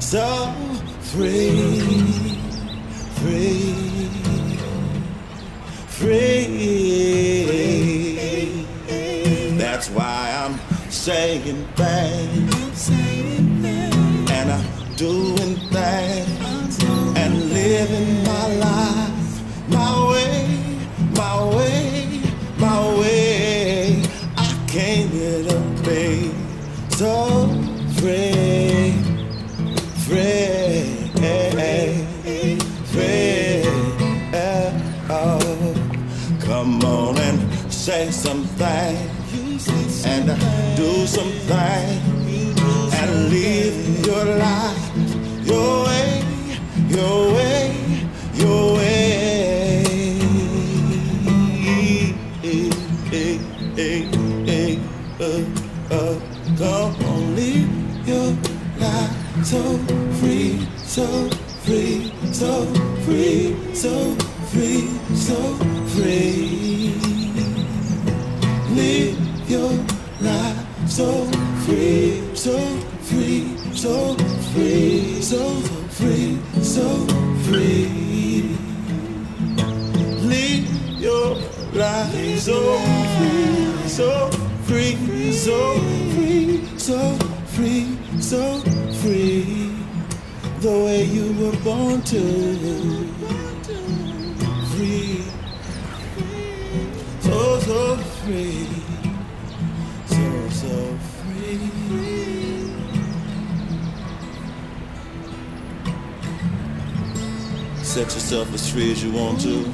so 0.00 0.52
free, 1.00 1.80
free, 3.20 4.08
free. 5.86 6.26
That's 9.56 9.88
why 9.90 10.34
I'm 10.42 10.58
saying 10.90 11.64
things, 11.76 12.90
and 12.90 14.50
I'm 14.50 14.66
doing 14.96 15.54
things, 15.70 16.82
and 17.16 17.52
living 17.52 18.24
my 18.24 18.46
life 18.56 19.68
my 19.68 20.10
way, 20.10 20.48
my 21.14 21.44
way, 21.56 22.22
my 22.58 22.98
way. 22.98 24.02
I 24.36 24.64
came 24.66 25.10
here 25.10 25.44
to 25.44 25.60
be 25.84 26.34
so 26.96 27.43
free, 28.04 28.92
free, 30.04 30.84
free. 32.92 33.62
Come 36.40 36.84
on 36.84 37.16
and 37.18 37.72
say 37.72 38.10
something 38.10 38.96
and 40.06 40.76
do 40.76 41.06
something 41.06 41.86
and 43.00 43.30
live 43.30 44.06
your 44.06 44.24
life 44.36 44.84
your 45.46 45.84
way, 45.86 46.22
your 46.88 47.32
way, 47.34 47.74
your 48.34 48.74
way. 48.74 49.04
Hey, 53.76 54.78
so 59.44 59.76
free, 60.20 60.66
so 60.78 61.06
free, 61.64 62.10
so 62.32 62.64
free, 63.04 63.54
so 63.74 64.14
free, 64.48 64.88
so 65.14 65.36
free. 65.92 66.94
Live 68.70 69.50
your 69.50 69.70
life 70.22 70.88
so 70.88 71.26
free, 71.66 72.34
so 72.34 72.56
free, 73.02 73.54
so 73.74 74.16
free, 74.54 75.20
so 75.20 75.60
free, 75.90 76.38
so 76.62 77.06
free. 77.44 78.56
Live 80.24 81.00
your 81.02 81.36
life 81.74 82.38
so 82.38 82.78
free, 83.18 83.88
so 83.88 84.30
free, 84.64 85.32
so 85.32 85.78
free, 86.14 86.78
so 86.78 87.18
free, 87.52 87.98
so 88.20 88.60
free. 88.60 88.83
Free 89.04 89.70
the 90.60 90.70
way 90.70 91.04
you 91.04 91.30
were 91.34 91.54
born 91.58 92.00
to. 92.00 92.20
Free. 94.72 95.20
So, 97.20 97.60
so 97.60 97.96
free. 98.24 98.66
So, 100.06 100.48
so 100.48 100.98
free. 101.20 101.58
Set 107.84 108.04
yourself 108.04 108.54
as 108.54 108.72
free 108.72 108.90
as 108.90 109.04
you 109.04 109.12
want 109.12 109.38
to. 109.42 109.66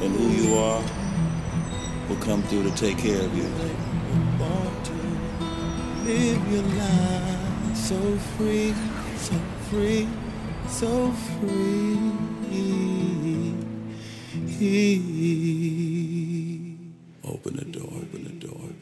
And 0.00 0.16
who 0.16 0.28
you 0.30 0.56
are 0.56 0.82
will 2.08 2.22
come 2.24 2.42
through 2.44 2.62
to 2.62 2.74
take 2.74 2.96
care 2.96 3.20
of 3.20 3.36
you. 3.36 3.50
Live 6.06 6.52
your 6.52 6.62
life 6.62 7.35
so 7.76 8.16
free, 8.36 8.74
so 9.16 9.34
free, 9.70 10.08
so 10.68 11.12
free. 11.12 12.10
Open 17.24 17.56
the 17.56 17.64
door, 17.66 17.92
open 18.02 18.24
the 18.24 18.46
door. 18.46 18.75